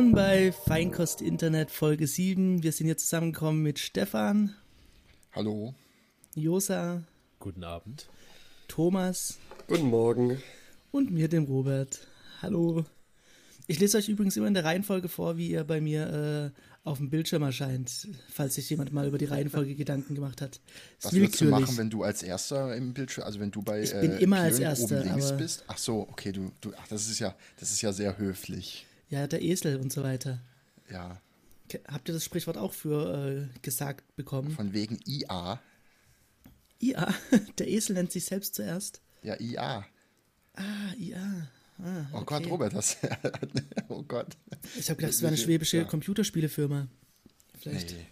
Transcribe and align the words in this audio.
Willkommen 0.00 0.14
bei 0.14 0.50
Feinkost 0.50 1.20
Internet 1.20 1.70
Folge 1.70 2.06
7. 2.06 2.62
Wir 2.62 2.72
sind 2.72 2.86
hier 2.86 2.96
zusammengekommen 2.96 3.62
mit 3.62 3.78
Stefan. 3.78 4.54
Hallo. 5.32 5.74
Josa. 6.34 7.02
Guten 7.38 7.64
Abend. 7.64 8.08
Thomas. 8.66 9.36
Guten 9.66 9.90
Morgen. 9.90 10.40
Und 10.90 11.10
mir, 11.10 11.28
dem 11.28 11.44
Robert. 11.44 12.06
Hallo. 12.40 12.86
Ich 13.66 13.78
lese 13.78 13.98
euch 13.98 14.08
übrigens 14.08 14.38
immer 14.38 14.46
in 14.46 14.54
der 14.54 14.64
Reihenfolge 14.64 15.10
vor, 15.10 15.36
wie 15.36 15.50
ihr 15.50 15.64
bei 15.64 15.82
mir 15.82 16.54
äh, 16.54 16.88
auf 16.88 16.96
dem 16.96 17.10
Bildschirm 17.10 17.42
erscheint, 17.42 18.08
falls 18.32 18.54
sich 18.54 18.70
jemand 18.70 18.94
mal 18.94 19.06
über 19.06 19.18
die 19.18 19.26
Reihenfolge 19.26 19.74
Gedanken 19.74 20.14
gemacht 20.14 20.40
hat. 20.40 20.60
Das 21.02 21.12
Was 21.12 21.20
würdest 21.20 21.42
du 21.42 21.44
machen, 21.44 21.76
wenn 21.76 21.90
du 21.90 22.04
als 22.04 22.22
Erster 22.22 22.74
im 22.74 22.94
Bildschirm, 22.94 23.24
also 23.24 23.38
wenn 23.38 23.50
du 23.50 23.60
bei 23.60 23.82
ich 23.82 23.92
bin 23.92 24.12
äh, 24.12 24.18
immer 24.20 24.40
als 24.40 24.60
Erster, 24.60 25.02
oben 25.02 25.10
links 25.10 25.36
bist? 25.36 25.64
Ach 25.68 25.76
so, 25.76 26.08
okay, 26.08 26.32
du, 26.32 26.52
du, 26.62 26.72
ach, 26.74 26.88
das 26.88 27.06
ist 27.06 27.18
ja, 27.18 27.34
das 27.58 27.70
ist 27.70 27.82
ja 27.82 27.92
sehr 27.92 28.16
höflich. 28.16 28.86
Ja, 29.10 29.26
der 29.26 29.42
Esel 29.42 29.76
und 29.76 29.92
so 29.92 30.02
weiter. 30.02 30.40
Ja. 30.90 31.20
Habt 31.88 32.08
ihr 32.08 32.14
das 32.14 32.24
Sprichwort 32.24 32.56
auch 32.56 32.72
für 32.72 33.48
äh, 33.52 33.60
gesagt 33.60 34.16
bekommen? 34.16 34.50
Von 34.52 34.72
wegen 34.72 34.98
IA. 35.06 35.60
IA? 36.80 37.14
Der 37.58 37.68
Esel 37.68 37.94
nennt 37.94 38.10
sich 38.10 38.24
selbst 38.24 38.54
zuerst? 38.54 39.00
Ja, 39.22 39.38
IA. 39.38 39.86
Ah, 40.54 40.94
IA. 40.98 41.48
Ah, 41.78 42.00
okay. 42.00 42.18
Oh 42.20 42.24
Gott, 42.24 42.46
Robert, 42.46 42.74
das. 42.74 42.96
oh 43.88 44.02
Gott. 44.02 44.36
Ich 44.78 44.90
habe 44.90 44.96
gedacht, 44.96 45.14
es 45.14 45.22
wäre 45.22 45.28
eine 45.28 45.36
schwäbische 45.36 45.78
ja. 45.78 45.84
Computerspielefirma. 45.84 46.88
Vielleicht. 47.58 47.92
Nee. 47.92 48.06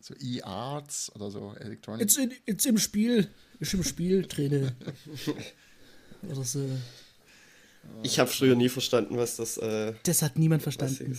So 0.00 0.14
E-Arts 0.18 1.14
oder 1.14 1.30
so, 1.30 1.54
Electronic. 1.58 2.02
It's, 2.02 2.16
in, 2.16 2.32
it's 2.46 2.64
im 2.64 2.78
Spiel. 2.78 3.28
Ist 3.58 3.74
im 3.74 3.84
Spiel, 3.84 4.26
Träne. 4.26 4.74
oder 6.22 6.44
so. 6.44 6.66
Ich 8.02 8.18
habe 8.18 8.30
früher 8.30 8.54
nie 8.54 8.68
verstanden, 8.68 9.16
was 9.16 9.36
das. 9.36 9.56
Äh, 9.56 9.94
das 10.04 10.22
hat 10.22 10.38
niemand 10.38 10.62
verstanden. 10.62 11.18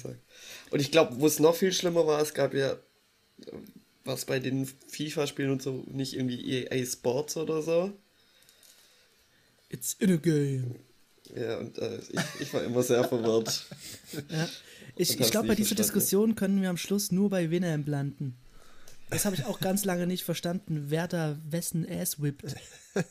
Und 0.72 0.80
ich 0.80 0.92
glaube, 0.92 1.20
wo 1.20 1.28
es 1.28 1.40
noch 1.40 1.56
viel 1.56 1.74
schlimmer 1.74 2.08
war, 2.08 2.22
es 2.22 2.34
gab 2.34 2.54
ja 2.54 2.78
was 4.04 4.26
bei 4.26 4.40
den 4.40 4.66
FIFA-Spielen 4.66 5.52
und 5.52 5.62
so 5.62 5.84
nicht 5.88 6.16
irgendwie 6.16 6.66
EA 6.66 6.86
Sports 6.86 7.38
oder 7.38 7.62
so. 7.62 7.92
It's 9.70 9.96
in 10.00 10.12
a 10.12 10.16
game. 10.18 10.76
Ja, 11.36 11.60
und 11.60 11.78
äh, 11.78 12.00
ich, 12.10 12.42
ich, 12.42 12.54
war 12.54 12.64
immer 12.64 12.84
sehr 12.84 13.04
verwirrt. 13.04 13.66
Ja. 14.30 14.50
Ich, 14.98 15.18
ich 15.18 15.32
glaube, 15.32 15.48
bei 15.48 15.56
dieser 15.56 15.76
Diskussion 15.76 16.36
können 16.36 16.62
wir 16.62 16.70
am 16.70 16.76
Schluss 16.76 17.14
nur 17.14 17.30
bei 17.30 17.50
Winamp 17.50 17.88
landen. 17.88 18.36
Das 19.10 19.24
habe 19.24 19.38
ich 19.38 19.46
auch 19.46 19.62
ganz 19.62 19.86
lange 19.86 20.06
nicht 20.06 20.24
verstanden, 20.24 20.88
wer 20.90 21.08
da 21.08 21.38
wessen 21.50 21.88
Ass 21.90 22.22
whippt. 22.22 22.56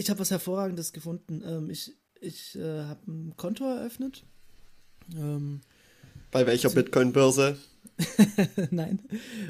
Ich 0.00 0.08
habe 0.08 0.20
was 0.20 0.30
Hervorragendes 0.30 0.94
gefunden. 0.94 1.42
Ähm, 1.44 1.68
ich 1.68 1.94
ich 2.22 2.56
äh, 2.56 2.84
habe 2.84 3.00
ein 3.06 3.36
Konto 3.36 3.64
eröffnet. 3.66 4.24
Ähm, 5.14 5.60
bei 6.30 6.46
welcher 6.46 6.70
Bitcoin-Börse? 6.70 7.58
Nein. 8.70 9.02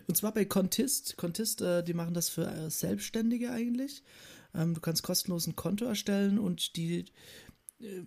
Und 0.08 0.16
zwar 0.16 0.34
bei 0.34 0.44
Contist. 0.44 1.16
Contist, 1.16 1.60
äh, 1.60 1.84
die 1.84 1.94
machen 1.94 2.14
das 2.14 2.30
für 2.30 2.50
äh, 2.50 2.68
Selbstständige 2.68 3.52
eigentlich. 3.52 4.02
Ähm, 4.52 4.74
du 4.74 4.80
kannst 4.80 5.04
kostenlos 5.04 5.46
ein 5.46 5.54
Konto 5.54 5.84
erstellen 5.84 6.40
und 6.40 6.74
die 6.74 7.04
äh, 7.80 8.02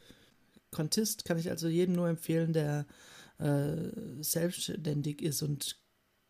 Contist 0.71 1.25
kann 1.25 1.39
ich 1.39 1.49
also 1.49 1.67
jedem 1.67 1.95
nur 1.95 2.09
empfehlen, 2.09 2.53
der 2.53 2.85
äh, 3.39 4.21
selbstständig 4.21 5.21
ist 5.21 5.41
und 5.41 5.77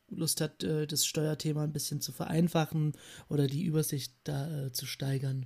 Lust 0.09 0.41
hat, 0.41 0.63
äh, 0.63 0.87
das 0.87 1.05
Steuerthema 1.05 1.63
ein 1.63 1.73
bisschen 1.73 2.01
zu 2.01 2.11
vereinfachen 2.11 2.93
oder 3.27 3.47
die 3.47 3.63
Übersicht 3.63 4.13
da 4.23 4.65
äh, 4.65 4.71
zu 4.71 4.85
steigern. 4.85 5.45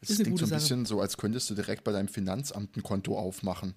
Es 0.00 0.16
klingt 0.16 0.38
so 0.38 0.44
ein 0.44 0.48
Sache. 0.48 0.60
bisschen 0.60 0.86
so, 0.86 1.00
als 1.00 1.16
könntest 1.16 1.50
du 1.50 1.54
direkt 1.54 1.84
bei 1.84 1.92
deinem 1.92 2.08
Finanzamt 2.08 2.76
ein 2.76 2.82
Konto 2.82 3.18
aufmachen. 3.18 3.74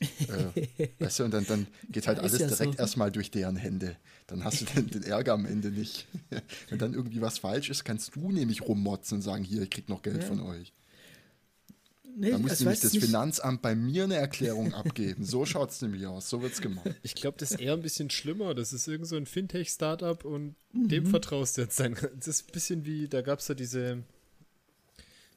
Äh, 0.00 0.88
weißt 0.98 1.20
du, 1.20 1.24
und 1.24 1.30
dann, 1.32 1.46
dann 1.46 1.66
geht 1.90 2.06
halt 2.08 2.18
alles 2.18 2.38
ja 2.38 2.46
direkt 2.46 2.74
so. 2.74 2.78
erstmal 2.78 3.12
durch 3.12 3.30
deren 3.30 3.56
Hände. 3.56 3.96
Dann 4.26 4.44
hast 4.44 4.60
du 4.60 4.64
den, 4.64 4.88
den, 4.88 5.02
Ärger 5.02 5.32
am 5.34 5.44
Ende 5.44 5.70
nicht. 5.70 6.06
Wenn 6.68 6.78
dann 6.78 6.94
irgendwie 6.94 7.20
was 7.20 7.38
falsch 7.38 7.70
ist, 7.70 7.84
kannst 7.84 8.14
du 8.14 8.30
nämlich 8.30 8.62
rummotzen 8.62 9.18
und 9.18 9.22
sagen, 9.22 9.44
hier, 9.44 9.62
ich 9.62 9.70
krieg 9.70 9.88
noch 9.88 10.02
Geld 10.02 10.22
ja. 10.22 10.28
von 10.28 10.40
euch. 10.40 10.72
Nee, 12.16 12.32
da 12.32 12.38
muss 12.38 12.60
nämlich 12.60 12.80
das 12.80 12.92
nicht. 12.92 13.04
Finanzamt 13.04 13.62
bei 13.62 13.74
mir 13.74 14.04
eine 14.04 14.16
Erklärung 14.16 14.74
abgeben. 14.74 15.24
So 15.24 15.46
schaut 15.46 15.70
es 15.70 15.80
nämlich 15.82 16.06
aus. 16.06 16.28
So 16.28 16.42
wird 16.42 16.52
es 16.52 16.60
gemacht. 16.60 16.94
Ich 17.02 17.14
glaube, 17.14 17.38
das 17.38 17.52
ist 17.52 17.60
eher 17.60 17.74
ein 17.74 17.82
bisschen 17.82 18.10
schlimmer. 18.10 18.54
Das 18.54 18.72
ist 18.72 18.88
irgend 18.88 19.08
so 19.08 19.16
ein 19.16 19.26
Fintech-Startup 19.26 20.24
und 20.24 20.54
mhm. 20.72 20.88
dem 20.88 21.06
vertraust 21.06 21.56
du 21.56 21.62
jetzt 21.62 21.76
sein. 21.76 21.96
Das 22.16 22.28
ist 22.28 22.48
ein 22.48 22.52
bisschen 22.52 22.84
wie, 22.84 23.08
da 23.08 23.22
gab 23.22 23.38
es 23.38 23.48
ja 23.48 23.54
diese, 23.54 24.02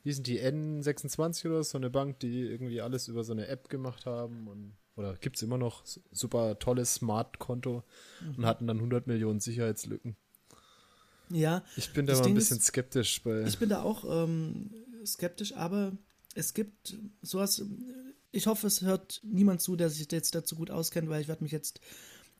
wie 0.03 0.13
sind 0.13 0.27
die 0.27 0.41
N26 0.41 1.47
oder 1.47 1.63
so, 1.63 1.77
eine 1.77 1.89
Bank, 1.89 2.19
die 2.19 2.41
irgendwie 2.41 2.81
alles 2.81 3.07
über 3.07 3.23
so 3.23 3.33
eine 3.33 3.47
App 3.47 3.69
gemacht 3.69 4.05
haben 4.05 4.47
und 4.47 4.75
oder 4.95 5.15
gibt 5.15 5.37
es 5.37 5.41
immer 5.41 5.57
noch 5.57 5.83
super 6.11 6.59
tolles 6.59 6.95
Smart-Konto 6.95 7.83
mhm. 8.21 8.35
und 8.35 8.45
hatten 8.45 8.67
dann 8.67 8.77
100 8.77 9.07
Millionen 9.07 9.39
Sicherheitslücken. 9.39 10.15
Ja. 11.29 11.63
Ich 11.77 11.93
bin 11.93 12.05
da 12.05 12.13
mal 12.13 12.27
ein 12.27 12.35
bisschen 12.35 12.57
ist, 12.57 12.67
skeptisch 12.67 13.23
bei. 13.23 13.43
Ich 13.43 13.57
bin 13.57 13.69
da 13.69 13.81
auch 13.81 14.05
ähm, 14.07 14.69
skeptisch, 15.03 15.55
aber 15.55 15.93
es 16.35 16.53
gibt 16.53 16.95
sowas, 17.23 17.63
ich 18.31 18.45
hoffe, 18.45 18.67
es 18.67 18.81
hört 18.81 19.21
niemand 19.23 19.61
zu, 19.61 19.75
der 19.75 19.89
sich 19.89 20.11
jetzt 20.11 20.35
dazu 20.35 20.55
gut 20.55 20.69
auskennt, 20.69 21.09
weil 21.09 21.21
ich 21.21 21.27
werde 21.27 21.43
mich 21.43 21.51
jetzt 21.51 21.79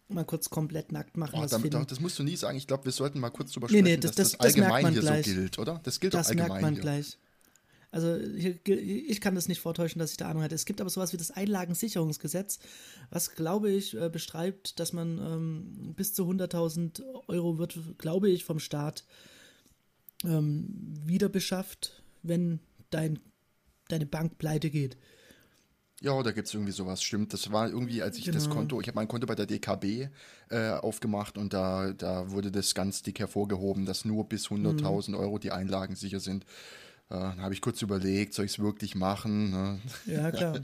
mal 0.10 0.26
kurz 0.26 0.50
komplett 0.50 0.92
nackt 0.92 1.18
machen. 1.18 1.40
Oh, 1.42 1.46
damit, 1.48 1.74
das 1.92 2.00
musst 2.00 2.20
du 2.20 2.24
nie 2.24 2.36
sagen. 2.36 2.58
Ich 2.58 2.68
glaube, 2.68 2.86
wir 2.86 2.92
sollten 2.92 3.20
mal 3.20 3.32
kurz 3.32 3.52
drüber 3.52 3.68
sprechen, 3.68 3.84
nee, 3.84 3.92
nee, 3.92 3.98
das, 3.98 4.12
dass 4.12 4.32
das, 4.32 4.38
das 4.38 4.42
allgemein 4.42 4.92
hier 4.92 5.02
gleich. 5.02 5.26
so 5.26 5.34
gilt, 5.34 5.58
oder? 5.58 5.80
Das 5.84 6.00
gilt 6.00 6.14
das 6.14 6.28
auch 6.28 6.30
allgemein. 6.30 6.50
Das 6.50 6.62
merkt 6.62 6.64
man 6.64 6.74
hier. 6.74 6.82
gleich. 6.82 7.18
Also 7.94 8.18
ich 8.18 9.22
kann 9.22 9.36
das 9.36 9.48
nicht 9.48 9.62
vortäuschen, 9.62 10.00
dass 10.00 10.12
ich 10.12 10.18
da 10.18 10.28
Ahnung 10.28 10.42
hätte. 10.42 10.56
Es 10.56 10.66
gibt 10.66 10.82
aber 10.82 10.90
sowas 10.90 11.14
wie 11.14 11.18
das 11.18 11.30
Einlagensicherungsgesetz, 11.30 12.58
was, 13.12 13.36
glaube 13.36 13.70
ich, 13.70 13.96
äh, 13.96 14.10
beschreibt, 14.10 14.80
dass 14.80 14.94
man 14.94 15.20
ähm, 15.20 15.94
bis 15.96 16.14
zu 16.16 16.28
100.000 16.28 17.04
Euro 17.28 17.60
wird, 17.60 17.78
glaube 18.00 18.30
ich, 18.32 18.46
vom 18.46 18.60
Staat 18.60 19.06
ähm, 20.26 20.96
wieder 21.06 21.30
beschafft, 21.30 22.02
wenn 22.24 22.60
dein 22.90 23.20
deine 23.90 24.06
Bank 24.06 24.38
pleite 24.38 24.70
geht. 24.70 24.98
Ja, 26.02 26.22
da 26.22 26.32
gibt 26.32 26.48
es 26.48 26.54
irgendwie 26.54 26.74
sowas, 26.74 27.02
stimmt. 27.02 27.32
Das 27.32 27.52
war 27.52 27.70
irgendwie, 27.70 28.02
als 28.02 28.18
ich 28.18 28.26
genau. 28.26 28.36
das 28.36 28.50
Konto, 28.50 28.82
ich 28.82 28.88
habe 28.88 28.96
mein 28.96 29.08
Konto 29.08 29.26
bei 29.26 29.36
der 29.36 29.46
DKB 29.46 30.10
äh, 30.50 30.72
aufgemacht 30.72 31.38
und 31.38 31.54
da, 31.54 31.94
da 31.94 32.30
wurde 32.32 32.52
das 32.52 32.76
ganz 32.76 33.04
dick 33.04 33.20
hervorgehoben, 33.20 33.86
dass 33.86 34.04
nur 34.04 34.28
bis 34.28 34.48
100.000 34.48 35.12
mhm. 35.12 35.16
Euro 35.16 35.38
die 35.38 35.52
Einlagen 35.52 35.96
sicher 35.96 36.20
sind. 36.20 36.46
Äh, 37.14 37.20
dann 37.20 37.42
habe 37.42 37.54
ich 37.54 37.62
kurz 37.62 37.80
überlegt, 37.84 38.34
soll 38.34 38.46
ich 38.46 38.54
es 38.54 38.60
wirklich 38.60 38.96
machen? 38.96 39.52
Ne? 39.52 39.80
Ja, 40.08 40.32
klar. 40.32 40.60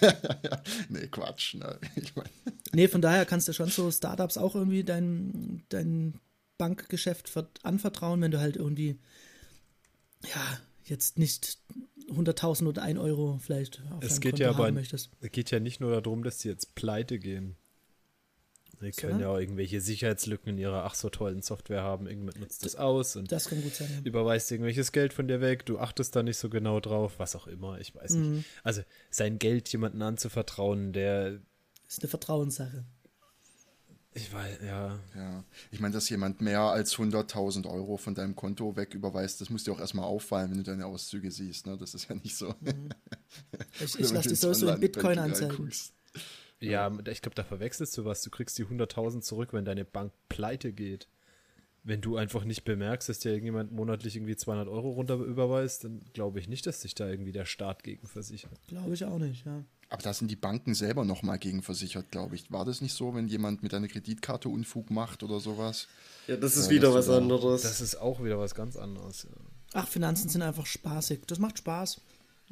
nee, 0.88 1.06
Quatsch. 1.08 1.54
Ne? 1.54 1.78
Ich 1.96 2.16
mein. 2.16 2.26
Nee, 2.74 2.88
von 2.88 3.02
daher 3.02 3.26
kannst 3.26 3.48
du 3.48 3.52
schon 3.52 3.68
so 3.68 3.90
Startups 3.90 4.38
auch 4.38 4.54
irgendwie 4.54 4.82
dein, 4.82 5.62
dein 5.68 6.14
Bankgeschäft 6.56 7.30
anvertrauen, 7.64 8.22
wenn 8.22 8.30
du 8.30 8.40
halt 8.40 8.56
irgendwie, 8.56 8.98
ja, 10.22 10.58
jetzt 10.84 11.18
nicht 11.18 11.58
100.000 12.08 12.66
oder 12.66 12.80
1 12.80 12.98
Euro 12.98 13.38
vielleicht 13.42 13.82
auf 13.90 14.02
es 14.02 14.20
geht 14.20 14.32
Konto 14.32 14.44
ja 14.44 14.50
aber, 14.50 14.72
möchtest. 14.72 15.10
Es 15.20 15.30
geht 15.32 15.50
ja 15.50 15.60
nicht 15.60 15.80
nur 15.80 16.00
darum, 16.00 16.22
dass 16.22 16.40
sie 16.40 16.48
jetzt 16.48 16.74
pleite 16.74 17.18
gehen. 17.18 17.56
Sie 18.82 18.92
so, 18.92 19.00
können 19.00 19.20
ja 19.20 19.28
auch 19.28 19.38
irgendwelche 19.38 19.80
Sicherheitslücken 19.80 20.50
in 20.50 20.58
ihrer 20.58 20.84
ach 20.84 20.94
so 20.94 21.08
tollen 21.08 21.40
Software 21.40 21.82
haben. 21.82 22.06
Irgendjemand 22.06 22.40
nutzt 22.40 22.64
das 22.64 22.76
aus 22.76 23.16
und 23.16 23.32
das 23.32 23.48
kann 23.48 23.62
gut 23.62 23.74
sein, 23.74 23.88
ja. 23.90 24.00
überweist 24.04 24.50
irgendwelches 24.50 24.92
Geld 24.92 25.12
von 25.12 25.28
dir 25.28 25.40
weg. 25.40 25.64
Du 25.64 25.78
achtest 25.78 26.14
da 26.16 26.22
nicht 26.22 26.36
so 26.36 26.50
genau 26.50 26.80
drauf, 26.80 27.14
was 27.18 27.36
auch 27.36 27.46
immer. 27.46 27.78
Ich 27.78 27.94
weiß 27.94 28.12
mhm. 28.12 28.36
nicht. 28.36 28.48
Also 28.62 28.82
sein 29.10 29.38
Geld 29.38 29.68
jemandem 29.70 30.02
anzuvertrauen, 30.02 30.92
der. 30.92 31.40
Ist 31.88 32.02
eine 32.02 32.08
Vertrauenssache. 32.08 32.84
Ich 34.14 34.32
weiß, 34.32 34.58
ja. 34.66 34.98
Ja, 35.14 35.44
ich 35.70 35.80
meine, 35.80 35.94
dass 35.94 36.08
jemand 36.10 36.42
mehr 36.42 36.60
als 36.60 36.96
100.000 36.96 37.66
Euro 37.66 37.96
von 37.96 38.14
deinem 38.14 38.36
Konto 38.36 38.76
weg 38.76 38.92
überweist, 38.92 39.40
das 39.40 39.48
muss 39.48 39.64
dir 39.64 39.72
auch 39.72 39.80
erstmal 39.80 40.04
auffallen, 40.04 40.50
wenn 40.50 40.58
du 40.58 40.64
deine 40.64 40.84
Auszüge 40.84 41.30
siehst. 41.30 41.66
Ne? 41.66 41.78
Das 41.78 41.94
ist 41.94 42.10
ja 42.10 42.14
nicht 42.16 42.36
so. 42.36 42.54
Mhm. 42.60 42.90
Ich, 43.80 43.98
ich 43.98 44.10
lasse 44.10 44.28
dich 44.28 44.38
sowieso 44.38 44.68
in 44.68 44.80
Bitcoin 44.80 45.18
anzeigen. 45.18 45.70
Ja, 46.62 46.90
ich 47.08 47.22
glaube, 47.22 47.34
da 47.34 47.44
verwechselst 47.44 47.96
du 47.98 48.04
was. 48.04 48.22
Du 48.22 48.30
kriegst 48.30 48.58
die 48.58 48.64
100.000 48.64 49.20
zurück, 49.20 49.52
wenn 49.52 49.64
deine 49.64 49.84
Bank 49.84 50.12
pleite 50.28 50.72
geht. 50.72 51.08
Wenn 51.84 52.00
du 52.00 52.16
einfach 52.16 52.44
nicht 52.44 52.62
bemerkst, 52.62 53.08
dass 53.08 53.18
dir 53.18 53.30
irgendjemand 53.30 53.72
monatlich 53.72 54.14
irgendwie 54.14 54.36
200 54.36 54.68
Euro 54.68 54.90
runter 54.90 55.16
überweist, 55.16 55.82
dann 55.82 56.00
glaube 56.12 56.38
ich 56.38 56.48
nicht, 56.48 56.64
dass 56.66 56.80
sich 56.80 56.94
da 56.94 57.08
irgendwie 57.08 57.32
der 57.32 57.44
Staat 57.44 57.82
gegen 57.82 58.06
versichert. 58.06 58.60
Glaube 58.68 58.94
ich 58.94 59.04
auch 59.04 59.18
nicht, 59.18 59.44
ja. 59.44 59.64
Aber 59.92 60.02
da 60.02 60.14
sind 60.14 60.30
die 60.30 60.36
Banken 60.36 60.74
selber 60.74 61.04
nochmal 61.04 61.38
gegen 61.38 61.60
versichert, 61.60 62.10
glaube 62.10 62.36
ich. 62.36 62.50
War 62.50 62.64
das 62.64 62.80
nicht 62.80 62.94
so, 62.94 63.14
wenn 63.14 63.28
jemand 63.28 63.62
mit 63.62 63.74
einer 63.74 63.88
Kreditkarte 63.88 64.48
Unfug 64.48 64.90
macht 64.90 65.22
oder 65.22 65.40
sowas? 65.40 65.88
Ja, 66.28 66.36
das 66.36 66.56
ist 66.56 66.68
äh, 66.68 66.76
wieder 66.76 66.94
was 66.94 67.10
anderes. 67.10 67.62
Das 67.62 67.80
ist 67.80 67.96
auch 67.96 68.22
wieder 68.22 68.38
was 68.38 68.54
ganz 68.54 68.76
anderes. 68.76 69.24
Ja. 69.24 69.36
Ach, 69.74 69.88
Finanzen 69.88 70.28
sind 70.28 70.40
einfach 70.40 70.66
spaßig. 70.66 71.22
Das 71.26 71.38
macht 71.38 71.58
Spaß. 71.58 72.00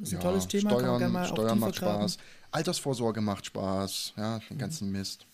Das 0.01 0.09
ist 0.09 0.15
ein 0.15 0.23
ja, 0.23 0.29
tolles 0.31 0.49
Thema. 0.49 0.71
Steuern, 0.71 1.27
Steuern 1.27 1.59
macht 1.59 1.77
Spaß. 1.77 2.19
Altersvorsorge 2.51 3.21
macht 3.21 3.47
Spaß. 3.47 4.15
Ja, 4.17 4.39
den 4.39 4.57
mhm. 4.57 4.59
ganzen 4.59 4.91
Mist. 4.91 5.27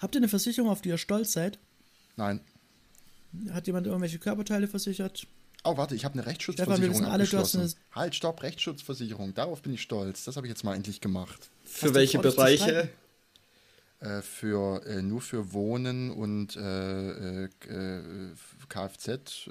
Habt 0.00 0.14
ihr 0.14 0.18
eine 0.18 0.28
Versicherung, 0.28 0.70
auf 0.70 0.80
die 0.82 0.90
ihr 0.90 0.98
stolz 0.98 1.32
seid? 1.32 1.58
Nein. 2.16 2.40
Hat 3.52 3.66
jemand 3.66 3.86
irgendwelche 3.86 4.18
Körperteile 4.18 4.66
versichert? 4.66 5.26
Oh, 5.64 5.76
warte, 5.76 5.94
ich 5.94 6.04
habe 6.04 6.14
eine 6.14 6.26
Rechtsschutzversicherung 6.26 6.94
Stefan, 6.94 7.10
alle, 7.10 7.24
abgeschlossen. 7.24 7.74
Halt, 7.92 8.14
stopp, 8.14 8.42
Rechtsschutzversicherung. 8.42 9.34
Darauf 9.34 9.62
bin 9.62 9.74
ich 9.74 9.82
stolz. 9.82 10.24
Das 10.24 10.36
habe 10.36 10.46
ich 10.46 10.50
jetzt 10.50 10.64
mal 10.64 10.74
endlich 10.74 11.00
gemacht. 11.00 11.50
Für 11.64 11.94
welche 11.94 12.18
Bereiche? 12.18 12.88
Äh, 14.00 14.22
für, 14.22 14.84
äh, 14.86 15.02
nur 15.02 15.20
für 15.20 15.52
Wohnen 15.52 16.10
und 16.10 16.56
äh, 16.56 17.44
äh, 17.44 17.48
äh 17.66 18.34
Kfz 18.68 19.48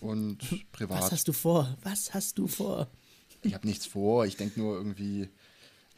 und 0.00 0.38
privat. 0.72 1.02
Was 1.02 1.12
hast 1.12 1.28
du 1.28 1.32
vor? 1.32 1.76
Was 1.82 2.12
hast 2.12 2.38
du 2.38 2.48
vor? 2.48 2.88
Ich 3.42 3.54
habe 3.54 3.66
nichts 3.66 3.86
vor. 3.86 4.26
Ich 4.26 4.36
denke 4.36 4.60
nur 4.60 4.76
irgendwie, 4.76 5.28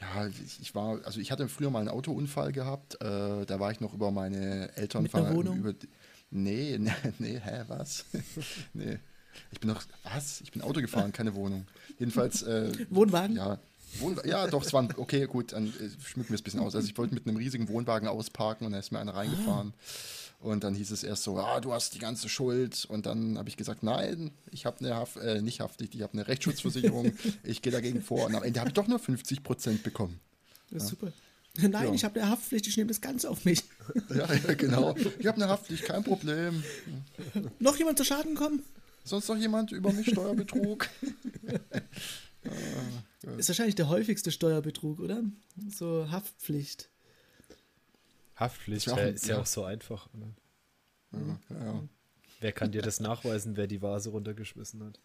ja, 0.01 0.29
ich, 0.61 0.75
war, 0.75 1.05
also 1.05 1.21
ich 1.21 1.31
hatte 1.31 1.49
früher 1.49 1.71
mal 1.71 1.81
einen 1.81 1.89
Autounfall 1.89 2.53
gehabt. 2.53 2.99
da 3.01 3.61
war 3.61 3.71
ich 3.71 3.81
noch 3.81 3.95
über 3.95 4.11
meine 4.11 4.77
Eltern. 4.77 5.03
Mit 5.03 5.15
einer 5.15 5.35
Wohnung? 5.35 5.59
Über, 5.59 5.75
nee, 6.31 6.79
nee, 6.81 6.93
nee, 7.19 7.41
hä, 7.43 7.65
was? 7.69 8.05
nee. 8.75 8.99
Ich 9.53 9.61
bin 9.61 9.71
noch, 9.71 9.83
was? 10.03 10.41
Ich 10.43 10.53
bin 10.53 10.63
Auto 10.63 10.81
gefahren, 10.81 11.13
keine 11.13 11.35
Wohnung. 11.35 11.67
Jedenfalls. 11.99 12.43
Äh, 12.43 12.73
Wohnwagen? 12.91 13.37
Ja. 13.37 13.59
Ja, 14.25 14.47
doch, 14.47 14.65
es 14.65 14.73
war 14.73 14.83
ein, 14.83 14.95
okay, 14.97 15.27
gut, 15.27 15.53
dann 15.53 15.67
äh, 15.67 15.91
schmücken 16.05 16.31
wir 16.31 16.37
es 16.37 16.43
ein 16.43 16.45
bisschen 16.45 16.61
aus. 16.61 16.77
Also 16.77 16.87
ich 16.87 16.97
wollte 16.97 17.15
mit 17.15 17.27
einem 17.27 17.37
riesigen 17.37 17.69
Wohnwagen 17.69 18.07
ausparken 18.07 18.65
und 18.67 18.73
da 18.73 18.79
ist 18.79 18.93
mir 18.93 19.01
einer 19.01 19.15
reingefahren. 19.15 19.75
Und 20.41 20.65
dann 20.65 20.75
hieß 20.75 20.91
es 20.91 21.05
erst 21.05 21.23
so, 21.25 21.39
ah, 21.39 21.61
du 21.61 21.73
hast 21.73 21.95
die 21.95 21.99
ganze 21.99 22.31
Schuld. 22.31 22.87
Und 22.89 23.05
dann 23.05 23.37
habe 23.37 23.49
ich 23.51 23.59
gesagt, 23.59 23.83
nein, 23.83 24.31
ich 24.51 24.65
habe 24.65 24.79
eine 24.81 24.97
Haft, 24.97 25.17
äh, 25.19 25.43
nicht 25.43 25.61
Haftpflicht, 25.61 25.95
ich 25.95 26.03
habe 26.03 26.15
eine 26.15 26.27
Rechtsschutzversicherung, 26.27 27.13
ich 27.43 27.61
gehe 27.61 27.73
dagegen 27.73 28.03
vor. 28.03 28.27
Und 28.27 28.35
am 28.35 28.43
Ende 28.43 28.59
habe 28.59 28.71
ich 28.71 28.75
doch 28.75 28.89
nur 28.89 28.99
50 28.99 29.43
Prozent 29.43 29.83
bekommen. 29.83 30.19
Das 30.71 30.85
ist 30.85 30.91
ja. 30.91 30.97
super. 30.99 31.13
Nein, 31.59 31.89
ja. 31.89 31.93
ich 31.93 32.05
habe 32.05 32.21
eine 32.21 32.31
Haftpflicht, 32.31 32.67
ich 32.67 32.77
nehme 32.77 32.89
das 32.89 33.01
Ganze 33.01 33.29
auf 33.29 33.45
mich. 33.45 33.65
Ja, 34.15 34.33
ja 34.33 34.55
genau. 34.55 34.95
Ich 35.19 35.27
habe 35.27 35.43
eine 35.43 35.49
Haftpflicht, 35.49 35.85
kein 35.85 36.05
Problem. 36.05 36.63
Noch 37.59 37.77
jemand 37.77 37.99
zu 37.99 38.05
Schaden 38.05 38.37
kommen? 38.37 38.63
Sonst 39.03 39.29
noch 39.29 39.37
jemand 39.37 39.73
über 39.73 39.93
mich 39.93 40.11
Steuerbetrug? 40.11 40.89
ah, 42.45 43.33
ist 43.39 43.49
wahrscheinlich 43.49 43.75
der 43.75 43.89
häufigste 43.89 44.31
Steuerbetrug, 44.31 45.01
oder? 45.01 45.23
So 45.75 46.09
Haftpflicht. 46.11 46.90
Haftpflicht 48.41 48.87
ist, 48.87 48.97
ja, 48.97 49.05
ist 49.05 49.27
ja, 49.27 49.39
auch 49.39 49.47
so 49.47 49.65
einfach. 49.65 50.09
Ja, 51.13 51.39
ja. 51.51 51.89
Wer 52.41 52.53
kann 52.53 52.73
dir 52.73 52.81
das 52.81 52.99
nachweisen, 52.99 53.57
wer 53.57 53.67
die 53.67 53.83
Vase 53.83 54.11
runtergeschmissen 54.11 54.83
hat? 54.83 54.99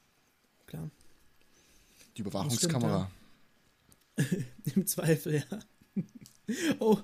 Klar. 0.67 0.89
Die 2.15 2.21
Überwachungskamera. 2.21 3.11
Stimmt, 4.17 4.45
Im 4.75 4.87
Zweifel, 4.87 5.43
ja. 5.49 5.59
Oh, 6.79 6.99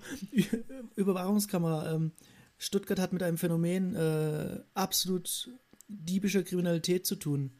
Überwachungskamera. 0.95 1.93
Ähm, 1.93 2.11
Stuttgart 2.57 2.99
hat 2.99 3.11
mit 3.11 3.23
einem 3.23 3.37
Phänomen 3.37 3.95
äh, 3.95 4.59
absolut 4.75 5.49
diebischer 5.87 6.43
Kriminalität 6.43 7.05
zu 7.05 7.15
tun. 7.15 7.51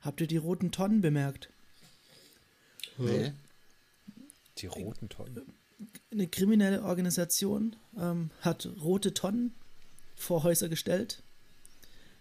Habt 0.00 0.20
ihr 0.20 0.26
die 0.26 0.36
roten 0.36 0.72
Tonnen 0.72 1.00
bemerkt? 1.00 1.50
Nee. 2.98 3.32
Die 4.58 4.66
roten 4.66 5.08
Tonnen? 5.08 5.54
Eine 6.10 6.28
kriminelle 6.28 6.82
Organisation 6.82 7.76
ähm, 7.98 8.30
hat 8.40 8.68
rote 8.80 9.14
Tonnen 9.14 9.54
vor 10.14 10.42
Häuser 10.42 10.68
gestellt 10.68 11.22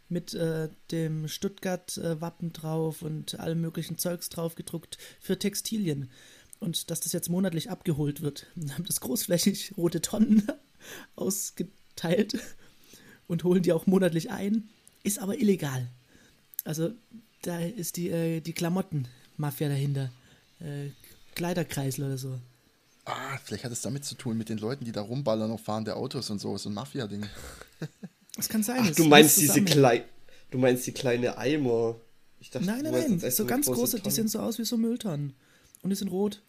mit 0.08 0.34
äh, 0.34 0.70
dem 0.92 1.28
Stuttgart-Wappen 1.28 2.54
drauf 2.54 3.02
und 3.02 3.40
allem 3.40 3.62
möglichen 3.62 3.98
Zeugs 3.98 4.30
drauf 4.30 4.56
gedruckt 4.56 4.98
für 5.20 5.38
Textilien. 5.38 6.10
Und 6.60 6.90
dass 6.90 7.00
das 7.00 7.14
jetzt 7.14 7.30
monatlich 7.30 7.70
abgeholt 7.70 8.22
wird. 8.22 8.48
Wir 8.56 8.74
haben 8.74 8.86
das 8.86 9.02
großflächig 9.02 9.74
rote 9.78 10.02
Tonnen 10.02 10.48
ausgeteilt 11.16 12.40
und 13.28 13.44
holen 13.44 13.62
die 13.62 13.74
auch 13.74 13.86
monatlich 13.86 14.32
ein 14.32 14.70
ist 15.04 15.20
aber 15.20 15.40
illegal. 15.40 15.88
Also 16.64 16.92
da 17.42 17.60
ist 17.60 17.98
die, 17.98 18.10
äh, 18.10 18.42
die 18.42 18.54
Klamottenmafia 18.54 19.70
dahinter. 19.70 20.12
Äh, 20.60 20.90
Kleiderkreisel 21.36 22.06
oder 22.06 22.18
so. 22.18 22.40
Ah, 23.06 23.38
vielleicht 23.44 23.64
hat 23.64 23.72
es 23.72 23.82
damit 23.82 24.06
zu 24.06 24.16
tun 24.16 24.38
mit 24.38 24.50
den 24.50 24.58
Leuten, 24.58 24.86
die 24.86 24.92
da 24.92 25.02
rumballern 25.02 25.52
auf 25.52 25.62
fahrende 25.62 25.96
Autos 25.96 26.30
und 26.30 26.40
so. 26.40 26.58
So 26.58 26.70
ein 26.70 26.74
Mafia-Ding. 26.74 27.26
Das 28.36 28.48
kann 28.48 28.64
sein. 28.64 28.80
Ach, 28.82 28.96
du 28.96 29.04
meinst 29.04 29.38
diese 29.38 29.62
kleine, 29.62 30.06
du 30.52 30.60
meinst 30.60 30.88
die 30.88 30.94
kleine 30.94 31.38
Eimer. 31.38 32.00
Ich 32.40 32.50
dachte, 32.50 32.66
nein, 32.66 32.84
nein, 32.84 33.20
nein. 33.20 33.32
So 33.32 33.46
ganz 33.46 33.66
große, 33.66 33.98
Tonnen. 33.98 34.04
die 34.04 34.12
sehen 34.12 34.28
so 34.30 34.40
aus 34.40 34.58
wie 34.60 34.64
so 34.64 34.78
Mülltonnen. 34.78 35.34
Und 35.82 35.90
die 35.90 35.96
sind 35.98 36.10
rot. 36.10 36.42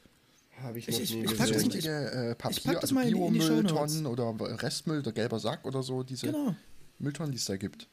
Habe 0.63 0.79
ich 0.79 0.87
noch 0.87 1.01
ich, 1.01 1.13
nie 1.13 1.25
ich, 1.25 1.31
gesehen. 1.31 1.39
Das 1.39 1.65
richtige, 1.65 2.11
äh, 2.13 2.35
Papier, 2.37 2.81
also 2.81 2.95
Biomülltonnen 2.95 4.07
oder 4.07 4.35
Restmüll, 4.63 5.01
oder 5.01 5.11
gelber 5.11 5.41
Sack 5.41 5.65
oder 5.65 5.83
so. 5.83 6.05
Diese 6.05 6.27
genau. 6.27 6.55
Mülltonnen, 7.01 7.33
die 7.33 7.39
es 7.39 7.47
da 7.47 7.57
gibt. 7.57 7.89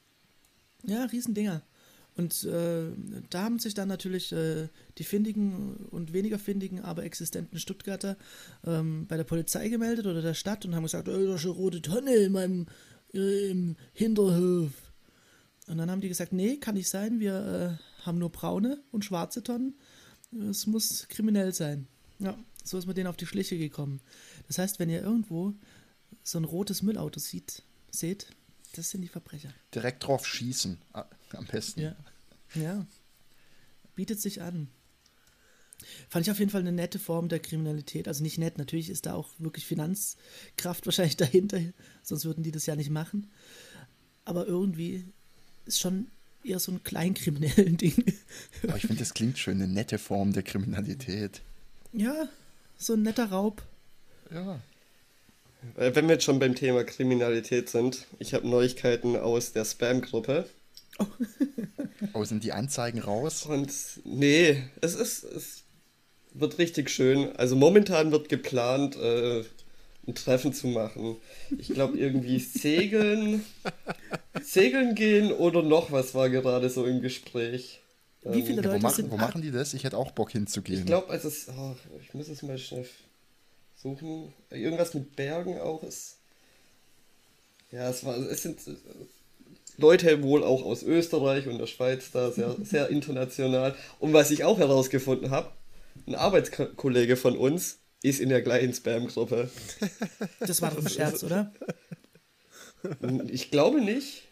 Ja, 0.84 1.06
Riesendinger. 1.06 1.64
Und 2.18 2.44
äh, 2.46 2.92
da 3.30 3.44
haben 3.44 3.60
sich 3.60 3.76
dann 3.76 3.88
natürlich 3.88 4.32
äh, 4.32 4.70
die 4.98 5.04
findigen 5.04 5.76
und 5.92 6.14
weniger 6.14 6.40
findigen, 6.40 6.82
aber 6.82 7.04
existenten 7.04 7.60
Stuttgarter 7.60 8.18
ähm, 8.66 9.06
bei 9.08 9.18
der 9.18 9.24
Polizei 9.24 9.70
gemeldet 9.70 10.08
oder 10.08 10.24
der 10.24 10.34
Stadt 10.34 10.66
und 10.66 10.74
haben 10.74 10.84
gesagt, 10.84 11.08
oh, 11.08 11.12
da 11.12 11.36
ist 11.36 11.46
eine 11.46 11.54
rote 11.54 11.82
Tonne 11.82 12.16
in 12.16 12.32
meinem 12.32 12.66
äh, 13.14 13.52
im 13.52 13.76
Hinterhof. 13.94 14.72
Und 15.68 15.78
dann 15.78 15.92
haben 15.92 16.02
die 16.02 16.08
gesagt, 16.08 16.34
nee, 16.34 16.58
kann 16.58 16.74
nicht 16.74 16.90
sein, 16.90 17.20
wir 17.20 17.78
äh, 17.80 18.06
haben 18.06 18.18
nur 18.18 18.32
braune 18.32 18.82
und 18.92 19.06
schwarze 19.06 19.44
Tonnen. 19.44 19.76
Es 20.50 20.66
muss 20.66 21.08
kriminell 21.10 21.54
sein. 21.54 21.88
Ja, 22.18 22.36
so 22.64 22.80
ist 22.80 22.88
man 22.88 22.96
denen 22.96 23.08
auf 23.08 23.18
die 23.18 23.28
Schliche 23.28 23.60
gekommen. 23.60 24.02
Das 24.48 24.58
heißt, 24.58 24.80
wenn 24.80 24.90
ihr 24.90 25.02
irgendwo 25.02 25.54
so 26.24 26.40
ein 26.40 26.46
rotes 26.46 26.82
Müllauto 26.82 27.20
sieht, 27.20 27.62
seht, 27.92 28.28
das 28.76 28.90
sind 28.90 29.02
die 29.02 29.08
Verbrecher. 29.08 29.54
Direkt 29.74 30.06
drauf 30.06 30.26
schießen, 30.26 30.80
am 31.34 31.46
besten. 31.46 31.82
Ja. 31.82 31.96
ja. 32.56 32.86
Bietet 33.96 34.22
sich 34.22 34.42
an. 34.42 34.70
Fand 36.10 36.26
ich 36.26 36.32
auf 36.32 36.40
jeden 36.40 36.52
Fall 36.52 36.62
eine 36.62 36.72
nette 36.72 37.00
Form 37.00 37.30
der 37.30 37.40
Kriminalität. 37.40 38.08
Also 38.08 38.24
nicht 38.24 38.38
nett, 38.38 38.58
natürlich 38.58 38.90
ist 38.90 39.06
da 39.06 39.14
auch 39.14 39.30
wirklich 39.38 39.66
Finanzkraft 39.66 40.86
wahrscheinlich 40.86 41.18
dahinter, 41.18 41.60
sonst 42.04 42.26
würden 42.26 42.44
die 42.44 42.52
das 42.52 42.66
ja 42.66 42.76
nicht 42.76 42.90
machen. 42.90 43.30
Aber 44.26 44.48
irgendwie 44.48 45.06
ist 45.66 45.80
schon 45.80 46.08
eher 46.44 46.60
so 46.60 46.72
ein 46.72 46.84
kleinkriminellen 46.84 47.78
Ding. 47.78 47.94
Aber 48.64 48.78
ich 48.78 48.84
finde, 48.84 49.00
das 49.00 49.14
klingt 49.14 49.38
schön, 49.38 49.62
eine 49.62 49.72
nette 49.72 49.98
Form 49.98 50.34
der 50.34 50.44
Kriminalität. 50.44 51.42
Ja, 51.94 52.28
so 52.78 52.94
ein 52.94 53.04
netter 53.04 53.30
Raub. 53.30 53.62
Ja. 54.32 54.60
Äh, 55.76 55.96
wenn 55.96 56.08
wir 56.08 56.16
jetzt 56.16 56.26
schon 56.26 56.40
beim 56.40 56.56
Thema 56.56 56.84
Kriminalität 56.84 57.70
sind, 57.70 58.08
ich 58.20 58.34
habe 58.34 58.48
Neuigkeiten 58.48 59.16
aus 59.16 59.54
der 59.54 59.66
Spam-Gruppe. 59.66 60.48
Oh. 61.00 61.06
oh, 62.14 62.24
sind 62.24 62.44
die 62.44 62.54
Anzeigen 62.54 63.00
raus? 63.00 63.46
Und 63.46 63.72
nee, 64.04 64.64
es 64.82 64.96
ist, 64.96 65.24
es 65.24 65.64
wird 66.34 66.58
richtig 66.58 66.90
schön. 66.90 67.36
Also 67.36 67.56
momentan 67.56 68.12
wird 68.12 68.30
geplant, 68.30 68.96
äh, 68.96 69.44
ein 70.08 70.16
Treffen 70.16 70.54
zu 70.54 70.68
machen. 70.68 71.18
Ich 71.58 71.70
glaube 71.70 71.98
irgendwie 71.98 72.40
Segeln, 72.40 73.46
Segeln 74.42 74.96
gehen 74.96 75.32
oder 75.32 75.62
noch 75.64 75.92
was 75.92 76.16
war 76.16 76.30
gerade 76.30 76.70
so 76.70 76.86
im 76.86 77.02
Gespräch. 77.02 77.82
Wie 78.24 78.42
viele 78.42 78.58
Leute 78.58 78.70
ja, 78.70 78.76
wo, 78.76 78.80
machen, 78.80 78.96
sind 78.96 79.12
wo 79.12 79.18
machen 79.18 79.42
die 79.42 79.52
das? 79.52 79.74
Ich 79.74 79.84
hätte 79.84 79.98
auch 79.98 80.12
Bock 80.12 80.32
hinzugehen. 80.32 80.80
Ich 80.80 80.86
glaube, 80.86 81.10
also 81.10 81.30
oh, 81.52 81.76
ich 82.02 82.14
muss 82.14 82.28
es 82.28 82.42
mal 82.42 82.58
schnell 82.58 82.86
suchen. 83.76 84.34
Irgendwas 84.50 84.94
mit 84.94 85.16
Bergen 85.16 85.60
auch 85.60 85.84
ist. 85.84 86.18
Ja, 87.72 87.90
es 87.90 88.04
war, 88.06 88.18
es 88.18 88.44
sind 88.44 88.66
äh, 88.68 88.76
Leute 89.78 90.24
wohl 90.24 90.44
auch 90.44 90.64
aus 90.64 90.84
Österreich 90.84 91.48
und 91.48 91.60
der 91.60 91.68
Schweiz 91.68 92.12
da 92.12 92.32
sehr, 92.32 92.56
sehr 92.64 92.90
international. 92.90 93.76
Und 94.00 94.14
was 94.14 94.32
ich 94.32 94.44
auch 94.44 94.58
herausgefunden 94.58 95.30
habe, 95.30 95.52
ein 96.08 96.16
Arbeitskollege 96.16 97.16
von 97.16 97.38
uns 97.38 97.80
ist 98.04 98.20
in 98.20 98.30
der 98.30 98.42
gleichen 98.42 98.74
Spam-Gruppe. 98.74 99.50
Das 100.40 100.62
war 100.62 100.72
doch 100.72 100.84
ein 100.84 100.90
Scherz, 100.90 101.24
oder? 101.24 101.52
Ich 103.28 103.52
glaube 103.52 103.82
nicht. 103.82 104.24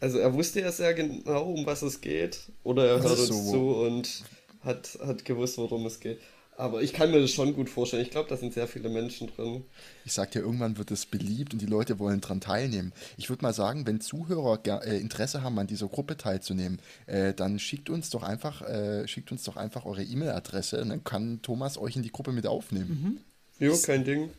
Also 0.00 0.18
er 0.18 0.32
wusste 0.32 0.60
ja 0.60 0.70
sehr 0.70 0.94
genau, 0.94 1.50
um 1.50 1.66
was 1.66 1.82
es 1.82 2.00
geht. 2.00 2.40
Oder 2.62 2.86
er 2.86 3.02
hört 3.02 3.18
uns 3.18 3.28
so. 3.28 3.50
zu 3.50 3.58
und 3.76 4.24
hat, 4.62 4.98
hat 5.04 5.24
gewusst, 5.24 5.58
worum 5.58 5.86
es 5.86 6.00
geht. 6.00 6.20
Aber 6.58 6.82
ich 6.82 6.92
kann 6.92 7.12
mir 7.12 7.20
das 7.20 7.30
schon 7.30 7.54
gut 7.54 7.70
vorstellen. 7.70 8.02
Ich 8.02 8.10
glaube, 8.10 8.28
da 8.28 8.36
sind 8.36 8.52
sehr 8.52 8.66
viele 8.66 8.88
Menschen 8.88 9.28
drin. 9.28 9.62
Ich 10.04 10.12
sag 10.12 10.32
dir, 10.32 10.40
irgendwann 10.40 10.76
wird 10.76 10.90
es 10.90 11.06
beliebt 11.06 11.52
und 11.52 11.62
die 11.62 11.66
Leute 11.66 12.00
wollen 12.00 12.20
daran 12.20 12.40
teilnehmen. 12.40 12.92
Ich 13.16 13.28
würde 13.30 13.44
mal 13.44 13.52
sagen, 13.52 13.86
wenn 13.86 14.00
Zuhörer 14.00 14.58
äh, 14.84 14.98
Interesse 14.98 15.44
haben, 15.44 15.56
an 15.60 15.68
dieser 15.68 15.86
Gruppe 15.86 16.16
teilzunehmen, 16.16 16.80
äh, 17.06 17.32
dann 17.32 17.60
schickt 17.60 17.90
uns 17.90 18.10
doch 18.10 18.24
einfach, 18.24 18.62
äh, 18.62 19.06
schickt 19.06 19.30
uns 19.30 19.44
doch 19.44 19.56
einfach 19.56 19.86
eure 19.86 20.02
E-Mail-Adresse 20.02 20.82
und 20.82 20.88
dann 20.88 21.04
kann 21.04 21.42
Thomas 21.42 21.78
euch 21.78 21.94
in 21.94 22.02
die 22.02 22.10
Gruppe 22.10 22.32
mit 22.32 22.44
aufnehmen. 22.44 23.20
Mhm. 23.60 23.64
Jo, 23.64 23.76
kein 23.76 24.04
Ding. 24.04 24.30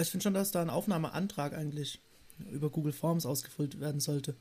Ich 0.00 0.08
finde 0.08 0.22
schon, 0.22 0.34
dass 0.34 0.50
da 0.50 0.62
ein 0.62 0.70
Aufnahmeantrag 0.70 1.52
eigentlich 1.52 1.98
über 2.50 2.70
Google 2.70 2.94
Forms 2.94 3.26
ausgefüllt 3.26 3.80
werden 3.80 4.00
sollte. 4.00 4.34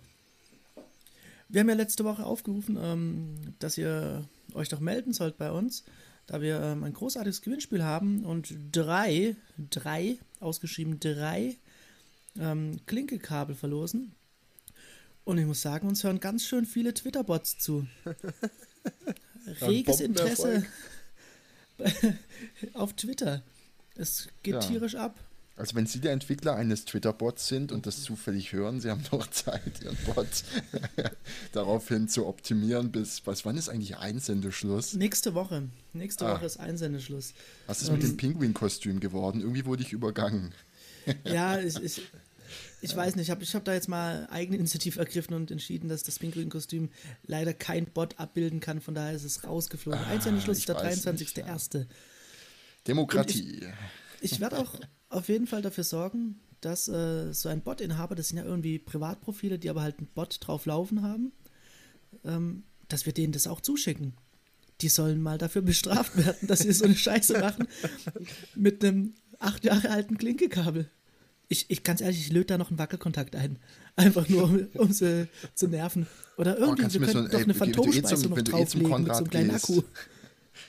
wir 1.50 1.60
haben 1.60 1.68
ja 1.68 1.76
letzte 1.76 2.06
Woche 2.06 2.24
aufgerufen, 2.26 2.78
ähm, 2.82 3.36
dass 3.60 3.78
ihr 3.78 4.24
euch 4.54 4.70
doch 4.70 4.80
melden 4.80 5.12
sollt 5.12 5.38
bei 5.38 5.52
uns, 5.52 5.84
da 6.30 6.42
wir 6.42 6.62
ähm, 6.62 6.84
ein 6.84 6.94
großartiges 6.94 7.42
Gewinnspiel 7.42 7.84
haben 7.84 8.24
und 8.24 8.54
drei, 8.72 9.36
drei, 9.58 10.20
ausgeschrieben 10.40 11.00
drei 11.00 11.58
ähm, 12.40 12.80
Klinkekabel 12.86 13.56
verlosen. 13.56 14.14
Und 15.24 15.40
ich 15.40 15.46
muss 15.46 15.62
sagen, 15.62 15.88
uns 15.88 16.04
hören 16.04 16.20
ganz 16.20 16.46
schön 16.46 16.66
viele 16.66 16.94
Twitter-Bots 16.94 17.58
zu. 17.58 17.88
Reges 19.62 20.02
Interesse 20.02 20.66
auf 22.74 22.94
Twitter. 22.94 23.42
Es 23.96 24.30
geht 24.44 24.54
ja. 24.54 24.60
tierisch 24.60 24.96
ab. 24.96 25.20
Also 25.60 25.76
wenn 25.76 25.86
Sie 25.86 26.00
der 26.00 26.14
Entwickler 26.14 26.56
eines 26.56 26.86
Twitter-Bots 26.86 27.50
sind 27.50 27.74
und 27.74 27.86
das 27.86 28.02
zufällig 28.02 28.54
hören, 28.54 28.80
Sie 28.80 28.90
haben 28.90 29.04
noch 29.12 29.28
Zeit, 29.32 29.82
Ihren 29.84 29.98
Bot 30.06 30.26
daraufhin 31.52 32.08
zu 32.08 32.28
optimieren 32.28 32.92
bis, 32.92 33.28
was, 33.28 33.44
wann 33.44 33.58
ist 33.58 33.68
eigentlich 33.68 33.98
Einsendeschluss? 33.98 34.94
Nächste 34.94 35.34
Woche. 35.34 35.68
Nächste 35.92 36.26
ah. 36.26 36.36
Woche 36.36 36.46
ist 36.46 36.62
Einsendeschluss. 36.62 37.34
Was 37.68 37.82
ist 37.82 37.90
ähm, 37.90 37.96
mit 37.96 38.04
dem 38.04 38.12
ähm, 38.12 38.18
Pinguin-Kostüm 38.18 39.02
geworden? 39.02 39.42
Irgendwie 39.42 39.66
wurde 39.66 39.84
ich 39.84 39.92
übergangen. 39.92 40.54
ja, 41.26 41.60
ich, 41.60 41.76
ich, 41.84 42.04
ich 42.82 42.96
weiß 42.96 43.18
nicht, 43.18 43.26
ich 43.26 43.32
habe 43.32 43.44
ich 43.44 43.54
hab 43.54 43.66
da 43.66 43.74
jetzt 43.74 43.90
mal 43.90 44.30
eigene 44.32 44.58
Initiative 44.58 44.98
ergriffen 44.98 45.34
und 45.34 45.52
entschieden, 45.52 45.90
dass 45.90 46.04
das 46.04 46.20
Pinguin-Kostüm 46.20 46.90
leider 47.28 47.54
kein 47.54 47.86
Bot 47.86 48.18
abbilden 48.18 48.62
kann, 48.62 48.80
von 48.80 48.96
daher 48.96 49.14
ist 49.14 49.26
es 49.26 49.44
rausgeflogen. 49.44 50.00
Ah, 50.00 50.08
Einsendeschluss 50.08 50.60
ist 50.60 50.70
der 50.70 50.78
23.01. 50.78 51.86
Demokratie. 52.88 53.68
Ich, 54.22 54.32
ich 54.32 54.40
werde 54.40 54.60
auch 54.60 54.80
auf 55.10 55.28
jeden 55.28 55.48
Fall 55.48 55.62
dafür 55.62 55.84
sorgen, 55.84 56.40
dass 56.62 56.88
äh, 56.88 57.34
so 57.34 57.50
ein 57.50 57.62
Bot-Inhaber, 57.62 58.16
das 58.16 58.30
sind 58.30 58.38
ja 58.38 58.46
irgendwie 58.46 58.80
Privatprofile, 58.80 59.60
die 59.60 59.70
aber 59.70 59.82
halt 59.82 60.00
einen 60.00 60.08
Bot 60.08 60.38
drauf 60.42 60.66
laufen 60.66 61.02
haben, 61.02 61.32
ähm, 62.24 62.64
dass 62.88 63.06
wir 63.06 63.14
denen 63.14 63.34
das 63.34 63.48
auch 63.48 63.62
zuschicken. 63.62 64.14
Die 64.82 64.90
sollen 64.90 65.22
mal 65.22 65.38
dafür 65.38 65.62
bestraft 65.62 66.18
werden, 66.18 66.48
dass 66.48 66.60
sie 66.60 66.72
so 66.72 66.86
eine 66.86 66.96
Scheiße 66.96 67.40
machen 67.40 67.68
mit 68.56 68.84
einem 68.84 69.14
acht 69.40 69.64
Jahre 69.66 69.90
alten 69.90 70.18
Klinkekabel. 70.18 70.90
Ich, 71.48 71.66
ich 71.70 71.84
ganz 71.84 72.02
ehrlich, 72.02 72.20
ich 72.20 72.32
löte 72.32 72.48
da 72.48 72.58
noch 72.58 72.70
einen 72.70 72.78
Wackelkontakt 72.78 73.36
ein. 73.36 73.58
Einfach 73.96 74.30
nur, 74.30 74.44
um, 74.44 74.68
um 74.76 74.92
sie 74.92 75.28
zu 75.56 75.68
nerven. 75.68 76.06
Oder 76.38 76.58
oh, 76.60 76.66
irgendwie, 76.66 76.98
oh, 76.98 77.02
wir 77.02 77.08
können 77.08 77.26
so, 77.26 77.32
doch 77.32 77.40
ey, 77.40 77.44
eine 77.44 77.54
Phantomspeise 77.56 78.30
noch 78.30 78.38
eh 78.38 78.44
drauflegen 78.44 79.04
mit 79.04 79.14
so 79.14 79.18
einem 79.18 79.30
kleinen 79.30 79.52
Akku. 79.52 79.82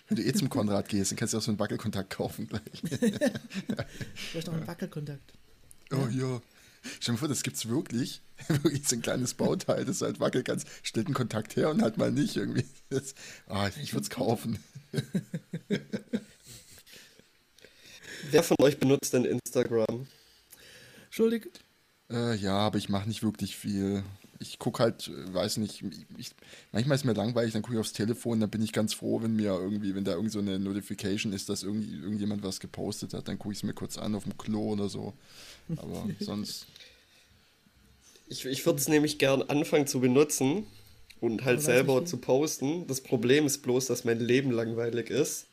Wenn 0.09 0.16
du 0.16 0.25
eh 0.25 0.32
zum 0.32 0.49
Konrad 0.49 0.88
gehst, 0.88 1.11
dann 1.11 1.18
kannst 1.18 1.35
du 1.35 1.38
auch 1.38 1.42
so 1.42 1.50
einen 1.50 1.59
Wackelkontakt 1.59 2.11
kaufen 2.11 2.47
gleich. 2.47 2.62
ich 2.82 4.35
möchte 4.35 4.50
auch 4.50 4.56
einen 4.56 4.66
Wackelkontakt. 4.66 5.32
Oh 5.92 6.09
ja. 6.11 6.40
Stell 6.99 7.14
dir 7.14 7.18
vor, 7.18 7.28
das 7.28 7.42
gibt's 7.42 7.68
wirklich. 7.68 8.23
Wirklich 8.49 8.88
so 8.88 8.97
ein 8.97 9.02
kleines 9.02 9.35
Bauteil, 9.35 9.85
das 9.85 9.99
du 9.99 10.06
halt 10.06 10.18
wackeln 10.18 10.44
kannst. 10.44 10.66
Stellt 10.82 11.06
einen 11.06 11.14
Kontakt 11.14 11.56
her 11.56 11.68
und 11.68 11.82
halt 11.82 11.99
mal 11.99 12.11
nicht 12.11 12.37
irgendwie. 12.37 12.64
Das, 12.88 13.14
ah, 13.49 13.68
ich 13.82 13.92
würde 13.92 14.04
es 14.04 14.11
kaufen. 14.11 14.59
Wer 18.30 18.42
von 18.42 18.56
euch 18.61 18.78
benutzt 18.78 19.12
denn 19.12 19.25
Instagram? 19.26 20.06
Schuldig. 21.11 21.50
Äh, 22.11 22.35
ja, 22.37 22.56
aber 22.56 22.78
ich 22.78 22.88
mache 22.88 23.09
nicht 23.09 23.23
wirklich 23.23 23.56
viel 23.56 24.02
ich 24.40 24.59
gucke 24.59 24.82
halt, 24.82 25.09
äh, 25.09 25.35
weiß 25.35 25.59
nicht, 25.59 25.85
ich, 26.16 26.30
manchmal 26.73 26.97
ist 26.97 27.04
mir 27.04 27.12
langweilig, 27.12 27.52
dann 27.52 27.62
gucke 27.62 27.75
ich 27.75 27.80
aufs 27.80 27.92
Telefon, 27.92 28.40
dann 28.40 28.50
bin 28.50 28.62
ich 28.62 28.73
ganz 28.73 28.94
froh, 28.94 29.23
wenn 29.23 29.37
mir 29.37 29.52
irgendwie, 29.52 29.94
wenn 29.94 30.04
da 30.04 30.12
irgend 30.12 30.32
so 30.32 30.38
eine 30.38 30.59
Notification 30.59 31.32
ist, 31.32 31.49
dass 31.49 31.62
irgendwie, 31.62 31.94
irgendjemand 31.94 32.42
was 32.42 32.59
gepostet 32.59 33.12
hat, 33.12 33.28
dann 33.28 33.38
gucke 33.38 33.52
ich 33.52 33.59
es 33.59 33.62
mir 33.62 33.75
kurz 33.75 33.99
an 33.99 34.14
auf 34.14 34.25
dem 34.25 34.37
Klo 34.38 34.73
oder 34.73 34.88
so. 34.88 35.12
Aber 35.76 36.09
sonst. 36.20 36.66
Ich, 38.28 38.47
ich 38.47 38.64
würde 38.64 38.78
es 38.78 38.88
nämlich 38.88 39.18
gern 39.18 39.42
anfangen 39.42 39.87
zu 39.87 40.00
benutzen 40.00 40.66
und 41.20 41.44
halt 41.44 41.61
selber 41.61 42.04
zu 42.06 42.16
posten. 42.16 42.87
Das 42.87 43.02
Problem 43.02 43.44
ist 43.44 43.59
bloß, 43.59 43.87
dass 43.87 44.04
mein 44.04 44.20
Leben 44.20 44.50
langweilig 44.52 45.11
ist. 45.11 45.47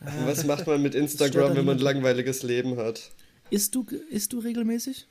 Ah. 0.00 0.12
Was 0.24 0.44
macht 0.44 0.66
man 0.66 0.82
mit 0.82 0.94
Instagram, 0.94 1.56
wenn 1.56 1.64
man 1.64 1.76
ein 1.76 1.82
langweiliges 1.82 2.42
Leben 2.42 2.76
hat? 2.76 3.12
Isst 3.50 3.74
du, 3.74 3.86
isst 4.10 4.32
du 4.32 4.40
regelmäßig? 4.40 5.06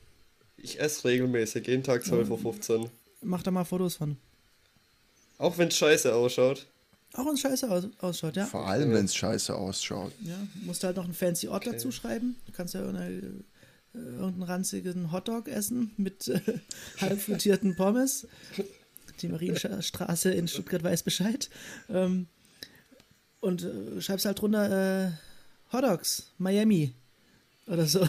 Ich 0.57 0.79
esse 0.79 1.07
regelmäßig, 1.07 1.67
jeden 1.67 1.83
Tag 1.83 2.03
12.15 2.03 2.79
Uhr 2.79 2.91
mach 3.21 3.43
da 3.43 3.51
mal 3.51 3.65
Fotos 3.65 3.95
von. 3.95 4.17
Auch 5.37 5.57
wenn 5.57 5.67
es 5.67 5.77
scheiße 5.77 6.13
ausschaut. 6.13 6.67
Auch 7.13 7.25
wenn 7.25 7.33
es 7.35 7.41
scheiße 7.41 7.69
aus 7.69 7.85
ausschaut, 7.99 8.35
ja. 8.35 8.45
Vor 8.45 8.67
allem, 8.67 8.91
wenn 8.93 9.05
es 9.05 9.15
scheiße 9.15 9.55
ausschaut. 9.55 10.11
Ja, 10.21 10.35
musst 10.65 10.83
halt 10.83 10.97
noch 10.97 11.05
einen 11.05 11.13
fancy 11.13 11.47
Ort 11.47 11.65
okay. 11.65 11.75
dazu 11.75 11.91
schreiben. 11.91 12.35
Du 12.45 12.51
kannst 12.51 12.73
ja 12.73 12.81
äh, 12.81 13.21
irgendeinen 13.93 14.43
ranzigen 14.43 15.11
Hotdog 15.11 15.47
essen 15.47 15.91
mit 15.97 16.27
äh, 16.27 16.41
halb 16.99 17.21
frittierten 17.21 17.75
Pommes. 17.75 18.27
Die 19.21 19.29
Marienstraße 19.29 20.31
in 20.31 20.47
Stuttgart 20.49 20.83
weiß 20.83 21.03
Bescheid. 21.03 21.49
Ähm, 21.89 22.27
und 23.39 23.63
äh, 23.63 24.01
schreibst 24.01 24.25
halt 24.25 24.41
drunter 24.41 25.05
äh, 25.05 25.11
Hotdogs, 25.71 26.31
Miami 26.37 26.93
oder 27.67 27.85
so. 27.85 28.07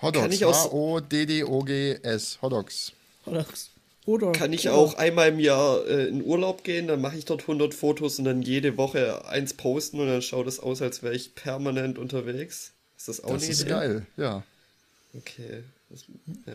Hotdogs, 0.00 0.40
H-O-D-D-O-G-S, 0.40 2.38
Hotdogs. 2.42 2.92
Hotdogs. 3.24 3.70
Oder, 4.06 4.30
Kann 4.32 4.52
ich 4.52 4.68
oder. 4.68 4.76
auch 4.76 4.94
einmal 4.94 5.30
im 5.30 5.40
Jahr 5.40 5.84
äh, 5.86 6.06
in 6.06 6.22
Urlaub 6.24 6.62
gehen, 6.62 6.86
dann 6.86 7.00
mache 7.00 7.18
ich 7.18 7.24
dort 7.24 7.42
100 7.42 7.74
Fotos 7.74 8.18
und 8.20 8.24
dann 8.24 8.40
jede 8.40 8.76
Woche 8.76 9.26
eins 9.26 9.52
posten 9.54 9.98
und 10.00 10.06
dann 10.06 10.22
schaut 10.22 10.46
es 10.46 10.60
aus, 10.60 10.80
als 10.80 11.02
wäre 11.02 11.14
ich 11.14 11.34
permanent 11.34 11.98
unterwegs. 11.98 12.72
Ist 12.96 13.08
das 13.08 13.22
auch 13.24 13.32
Das 13.32 13.48
ist 13.48 13.62
Idee? 13.62 13.70
geil, 13.70 14.06
ja. 14.16 14.44
Okay. 15.12 15.64
Das, 15.90 16.04
ja. 16.46 16.54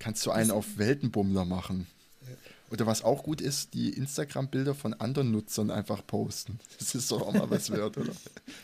Kannst 0.00 0.26
du 0.26 0.32
einen 0.32 0.50
auf 0.50 0.76
Weltenbummler 0.76 1.44
machen. 1.44 1.86
Ja. 2.22 2.34
Oder 2.72 2.86
was 2.86 3.04
auch 3.04 3.22
gut 3.22 3.40
ist, 3.40 3.74
die 3.74 3.90
Instagram-Bilder 3.90 4.74
von 4.74 4.92
anderen 4.94 5.30
Nutzern 5.30 5.70
einfach 5.70 6.04
posten. 6.04 6.58
Das 6.80 6.96
ist 6.96 7.12
doch 7.12 7.22
auch 7.22 7.32
mal 7.32 7.48
was 7.48 7.70
wert, 7.70 7.96
oder? 7.96 8.12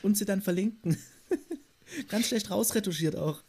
Und 0.03 0.17
sie 0.17 0.25
dann 0.25 0.43
verlinken. 0.43 0.97
Ganz 2.09 2.27
schlecht 2.27 2.51
rausretuschiert 2.51 3.15
auch. 3.17 3.43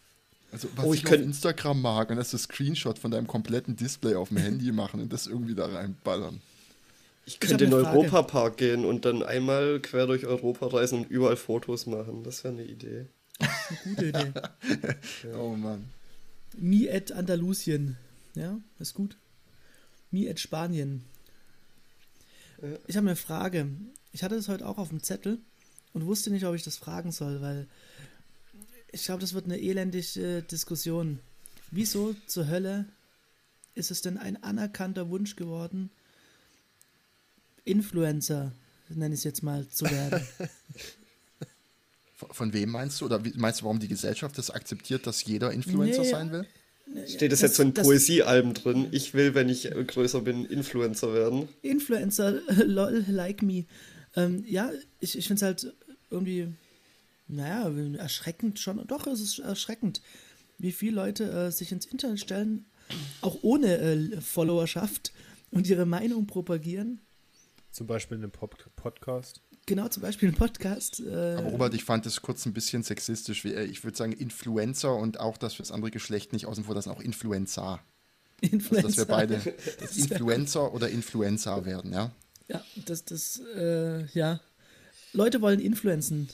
Also 0.52 0.68
was 0.76 0.86
oh, 0.86 0.94
ich, 0.94 1.04
ich 1.04 1.08
auf 1.08 1.14
Instagram 1.14 1.82
mag, 1.82 2.10
und 2.10 2.18
das 2.18 2.34
ist 2.34 2.42
ein 2.42 2.52
Screenshot 2.52 2.98
von 2.98 3.12
deinem 3.12 3.28
kompletten 3.28 3.76
Display 3.76 4.16
auf 4.16 4.30
dem 4.30 4.38
Handy 4.38 4.72
machen 4.72 5.00
und 5.00 5.14
das 5.14 5.28
irgendwie 5.28 5.56
da 5.56 5.68
reinballern. 5.68 6.42
Ich 7.26 7.40
könnte 7.40 7.66
in 7.66 7.70
den 7.70 7.86
Europapark 7.86 8.58
gehen 8.58 8.86
und 8.86 9.06
dann 9.06 9.22
einmal 9.22 9.80
quer 9.80 10.08
durch 10.08 10.26
Europa 10.26 10.66
reisen 10.66 11.00
und 11.00 11.10
überall 11.12 11.38
Fotos 11.38 11.86
machen. 11.86 12.24
Das 12.24 12.44
wäre 12.44 12.56
eine 12.56 12.64
Idee. 12.64 13.06
Das 13.38 13.50
ist 13.50 13.86
eine 13.86 13.96
gute 13.96 14.06
Idee. 14.08 14.34
ja. 15.24 15.38
Oh 15.38 15.56
Mann. 15.56 15.86
Mi 16.58 16.88
et 16.88 17.12
Andalusien. 17.12 17.98
Ja, 18.34 18.58
ist 18.80 18.96
gut. 18.96 19.16
Mi 20.10 20.26
et 20.26 20.40
Spanien. 20.40 21.04
Ja. 22.62 22.70
Ich 22.88 22.98
habe 22.98 23.08
eine 23.08 23.16
Frage. 23.16 23.68
Ich 24.12 24.24
hatte 24.24 24.36
es 24.36 24.48
heute 24.48 24.68
auch 24.68 24.80
auf 24.80 24.90
dem 24.90 25.04
Zettel 25.04 25.38
und 25.94 26.08
wusste 26.08 26.32
nicht, 26.32 26.46
ob 26.46 26.56
ich 26.56 26.64
das 26.64 26.78
fragen 26.78 27.12
soll, 27.12 27.42
weil 27.42 27.68
ich 28.92 29.06
glaube, 29.06 29.22
das 29.22 29.34
wird 29.34 29.46
eine 29.46 29.60
elendige 29.60 30.42
Diskussion. 30.44 31.20
Wieso 31.72 32.16
zur 32.26 32.48
Hölle 32.48 32.86
ist 33.76 33.92
es 33.92 34.02
denn 34.02 34.18
ein 34.18 34.42
anerkannter 34.44 35.10
Wunsch 35.10 35.36
geworden, 35.36 35.90
Influencer, 37.66 38.52
nenne 38.90 39.14
ich 39.14 39.20
es 39.20 39.24
jetzt 39.24 39.44
mal, 39.44 39.68
zu 39.68 39.86
werden? 39.86 40.22
Von 42.32 42.52
wem 42.52 42.72
meinst 42.72 43.00
du? 43.00 43.06
Oder 43.06 43.22
meinst 43.36 43.62
du, 43.62 43.66
warum 43.66 43.80
die 43.80 43.88
Gesellschaft 43.88 44.38
das 44.38 44.50
akzeptiert, 44.52 45.08
dass 45.08 45.24
jeder 45.24 45.52
Influencer 45.52 46.02
nee, 46.02 46.10
sein 46.10 46.32
will? 46.32 46.46
Steht 47.08 47.32
das, 47.32 47.40
das 47.40 47.52
jetzt 47.52 47.56
so 47.58 47.64
in 47.64 47.74
Poesiealben 47.74 48.54
drin? 48.54 48.88
Ich 48.92 49.14
will, 49.14 49.36
wenn 49.36 49.48
ich 49.48 49.70
größer 49.70 50.22
bin, 50.22 50.46
Influencer 50.46 51.14
werden. 51.14 51.48
Influencer, 51.62 52.42
lol, 52.66 53.06
like 53.08 53.42
me. 53.42 53.66
Ähm, 54.16 54.44
ja, 54.48 54.72
ich, 55.00 55.18
ich 55.18 55.28
finde 55.28 55.40
es 55.40 55.44
halt 55.44 55.74
irgendwie 56.10 56.52
naja, 57.30 57.72
erschreckend 57.98 58.60
schon. 58.60 58.86
Doch, 58.88 59.08
es 59.08 59.22
ist 59.22 59.40
erschreckend, 59.40 60.02
wie 60.58 60.72
viele 60.72 60.96
Leute 60.96 61.32
äh, 61.32 61.52
sich 61.52 61.72
ins 61.72 61.86
Internet 61.86 62.20
stellen, 62.20 62.66
auch 63.22 63.38
ohne 63.44 63.78
äh, 63.78 64.22
Followerschaft 64.22 65.14
und 65.52 65.68
ihre 65.68 65.86
Meinung 65.86 66.28
propagieren. 66.28 67.00
Zum 67.72 67.88
Beispiel 67.88 68.18
in 68.18 68.24
einem 68.24 68.32
Pod 68.32 68.56
Podcast. 68.76 69.42
Genau, 69.68 69.88
zum 69.88 70.02
Beispiel 70.02 70.30
ein 70.30 70.36
Podcast. 70.36 71.00
Äh, 71.00 71.36
Aber 71.38 71.50
Robert, 71.52 71.76
ich 71.76 71.84
fand 71.84 72.08
es 72.08 72.24
kurz 72.24 72.46
ein 72.48 72.54
bisschen 72.54 72.82
sexistisch. 72.82 73.44
Wie, 73.44 73.54
äh, 73.54 73.66
ich 73.66 73.84
würde 73.84 73.96
sagen 73.96 74.14
Influencer 74.14 74.96
und 74.96 75.20
auch 75.20 75.38
das 75.38 75.54
für 75.54 75.62
das 75.62 75.72
andere 75.72 75.92
Geschlecht 75.92 76.34
nicht 76.34 76.48
außen 76.48 76.64
vor, 76.64 76.74
das 76.74 76.86
sind 76.86 76.94
auch 76.94 77.02
Influencer. 77.02 77.80
Influencer. 78.42 78.88
Also, 78.88 78.88
dass 78.88 78.98
wir 78.98 79.06
beide 79.06 79.36
Influencer 79.96 80.74
oder 80.74 80.90
Influencer 80.90 81.66
werden, 81.66 81.94
ja? 81.94 82.12
Ja, 82.48 82.64
das, 82.88 83.06
das, 83.06 83.40
äh, 83.56 84.08
ja, 84.08 84.40
Leute 85.14 85.42
wollen 85.42 85.60
influenzen. 85.60 86.30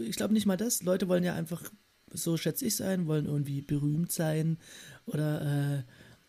Ich, 0.00 0.16
glaube 0.16 0.34
nicht 0.34 0.46
mal 0.46 0.56
das. 0.56 0.82
Leute 0.82 1.08
wollen 1.08 1.24
ja 1.24 1.34
einfach, 1.34 1.62
so 2.12 2.36
schätze 2.36 2.66
ich 2.66 2.76
sein, 2.76 3.06
wollen 3.06 3.26
irgendwie 3.26 3.62
berühmt 3.62 4.12
sein 4.12 4.58
oder 5.06 5.84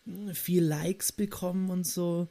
äh, 0.07 0.33
viel 0.33 0.63
Likes 0.63 1.11
bekommen 1.11 1.69
und 1.69 1.85
so. 1.85 2.27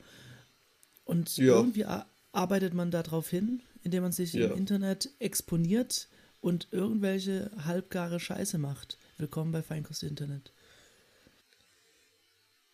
Und 1.04 1.36
ja. 1.36 1.54
irgendwie 1.54 1.86
arbeitet 2.32 2.74
man 2.74 2.90
darauf 2.90 3.28
hin, 3.28 3.60
indem 3.82 4.02
man 4.02 4.12
sich 4.12 4.32
ja. 4.32 4.46
im 4.46 4.56
Internet 4.56 5.10
exponiert 5.18 6.08
und 6.40 6.68
irgendwelche 6.70 7.50
halbgare 7.64 8.20
Scheiße 8.20 8.58
macht. 8.58 8.98
Willkommen 9.16 9.52
bei 9.52 9.62
Feinkost 9.62 10.02
Internet. 10.02 10.52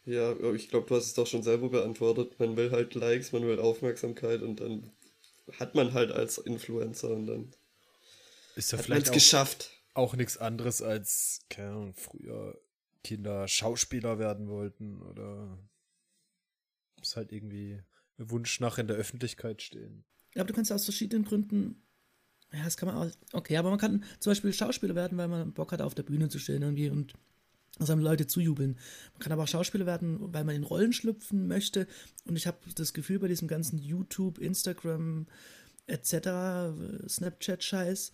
Ja, 0.07 0.35
ich 0.53 0.69
glaube, 0.69 0.87
du 0.87 0.97
hast 0.97 1.07
es 1.07 1.15
doch 1.15 1.27
schon 1.27 1.43
selber 1.43 1.71
beantwortet. 1.71 2.39
Man 2.39 2.57
will 2.57 2.71
halt 2.73 2.95
Likes, 2.95 3.33
man 3.33 3.47
will 3.47 3.59
Aufmerksamkeit 3.59 4.43
und 4.43 4.61
dann 4.61 4.91
hat 5.59 5.75
man 5.75 5.93
halt 5.93 6.13
als 6.13 6.39
Influencer 6.39 7.11
und 7.11 7.27
dann 7.27 7.55
ist 8.57 8.73
ja 8.73 8.79
vielleicht 8.79 9.11
auch, 9.11 9.15
geschafft. 9.15 9.71
Auch 9.95 10.15
nichts 10.17 10.39
anderes 10.39 10.83
als, 10.83 11.41
keine 11.49 11.71
Ahnung, 11.71 11.95
früher 11.95 12.61
Kinder 13.03 13.47
Schauspieler 13.49 14.19
werden 14.19 14.49
wollten 14.49 15.03
oder 15.03 15.59
ist 17.01 17.17
halt 17.17 17.33
irgendwie 17.33 17.83
ein 18.19 18.31
Wunsch 18.31 18.61
nach 18.61 18.79
in 18.79 18.89
der 18.89 18.97
Öffentlichkeit 18.97 19.63
stehen. 19.63 20.05
Ja, 20.35 20.41
aber 20.41 20.49
du 20.49 20.55
kannst 20.55 20.73
aus 20.73 20.85
verschiedenen 20.85 21.25
Gründen 21.25 21.85
ja, 22.55 22.63
das 22.63 22.77
kann 22.77 22.87
man 22.87 22.97
auch. 22.97 23.11
Okay, 23.33 23.57
aber 23.57 23.71
man 23.71 23.79
kann 23.79 24.05
zum 24.21 24.31
Beispiel 24.31 24.53
Schauspieler 24.53 24.95
werden, 24.95 25.19
weil 25.19 25.29
man 25.29 25.53
Bock 25.53 25.73
hat, 25.73 25.83
auf 25.83 25.95
der 25.95 26.05
Bühne 26.05 26.29
zu 26.29 26.39
stehen 26.39 26.63
irgendwie 26.63 26.89
und 26.89 27.15
seinem 27.81 28.01
Leute 28.01 28.27
zujubeln. 28.27 28.79
Man 29.15 29.21
kann 29.21 29.33
aber 29.33 29.45
auch 29.45 29.49
Schauspieler 29.49 29.87
werden, 29.87 30.19
weil 30.33 30.45
man 30.45 30.55
in 30.55 30.63
Rollen 30.63 30.93
schlüpfen 30.93 31.49
möchte. 31.49 31.87
Und 32.25 32.37
ich 32.37 32.47
habe 32.47 32.59
das 32.75 32.93
Gefühl, 32.93 33.19
bei 33.19 33.29
diesem 33.29 33.49
ganzen 33.49 33.79
YouTube, 33.79 34.39
Instagram 34.39 35.27
etc., 35.87 37.09
Snapchat-Scheiß, 37.09 38.13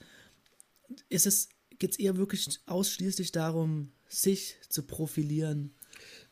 ist 1.08 1.26
es, 1.26 1.48
geht 1.78 1.92
es 1.92 1.98
eher 1.98 2.16
wirklich 2.16 2.48
ausschließlich 2.66 3.32
darum, 3.32 3.92
sich 4.08 4.56
zu 4.68 4.82
profilieren. 4.82 5.74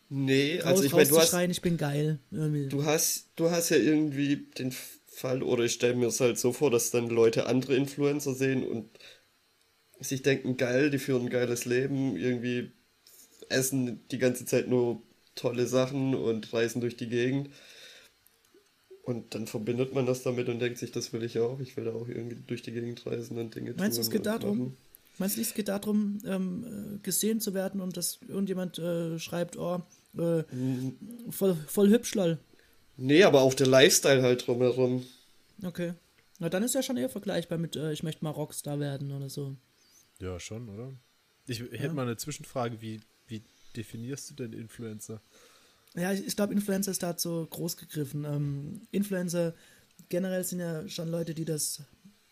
Nee, 0.09 0.61
also 0.63 0.83
ich 0.83 0.93
meine, 0.93 1.09
du 1.09 1.19
hast. 1.19 1.35
ich 1.35 1.61
bin 1.61 1.77
geil. 1.77 2.19
Irgendwie. 2.31 2.69
Du 2.69 2.85
hast, 2.85 3.29
du 3.37 3.51
hast 3.51 3.69
ja 3.69 3.77
irgendwie 3.77 4.49
den 4.59 4.73
Fall, 5.07 5.43
oder 5.43 5.65
ich 5.65 5.75
stelle 5.75 5.97
mir 5.97 6.07
es 6.07 6.21
halt 6.21 6.39
so 6.39 6.53
vor, 6.53 6.71
dass 6.71 6.91
dann 6.91 7.09
Leute 7.09 7.47
andere 7.47 7.77
Influencer 7.77 8.35
sehen 8.35 8.67
und 8.67 8.89
sich 10.01 10.23
denken, 10.23 10.57
geil, 10.57 10.91
die 10.91 10.99
führen 10.99 11.25
ein 11.25 11.31
geiles 11.31 11.65
Leben, 11.65 12.17
irgendwie 12.17 12.73
essen 13.49 14.01
die 14.11 14.19
ganze 14.19 14.45
Zeit 14.45 14.69
nur 14.69 15.03
tolle 15.35 15.67
Sachen 15.67 16.15
und 16.15 16.53
reisen 16.53 16.81
durch 16.81 16.97
die 16.97 17.09
Gegend. 17.09 17.51
Und 19.03 19.35
dann 19.35 19.47
verbindet 19.47 19.95
man 19.95 20.05
das 20.05 20.23
damit 20.23 20.49
und 20.49 20.59
denkt 20.59 20.79
sich, 20.79 20.93
das 20.93 21.13
will 21.13 21.23
ich 21.23 21.39
auch. 21.39 21.61
Ich 21.61 21.77
will 21.77 21.85
da 21.85 21.93
auch 21.93 22.09
irgendwie 22.09 22.37
durch 22.47 22.63
die 22.63 22.73
Gegend 22.73 23.07
reisen 23.07 23.39
und 23.39 23.55
Dinge 23.55 23.71
Meinst 23.71 23.79
tun. 23.79 23.85
Meinst 23.85 23.99
du, 23.99 24.03
es 24.03 24.11
geht 24.11 24.27
darum? 24.27 24.77
Meinst 25.17 25.37
du, 25.37 25.41
es 25.41 25.55
geht 25.55 25.69
darum, 25.69 26.19
ähm, 26.27 26.97
äh, 26.97 26.99
gesehen 26.99 27.41
zu 27.41 27.55
werden 27.55 27.81
und 27.81 27.97
dass 27.97 28.21
irgendjemand 28.29 28.79
äh, 28.79 29.19
schreibt, 29.19 29.57
oh, 29.57 29.83
äh, 30.17 30.43
mhm. 30.55 30.97
voll, 31.31 31.57
voll 31.67 31.89
hübsch, 31.89 32.15
lol. 32.15 32.39
Nee, 32.97 33.25
aber 33.25 33.43
auch 33.43 33.55
der 33.55 33.67
Lifestyle 33.67 34.23
halt 34.23 34.47
drumherum. 34.47 35.05
Okay. 35.65 35.95
Na, 36.39 36.49
dann 36.49 36.63
ist 36.63 36.75
ja 36.75 36.83
schon 36.83 36.97
eher 36.97 37.09
vergleichbar 37.09 37.59
mit, 37.59 37.77
äh, 37.77 37.93
ich 37.93 38.03
möchte 38.03 38.23
mal 38.25 38.31
Rockstar 38.31 38.79
werden 38.79 39.11
oder 39.11 39.29
so. 39.29 39.57
Ja, 40.21 40.39
schon, 40.39 40.69
oder? 40.69 40.93
Ich 41.47 41.61
hätte 41.61 41.87
ja. 41.87 41.93
mal 41.93 42.03
eine 42.03 42.17
Zwischenfrage, 42.17 42.81
wie 42.81 43.01
definierst 43.79 44.31
du 44.31 44.35
denn 44.35 44.53
Influencer? 44.53 45.23
Ja, 45.95 46.13
ich, 46.13 46.27
ich 46.27 46.37
glaube, 46.37 46.53
Influencer 46.53 46.91
ist 46.91 47.03
da 47.03 47.17
so 47.17 47.47
groß 47.49 47.77
gegriffen. 47.77 48.25
Ähm, 48.25 48.83
Influencer 48.91 49.55
generell 50.09 50.45
sind 50.45 50.61
ja 50.61 50.89
schon 50.89 51.09
Leute, 51.09 51.35
die 51.35 51.45
das 51.45 51.83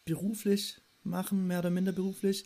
beruflich 0.04 0.80
machen, 1.02 1.46
mehr 1.46 1.60
oder 1.60 1.70
minder 1.70 1.92
beruflich 1.92 2.44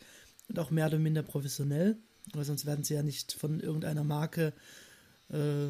und 0.49 0.59
auch 0.59 0.71
mehr 0.71 0.87
oder 0.87 0.99
minder 0.99 1.23
professionell, 1.23 1.97
weil 2.33 2.45
sonst 2.45 2.67
werden 2.67 2.85
sie 2.85 2.95
ja 2.95 3.03
nicht 3.03 3.33
von 3.33 3.61
irgendeiner 3.61 4.05
Marke 4.05 4.53
äh, 5.31 5.69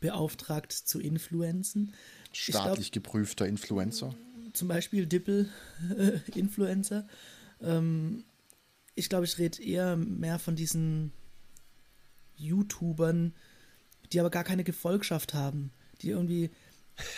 beauftragt 0.00 0.72
zu 0.72 1.00
influenzen. 1.00 1.94
Staatlich 2.32 2.92
glaub, 2.92 3.04
geprüfter 3.04 3.46
Influencer. 3.46 4.14
Zum 4.52 4.68
Beispiel 4.68 5.06
Dippel-Influencer. 5.06 7.06
Äh, 7.60 7.76
ähm, 7.76 8.24
ich 8.94 9.08
glaube, 9.08 9.24
ich 9.24 9.38
rede 9.38 9.62
eher 9.62 9.96
mehr 9.96 10.38
von 10.38 10.56
diesen 10.56 11.12
YouTubern, 12.42 13.34
die 14.12 14.20
aber 14.20 14.30
gar 14.30 14.44
keine 14.44 14.64
Gefolgschaft 14.64 15.34
haben, 15.34 15.70
die 16.00 16.10
irgendwie 16.10 16.50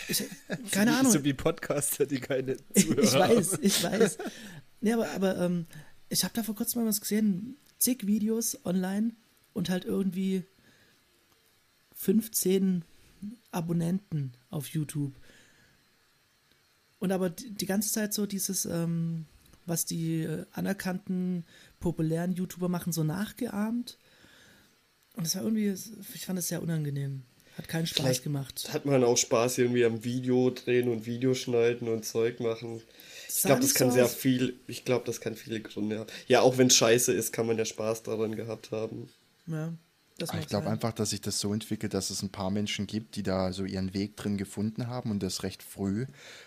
ich, 0.07 0.23
keine 0.71 0.95
Ahnung. 0.97 1.11
So 1.11 1.23
wie 1.23 1.33
Podcaster, 1.33 2.05
die 2.05 2.19
keine 2.19 2.57
Zuhörer 2.73 3.03
Ich 3.03 3.13
weiß, 3.13 3.59
ich 3.61 3.83
weiß. 3.83 4.17
Nee, 4.81 4.93
aber, 4.93 5.09
aber 5.11 5.37
ähm, 5.37 5.67
ich 6.09 6.23
habe 6.23 6.33
da 6.33 6.43
vor 6.43 6.55
kurzem 6.55 6.81
mal 6.81 6.87
was 6.87 7.01
gesehen, 7.01 7.57
zig 7.79 8.05
Videos 8.07 8.65
online 8.65 9.11
und 9.53 9.69
halt 9.69 9.85
irgendwie 9.85 10.43
15 11.95 12.83
Abonnenten 13.51 14.33
auf 14.49 14.67
YouTube. 14.67 15.15
Und 16.99 17.11
aber 17.11 17.29
die, 17.29 17.51
die 17.51 17.65
ganze 17.65 17.91
Zeit 17.91 18.13
so 18.13 18.25
dieses, 18.25 18.65
ähm, 18.65 19.25
was 19.65 19.85
die 19.85 20.23
äh, 20.23 20.45
anerkannten, 20.51 21.45
populären 21.79 22.33
YouTuber 22.33 22.69
machen, 22.69 22.93
so 22.93 23.03
nachgeahmt. 23.03 23.97
Und 25.15 25.25
es 25.25 25.35
war 25.35 25.43
irgendwie, 25.43 25.73
ich 26.13 26.25
fand 26.25 26.39
es 26.39 26.47
sehr 26.47 26.61
unangenehm. 26.61 27.23
Hat 27.57 27.69
keinen 27.69 27.87
Spaß 27.87 27.97
Vielleicht 27.97 28.23
gemacht. 28.23 28.69
Hat 28.73 28.85
man 28.85 29.03
auch 29.03 29.17
Spaß 29.17 29.59
irgendwie 29.59 29.85
am 29.85 30.03
Video 30.03 30.49
drehen 30.49 30.89
und 30.89 31.05
Videoschneiden 31.05 31.87
und 31.87 32.03
Zeug 32.03 32.41
machen. 32.41 32.81
Ich 33.29 33.43
glaube, 33.43 33.61
das 33.61 33.73
kann 33.73 33.89
so 33.89 33.95
sehr 33.95 34.07
viel, 34.07 34.59
ich 34.67 34.83
glaube, 34.83 35.05
das 35.05 35.21
kann 35.21 35.35
viele 35.35 35.61
Gründe 35.61 35.99
haben. 35.99 36.09
Ja, 36.27 36.41
auch 36.41 36.57
wenn 36.57 36.67
es 36.67 36.75
scheiße 36.75 37.13
ist, 37.13 37.31
kann 37.31 37.47
man 37.47 37.57
ja 37.57 37.65
Spaß 37.65 38.03
daran 38.03 38.35
gehabt 38.35 38.71
haben. 38.71 39.09
Ja. 39.47 39.73
Ich 40.17 40.47
glaube 40.47 40.69
einfach, 40.69 40.93
dass 40.93 41.09
sich 41.09 41.19
das 41.19 41.41
so 41.41 41.53
entwickelt, 41.53 41.93
dass 41.93 42.09
es 42.09 42.21
ein 42.21 42.29
paar 42.29 42.49
Menschen 42.49 42.87
gibt, 42.87 43.17
die 43.17 43.23
da 43.23 43.51
so 43.51 43.65
ihren 43.65 43.93
Weg 43.93 44.15
drin 44.15 44.37
gefunden 44.37 44.87
haben 44.87 45.11
und 45.11 45.21
das 45.21 45.43
recht 45.43 45.61
früh 45.61 46.05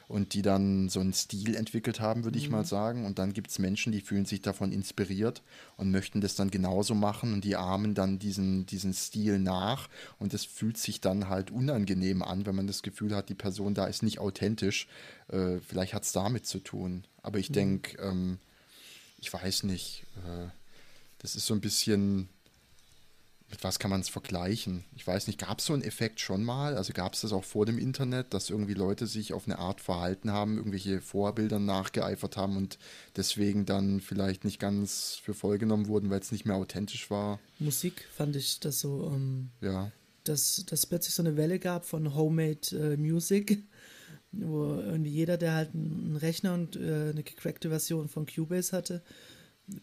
und 0.09 0.33
die 0.33 0.41
dann 0.41 0.89
so 0.89 1.01
einen 1.01 1.13
Stil 1.13 1.55
entwickelt 1.55 2.01
haben, 2.01 2.25
würde 2.25 2.39
mhm. 2.39 2.45
ich 2.45 2.51
mal 2.51 2.65
sagen. 2.65 3.05
Und 3.05 3.19
dann 3.19 3.35
gibt 3.35 3.51
es 3.51 3.59
Menschen, 3.59 3.93
die 3.93 4.01
fühlen 4.01 4.25
sich 4.25 4.41
davon 4.41 4.73
inspiriert 4.73 5.43
und 5.77 5.91
möchten 5.91 6.23
das 6.23 6.35
dann 6.35 6.51
genauso 6.51 6.95
machen 6.95 7.35
und 7.35 7.45
die 7.45 7.57
ahmen 7.57 7.95
dann 7.95 8.19
diesen, 8.19 8.65
diesen 8.65 8.95
Stil 8.95 9.39
nach 9.39 9.91
und 10.19 10.33
es 10.33 10.47
fühlt 10.47 10.79
sich 10.79 11.03
dann 11.03 11.29
halt 11.29 11.51
unangenehm 11.51 12.23
an, 12.23 12.47
wenn 12.47 12.57
man 12.57 12.67
das 12.67 12.83
Gefühl 12.83 13.15
hat, 13.15 13.29
die 13.29 13.35
Person 13.35 13.75
da 13.75 13.85
ist 13.85 14.03
nicht 14.03 14.19
authentisch. 14.19 14.89
Äh, 15.29 15.59
vielleicht 15.59 15.93
hat 15.93 16.05
es 16.05 16.13
damit 16.13 16.47
zu 16.47 16.61
tun. 16.61 17.05
Aber 17.21 17.39
ich 17.39 17.51
mhm. 17.51 17.55
denke, 17.55 17.99
ähm, 18.01 18.39
ich 19.19 19.31
weiß 19.31 19.65
nicht, 19.65 20.07
äh, 20.27 20.49
das 21.19 21.37
ist 21.37 21.45
so 21.45 21.53
ein 21.53 21.61
bisschen 21.61 22.31
mit 23.51 23.65
was 23.65 23.79
kann 23.79 23.91
man 23.91 24.03
es 24.03 24.11
vergleichen? 24.11 24.85
Ich 24.95 25.07
weiß 25.07 25.27
nicht, 25.27 25.39
gab 25.41 25.59
es 25.59 25.67
so 25.67 25.73
einen 25.73 25.83
Effekt 25.83 26.21
schon 26.21 26.45
mal? 26.45 26.77
Also 26.77 26.93
gab 26.93 27.15
es 27.15 27.23
das 27.23 27.33
auch 27.33 27.45
vor 27.45 27.65
dem 27.65 27.79
Internet, 27.79 28.35
dass 28.35 28.51
irgendwie 28.51 28.75
Leute 28.75 29.07
sich 29.07 29.33
auf 29.33 29.47
eine 29.47 29.59
Art 29.59 29.81
verhalten 29.81 30.31
haben, 30.31 30.59
irgendwelche 30.59 31.01
Vorbildern 31.01 31.65
nachgeeifert 31.65 32.37
haben 32.37 32.57
und 32.57 32.79
deswegen 33.17 33.65
dann 33.65 34.01
vielleicht 34.01 34.45
nicht 34.45 34.59
ganz 34.59 35.19
für 35.23 35.33
voll 35.33 35.57
genommen 35.57 35.89
wurden, 35.89 36.11
weil 36.11 36.21
es 36.21 36.31
nicht 36.31 36.45
mehr 36.45 36.57
authentisch 36.57 37.11
war? 37.11 37.41
Musik 37.59 38.07
fand 38.15 38.37
ich 38.37 38.61
das 38.61 38.81
so, 38.81 39.11
ähm, 39.15 39.49
ja. 39.63 39.91
dass 40.25 40.63
es 40.71 40.87
plötzlich 40.87 41.15
so 41.15 41.23
eine 41.23 41.39
Welle 41.39 41.59
gab 41.59 41.87
von 41.87 42.15
Homemade 42.15 42.69
äh, 42.73 42.97
Music, 42.99 43.65
wo 44.31 44.75
irgendwie 44.75 45.11
jeder, 45.11 45.39
der 45.39 45.55
halt 45.55 45.75
einen 45.75 46.17
Rechner 46.17 46.53
und 46.53 46.77
äh, 46.77 47.11
eine 47.11 47.23
gecrackte 47.23 47.71
Version 47.71 48.09
von 48.09 48.27
Cubase 48.27 48.77
hatte, 48.77 49.03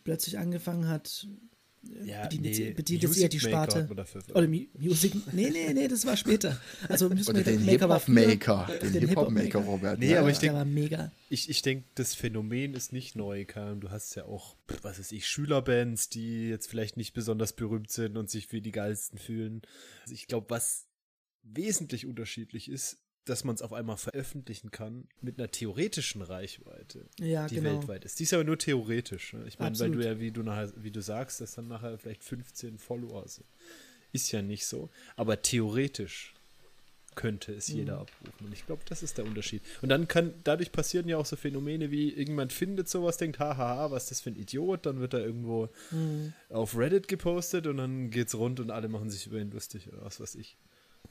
plötzlich 0.03 0.37
angefangen 0.37 0.87
hat, 0.87 1.27
ja, 2.03 2.23
bedient, 2.23 2.43
nee, 2.43 2.71
bedient 2.71 3.03
jetzt 3.03 3.17
eher 3.17 3.29
die 3.29 3.39
Sparte. 3.39 3.87
Oder 4.33 4.47
Music. 4.47 5.13
Nee, 5.33 5.49
nee, 5.49 5.73
nee, 5.73 5.87
das 5.87 6.05
war 6.05 6.17
später. 6.17 6.59
Also 6.89 7.07
Oder 7.07 7.43
den 7.43 7.59
Hip-Hop-Maker. 7.59 8.69
Den, 8.81 8.93
den 8.93 9.07
Hip-Hop-Maker, 9.07 9.59
Robert. 9.59 9.99
Nee, 9.99 10.11
ja, 10.11 10.19
aber 10.19 10.29
ich 10.29 10.39
denke, 10.39 11.11
ich, 11.29 11.49
ich 11.49 11.61
denk, 11.61 11.85
das 11.95 12.13
Phänomen 12.13 12.73
ist 12.73 12.93
nicht 12.93 13.15
neu, 13.15 13.45
Karl. 13.45 13.77
Du 13.77 13.89
hast 13.89 14.15
ja 14.15 14.25
auch, 14.25 14.55
was 14.81 14.99
weiß 14.99 15.11
ich, 15.11 15.27
Schülerbands, 15.27 16.09
die 16.09 16.49
jetzt 16.49 16.67
vielleicht 16.67 16.97
nicht 16.97 17.13
besonders 17.13 17.53
berühmt 17.53 17.91
sind 17.91 18.17
und 18.17 18.29
sich 18.29 18.51
wie 18.51 18.61
die 18.61 18.71
geilsten 18.71 19.17
fühlen. 19.17 19.61
Also 20.03 20.13
ich 20.13 20.27
glaube, 20.27 20.49
was 20.49 20.87
wesentlich 21.43 22.05
unterschiedlich 22.05 22.69
ist, 22.69 22.97
dass 23.25 23.43
man 23.43 23.55
es 23.55 23.61
auf 23.61 23.73
einmal 23.73 23.97
veröffentlichen 23.97 24.71
kann 24.71 25.07
mit 25.21 25.39
einer 25.39 25.49
theoretischen 25.49 26.21
Reichweite, 26.21 27.05
ja, 27.19 27.47
die 27.47 27.55
genau. 27.55 27.71
weltweit 27.71 28.05
ist. 28.05 28.19
Die 28.19 28.23
ist 28.23 28.33
aber 28.33 28.43
nur 28.43 28.57
theoretisch. 28.57 29.33
Ne? 29.33 29.43
Ich 29.47 29.59
meine, 29.59 29.77
weil 29.79 29.91
du 29.91 30.03
ja, 30.03 30.19
wie 30.19 30.31
du 30.31 30.43
nachher, 30.43 30.71
wie 30.77 30.91
du 30.91 31.01
sagst, 31.01 31.41
dass 31.41 31.55
dann 31.55 31.67
nachher 31.67 31.97
vielleicht 31.97 32.23
15 32.23 32.77
Follower 32.77 33.27
sind. 33.27 33.47
Ist 34.13 34.31
ja 34.31 34.41
nicht 34.41 34.65
so. 34.65 34.89
Aber 35.15 35.41
theoretisch 35.41 36.35
könnte 37.15 37.53
es 37.53 37.69
mhm. 37.69 37.77
jeder 37.77 37.99
abrufen. 37.99 38.45
Und 38.45 38.53
ich 38.53 38.65
glaube, 38.65 38.83
das 38.87 39.01
ist 39.01 39.17
der 39.17 39.25
Unterschied. 39.25 39.61
Und 39.81 39.89
dann 39.89 40.07
kann, 40.07 40.33
dadurch 40.43 40.71
passieren 40.71 41.07
ja 41.07 41.17
auch 41.17 41.25
so 41.25 41.35
Phänomene 41.35 41.89
wie, 41.89 42.09
irgendjemand 42.09 42.53
findet 42.53 42.89
sowas, 42.89 43.17
denkt, 43.17 43.39
haha, 43.39 43.89
was 43.89 44.03
ist 44.03 44.11
das 44.11 44.21
für 44.21 44.29
ein 44.29 44.35
Idiot, 44.35 44.85
dann 44.85 44.99
wird 44.99 45.13
er 45.13 45.25
irgendwo 45.25 45.69
mhm. 45.91 46.33
auf 46.49 46.77
Reddit 46.77 47.07
gepostet 47.07 47.67
und 47.67 47.77
dann 47.77 48.11
geht's 48.11 48.35
rund 48.35 48.59
und 48.59 48.69
alle 48.69 48.89
machen 48.89 49.09
sich 49.09 49.25
über 49.27 49.39
ihn 49.39 49.51
lustig 49.51 49.87
oder 49.87 50.03
was 50.05 50.19
weiß 50.19 50.35
ich. 50.35 50.57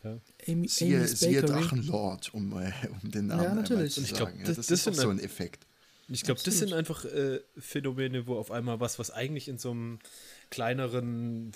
Ja. 0.04 0.20
Amy, 0.48 0.68
siehe, 0.68 1.06
siehe 1.08 1.42
Drachenlord, 1.42 2.34
um, 2.34 2.52
äh, 2.58 2.72
um 3.02 3.10
den 3.10 3.28
Namen 3.28 3.42
ja, 3.42 3.54
natürlich. 3.54 3.94
zu 3.94 4.02
sagen. 4.02 4.10
Ich 4.10 4.16
glaub, 4.16 4.46
das, 4.46 4.56
das, 4.56 4.66
das 4.66 4.86
ist 4.86 5.00
so 5.00 5.08
ein 5.08 5.18
Effekt. 5.18 5.66
Ich 6.08 6.22
glaube, 6.22 6.40
das 6.44 6.58
sind 6.58 6.74
einfach 6.74 7.06
äh, 7.06 7.40
Phänomene, 7.56 8.26
wo 8.26 8.36
auf 8.36 8.50
einmal 8.50 8.78
was, 8.78 8.98
was 8.98 9.10
eigentlich 9.10 9.48
in 9.48 9.56
so 9.56 9.70
einem 9.70 10.00
kleineren 10.50 11.52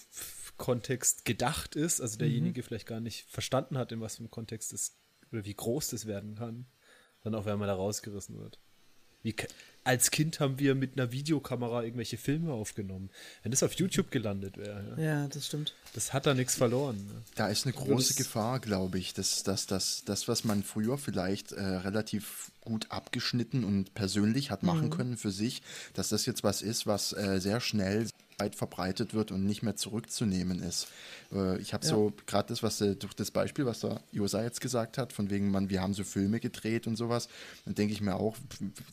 Kontext 0.56 1.24
gedacht 1.26 1.76
ist, 1.76 2.00
also 2.00 2.16
derjenige 2.18 2.62
mhm. 2.62 2.64
vielleicht 2.64 2.86
gar 2.86 3.00
nicht 3.00 3.28
verstanden 3.28 3.76
hat, 3.76 3.92
in 3.92 4.00
was 4.00 4.16
für 4.16 4.20
einem 4.20 4.30
Kontext 4.30 4.72
es 4.72 4.96
oder 5.30 5.44
wie 5.44 5.54
groß 5.54 5.90
das 5.90 6.06
werden 6.06 6.36
kann, 6.36 6.66
dann 7.22 7.34
auf 7.34 7.46
einmal 7.46 7.68
da 7.68 7.74
rausgerissen 7.74 8.38
wird. 8.38 8.58
Wie, 9.28 9.34
als 9.88 10.10
Kind 10.10 10.38
haben 10.38 10.58
wir 10.58 10.74
mit 10.74 10.98
einer 10.98 11.12
Videokamera 11.12 11.82
irgendwelche 11.82 12.18
Filme 12.18 12.52
aufgenommen. 12.52 13.08
Wenn 13.42 13.52
das 13.52 13.62
auf 13.62 13.72
YouTube 13.72 14.10
gelandet 14.10 14.58
wäre. 14.58 14.84
Ja. 14.98 15.02
ja, 15.02 15.28
das 15.28 15.46
stimmt. 15.46 15.74
Das 15.94 16.12
hat 16.12 16.26
da 16.26 16.34
nichts 16.34 16.56
verloren. 16.56 16.96
Ne? 16.96 17.22
Da 17.36 17.48
ist 17.48 17.64
eine 17.64 17.72
große 17.72 18.14
Gefahr, 18.14 18.60
glaube 18.60 18.98
ich, 18.98 19.14
dass, 19.14 19.44
dass, 19.44 19.66
dass 19.66 20.04
das, 20.04 20.28
was 20.28 20.44
man 20.44 20.62
früher 20.62 20.98
vielleicht 20.98 21.52
äh, 21.52 21.62
relativ 21.62 22.52
gut 22.60 22.90
abgeschnitten 22.90 23.64
und 23.64 23.94
persönlich 23.94 24.50
hat 24.50 24.62
machen 24.62 24.86
mhm. 24.86 24.90
können 24.90 25.16
für 25.16 25.30
sich, 25.30 25.62
dass 25.94 26.10
das 26.10 26.26
jetzt 26.26 26.44
was 26.44 26.60
ist, 26.60 26.86
was 26.86 27.14
äh, 27.14 27.40
sehr 27.40 27.60
schnell 27.60 28.08
weit 28.38 28.54
verbreitet 28.54 29.14
wird 29.14 29.32
und 29.32 29.44
nicht 29.44 29.62
mehr 29.62 29.76
zurückzunehmen 29.76 30.62
ist. 30.62 30.88
Äh, 31.32 31.58
ich 31.58 31.74
habe 31.74 31.84
ja. 31.84 31.90
so 31.90 32.12
gerade 32.26 32.48
das, 32.48 32.62
was 32.62 32.78
durch 32.78 33.14
das 33.14 33.30
Beispiel, 33.30 33.66
was 33.66 33.80
der 33.80 34.00
Josa 34.12 34.42
jetzt 34.42 34.60
gesagt 34.60 34.98
hat, 34.98 35.12
von 35.12 35.30
wegen, 35.30 35.50
man, 35.50 35.70
wir 35.70 35.82
haben 35.82 35.94
so 35.94 36.04
Filme 36.04 36.40
gedreht 36.40 36.86
und 36.86 36.96
sowas, 36.96 37.28
dann 37.64 37.74
denke 37.74 37.92
ich 37.92 38.00
mir 38.00 38.14
auch, 38.14 38.36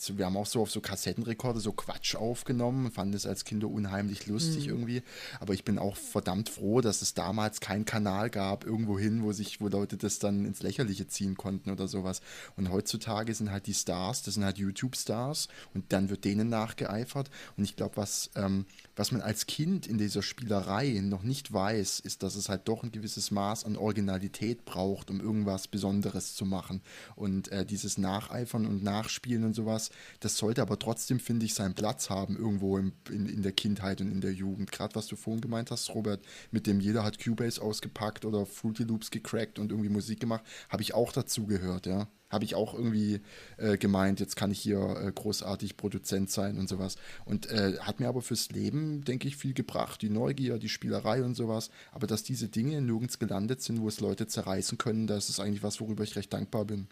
wir 0.08 0.26
haben 0.26 0.38
auch 0.38 0.46
so 0.46 0.62
auf 0.62 0.72
so 0.72 0.82
Kassettenrekorde 0.82 1.60
so 1.60 1.72
Quatsch 1.72 2.16
aufgenommen, 2.16 2.92
fanden 2.92 3.14
es 3.14 3.26
als 3.26 3.46
Kinder 3.46 3.68
unheimlich 3.68 4.28
lustig 4.28 4.66
mhm. 4.66 4.74
irgendwie, 4.74 5.04
aber 5.40 5.54
ich 5.54 5.64
bin 5.64 5.78
auch 5.78 5.96
verdammt 5.96 6.50
froh, 6.50 6.82
dass 6.82 7.02
es 7.02 7.14
damals 7.14 7.60
keinen 7.60 7.86
Kanal 7.86 8.30
gab 8.30 8.66
irgendwo 8.66 8.98
hin, 8.98 9.24
wo 9.24 9.32
sich, 9.32 9.62
wo 9.62 9.68
Leute 9.68 9.98
das 9.98 10.20
dann 10.20 10.46
ins 10.46 10.64
Lächerliche 10.64 11.08
ziehen 11.08 11.38
konnten 11.38 11.70
oder 11.70 11.88
sowas. 11.88 12.22
Und 12.56 12.72
heutzutage 12.72 13.34
sind 13.34 13.52
halt 13.52 13.68
die 13.68 13.74
Stars, 13.74 14.24
das 14.24 14.34
sind 14.36 14.44
halt 14.44 14.58
YouTube-Stars 14.58 15.48
und 15.74 15.94
dann 15.94 16.10
wird 16.10 16.26
denen 16.26 16.50
nachgeeifert 16.50 17.30
und 17.58 17.64
ich 17.64 17.76
glaube, 17.76 17.98
was, 17.98 18.32
ähm, 18.36 18.66
was 18.96 19.12
man 19.12 19.22
als 19.22 19.46
Kind 19.46 19.88
in 19.88 19.98
dieser 19.98 20.22
Spielerei 20.22 21.00
noch 21.04 21.24
nicht 21.24 21.52
weiß, 21.52 22.00
ist, 22.00 22.24
dass 22.24 22.36
es 22.36 22.50
halt 22.50 22.68
doch 22.68 22.84
ein 22.84 22.92
gewisses 22.92 23.32
Maß 23.32 23.66
an 23.66 23.76
Originalität 23.76 24.66
braucht, 24.66 25.10
um 25.10 25.20
irgendwas 25.20 25.68
Besonderes 25.68 26.36
zu 26.36 26.46
machen. 26.46 26.82
Und 27.16 27.52
äh, 27.52 27.66
dieses 27.66 27.98
Nacheifern 27.98 28.66
und 28.66 28.84
Nachspielen 28.84 29.44
und 29.44 29.54
sowas, 29.54 29.90
das 30.20 30.38
sollte 30.38 30.62
aber 30.62 30.80
trotzdem, 30.80 31.20
finde 31.20 31.46
ich, 31.46 31.54
seinen 31.54 31.76
Platz 31.76 32.10
haben 32.10 32.38
irgendwo 32.38 32.78
im, 32.78 32.94
in, 33.10 33.28
in 33.28 33.42
der 33.42 33.52
Kindheit 33.52 34.02
und 34.02 34.12
in 34.12 34.22
der 34.22 34.34
Jugend. 34.34 34.72
Gerade 34.72 34.96
was 34.96 35.08
du 35.08 35.16
vorhin 35.16 35.42
gemeint 35.42 35.72
hast, 35.72 35.94
Robert, 35.94 36.24
mit 36.52 36.68
dem 36.68 36.80
jeder 36.80 37.04
hat 37.04 37.24
Cubase 37.24 37.62
ausgepackt 37.62 38.26
oder 38.26 38.46
Fruity 38.46 38.84
Loops 38.84 39.12
gecrackt 39.12 39.60
und 39.60 39.72
irgendwie 39.72 39.90
Musik 39.90 40.20
gemacht, 40.20 40.44
habe 40.70 40.84
ich 40.84 40.94
auch 40.94 41.12
dazu 41.12 41.46
gehört, 41.46 41.86
ja 41.86 42.08
habe 42.36 42.46
ich 42.46 42.54
auch 42.54 42.74
irgendwie 42.76 43.22
äh, 43.58 43.78
gemeint, 43.78 44.20
jetzt 44.20 44.36
kann 44.36 44.52
ich 44.52 44.60
hier 44.60 44.80
äh, 44.80 45.12
großartig 45.12 45.78
Produzent 45.78 46.30
sein 46.30 46.60
und 46.60 46.70
sowas. 46.70 46.98
Und 47.26 47.50
äh, 47.50 47.80
hat 47.80 48.00
mir 48.00 48.08
aber 48.08 48.22
fürs 48.22 48.50
Leben, 48.50 49.04
denke 49.04 49.28
ich, 49.28 49.38
viel 49.38 49.54
gebracht. 49.54 50.02
Die 50.02 50.10
Neugier, 50.10 50.60
die 50.60 50.70
Spielerei 50.70 51.24
und 51.24 51.36
sowas. 51.36 51.72
Aber 51.92 52.06
dass 52.06 52.22
diese 52.22 52.50
Dinge 52.50 52.82
nirgends 52.82 53.18
gelandet 53.18 53.62
sind, 53.64 53.82
wo 53.82 53.88
es 53.88 54.02
Leute 54.02 54.28
zerreißen 54.28 54.78
können, 54.78 55.08
das 55.08 55.30
ist 55.30 55.40
eigentlich 55.40 55.64
was, 55.64 55.82
worüber 55.82 56.04
ich 56.04 56.16
recht 56.16 56.32
dankbar 56.32 56.66
bin. 56.66 56.88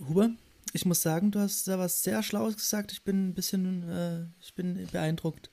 Huber, 0.00 0.30
ich 0.72 0.84
muss 0.84 1.00
sagen, 1.00 1.30
du 1.30 1.38
hast 1.38 1.68
da 1.68 1.78
was 1.78 2.02
sehr 2.02 2.22
Schlaues 2.22 2.56
gesagt. 2.56 2.92
Ich 2.92 3.02
bin 3.02 3.28
ein 3.28 3.34
bisschen, 3.34 3.88
äh, 3.88 4.26
ich 4.40 4.54
bin 4.54 4.86
beeindruckt. 4.92 5.50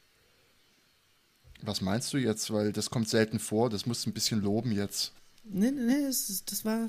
Was 1.61 1.79
meinst 1.79 2.11
du 2.13 2.17
jetzt? 2.17 2.51
Weil 2.51 2.73
das 2.73 2.89
kommt 2.89 3.07
selten 3.07 3.39
vor. 3.39 3.69
Das 3.69 3.85
musst 3.85 4.05
du 4.05 4.09
ein 4.09 4.13
bisschen 4.13 4.41
loben 4.41 4.71
jetzt. 4.71 5.13
Nee, 5.45 5.71
nee, 5.71 5.81
nee 5.81 6.05
das, 6.05 6.43
das 6.45 6.65
war, 6.65 6.87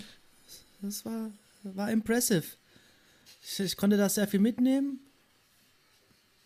das 0.81 1.05
war 1.05 1.31
war 1.65 1.91
impressive. 1.91 2.45
Ich, 3.43 3.61
ich, 3.61 3.77
konnte 3.77 3.97
da 3.97 4.09
sehr 4.09 4.29
viel 4.29 4.41
mitnehmen. 4.41 5.01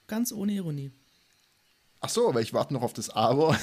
Ganz 0.07 0.33
ohne 0.33 0.53
Ironie. 0.53 0.91
Ach 2.01 2.09
so, 2.09 2.29
aber 2.29 2.41
ich 2.41 2.55
warte 2.55 2.73
noch 2.73 2.83
auf 2.83 2.93
das 2.93 3.11
Aber. 3.11 3.59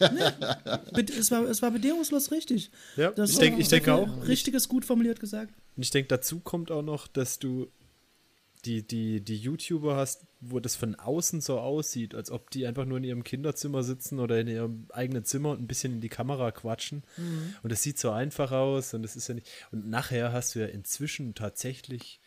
nee, 0.00 1.04
es, 1.18 1.30
war, 1.30 1.42
es 1.42 1.60
war 1.60 1.70
bedingungslos 1.70 2.30
richtig. 2.30 2.70
Ja, 2.96 3.10
das 3.10 3.32
ich, 3.32 3.38
denk, 3.38 3.58
ich 3.58 3.68
denke 3.68 3.92
auch. 3.92 4.26
Richtiges, 4.26 4.68
gut 4.68 4.84
formuliert 4.84 5.20
gesagt. 5.20 5.52
Und 5.76 5.82
ich 5.82 5.90
denke, 5.90 6.08
dazu 6.08 6.40
kommt 6.40 6.70
auch 6.70 6.82
noch, 6.82 7.06
dass 7.06 7.38
du 7.38 7.68
die, 8.64 8.86
die, 8.86 9.20
die 9.20 9.36
YouTuber 9.36 9.96
hast, 9.96 10.26
wo 10.40 10.60
das 10.60 10.76
von 10.76 10.94
außen 10.94 11.40
so 11.40 11.58
aussieht, 11.58 12.14
als 12.14 12.30
ob 12.30 12.50
die 12.50 12.66
einfach 12.66 12.84
nur 12.84 12.98
in 12.98 13.04
ihrem 13.04 13.24
Kinderzimmer 13.24 13.82
sitzen 13.82 14.20
oder 14.20 14.40
in 14.40 14.48
ihrem 14.48 14.86
eigenen 14.90 15.24
Zimmer 15.24 15.50
und 15.50 15.60
ein 15.60 15.66
bisschen 15.66 15.94
in 15.94 16.00
die 16.00 16.08
Kamera 16.08 16.50
quatschen. 16.50 17.02
Mhm. 17.16 17.54
Und 17.62 17.72
das 17.72 17.82
sieht 17.82 17.98
so 17.98 18.10
einfach 18.10 18.52
aus 18.52 18.94
und 18.94 19.02
das 19.02 19.16
ist 19.16 19.28
ja 19.28 19.34
nicht. 19.34 19.48
Und 19.70 19.88
nachher 19.88 20.32
hast 20.32 20.54
du 20.54 20.60
ja 20.60 20.66
inzwischen 20.66 21.34
tatsächlich, 21.34 22.20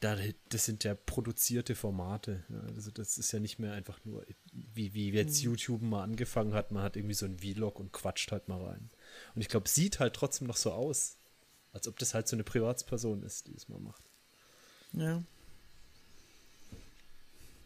da, 0.00 0.16
das 0.48 0.64
sind 0.64 0.84
ja 0.84 0.94
produzierte 0.94 1.74
Formate. 1.74 2.44
Also 2.74 2.90
das 2.90 3.18
ist 3.18 3.32
ja 3.32 3.40
nicht 3.40 3.58
mehr 3.58 3.72
einfach 3.72 3.98
nur, 4.04 4.24
wie, 4.52 4.94
wie 4.94 5.10
jetzt 5.10 5.40
mhm. 5.40 5.52
YouTube 5.52 5.82
mal 5.82 6.02
angefangen 6.02 6.54
hat, 6.54 6.72
man 6.72 6.82
hat 6.82 6.96
irgendwie 6.96 7.14
so 7.14 7.26
ein 7.26 7.38
Vlog 7.38 7.80
und 7.80 7.92
quatscht 7.92 8.32
halt 8.32 8.48
mal 8.48 8.62
rein. 8.62 8.90
Und 9.34 9.40
ich 9.40 9.48
glaube, 9.48 9.68
sieht 9.68 10.00
halt 10.00 10.14
trotzdem 10.14 10.46
noch 10.46 10.56
so 10.56 10.72
aus, 10.72 11.16
als 11.72 11.88
ob 11.88 11.98
das 11.98 12.14
halt 12.14 12.28
so 12.28 12.36
eine 12.36 12.44
Privatsperson 12.44 13.22
ist, 13.22 13.46
die 13.46 13.54
es 13.54 13.68
mal 13.68 13.80
macht. 13.80 14.08
Ja. 14.92 15.22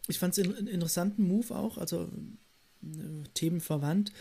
Ich 0.07 0.19
fand 0.19 0.37
es 0.37 0.43
einen 0.43 0.67
interessanten 0.67 1.27
Move 1.27 1.55
auch, 1.55 1.77
also 1.77 2.09
äh, 2.83 3.27
Themen 3.33 3.61
verwandt. 3.61 4.11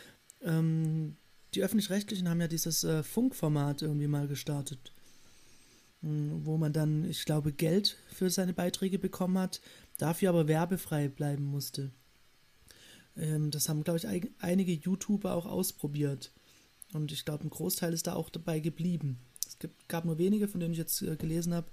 Ähm, 0.43 1.17
die 1.55 1.63
Öffentlich-Rechtlichen 1.63 2.29
haben 2.29 2.41
ja 2.41 2.49
dieses 2.49 2.85
äh, 2.85 3.03
Funkformat 3.03 3.83
irgendwie 3.83 4.07
mal 4.07 4.29
gestartet, 4.29 4.93
äh, 6.03 6.07
wo 6.07 6.57
man 6.57 6.73
dann, 6.73 7.05
ich 7.05 7.25
glaube, 7.25 7.53
Geld 7.53 7.99
für 8.13 8.31
seine 8.31 8.53
Beiträge 8.53 8.99
bekommen 8.99 9.39
hat, 9.39 9.61
dafür 9.99 10.31
aber 10.31 10.49
werbefrei 10.49 11.09
bleiben 11.09 11.45
musste. 11.45 11.91
Ähm, 13.17 13.51
das 13.51 13.69
haben, 13.69 13.85
glaube 13.85 13.99
ich, 13.99 14.07
ein, 14.07 14.31
einige 14.39 14.73
YouTuber 14.73 15.35
auch 15.35 15.47
ausprobiert. 15.47 16.33
Und 16.93 17.13
ich 17.13 17.25
glaube, 17.25 17.45
ein 17.45 17.51
Großteil 17.51 17.93
ist 17.93 18.07
da 18.07 18.15
auch 18.15 18.31
dabei 18.31 18.61
geblieben. 18.61 19.19
Es 19.47 19.59
gibt, 19.59 19.89
gab 19.89 20.05
nur 20.05 20.19
wenige, 20.19 20.49
von 20.49 20.61
denen 20.61 20.73
ich 20.73 20.79
jetzt 20.79 21.03
äh, 21.03 21.17
gelesen 21.17 21.55
habe, 21.55 21.69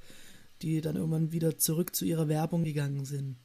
die 0.62 0.82
dann 0.82 0.96
irgendwann 0.96 1.32
wieder 1.32 1.58
zurück 1.58 1.96
zu 1.96 2.06
ihrer 2.06 2.28
Werbung 2.28 2.64
gegangen 2.64 3.06
sind. 3.06 3.38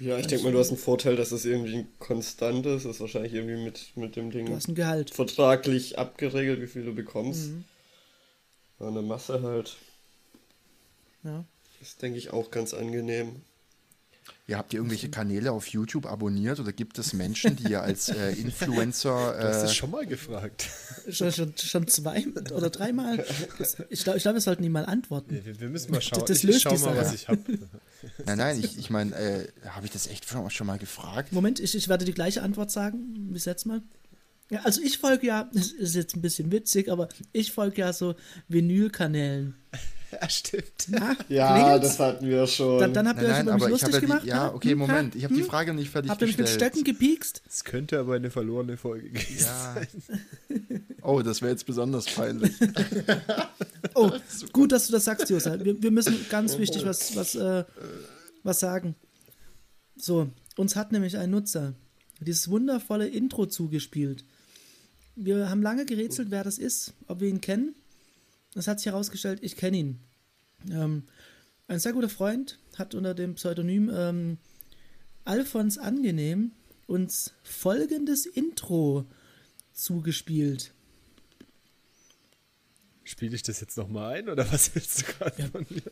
Ja, 0.00 0.18
ich 0.18 0.26
denke 0.26 0.44
mal, 0.44 0.52
du 0.52 0.58
hast 0.58 0.70
einen 0.70 0.78
Vorteil, 0.78 1.16
dass 1.16 1.32
es 1.32 1.44
irgendwie 1.44 1.86
konstant 1.98 2.66
ist. 2.66 2.84
Das 2.84 2.96
ist 2.96 3.00
wahrscheinlich 3.00 3.34
irgendwie 3.34 3.62
mit, 3.62 3.96
mit 3.96 4.16
dem 4.16 4.30
Ding 4.30 4.46
du 4.46 4.54
hast 4.56 4.68
ein 4.68 4.74
Gehalt. 4.74 5.10
vertraglich 5.10 5.98
abgeregelt, 5.98 6.60
wie 6.60 6.66
viel 6.66 6.84
du 6.84 6.94
bekommst. 6.94 7.50
Mhm. 7.50 7.64
Eine 8.80 9.02
Masse 9.02 9.42
halt. 9.42 9.76
Ja. 11.22 11.44
Ist, 11.80 12.02
denke 12.02 12.18
ich, 12.18 12.32
auch 12.32 12.50
ganz 12.50 12.74
angenehm. 12.74 13.42
Ja, 14.46 14.58
habt 14.58 14.72
ihr 14.72 14.78
irgendwelche 14.78 15.08
Kanäle 15.08 15.52
auf 15.52 15.68
YouTube 15.68 16.04
abonniert 16.06 16.58
oder 16.58 16.72
gibt 16.72 16.98
es 16.98 17.12
Menschen, 17.12 17.56
die 17.56 17.70
ihr 17.70 17.82
als 17.82 18.08
äh, 18.08 18.32
Influencer. 18.40 19.38
Äh, 19.38 19.40
du 19.40 19.48
hast 19.48 19.62
es 19.62 19.74
schon 19.74 19.90
mal 19.90 20.06
gefragt. 20.06 20.68
Schon, 21.10 21.32
schon, 21.32 21.52
schon 21.56 21.88
zwei 21.88 22.24
oder 22.54 22.70
dreimal. 22.70 23.24
Ich 23.90 24.04
glaube, 24.04 24.18
ich 24.18 24.22
glaub, 24.22 24.34
wir 24.34 24.40
sollten 24.40 24.62
ihm 24.62 24.70
mal 24.70 24.86
antworten. 24.86 25.44
Wir, 25.44 25.58
wir 25.58 25.68
müssen 25.68 25.90
mal 25.90 26.00
schauen. 26.00 26.20
Das, 26.20 26.28
das 26.28 26.42
löst 26.44 26.64
ich, 26.64 26.72
ich 26.72 26.78
schau 26.78 26.86
mal, 26.86 26.96
was 26.96 27.12
ich 27.12 27.26
habe. 27.26 27.40
Nein, 28.24 28.38
nein, 28.38 28.60
ich, 28.60 28.78
ich 28.78 28.88
meine, 28.88 29.12
äh, 29.16 29.48
habe 29.66 29.86
ich 29.86 29.92
das 29.92 30.06
echt 30.06 30.28
schon, 30.28 30.48
schon 30.50 30.66
mal 30.68 30.78
gefragt? 30.78 31.32
Moment, 31.32 31.58
ich, 31.58 31.74
ich 31.74 31.88
werde 31.88 32.04
die 32.04 32.14
gleiche 32.14 32.42
Antwort 32.42 32.70
sagen 32.70 33.28
wie 33.30 33.34
letztes 33.34 33.64
Mal. 33.64 33.82
Ja, 34.50 34.60
also 34.60 34.80
ich 34.82 34.98
folge 34.98 35.26
ja, 35.26 35.50
das 35.52 35.72
ist 35.72 35.94
jetzt 35.94 36.14
ein 36.14 36.20
bisschen 36.20 36.52
witzig, 36.52 36.88
aber 36.90 37.08
ich 37.32 37.52
folge 37.52 37.80
ja 37.80 37.92
so 37.92 38.14
Vinylkanälen. 38.48 39.54
Ja, 40.20 40.28
stimmt. 40.28 40.88
Ja, 40.88 41.16
ja 41.28 41.78
das 41.78 41.98
hatten 41.98 42.26
wir 42.26 42.46
schon. 42.46 42.78
Dann, 42.80 42.92
dann 42.92 43.08
habt 43.08 43.22
ihr 43.22 43.28
nein, 43.28 43.48
euch 43.48 43.56
über 43.56 43.64
mich 43.64 43.68
lustig 43.70 43.94
ja 43.94 44.00
die, 44.00 44.06
gemacht? 44.06 44.24
Ja, 44.24 44.54
okay, 44.54 44.74
Moment. 44.74 45.14
Ich 45.14 45.24
habe 45.24 45.34
hm? 45.34 45.40
die 45.40 45.46
Frage 45.46 45.74
nicht 45.74 45.90
fertig 45.90 46.10
Habt 46.10 46.20
ihr 46.20 46.26
mich 46.26 46.38
mit 46.38 46.48
Stöcken 46.48 46.84
gepiekst? 46.84 47.42
Es 47.48 47.64
könnte 47.64 47.98
aber 47.98 48.14
eine 48.14 48.30
verlorene 48.30 48.76
Folge 48.76 49.10
gewesen 49.10 49.46
ja. 49.46 49.74
sein. 49.74 49.88
Oh, 51.04 51.20
das 51.20 51.42
wäre 51.42 51.50
jetzt 51.50 51.66
besonders 51.66 52.06
peinlich. 52.06 52.52
oh, 53.96 54.12
gut, 54.52 54.70
dass 54.70 54.86
du 54.86 54.92
das 54.92 55.04
sagst, 55.04 55.28
Josa. 55.30 55.58
Wir, 55.64 55.82
wir 55.82 55.90
müssen 55.90 56.14
ganz 56.30 56.58
wichtig 56.58 56.86
was, 56.86 57.16
was, 57.16 57.34
äh, 57.34 57.64
was 58.44 58.60
sagen. 58.60 58.94
So, 59.96 60.30
uns 60.56 60.76
hat 60.76 60.92
nämlich 60.92 61.18
ein 61.18 61.30
Nutzer 61.30 61.74
dieses 62.20 62.48
wundervolle 62.48 63.08
Intro 63.08 63.46
zugespielt. 63.46 64.24
Wir 65.16 65.50
haben 65.50 65.60
lange 65.60 65.86
gerätselt, 65.86 66.30
wer 66.30 66.44
das 66.44 66.56
ist, 66.56 66.94
ob 67.08 67.20
wir 67.20 67.28
ihn 67.28 67.40
kennen. 67.40 67.74
Es 68.54 68.68
hat 68.68 68.80
sich 68.80 68.86
herausgestellt, 68.86 69.40
ich 69.42 69.56
kenne 69.56 69.76
ihn. 69.76 70.00
Ähm, 70.70 71.04
ein 71.68 71.78
sehr 71.78 71.92
guter 71.92 72.08
Freund 72.08 72.58
hat 72.76 72.94
unter 72.94 73.14
dem 73.14 73.34
Pseudonym 73.34 73.90
ähm, 73.94 74.38
Alfons 75.24 75.78
Angenehm 75.78 76.52
uns 76.86 77.32
folgendes 77.42 78.26
Intro 78.26 79.06
zugespielt. 79.72 80.74
Spiele 83.04 83.34
ich 83.34 83.42
das 83.42 83.60
jetzt 83.60 83.76
nochmal 83.76 84.18
ein 84.18 84.28
oder 84.28 84.50
was 84.52 84.74
willst 84.74 85.00
du 85.00 85.06
gerade 85.12 85.42
ja. 85.42 85.48
von 85.48 85.66
mir? 85.68 85.82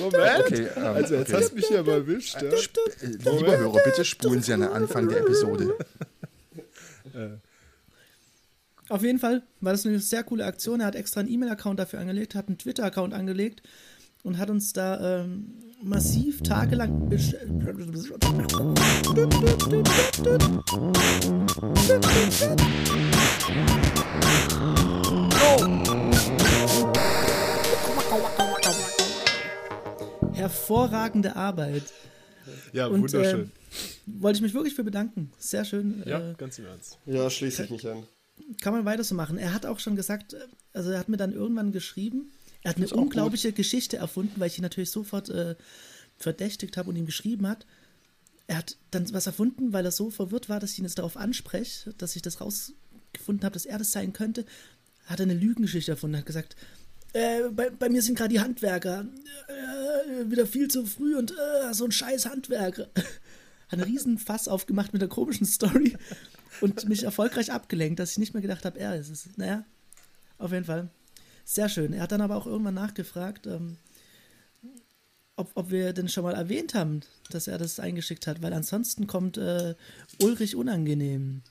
Moment! 0.00 0.46
Okay, 0.46 0.68
um, 0.74 0.82
ähm, 0.82 0.84
also, 0.84 1.14
jetzt 1.16 1.28
okay. 1.28 1.42
hast 1.42 1.50
du 1.50 1.56
mich 1.56 1.70
ja 1.70 1.82
mal 1.82 1.92
erwischt. 1.92 2.34
Ja? 2.40 2.48
Äh, 2.48 3.06
lieber 3.06 3.58
Hörer, 3.58 3.80
bitte 3.84 4.04
spulen 4.04 4.42
Sie 4.42 4.52
an 4.52 4.60
den 4.60 4.70
Anfang 4.70 5.08
der 5.08 5.20
Episode. 5.20 5.76
Äh. 7.14 7.36
Auf 8.92 9.02
jeden 9.02 9.18
Fall 9.18 9.42
war 9.62 9.72
das 9.72 9.86
eine 9.86 9.98
sehr 10.00 10.22
coole 10.22 10.44
Aktion. 10.44 10.80
Er 10.80 10.86
hat 10.86 10.96
extra 10.96 11.20
einen 11.20 11.30
E-Mail-Account 11.30 11.78
dafür 11.78 11.98
angelegt, 11.98 12.34
hat 12.34 12.48
einen 12.48 12.58
Twitter-Account 12.58 13.14
angelegt 13.14 13.62
und 14.22 14.36
hat 14.36 14.50
uns 14.50 14.74
da 14.74 15.22
ähm, 15.22 15.54
massiv 15.82 16.42
tagelang 16.42 17.08
besch 17.08 17.34
hervorragende 30.34 31.34
Arbeit. 31.34 31.84
Ja, 32.74 32.88
und, 32.88 33.00
wunderschön. 33.00 33.40
Äh, 33.40 34.20
wollte 34.20 34.36
ich 34.36 34.42
mich 34.42 34.52
wirklich 34.52 34.74
für 34.74 34.84
bedanken. 34.84 35.32
Sehr 35.38 35.64
schön. 35.64 36.02
Ja, 36.04 36.32
äh, 36.32 36.34
ganz 36.36 36.58
im 36.58 36.66
Ernst. 36.66 36.98
Ja, 37.06 37.30
schließe 37.30 37.64
ich 37.64 37.70
mich 37.70 37.88
an. 37.88 38.02
Kann 38.60 38.72
man 38.72 38.84
weiter 38.84 39.04
so 39.04 39.14
machen. 39.14 39.38
Er 39.38 39.52
hat 39.52 39.66
auch 39.66 39.78
schon 39.78 39.96
gesagt, 39.96 40.34
äh, 40.34 40.38
also 40.72 40.90
er 40.90 40.98
hat 40.98 41.08
mir 41.08 41.16
dann 41.16 41.32
irgendwann 41.32 41.72
geschrieben, 41.72 42.32
er 42.62 42.70
hat 42.70 42.76
eine 42.76 42.88
unglaubliche 42.88 43.48
gut. 43.48 43.56
Geschichte 43.56 43.96
erfunden, 43.96 44.38
weil 44.38 44.46
ich 44.48 44.58
ihn 44.58 44.62
natürlich 44.62 44.90
sofort 44.90 45.28
äh, 45.28 45.56
verdächtigt 46.16 46.76
habe 46.76 46.90
und 46.90 46.96
ihm 46.96 47.06
geschrieben 47.06 47.46
hat. 47.48 47.66
Er 48.46 48.58
hat 48.58 48.76
dann 48.90 49.12
was 49.12 49.26
erfunden, 49.26 49.72
weil 49.72 49.84
er 49.84 49.92
so 49.92 50.10
verwirrt 50.10 50.48
war, 50.48 50.60
dass 50.60 50.72
ich 50.72 50.78
ihn 50.78 50.84
jetzt 50.84 50.98
darauf 50.98 51.16
anspreche, 51.16 51.92
dass 51.98 52.16
ich 52.16 52.22
das 52.22 52.40
rausgefunden 52.40 53.44
habe, 53.44 53.54
dass 53.54 53.66
er 53.66 53.78
das 53.78 53.92
sein 53.92 54.12
könnte. 54.12 54.44
Hat 55.06 55.20
er 55.20 55.24
eine 55.24 55.34
Lügengeschichte 55.34 55.92
erfunden, 55.92 56.18
hat 56.18 56.26
gesagt, 56.26 56.56
äh, 57.12 57.48
bei, 57.50 57.70
bei, 57.70 57.88
mir 57.88 58.00
sind 58.00 58.16
gerade 58.16 58.32
die 58.32 58.40
Handwerker 58.40 59.06
äh, 59.48 60.30
wieder 60.30 60.46
viel 60.46 60.68
zu 60.68 60.86
früh 60.86 61.16
und 61.16 61.32
äh, 61.32 61.74
so 61.74 61.84
ein 61.84 61.92
scheiß 61.92 62.26
Handwerker. 62.26 62.88
Hat 63.68 63.78
einen 63.78 63.82
riesen 63.82 64.18
Fass 64.18 64.48
aufgemacht 64.48 64.92
mit 64.92 65.02
einer 65.02 65.10
komischen 65.10 65.46
Story 65.46 65.96
und 66.62 66.88
mich 66.88 67.02
erfolgreich 67.02 67.52
abgelenkt, 67.52 67.98
dass 67.98 68.12
ich 68.12 68.18
nicht 68.18 68.34
mehr 68.34 68.42
gedacht 68.42 68.64
habe, 68.64 68.78
er 68.78 68.96
ist 68.96 69.10
es. 69.10 69.28
Naja, 69.36 69.64
auf 70.38 70.52
jeden 70.52 70.64
Fall. 70.64 70.88
Sehr 71.44 71.68
schön. 71.68 71.92
Er 71.92 72.02
hat 72.02 72.12
dann 72.12 72.20
aber 72.20 72.36
auch 72.36 72.46
irgendwann 72.46 72.74
nachgefragt, 72.74 73.46
ähm, 73.46 73.76
ob, 75.36 75.50
ob 75.54 75.70
wir 75.70 75.92
denn 75.92 76.08
schon 76.08 76.24
mal 76.24 76.34
erwähnt 76.34 76.74
haben, 76.74 77.00
dass 77.30 77.48
er 77.48 77.58
das 77.58 77.80
eingeschickt 77.80 78.26
hat, 78.26 78.42
weil 78.42 78.52
ansonsten 78.52 79.06
kommt 79.06 79.38
äh, 79.38 79.74
Ulrich 80.20 80.54
Unangenehm. 80.54 81.42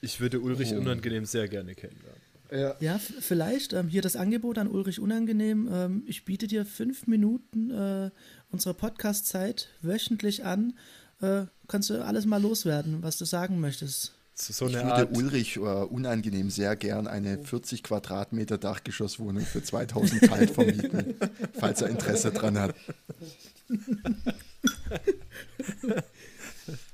Ich 0.00 0.20
würde 0.20 0.40
Ulrich 0.40 0.72
oh. 0.72 0.78
Unangenehm 0.78 1.26
sehr 1.26 1.48
gerne 1.48 1.74
kennenlernen. 1.74 2.20
Ja, 2.50 2.76
ja 2.80 2.98
vielleicht. 2.98 3.72
Ähm, 3.72 3.88
hier 3.88 4.02
das 4.02 4.16
Angebot 4.16 4.58
an 4.58 4.68
Ulrich 4.68 5.00
Unangenehm. 5.00 5.68
Ähm, 5.72 6.02
ich 6.06 6.24
biete 6.24 6.46
dir 6.46 6.64
fünf 6.64 7.06
Minuten 7.06 7.70
äh, 7.70 8.10
unserer 8.50 8.74
Podcast-Zeit 8.74 9.68
wöchentlich 9.80 10.44
an. 10.44 10.74
Äh, 11.20 11.44
kannst 11.68 11.90
du 11.90 12.04
alles 12.04 12.26
mal 12.26 12.40
loswerden, 12.40 13.02
was 13.02 13.16
du 13.16 13.24
sagen 13.24 13.60
möchtest. 13.60 14.12
So 14.34 14.66
ich 14.66 14.74
würde 14.74 14.92
Art. 14.92 15.16
Ulrich 15.16 15.56
äh, 15.56 15.60
unangenehm 15.60 16.50
sehr 16.50 16.74
gern 16.74 17.06
eine 17.06 17.38
40 17.38 17.82
Quadratmeter 17.82 18.58
Dachgeschosswohnung 18.58 19.44
für 19.44 19.62
2000 19.62 20.22
kalt 20.22 20.50
vermieten, 20.50 21.14
falls 21.58 21.82
er 21.82 21.88
Interesse 21.88 22.32
dran 22.32 22.58
hat. 22.58 22.74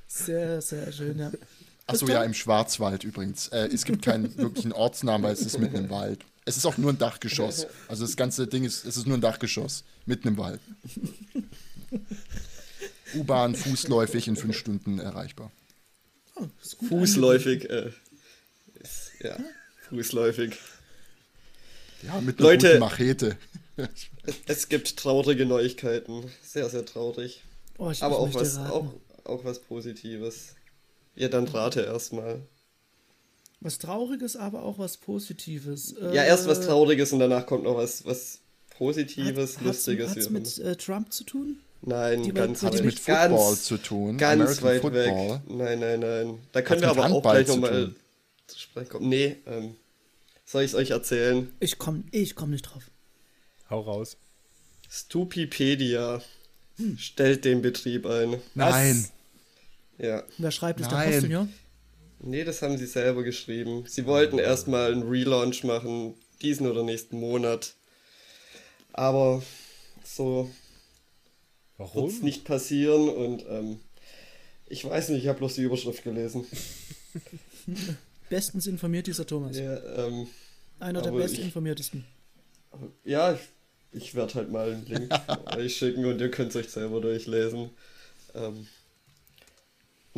Sehr, 0.08 0.60
sehr 0.60 0.90
schön, 0.92 1.18
ja. 1.18 1.30
Achso, 1.86 2.06
ja, 2.06 2.22
im 2.22 2.34
Schwarzwald 2.34 3.04
übrigens. 3.04 3.48
Äh, 3.48 3.68
es 3.72 3.84
gibt 3.84 4.04
keinen 4.04 4.36
wirklichen 4.36 4.72
Ortsnamen, 4.72 5.22
weil 5.22 5.32
es 5.32 5.40
ist 5.40 5.58
mitten 5.58 5.76
im 5.76 5.90
Wald. 5.90 6.20
Es 6.44 6.56
ist 6.56 6.66
auch 6.66 6.76
nur 6.76 6.92
ein 6.92 6.98
Dachgeschoss. 6.98 7.66
Also 7.88 8.04
das 8.04 8.16
ganze 8.16 8.46
Ding 8.46 8.64
ist, 8.64 8.84
es 8.84 8.96
ist 8.96 9.06
nur 9.06 9.16
ein 9.16 9.20
Dachgeschoss, 9.20 9.84
mitten 10.06 10.28
im 10.28 10.38
Wald. 10.38 10.60
U-Bahn 13.14 13.54
fußläufig 13.54 14.28
in 14.28 14.36
fünf 14.36 14.56
Stunden 14.56 14.98
erreichbar. 14.98 15.50
Oh, 16.40 16.46
fußläufig, 16.88 17.68
äh, 17.70 17.90
ist, 18.80 19.12
ja, 19.20 19.36
fußläufig. 19.88 20.56
Ja, 22.02 22.20
mit 22.20 22.38
einer 22.38 22.48
Leute, 22.48 22.78
Machete. 22.78 23.36
es 24.46 24.68
gibt 24.68 24.96
traurige 24.96 25.46
Neuigkeiten. 25.46 26.30
Sehr, 26.42 26.68
sehr 26.68 26.84
traurig. 26.84 27.42
Oh, 27.78 27.92
Aber 28.00 28.18
auch 28.18 28.34
was, 28.34 28.58
auch, 28.58 28.92
auch 29.24 29.44
was 29.44 29.60
Positives. 29.60 30.54
Ja, 31.14 31.28
dann 31.28 31.46
rate 31.48 31.82
erstmal. 31.82 32.42
Was 33.60 33.78
Trauriges, 33.78 34.36
aber 34.36 34.62
auch 34.62 34.78
was 34.78 34.96
Positives. 34.96 35.94
Ja, 36.00 36.24
erst 36.24 36.46
was 36.46 36.60
äh, 36.60 36.66
Trauriges 36.66 37.12
und 37.12 37.18
danach 37.18 37.46
kommt 37.46 37.64
noch 37.64 37.76
was, 37.76 38.04
was 38.06 38.40
Positives, 38.70 39.56
hat, 39.56 39.64
Lustiges. 39.64 40.10
Hat 40.10 40.16
es 40.16 40.30
mit 40.30 40.58
äh, 40.58 40.76
Trump 40.76 41.12
zu 41.12 41.24
tun? 41.24 41.60
Nein, 41.80 42.24
Die 42.24 42.32
ganz 42.32 42.62
hat 42.62 42.82
mit 42.82 42.98
Football 42.98 43.28
ganz, 43.28 43.64
zu 43.64 43.78
tun. 43.78 44.18
Ganz 44.18 44.40
American 44.40 44.64
weit 44.64 44.80
Football. 44.80 45.30
weg. 45.30 45.40
Nein, 45.48 45.78
nein, 45.78 46.00
nein. 46.00 46.38
Da 46.52 46.62
können 46.62 46.80
wir 46.80 46.90
aber 46.90 47.06
auch 47.06 47.22
gleich 47.22 47.46
nochmal 47.46 47.94
zu 48.46 48.58
sprechen 48.58 48.88
kommen. 48.88 49.08
Nee, 49.08 49.36
ähm, 49.46 49.76
soll 50.44 50.62
ich 50.62 50.72
es 50.72 50.74
euch 50.74 50.90
erzählen? 50.90 51.52
Ich 51.60 51.78
komme 51.78 52.04
ich 52.10 52.34
komm 52.34 52.50
nicht 52.50 52.62
drauf. 52.62 52.90
Hau 53.70 53.80
raus. 53.80 54.16
Stupipedia 54.90 56.22
hm. 56.78 56.98
stellt 56.98 57.44
den 57.44 57.62
Betrieb 57.62 58.06
ein. 58.06 58.40
Nein. 58.54 59.08
Was? 59.98 60.04
Ja. 60.04 60.22
Wer 60.38 60.50
schreibt 60.50 60.80
es? 60.80 60.88
Der 60.88 60.96
Postillon? 60.96 61.52
Nee, 62.20 62.44
das 62.44 62.62
haben 62.62 62.78
sie 62.78 62.86
selber 62.86 63.22
geschrieben. 63.22 63.84
Sie 63.86 64.06
wollten 64.06 64.38
erstmal 64.38 64.92
einen 64.92 65.08
Relaunch 65.08 65.62
machen, 65.64 66.14
diesen 66.42 66.66
oder 66.66 66.82
nächsten 66.82 67.20
Monat. 67.20 67.74
Aber 68.92 69.42
so 70.02 70.50
wird 71.78 72.08
es 72.08 72.22
nicht 72.22 72.44
passieren 72.44 73.08
und 73.08 73.44
ähm, 73.48 73.80
ich 74.66 74.84
weiß 74.84 75.10
nicht, 75.10 75.22
ich 75.22 75.28
habe 75.28 75.38
bloß 75.38 75.54
die 75.54 75.62
Überschrift 75.62 76.04
gelesen. 76.04 76.44
Bestens 78.28 78.66
informiert 78.66 79.06
dieser 79.06 79.26
Thomas. 79.26 79.56
Ja, 79.56 80.06
ähm, 80.06 80.26
Einer 80.78 81.00
der 81.00 81.12
bestinformiertesten. 81.12 82.04
Ja, 83.04 83.32
ich, 83.32 83.40
ich 83.92 84.14
werde 84.14 84.34
halt 84.34 84.50
mal 84.50 84.72
einen 84.72 84.86
Link 84.86 85.10
euch 85.56 85.76
schicken 85.76 86.04
und 86.04 86.20
ihr 86.20 86.30
könnt 86.30 86.50
es 86.50 86.56
euch 86.56 86.68
selber 86.68 87.00
durchlesen. 87.00 87.70
Ähm, 88.34 88.66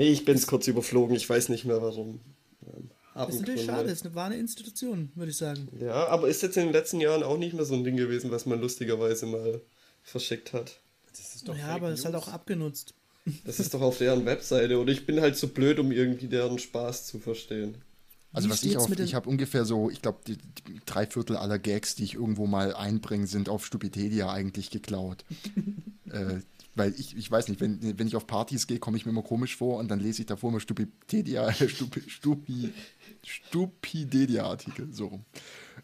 Nee, 0.01 0.13
ich 0.13 0.25
bin 0.25 0.35
es 0.35 0.47
kurz 0.47 0.67
überflogen, 0.67 1.15
ich 1.15 1.29
weiß 1.29 1.51
nicht 1.51 1.67
mehr 1.67 1.83
warum. 1.83 2.21
Ähm, 2.67 2.91
das 3.15 3.35
ist 3.35 3.41
natürlich 3.41 3.67
schade, 3.67 3.91
es 3.91 4.15
war 4.15 4.27
eine 4.27 4.39
Institution, 4.39 5.13
würde 5.15 5.31
ich 5.31 5.37
sagen. 5.37 5.69
Ja, 5.79 6.07
aber 6.07 6.29
ist 6.29 6.43
jetzt 6.43 6.57
in 6.57 6.65
den 6.65 6.73
letzten 6.73 7.01
Jahren 7.03 7.23
auch 7.23 7.37
nicht 7.37 7.53
mehr 7.53 7.67
so 7.67 7.75
ein 7.75 7.85
Ding 7.85 7.99
gewesen, 7.99 8.31
was 8.31 8.47
man 8.47 8.63
lustigerweise 8.63 9.27
mal 9.27 9.61
verschickt 10.03 10.55
hat. 10.55 10.81
Das 11.13 11.35
ist 11.35 11.49
doch 11.49 11.57
ja, 11.57 11.69
aber 11.69 11.91
es 11.91 12.01
ist 12.01 12.05
halt 12.05 12.15
auch 12.15 12.29
abgenutzt. 12.29 12.95
Das 13.45 13.61
ist 13.61 13.75
doch 13.75 13.83
auf 13.83 13.99
deren 13.99 14.25
Webseite 14.25 14.79
und 14.79 14.89
ich 14.89 15.07
bin 15.07 15.21
halt 15.21 15.37
zu 15.37 15.47
so 15.47 15.53
blöd, 15.53 15.79
um 15.79 15.93
irgendwie 15.93 16.27
deren 16.27 16.59
Spaß 16.59 17.07
zu 17.07 17.19
verstehen. 17.19 17.77
Also 18.33 18.49
Wie 18.49 18.53
was 18.53 18.63
ich 18.63 18.77
auf, 18.77 18.91
ich 18.91 19.15
habe 19.15 19.29
ungefähr 19.29 19.65
so, 19.65 19.91
ich 19.91 20.03
glaube, 20.03 20.21
drei 20.87 21.07
Viertel 21.07 21.37
aller 21.37 21.59
Gags, 21.59 21.97
die 21.97 22.05
ich 22.05 22.15
irgendwo 22.15 22.47
mal 22.47 22.75
einbringe, 22.75 23.27
sind 23.27 23.49
auf 23.49 23.67
Stupidedia 23.67 24.31
eigentlich 24.31 24.71
geklaut. 24.71 25.25
äh, 26.11 26.39
weil 26.77 26.95
ich, 26.97 27.17
ich 27.17 27.29
weiß 27.31 27.49
nicht, 27.49 27.61
wenn, 27.61 27.99
wenn 27.99 28.07
ich 28.07 28.15
auf 28.15 28.29
Partys 28.29 28.69
gehe, 28.69 28.79
komme 28.79 28.97
ich 28.97 29.05
mir 29.05 29.11
immer 29.11 29.25
komisch 29.25 29.57
vor 29.57 29.79
und 29.79 29.91
dann 29.91 29.99
lese 29.99 30.23
ich 30.23 30.27
davor 30.27 30.51
immer 30.51 30.61
Stupidedia, 30.61 31.53
Stupi, 31.69 32.03
Stupi, 32.09 32.73
Stupidedia-Artikel, 33.25 34.93
so 34.93 35.09
rum. 35.09 35.25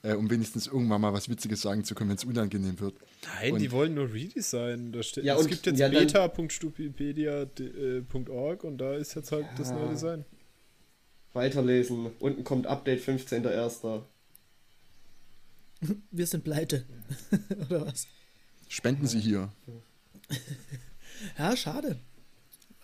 Äh, 0.06 0.14
um 0.14 0.30
wenigstens 0.30 0.68
irgendwann 0.68 1.00
mal 1.00 1.12
was 1.12 1.28
Witziges 1.28 1.62
sagen 1.62 1.82
zu 1.82 1.96
können, 1.96 2.10
wenn 2.10 2.16
es 2.16 2.24
unangenehm 2.24 2.78
wird. 2.78 2.94
Nein, 3.24 3.54
und 3.54 3.60
die 3.60 3.72
wollen 3.72 3.94
nur 3.94 4.12
Redesign. 4.12 4.92
Da 4.92 5.02
steht, 5.02 5.24
ja, 5.24 5.36
es 5.36 5.48
gibt 5.48 5.66
jetzt 5.66 5.80
ja, 5.80 5.88
beta.stupipedia.org 5.88 8.62
und 8.62 8.78
da 8.78 8.94
ist 8.94 9.16
jetzt 9.16 9.32
halt 9.32 9.46
ja. 9.46 9.54
das 9.58 9.72
neue 9.72 9.88
Design. 9.88 10.24
Weiterlesen. 11.32 12.12
Unten 12.20 12.44
kommt 12.44 12.68
Update 12.68 13.02
15.01. 13.02 14.02
Wir 16.12 16.26
sind 16.28 16.44
pleite. 16.44 16.86
Oder 17.68 17.86
was? 17.86 18.06
Spenden 18.68 19.08
Sie 19.08 19.18
hier. 19.18 19.50
ja, 21.36 21.56
schade. 21.56 21.98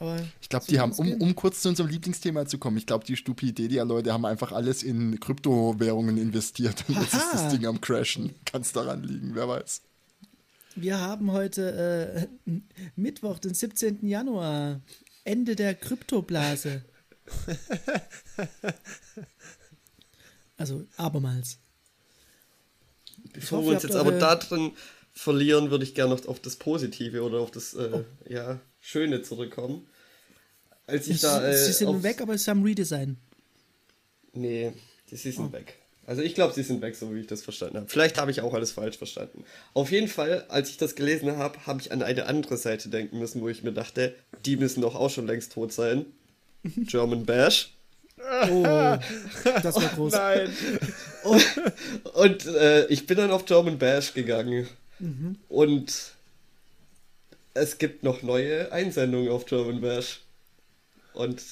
Aber 0.03 0.19
ich 0.41 0.49
glaube, 0.49 0.67
die 0.69 0.81
haben, 0.81 0.91
um, 0.95 1.13
um 1.21 1.37
kurz 1.37 1.63
zu 1.63 1.69
unserem 1.69 1.89
Lieblingsthema 1.89 2.45
zu 2.47 2.59
kommen, 2.59 2.77
ich 2.77 2.87
glaube, 2.87 3.05
die 3.05 3.15
Stupidedia-Leute 3.15 4.13
haben 4.13 4.25
einfach 4.25 4.51
alles 4.51 4.83
in 4.83 5.21
Kryptowährungen 5.21 6.19
investiert 6.19 6.85
und 6.89 6.97
jetzt 7.01 7.15
ist 7.15 7.33
das 7.33 7.49
Ding 7.51 7.65
am 7.67 7.81
Crashen. 7.81 8.35
Kann 8.45 8.63
es 8.63 8.73
daran 8.73 9.05
liegen, 9.05 9.37
wer 9.37 9.47
weiß. 9.47 9.83
Wir 10.75 10.99
haben 10.99 11.31
heute 11.31 12.29
äh, 12.49 12.61
Mittwoch, 12.97 13.39
den 13.39 13.55
17. 13.55 14.09
Januar, 14.09 14.81
Ende 15.23 15.55
der 15.55 15.77
Kryptoblase. 15.77 16.85
also 20.57 20.85
abermals. 20.97 21.59
Bevor 23.33 23.65
wir 23.65 23.75
uns 23.75 23.85
jetzt 23.85 23.95
aber 23.95 24.11
da 24.11 24.35
drin 24.35 24.73
verlieren, 25.13 25.71
würde 25.71 25.85
ich 25.85 25.95
gerne 25.95 26.13
noch 26.13 26.27
auf 26.27 26.41
das 26.41 26.57
Positive 26.57 27.23
oder 27.23 27.39
auf 27.39 27.53
das 27.53 27.75
äh, 27.75 27.91
oh. 27.93 28.05
ja, 28.29 28.59
Schöne 28.81 29.23
zurückkommen. 29.23 29.87
Als 30.87 31.07
ich 31.07 31.17
es, 31.17 31.21
da, 31.23 31.47
äh, 31.47 31.57
sie 31.57 31.73
sind 31.73 32.03
weg, 32.03 32.21
aber 32.21 32.35
es 32.35 32.47
haben 32.49 32.63
Redesign. 32.63 33.17
Nee, 34.35 34.73
sie 35.07 35.17
sind 35.17 35.47
oh. 35.47 35.53
weg. 35.53 35.75
Also 36.05 36.23
ich 36.23 36.35
glaube, 36.35 36.53
sie 36.53 36.65
sind 36.65 36.83
weg, 36.83 36.97
so 36.97 37.15
wie 37.15 37.21
ich 37.21 37.29
das 37.29 37.43
verstanden 37.43 37.77
habe. 37.77 37.89
Vielleicht 37.89 38.19
habe 38.19 38.31
ich 38.31 38.41
auch 38.41 38.53
alles 38.55 38.73
falsch 38.73 38.99
verstanden. 38.99 39.45
Auf 39.73 39.93
jeden 39.93 40.09
Fall, 40.09 40.45
als 40.49 40.69
ich 40.69 40.77
das 40.77 40.97
gelesen 40.97 41.37
habe, 41.37 41.65
habe 41.67 41.81
ich 41.81 41.93
an 41.93 42.03
eine 42.03 42.27
andere 42.27 42.57
Seite 42.57 42.89
denken 42.89 43.19
müssen, 43.19 43.41
wo 43.41 43.49
ich 43.49 43.63
mir 43.63 43.73
dachte, 43.73 44.15
die 44.45 44.57
müssen 44.57 44.81
doch 44.81 44.97
auch 44.97 45.11
schon 45.11 45.27
längst 45.27 45.53
tot 45.53 45.73
sein. 45.73 46.07
German 46.65 47.25
Bash. 47.25 47.73
Oh, 48.19 48.63
das 49.63 49.77
war 49.77 49.89
groß. 49.95 50.13
Nein. 50.13 50.51
Und, 51.25 51.45
und 52.15 52.47
äh, 52.47 52.87
ich 52.87 53.07
bin 53.07 53.17
dann 53.17 53.31
auf 53.31 53.45
German 53.45 53.79
Bash 53.79 54.13
gegangen 54.13 54.69
Mhm. 55.03 55.37
Und 55.49 56.13
es 57.55 57.79
gibt 57.79 58.05
noch 58.05 58.23
neue 58.23 58.71
Einsendungen 58.73 59.31
auf 59.31 59.45
German 59.47 59.81
Bash. 59.81 60.22
Und. 61.15 61.43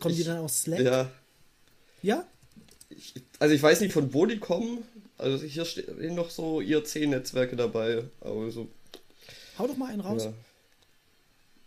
Kommen 0.00 0.12
ich, 0.12 0.20
die 0.20 0.24
dann 0.24 0.38
aus 0.38 0.62
Slack? 0.62 0.80
Ja. 0.80 1.10
Ja? 2.02 2.26
Ich, 2.90 3.14
also 3.38 3.54
ich 3.54 3.62
weiß 3.62 3.80
nicht, 3.80 3.92
von 3.92 4.12
wo 4.12 4.26
die 4.26 4.38
kommen. 4.38 4.84
Also 5.16 5.44
hier 5.44 5.64
stehen 5.64 6.14
noch 6.14 6.30
so 6.30 6.60
IRC-Netzwerke 6.60 7.56
dabei. 7.56 8.04
Also 8.20 8.68
Hau 9.58 9.66
doch 9.66 9.76
mal 9.76 9.90
einen 9.90 10.00
raus. 10.00 10.24
Ja. 10.24 10.32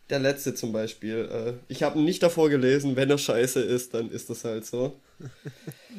Der 0.09 0.19
letzte 0.19 0.55
zum 0.55 0.71
Beispiel. 0.71 1.29
Äh, 1.31 1.53
ich 1.67 1.83
habe 1.83 1.99
nicht 1.99 2.23
davor 2.23 2.49
gelesen, 2.49 2.95
wenn 2.95 3.09
er 3.09 3.17
scheiße 3.17 3.61
ist, 3.61 3.93
dann 3.93 4.09
ist 4.09 4.29
das 4.29 4.43
halt 4.43 4.65
so. 4.65 4.99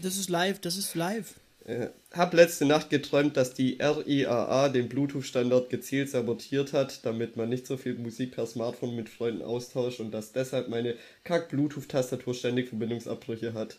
Das 0.02 0.16
ist 0.16 0.30
live, 0.30 0.58
das 0.60 0.76
ist 0.76 0.94
live. 0.94 1.34
Äh, 1.64 1.88
hab 2.12 2.34
letzte 2.34 2.64
Nacht 2.64 2.90
geträumt, 2.90 3.36
dass 3.36 3.54
die 3.54 3.78
RIAA 3.80 4.68
den 4.68 4.88
Bluetooth-Standard 4.88 5.70
gezielt 5.70 6.10
sabotiert 6.10 6.72
hat, 6.72 7.04
damit 7.06 7.36
man 7.36 7.48
nicht 7.48 7.66
so 7.66 7.76
viel 7.76 7.94
Musik 7.94 8.32
per 8.32 8.46
Smartphone 8.46 8.96
mit 8.96 9.08
Freunden 9.08 9.42
austauscht 9.42 10.00
und 10.00 10.10
dass 10.10 10.32
deshalb 10.32 10.68
meine 10.68 10.96
Kack-Bluetooth-Tastatur 11.24 12.34
ständig 12.34 12.68
Verbindungsabbrüche 12.68 13.54
hat. 13.54 13.78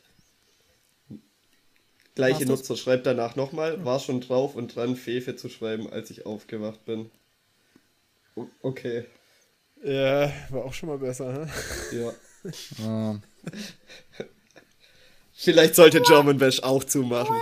Gleiche 2.16 2.46
Nutzer 2.46 2.78
schreibt 2.78 3.06
danach 3.06 3.36
nochmal, 3.36 3.84
war 3.84 4.00
schon 4.00 4.22
drauf 4.22 4.56
und 4.56 4.76
dran, 4.76 4.96
Fefe 4.96 5.36
zu 5.36 5.50
schreiben, 5.50 5.92
als 5.92 6.10
ich 6.10 6.26
aufgewacht 6.26 6.86
bin. 6.86 7.10
Okay. 8.62 9.06
Ja, 9.84 10.32
war 10.50 10.66
auch 10.66 10.74
schon 10.74 10.90
mal 10.90 11.00
besser, 11.00 11.48
hä? 11.92 11.98
Ja. 11.98 12.14
Vielleicht 15.34 15.76
sollte 15.76 16.02
German 16.02 16.38
Bash 16.38 16.62
auch 16.64 16.84
zumachen. 16.84 17.36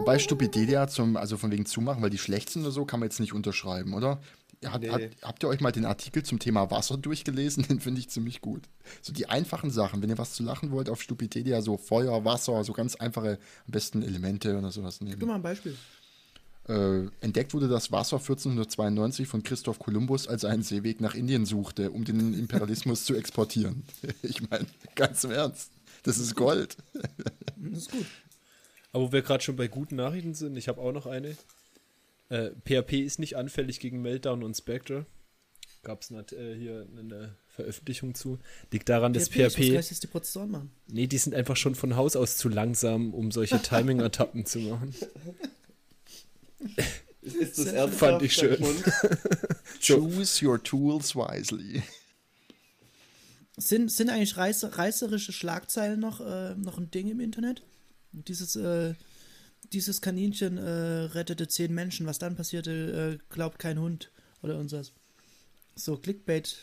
Wobei 0.00 0.18
Stupidelia 0.18 0.88
zum, 0.88 1.16
also 1.16 1.36
von 1.36 1.50
wegen 1.50 1.66
zumachen, 1.66 2.02
weil 2.02 2.10
die 2.10 2.18
schlecht 2.18 2.48
sind 2.50 2.62
oder 2.62 2.70
so, 2.70 2.86
kann 2.86 3.00
man 3.00 3.08
jetzt 3.08 3.20
nicht 3.20 3.34
unterschreiben, 3.34 3.92
oder? 3.92 4.18
Hat, 4.64 4.82
nee. 4.82 4.90
hat, 4.90 5.02
habt 5.22 5.42
ihr 5.42 5.48
euch 5.48 5.60
mal 5.60 5.72
den 5.72 5.84
Artikel 5.84 6.22
zum 6.22 6.38
Thema 6.38 6.70
Wasser 6.70 6.96
durchgelesen? 6.96 7.64
Den 7.68 7.80
finde 7.80 8.00
ich 8.00 8.08
ziemlich 8.08 8.40
gut. 8.40 8.62
So 9.00 9.12
die 9.12 9.26
einfachen 9.26 9.70
Sachen, 9.70 10.02
wenn 10.02 10.10
ihr 10.10 10.18
was 10.18 10.32
zu 10.32 10.42
lachen 10.42 10.70
wollt 10.70 10.90
auf 10.90 11.00
Stupidelia, 11.00 11.62
so 11.62 11.76
Feuer, 11.76 12.24
Wasser, 12.24 12.62
so 12.64 12.72
ganz 12.72 12.94
einfache, 12.96 13.38
am 13.66 13.72
besten 13.72 14.02
Elemente 14.02 14.56
oder 14.58 14.70
sowas 14.70 15.00
nehmen. 15.00 15.18
Gib 15.18 15.28
mal 15.28 15.36
ein 15.36 15.42
Beispiel. 15.42 15.76
Äh, 16.68 17.06
entdeckt 17.20 17.52
wurde 17.52 17.68
das 17.68 17.90
Wasser 17.90 18.16
1492 18.16 19.28
von 19.28 19.42
Christoph 19.42 19.78
Kolumbus, 19.78 20.28
als 20.28 20.44
er 20.44 20.50
einen 20.50 20.62
Seeweg 20.62 21.00
nach 21.00 21.14
Indien 21.14 21.46
suchte, 21.46 21.90
um 21.90 22.04
den 22.04 22.34
Imperialismus 22.34 23.04
zu 23.06 23.14
exportieren. 23.14 23.84
Ich 24.22 24.48
meine, 24.48 24.66
ganz 24.94 25.24
im 25.24 25.30
Ernst. 25.30 25.72
Das 26.02 26.18
ist 26.18 26.34
Gold. 26.36 26.76
Das 27.56 27.78
ist 27.78 27.92
gut. 27.92 28.06
Aber 28.92 29.04
wo 29.04 29.12
wir 29.12 29.22
gerade 29.22 29.42
schon 29.42 29.56
bei 29.56 29.68
guten 29.68 29.96
Nachrichten 29.96 30.34
sind, 30.34 30.56
ich 30.56 30.68
habe 30.68 30.80
auch 30.80 30.92
noch 30.92 31.06
eine. 31.06 31.36
Äh, 32.28 32.50
PHP 32.64 33.04
ist 33.04 33.18
nicht 33.18 33.36
anfällig 33.36 33.80
gegen 33.80 34.02
Meltdown 34.02 34.42
und 34.42 34.56
Spectre. 34.56 35.06
Gab 35.82 36.02
es 36.02 36.10
äh, 36.10 36.54
hier 36.56 36.86
eine 36.96 37.34
Veröffentlichung 37.48 38.14
zu. 38.14 38.38
Liegt 38.70 38.88
daran, 38.88 39.12
dass 39.12 39.28
PHP. 39.28 39.50
PHP 39.50 39.56
gleich, 39.70 39.88
dass 39.88 40.00
die 40.00 40.06
Prozessoren 40.06 40.50
machen. 40.50 40.70
Nee, 40.88 41.06
die 41.06 41.18
sind 41.18 41.34
einfach 41.34 41.56
schon 41.56 41.74
von 41.74 41.96
Haus 41.96 42.16
aus 42.16 42.36
zu 42.36 42.48
langsam, 42.48 43.14
um 43.14 43.30
solche 43.30 43.60
Timing-Attacken 43.62 44.46
zu 44.46 44.58
machen. 44.60 44.94
Ist 47.22 47.58
das 47.58 47.66
ernsthaft? 47.66 47.98
Fand 47.98 48.22
ich 48.22 48.34
schön. 48.34 48.58
Choose 49.80 50.44
your 50.44 50.62
tools 50.62 51.14
wisely. 51.14 51.82
Sind, 53.56 53.90
sind 53.92 54.08
eigentlich 54.08 54.36
reißer, 54.38 54.78
reißerische 54.78 55.32
Schlagzeilen 55.32 56.00
noch, 56.00 56.20
äh, 56.20 56.54
noch 56.54 56.78
ein 56.78 56.90
Ding 56.90 57.10
im 57.10 57.20
Internet? 57.20 57.62
Dieses, 58.12 58.56
äh, 58.56 58.94
dieses 59.72 60.00
Kaninchen 60.00 60.58
äh, 60.58 60.70
rettete 61.12 61.48
zehn 61.48 61.74
Menschen. 61.74 62.06
Was 62.06 62.18
dann 62.18 62.36
passierte, 62.36 63.18
äh, 63.20 63.24
glaubt 63.32 63.58
kein 63.58 63.78
Hund 63.78 64.10
oder 64.42 64.54
irgendwas. 64.54 64.92
So 65.74 65.96
Clickbait. 65.96 66.56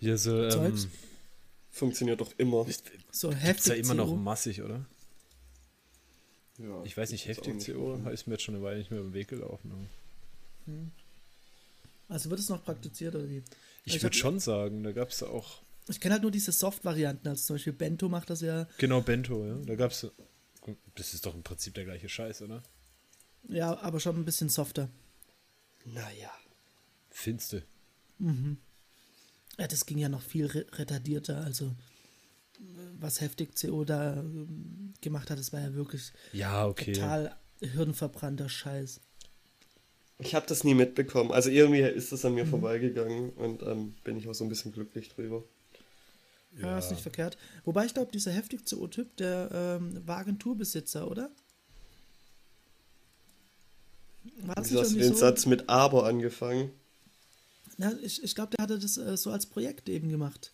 Ja, 0.00 0.16
so, 0.16 0.44
ähm, 0.44 0.76
Funktioniert 1.70 2.20
doch 2.20 2.32
immer. 2.36 2.66
So 3.10 3.32
heftig. 3.32 3.58
Ist 3.58 3.66
ja 3.68 3.74
immer 3.74 3.94
noch 3.94 4.14
massig, 4.14 4.62
oder? 4.62 4.84
Ja, 6.58 6.82
ich 6.84 6.96
weiß 6.96 7.10
nicht, 7.12 7.26
heftig 7.26 7.64
CO 7.64 7.94
ist 8.10 8.26
mir 8.26 8.34
jetzt 8.34 8.42
schon 8.42 8.54
eine 8.54 8.62
Weile 8.62 8.78
nicht 8.78 8.90
mehr 8.90 9.00
im 9.00 9.14
Weg 9.14 9.28
gelaufen. 9.28 9.88
Hm. 10.66 10.90
Also 12.08 12.28
wird 12.28 12.40
es 12.40 12.50
noch 12.50 12.62
praktiziert 12.62 13.14
oder 13.14 13.28
wie? 13.28 13.42
Ich, 13.84 13.96
ich 13.96 14.02
würde 14.02 14.16
schon 14.16 14.38
sagen, 14.38 14.82
da 14.84 14.92
gab 14.92 15.08
es 15.08 15.22
auch. 15.22 15.62
Ich 15.88 15.98
kenne 15.98 16.12
halt 16.12 16.22
nur 16.22 16.30
diese 16.30 16.52
Soft-Varianten, 16.52 17.26
also 17.26 17.42
zum 17.42 17.54
Beispiel 17.56 17.72
Bento 17.72 18.08
macht 18.08 18.30
das 18.30 18.42
ja. 18.42 18.68
Genau, 18.78 19.00
Bento, 19.00 19.44
ja. 19.44 19.54
Da 19.64 19.74
gab 19.74 19.92
es. 19.92 20.06
Das 20.94 21.14
ist 21.14 21.26
doch 21.26 21.34
im 21.34 21.42
Prinzip 21.42 21.74
der 21.74 21.84
gleiche 21.84 22.08
Scheiß, 22.08 22.42
oder? 22.42 22.62
Ja, 23.48 23.78
aber 23.80 24.00
schon 24.00 24.16
ein 24.16 24.24
bisschen 24.24 24.48
softer. 24.48 24.88
Naja. 25.84 26.30
Finste. 27.10 27.64
Mhm. 28.18 28.58
Ja, 29.58 29.66
das 29.66 29.84
ging 29.86 29.98
ja 29.98 30.08
noch 30.08 30.22
viel 30.22 30.46
retardierter, 30.46 31.44
also 31.44 31.74
was 32.98 33.20
heftig 33.20 33.54
CO 33.60 33.84
da 33.84 34.18
ähm, 34.18 34.94
gemacht 35.00 35.30
hat, 35.30 35.38
das 35.38 35.52
war 35.52 35.60
ja 35.60 35.74
wirklich 35.74 36.12
ja, 36.32 36.66
okay. 36.66 36.92
total 36.92 37.36
hirnverbrannter 37.60 38.48
Scheiß. 38.48 39.00
Ich 40.18 40.34
habe 40.34 40.46
das 40.46 40.62
nie 40.62 40.74
mitbekommen. 40.74 41.32
Also 41.32 41.50
irgendwie 41.50 41.80
ist 41.80 42.12
das 42.12 42.24
an 42.24 42.34
mir 42.34 42.44
mhm. 42.44 42.50
vorbeigegangen 42.50 43.30
und 43.30 43.62
ähm, 43.62 43.94
bin 44.04 44.16
ich 44.16 44.28
auch 44.28 44.34
so 44.34 44.44
ein 44.44 44.48
bisschen 44.48 44.72
glücklich 44.72 45.08
drüber. 45.08 45.42
Ja, 46.56 46.68
ja 46.68 46.78
ist 46.78 46.90
nicht 46.90 47.02
verkehrt. 47.02 47.36
Wobei 47.64 47.86
ich 47.86 47.94
glaube, 47.94 48.12
dieser 48.12 48.32
heftig 48.32 48.64
CO-Typ, 48.68 49.16
der 49.16 49.50
ähm, 49.52 50.06
war 50.06 50.18
Agenturbesitzer, 50.18 51.10
oder? 51.10 51.30
War 54.42 54.54
das 54.54 54.72
hast 54.72 54.92
du 54.92 54.98
den 54.98 55.12
so? 55.12 55.18
Satz 55.18 55.46
mit 55.46 55.68
Aber 55.68 56.04
angefangen? 56.04 56.70
Na, 57.78 57.92
ich 58.02 58.22
ich 58.22 58.34
glaube, 58.34 58.54
der 58.56 58.64
hatte 58.64 58.78
das 58.78 58.96
äh, 58.96 59.16
so 59.16 59.30
als 59.30 59.46
Projekt 59.46 59.88
eben 59.88 60.08
gemacht. 60.08 60.52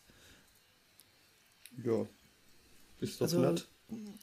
Ja. 1.84 2.06
Ist 3.00 3.20
doch 3.20 3.26
also, 3.26 3.40
nett. 3.40 3.68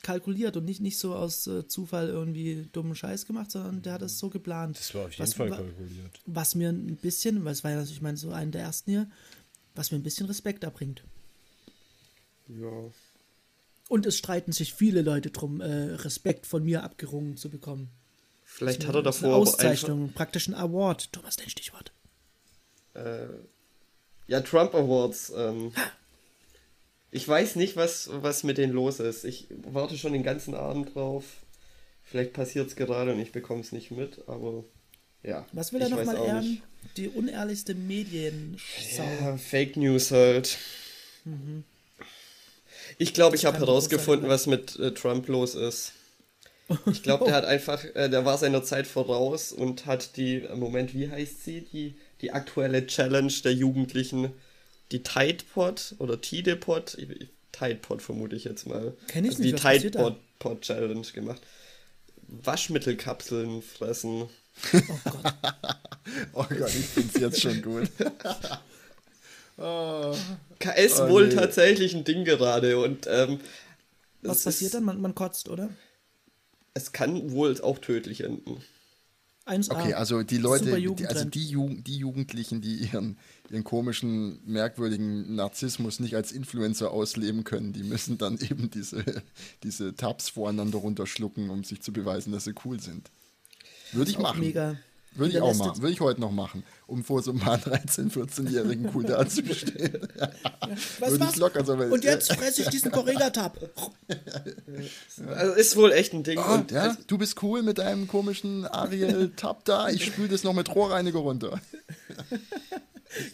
kalkuliert 0.02 0.58
und 0.58 0.66
nicht, 0.66 0.82
nicht 0.82 0.98
so 0.98 1.16
aus 1.16 1.48
äh, 1.48 1.68
Zufall 1.68 2.10
irgendwie 2.10 2.68
dummen 2.72 2.96
Scheiß 2.96 3.26
gemacht, 3.26 3.52
sondern 3.52 3.82
der 3.82 3.94
hat 3.94 4.02
es 4.02 4.20
so 4.20 4.30
geplant. 4.30 4.78
Das 4.78 4.94
war 4.96 5.06
auf 5.06 5.12
jeden 5.12 5.24
was, 5.24 5.34
Fall 5.34 5.50
kalkuliert. 5.50 6.22
Was 6.26 6.56
mir 6.56 6.70
ein 6.70 6.98
bisschen, 6.98 7.46
weil 7.46 7.54
es 7.54 7.64
war 7.64 7.72
ja 7.72 7.84
ich 7.84 8.02
meine, 8.02 8.18
so 8.18 8.32
einen 8.32 8.52
der 8.52 8.62
ersten 8.62 8.92
hier, 8.92 9.10
was 9.76 9.92
mir 9.92 10.00
ein 10.00 10.04
bisschen 10.04 10.26
Respekt 10.26 10.64
erbringt. 10.64 11.04
Ja. 12.48 12.92
Und 13.88 14.06
es 14.06 14.18
streiten 14.18 14.52
sich 14.52 14.74
viele 14.74 15.02
Leute 15.02 15.30
drum, 15.30 15.62
äh, 15.62 15.66
Respekt 15.66 16.48
von 16.48 16.64
mir 16.64 16.84
abgerungen 16.84 17.38
zu 17.38 17.50
bekommen. 17.50 17.90
Vielleicht 18.44 18.82
eine, 18.82 18.90
hat 18.90 18.96
er 18.96 19.04
davor. 19.04 19.28
Eine 19.28 19.36
Auszeichnung, 19.36 20.14
praktisch 20.14 20.48
ein 20.48 20.56
Award. 20.56 21.12
Thomas, 21.12 21.36
dein 21.36 21.50
Stichwort. 21.50 21.92
Äh, 22.94 23.28
ja, 24.28 24.42
Trump 24.42 24.74
Awards. 24.74 25.32
Ähm, 25.36 25.72
ich 27.12 27.28
weiß 27.28 27.56
nicht, 27.58 27.76
was, 27.76 28.10
was 28.12 28.44
mit 28.44 28.58
denen 28.58 28.74
los 28.74 29.00
ist. 29.00 29.24
Ich 29.24 29.48
warte 29.50 29.98
schon 29.98 30.14
den 30.14 30.24
ganzen 30.24 30.56
Abend 30.56 30.96
drauf. 30.96 31.26
Vielleicht 32.04 32.34
passiert 32.34 32.68
es 32.68 32.76
gerade 32.76 33.14
und 33.14 33.20
ich 33.20 33.32
bekomme 33.32 33.62
es 33.62 33.72
nicht 33.72 33.92
mit, 33.92 34.28
aber 34.28 34.64
ja. 35.24 35.46
Was 35.52 35.74
will 35.74 35.82
er 35.82 35.90
nochmal 35.90 36.18
ehren? 36.18 36.62
Die 36.98 37.10
unehrlichste 37.10 37.74
Medien. 37.74 38.58
Ja, 38.96 39.38
Fake 39.38 39.76
News 39.76 40.12
halt. 40.12 40.58
Mhm. 41.24 41.64
Ich 42.98 43.14
glaube, 43.14 43.36
ich 43.36 43.46
habe 43.46 43.58
herausgefunden, 43.58 44.30
was 44.30 44.48
mit 44.48 44.78
äh, 44.80 44.94
Trump 44.94 45.28
los 45.28 45.56
ist. 45.56 45.94
Ich 46.92 47.04
glaube, 47.04 47.26
der 47.26 47.36
hat 47.36 47.46
einfach, 47.46 47.86
äh, 47.94 48.10
der 48.10 48.26
war 48.26 48.40
seiner 48.40 48.64
Zeit 48.64 48.88
voraus 48.88 49.52
und 49.52 49.86
hat 49.86 50.18
die, 50.18 50.38
im 50.38 50.60
Moment, 50.60 50.96
wie 50.96 51.12
heißt 51.12 51.46
sie, 51.46 51.62
die, 51.62 51.94
die 52.22 52.32
aktuelle 52.32 52.88
Challenge 52.88 53.32
der 53.44 53.54
Jugendlichen 53.54 54.32
die 54.92 55.04
Tide 55.04 55.44
Pod 55.54 55.96
oder 56.00 56.20
Tide 56.22 56.56
Pod, 56.56 56.98
Tide 57.52 57.76
Pod 57.76 58.02
vermute 58.02 58.36
ich 58.36 58.44
jetzt 58.44 58.68
mal. 58.68 58.96
Kenn 59.08 59.26
ich 59.26 59.32
also 59.32 59.44
nicht, 59.44 59.64
die 59.64 59.80
Tide 59.80 59.92
Pod, 59.92 60.18
Pod 60.40 60.62
Challenge 60.62 61.06
gemacht. 61.14 61.42
Waschmittelkapseln 62.28 63.62
fressen. 63.62 64.24
Oh 64.74 64.80
Gott. 65.04 65.34
oh 66.34 66.46
Gott, 66.50 66.70
ich 66.70 66.86
finde 66.86 67.12
es 67.14 67.22
jetzt 67.22 67.42
schon 67.42 67.62
gut. 67.62 67.90
oh. 69.58 70.16
KS 70.60 71.00
oh, 71.00 71.10
wohl 71.10 71.28
nee. 71.28 71.36
tatsächlich 71.36 71.96
ein 71.96 72.04
Ding 72.04 72.26
gerade 72.26 72.78
und 72.80 73.08
ähm, 73.10 73.40
was 74.22 74.44
passiert 74.44 74.74
dann? 74.74 74.84
Man, 74.84 75.02
man 75.02 75.16
kotzt, 75.16 75.50
oder? 75.50 75.70
Es 76.74 76.92
kann 76.92 77.32
wohl 77.32 77.60
auch 77.62 77.80
tödlich 77.80 78.22
enden. 78.22 78.62
1A. 79.46 79.72
Okay, 79.72 79.94
also 79.94 80.24
die 80.24 80.40
Leute, 80.40 80.76
die, 80.82 81.06
also 81.06 81.26
die, 81.26 81.48
Jugend, 81.48 81.86
die 81.86 81.98
Jugendlichen, 81.98 82.62
die 82.62 82.78
ihren, 82.78 83.18
ihren 83.52 83.64
komischen, 83.64 84.40
merkwürdigen 84.44 85.36
Narzissmus 85.36 86.00
nicht 86.00 86.16
als 86.16 86.32
Influencer 86.32 86.90
ausleben 86.90 87.44
können, 87.44 87.72
die 87.72 87.84
müssen 87.84 88.18
dann 88.18 88.40
eben 88.42 88.72
diese, 88.72 89.04
diese 89.62 89.96
Tabs 89.96 90.30
voreinander 90.30 90.80
runterschlucken, 90.80 91.52
um 91.52 91.64
sich 91.64 91.82
zu 91.82 91.94
beweisen, 91.94 92.32
dass 92.32 92.46
sie 92.46 92.56
cool 92.66 92.80
sind. 92.80 93.12
Würde 93.92 94.10
ich 94.10 94.18
machen. 94.18 94.40
Mega. 94.40 94.78
Würde 95.16 95.32
ich 95.32 95.42
auch 95.42 95.56
machen. 95.56 95.82
Würde 95.82 95.94
ich 95.94 96.02
heute 96.02 96.20
noch 96.22 96.32
machen, 96.32 96.64
um 96.88 97.04
vor 97.04 97.22
so 97.24 97.32
einem 97.32 97.42
13-, 97.42 98.12
14-Jährigen 98.12 98.90
cool 98.96 99.04
dazustehen. 99.04 100.08
Ja. 100.18 100.30
Was, 101.00 101.12
Würde 101.12 101.28
ich 101.30 101.36
locker 101.36 101.66
so 101.66 101.74
Und 101.74 102.04
jetzt 102.04 102.32
fresse 102.34 102.64
ich 102.64 102.70
diesen 102.70 102.92
Correga-Tab. 102.92 103.60
Also 105.28 105.54
ist 105.54 105.76
wohl 105.76 105.92
echt 105.92 106.14
ein 106.14 106.24
Ding. 106.24 106.40
Oh, 106.40 106.60
ja, 106.72 106.96
du 107.08 107.18
bist 107.18 107.42
cool 107.42 107.64
mit 107.64 107.78
deinem 107.78 108.08
komischen 108.08 108.66
Ariel-Tab 108.66 109.66
da. 109.66 109.90
Ich 109.90 110.06
spüle 110.06 110.28
das 110.28 110.44
noch 110.44 110.54
mit 110.54 110.74
Rohrreiniger 110.74 111.20
runter. 111.20 111.60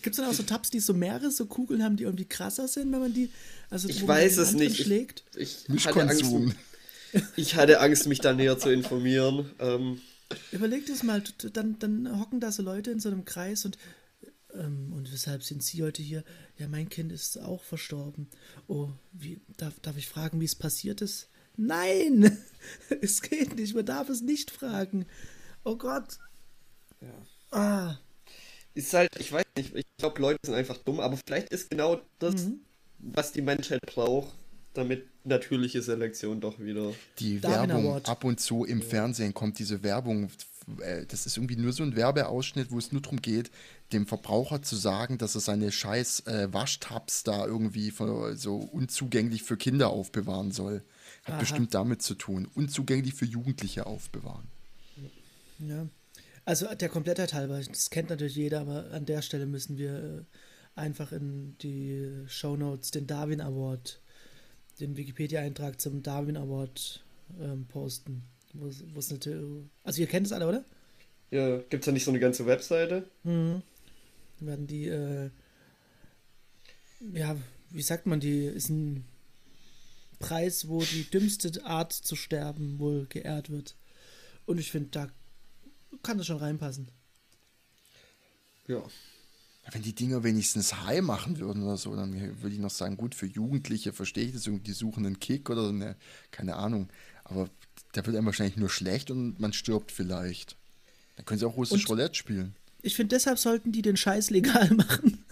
Gibt 0.01 0.15
es 0.15 0.17
dann 0.17 0.29
auch 0.29 0.33
so 0.33 0.43
Tabs, 0.43 0.69
die 0.69 0.79
so 0.79 0.93
mehrere 0.93 1.31
so 1.31 1.45
Kugeln 1.45 1.83
haben, 1.83 1.97
die 1.97 2.03
irgendwie 2.03 2.25
krasser 2.25 2.67
sind, 2.67 2.91
wenn 2.91 2.99
man 2.99 3.13
die. 3.13 3.31
Also, 3.69 3.89
ich 3.89 4.05
weiß 4.07 4.37
es 4.37 4.53
nicht. 4.53 4.77
Schlägt? 4.77 5.23
Ich, 5.35 5.65
ich, 5.73 5.87
hatte 5.87 6.01
Angst, 6.01 6.25
ich 7.35 7.55
hatte 7.55 7.79
Angst, 7.79 8.07
mich 8.07 8.19
da 8.19 8.33
näher 8.33 8.59
zu 8.59 8.69
informieren. 8.69 9.51
Ähm, 9.59 10.01
Überleg 10.51 10.85
das 10.85 11.03
mal, 11.03 11.23
dann, 11.53 11.79
dann 11.79 12.19
hocken 12.19 12.39
da 12.39 12.51
so 12.51 12.63
Leute 12.63 12.91
in 12.91 12.99
so 12.99 13.09
einem 13.09 13.25
Kreis 13.25 13.65
und 13.65 13.77
ähm, 14.53 14.91
und 14.93 15.11
weshalb 15.11 15.43
sind 15.43 15.63
Sie 15.63 15.83
heute 15.83 16.01
hier? 16.01 16.23
Ja, 16.57 16.67
mein 16.67 16.89
Kind 16.89 17.11
ist 17.11 17.37
auch 17.37 17.63
verstorben. 17.63 18.27
Oh, 18.67 18.89
wie, 19.13 19.39
darf, 19.57 19.79
darf 19.81 19.97
ich 19.97 20.07
fragen, 20.07 20.39
wie 20.41 20.45
es 20.45 20.55
passiert 20.55 21.01
ist? 21.01 21.29
Nein! 21.57 22.37
Es 23.01 23.23
geht 23.23 23.55
nicht, 23.55 23.73
man 23.73 23.85
darf 23.85 24.07
es 24.09 24.21
nicht 24.21 24.51
fragen. 24.51 25.07
Oh 25.63 25.75
Gott. 25.75 26.19
Ja. 27.01 27.57
Ah. 27.57 27.97
Ist 28.75 28.93
halt, 28.93 29.09
ich 29.19 29.31
weiß 29.31 29.45
nicht, 29.57 29.75
ich 29.75 29.85
glaube, 29.97 30.21
Leute 30.21 30.39
sind 30.45 30.53
einfach 30.53 30.77
dumm, 30.77 30.99
aber 30.99 31.17
vielleicht 31.17 31.49
ist 31.49 31.71
genau 31.71 31.99
das, 32.19 32.35
mhm. 32.45 32.59
was 32.99 33.31
die 33.31 33.41
Menschheit 33.41 33.81
braucht, 33.87 34.31
damit 34.73 35.05
natürliche 35.23 35.81
Selektion 35.81 36.41
doch 36.41 36.59
wieder. 36.59 36.93
Die 37.19 37.39
Darwin 37.39 37.69
Werbung 37.69 37.85
Award. 37.87 38.09
ab 38.09 38.23
und 38.23 38.39
zu 38.39 38.65
im 38.65 38.79
ja. 38.79 38.85
Fernsehen 38.85 39.33
kommt 39.33 39.59
diese 39.59 39.83
Werbung. 39.83 40.29
Äh, 40.81 41.05
das 41.05 41.25
ist 41.25 41.37
irgendwie 41.37 41.57
nur 41.57 41.73
so 41.73 41.83
ein 41.83 41.95
Werbeausschnitt, 41.95 42.71
wo 42.71 42.77
es 42.77 42.91
nur 42.91 43.01
darum 43.01 43.21
geht, 43.21 43.51
dem 43.93 44.07
Verbraucher 44.07 44.61
zu 44.61 44.75
sagen, 44.75 45.17
dass 45.17 45.35
er 45.35 45.41
seine 45.41 45.71
scheiß 45.71 46.21
äh, 46.27 46.53
Waschtabs 46.53 47.23
da 47.23 47.45
irgendwie 47.45 47.91
für, 47.91 48.35
so 48.35 48.57
unzugänglich 48.57 49.43
für 49.43 49.57
Kinder 49.57 49.89
aufbewahren 49.89 50.51
soll. 50.51 50.83
Hat 51.23 51.35
Aha. 51.35 51.39
bestimmt 51.39 51.73
damit 51.73 52.01
zu 52.01 52.15
tun. 52.15 52.47
Unzugänglich 52.55 53.13
für 53.13 53.25
Jugendliche 53.25 53.85
aufbewahren. 53.85 54.47
Ja. 55.59 55.87
Also 56.45 56.73
der 56.73 56.89
Komplettheit 56.89 57.33
halber, 57.33 57.61
das 57.61 57.91
kennt 57.91 58.09
natürlich 58.09 58.35
jeder, 58.35 58.61
aber 58.61 58.91
an 58.91 59.05
der 59.05 59.21
Stelle 59.21 59.45
müssen 59.45 59.77
wir 59.77 59.93
äh, 59.93 60.79
einfach 60.79 61.11
in 61.11 61.55
die 61.59 62.25
Show 62.27 62.55
Notes 62.55 62.91
den 62.91 63.05
Darwin 63.05 63.41
Award, 63.41 64.01
den 64.81 64.97
Wikipedia-Eintrag 64.97 65.79
zum 65.79 66.03
Darwin 66.03 66.37
Award 66.37 67.03
ähm, 67.39 67.65
posten. 67.67 68.23
Wo's, 68.53 69.11
natürlich, 69.11 69.65
also 69.83 70.01
ihr 70.01 70.07
kennt 70.07 70.27
es 70.27 70.33
alle, 70.33 70.47
oder? 70.47 70.65
Ja, 71.29 71.57
gibt 71.57 71.83
es 71.83 71.85
da 71.85 71.91
nicht 71.91 72.03
so 72.03 72.11
eine 72.11 72.19
ganze 72.19 72.45
Webseite? 72.45 73.07
Mhm. 73.23 73.61
Werden 74.39 74.67
die, 74.67 74.87
äh, 74.87 75.29
ja, 77.13 77.37
wie 77.69 77.81
sagt 77.81 78.05
man, 78.05 78.19
die 78.19 78.45
ist 78.45 78.69
ein 78.69 79.05
Preis, 80.19 80.67
wo 80.67 80.81
die 80.83 81.09
dümmste 81.09 81.63
Art 81.63 81.93
zu 81.93 82.15
sterben 82.15 82.79
wohl 82.79 83.05
geehrt 83.07 83.49
wird. 83.49 83.75
Und 84.45 84.59
ich 84.59 84.71
finde, 84.71 84.89
da 84.89 85.09
kann 86.03 86.17
das 86.17 86.27
schon 86.27 86.37
reinpassen. 86.37 86.89
Ja. 88.67 88.83
Wenn 89.71 89.83
die 89.83 89.93
Dinger 89.93 90.23
wenigstens 90.23 90.85
high 90.85 91.01
machen 91.01 91.39
würden 91.39 91.63
oder 91.63 91.77
so, 91.77 91.95
dann 91.95 92.13
würde 92.41 92.55
ich 92.55 92.59
noch 92.59 92.71
sagen, 92.71 92.97
gut, 92.97 93.13
für 93.13 93.27
Jugendliche 93.27 93.93
verstehe 93.93 94.25
ich 94.25 94.33
das 94.33 94.47
irgendwie, 94.47 94.63
die 94.63 94.73
suchen 94.73 95.05
einen 95.05 95.19
Kick 95.19 95.49
oder 95.49 95.69
eine, 95.69 95.95
keine 96.31 96.55
Ahnung. 96.55 96.89
Aber 97.23 97.47
der 97.95 98.05
wird 98.05 98.17
einem 98.17 98.25
wahrscheinlich 98.25 98.57
nur 98.57 98.69
schlecht 98.69 99.11
und 99.11 99.39
man 99.39 99.53
stirbt 99.53 99.91
vielleicht. 99.91 100.57
Dann 101.15 101.25
können 101.25 101.39
sie 101.39 101.45
auch 101.45 101.57
russisch 101.57 101.83
und 101.83 101.89
Roulette 101.89 102.15
spielen. 102.15 102.55
Ich 102.81 102.95
finde, 102.95 103.15
deshalb 103.15 103.37
sollten 103.37 103.71
die 103.71 103.81
den 103.81 103.97
Scheiß 103.97 104.31
legal 104.31 104.71
machen. 104.73 105.23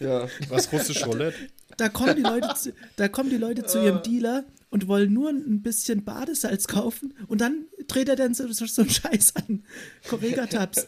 Ja, 0.00 0.28
was 0.48 0.70
russisch 0.72 1.04
Roulette? 1.06 1.36
Da 1.76 1.88
kommen 1.88 2.16
die 2.16 2.22
Leute 2.22 2.54
zu, 2.54 2.72
da 2.96 3.08
kommen 3.08 3.30
die 3.30 3.36
Leute 3.36 3.64
zu 3.64 3.82
ihrem 3.82 4.02
Dealer 4.02 4.44
und 4.70 4.88
wollen 4.88 5.12
nur 5.12 5.30
ein 5.30 5.62
bisschen 5.62 6.04
Badesalz 6.04 6.66
kaufen 6.66 7.14
und 7.26 7.40
dann 7.40 7.66
dreht 7.86 8.08
er 8.08 8.16
dann 8.16 8.34
so, 8.34 8.50
so, 8.52 8.66
so 8.66 8.82
einen 8.82 8.90
Scheiß 8.90 9.36
an. 9.36 9.64
Correga-Tabs. 10.08 10.86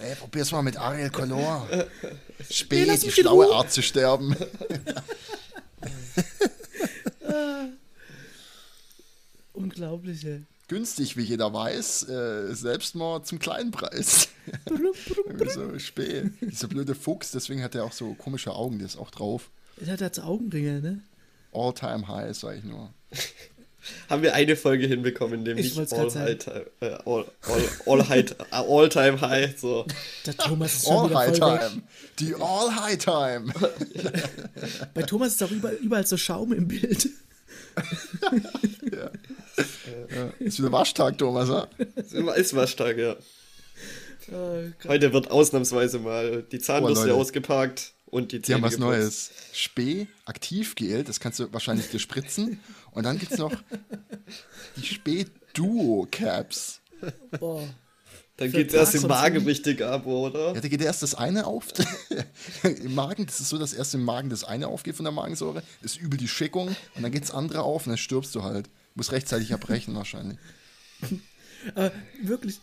Ey, 0.00 0.14
probier's 0.16 0.50
mal 0.52 0.62
mit 0.62 0.76
Ariel 0.76 1.10
Color. 1.10 1.68
Spät, 2.50 2.88
nee, 2.88 2.96
die 2.96 3.10
schlaue 3.10 3.54
Art 3.54 3.72
zu 3.72 3.82
sterben. 3.82 4.36
Unglaublich, 9.52 10.24
ey. 10.24 10.42
Günstig, 10.68 11.16
wie 11.16 11.22
jeder 11.22 11.52
weiß, 11.52 12.08
äh, 12.08 12.54
selbst 12.54 12.94
mal 12.94 13.22
zum 13.22 13.38
kleinen 13.38 13.70
Preis. 13.72 14.28
so 15.54 15.78
spät. 15.78 16.32
Dieser 16.40 16.68
blöde 16.68 16.94
Fuchs, 16.94 17.30
deswegen 17.30 17.62
hat 17.62 17.74
er 17.74 17.84
auch 17.84 17.92
so 17.92 18.14
komische 18.14 18.54
Augen, 18.54 18.78
der 18.78 18.86
ist 18.86 18.96
auch 18.96 19.10
drauf. 19.10 19.50
Er 19.78 19.92
hat 19.92 20.00
jetzt 20.00 20.20
Augenringe, 20.20 20.80
ne? 20.80 21.02
All-time 21.52 22.08
high, 22.08 22.34
sag 22.34 22.56
ich 22.56 22.64
nur. 22.64 22.94
Haben 24.08 24.22
wir 24.22 24.34
eine 24.34 24.56
Folge 24.56 24.86
hinbekommen, 24.86 25.40
in 25.40 25.44
dem 25.44 25.58
ich 25.58 25.76
nicht 25.76 25.92
all, 25.92 26.14
high 26.14 26.38
time, 26.38 26.66
äh, 26.80 26.96
all, 27.04 27.24
all, 27.42 27.68
all, 27.86 28.08
high, 28.08 28.24
all 28.50 28.88
time 28.88 29.20
high 29.20 29.58
so. 29.58 29.86
Der 30.26 30.36
Thomas 30.36 30.74
ist 30.74 30.86
schon 30.86 31.12
all 31.12 31.14
high 31.14 31.38
time. 31.38 31.82
Die 32.18 32.34
all 32.34 32.74
high 32.74 32.98
time. 32.98 33.52
Bei 34.94 35.02
Thomas 35.02 35.32
ist 35.32 35.42
auch 35.42 35.50
überall, 35.50 35.74
überall 35.76 36.06
so 36.06 36.16
Schaum 36.16 36.52
im 36.52 36.68
Bild. 36.68 37.08
ja. 38.92 39.10
ja. 40.16 40.32
Ist 40.38 40.58
wieder 40.58 40.72
Waschtag, 40.72 41.18
Thomas, 41.18 41.48
ja? 41.48 41.66
Ist 42.34 42.54
Waschtag, 42.54 42.98
ja. 42.98 43.16
Oh, 44.32 44.62
Heute 44.86 45.12
wird 45.12 45.30
ausnahmsweise 45.30 45.98
mal 45.98 46.44
die 46.44 46.60
Zahnbürste 46.60 47.14
oh, 47.14 47.20
ausgepackt 47.20 47.94
und 48.12 48.32
die 48.32 48.42
Zähne 48.42 48.42
Die 48.42 48.54
haben 48.54 48.62
was 48.62 48.76
geputzt. 48.76 48.98
Neues. 48.98 49.30
Spee 49.54 50.06
Aktivgel, 50.26 51.02
das 51.02 51.18
kannst 51.18 51.38
du 51.38 51.50
wahrscheinlich 51.50 51.88
dir 51.88 51.98
spritzen. 51.98 52.60
Und 52.90 53.04
dann 53.04 53.18
gibt 53.18 53.32
es 53.32 53.38
noch 53.38 53.56
die 54.76 54.84
Spee 54.84 55.26
Duo 55.54 56.06
Caps. 56.10 56.80
Boah. 57.40 57.66
Dann 58.36 58.52
geht 58.52 58.68
es 58.68 58.74
erst 58.74 58.96
im 58.96 59.06
Magen 59.08 59.44
richtig 59.44 59.80
ab, 59.80 60.06
oder? 60.06 60.54
Ja, 60.54 60.60
da 60.60 60.68
geht 60.68 60.82
erst 60.82 61.02
das 61.02 61.14
eine 61.14 61.46
auf. 61.46 61.68
Im 62.62 62.94
Magen, 62.94 63.24
das 63.24 63.40
ist 63.40 63.48
so, 63.48 63.58
dass 63.58 63.72
erst 63.72 63.94
im 63.94 64.04
Magen 64.04 64.30
das 64.30 64.42
eine 64.42 64.68
aufgeht 64.68 64.96
von 64.96 65.04
der 65.04 65.12
Magensäure, 65.12 65.62
ist 65.82 65.98
übel 65.98 66.18
die 66.18 66.28
Schickung 66.28 66.68
und 66.94 67.02
dann 67.02 67.12
geht 67.12 67.22
das 67.22 67.30
andere 67.30 67.62
auf 67.62 67.86
und 67.86 67.90
dann 67.90 67.98
stirbst 67.98 68.34
du 68.34 68.42
halt. 68.42 68.68
Muss 68.94 69.12
rechtzeitig 69.12 69.54
abbrechen 69.54 69.94
wahrscheinlich. 69.94 70.38
Aber 71.74 71.92
wirklich, 72.22 72.60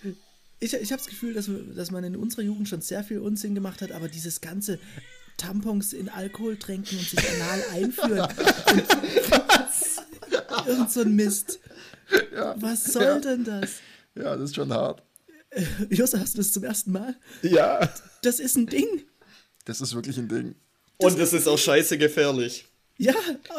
ich, 0.60 0.74
ich 0.74 0.92
habe 0.92 1.02
das 1.02 1.08
Gefühl, 1.08 1.34
dass, 1.34 1.50
dass 1.76 1.92
man 1.92 2.04
in 2.04 2.16
unserer 2.16 2.42
Jugend 2.42 2.68
schon 2.68 2.82
sehr 2.82 3.04
viel 3.04 3.20
Unsinn 3.20 3.56
gemacht 3.56 3.82
hat, 3.82 3.92
aber 3.92 4.10
dieses 4.10 4.42
ganze 4.42 4.78
Tampons 5.40 5.94
in 5.94 6.10
Alkohol 6.10 6.58
tränken 6.58 6.98
und 7.00 7.10
sich 7.10 7.20
anal 7.30 7.64
einführen. 7.74 8.28
und 10.50 10.68
irgend 10.68 10.92
so 10.92 11.02
ein 11.02 11.16
Mist. 11.16 11.60
Ja, 12.34 12.56
Was 12.62 12.84
soll 12.86 13.04
ja. 13.04 13.20
denn 13.20 13.44
das? 13.44 13.70
Ja, 14.16 14.36
das 14.36 14.50
ist 14.50 14.56
schon 14.56 14.72
hart. 14.72 15.02
Äh, 15.50 15.64
Josse, 15.90 16.20
hast 16.20 16.36
du 16.36 16.40
das 16.40 16.52
zum 16.52 16.64
ersten 16.64 16.92
Mal? 16.92 17.16
Ja. 17.42 17.90
Das 18.22 18.40
ist 18.40 18.56
ein 18.58 18.68
Ding. 18.68 19.04
Das 19.66 19.82
ist 19.82 19.96
wirklich 19.96 20.18
ein 20.18 20.28
Ding. 20.28 20.56
Das 21.00 21.14
und 21.14 21.20
es 21.22 21.34
ist 21.34 21.48
auch 21.48 21.58
scheiße 21.58 21.98
gefährlich. 21.98 22.66
Ja, 22.98 23.14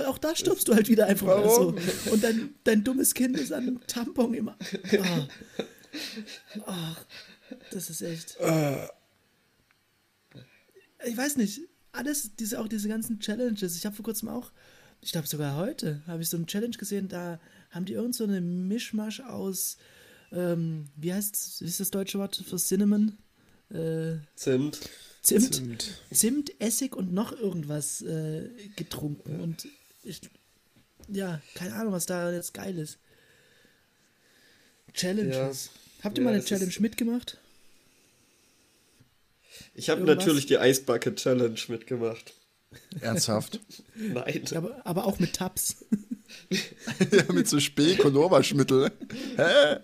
auch 0.06 0.18
da 0.18 0.36
stirbst 0.36 0.68
du 0.68 0.74
halt 0.74 0.88
wieder 0.88 1.06
einfach 1.06 1.26
Warum? 1.26 1.78
so. 2.04 2.12
Und 2.12 2.22
dein, 2.22 2.54
dein 2.64 2.84
dummes 2.84 3.14
Kind 3.14 3.38
ist 3.38 3.52
an 3.52 3.62
einem 3.62 3.86
Tampon 3.86 4.34
immer. 4.34 4.56
Oh. 4.92 5.26
Oh, 6.66 6.72
das 7.72 7.88
ist 7.88 8.02
echt. 8.02 8.36
Uh. 8.38 8.86
Ich 11.06 11.16
weiß 11.16 11.36
nicht. 11.36 11.62
Alles, 11.92 12.36
diese, 12.36 12.60
auch 12.60 12.68
diese 12.68 12.88
ganzen 12.88 13.20
Challenges. 13.20 13.76
Ich 13.76 13.84
habe 13.86 13.96
vor 13.96 14.04
kurzem 14.04 14.28
auch, 14.28 14.52
ich 15.00 15.12
glaube 15.12 15.26
sogar 15.26 15.56
heute, 15.56 16.02
habe 16.06 16.22
ich 16.22 16.28
so 16.28 16.36
eine 16.36 16.46
Challenge 16.46 16.76
gesehen, 16.76 17.08
da 17.08 17.40
haben 17.70 17.84
die 17.84 17.94
irgend 17.94 18.14
so 18.14 18.24
eine 18.24 18.40
Mischmasch 18.40 19.20
aus 19.20 19.76
ähm, 20.32 20.88
wie 20.96 21.12
heißt 21.12 21.60
wie 21.60 21.66
ist 21.66 21.80
das 21.80 21.90
deutsche 21.90 22.18
Wort 22.18 22.36
für 22.36 22.56
Cinnamon? 22.56 23.18
Äh, 23.70 24.16
Zimt. 24.36 24.80
Zimt. 25.22 25.54
Zimt. 25.54 26.02
Zimt, 26.12 26.60
Essig 26.60 26.96
und 26.96 27.12
noch 27.12 27.32
irgendwas 27.32 28.02
äh, 28.02 28.48
getrunken. 28.76 29.32
Ja. 29.32 29.42
Und 29.42 29.68
ich, 30.02 30.20
ja, 31.08 31.40
keine 31.54 31.74
Ahnung, 31.74 31.92
was 31.92 32.06
da 32.06 32.32
jetzt 32.32 32.54
geil 32.54 32.78
ist. 32.78 32.98
Challenges. 34.94 35.66
Ja. 35.66 36.04
Habt 36.04 36.18
ihr 36.18 36.24
ja, 36.24 36.30
mal 36.30 36.34
eine 36.34 36.44
Challenge 36.44 36.72
mitgemacht? 36.78 37.38
Ich 39.74 39.90
habe 39.90 40.02
natürlich 40.02 40.46
die 40.46 40.54
Ice 40.54 40.82
Bucket 40.82 41.16
Challenge 41.16 41.60
mitgemacht. 41.68 42.34
Ernsthaft? 43.00 43.60
Nein. 43.94 44.44
Aber, 44.54 44.80
aber, 44.84 45.04
auch 45.06 45.18
mit 45.18 45.34
Tabs. 45.34 45.84
ja, 46.50 47.32
mit 47.32 47.48
so 47.48 47.58
Spee 47.58 47.96
Kolorwaschmittel. 47.96 48.92
Hä? 49.36 49.76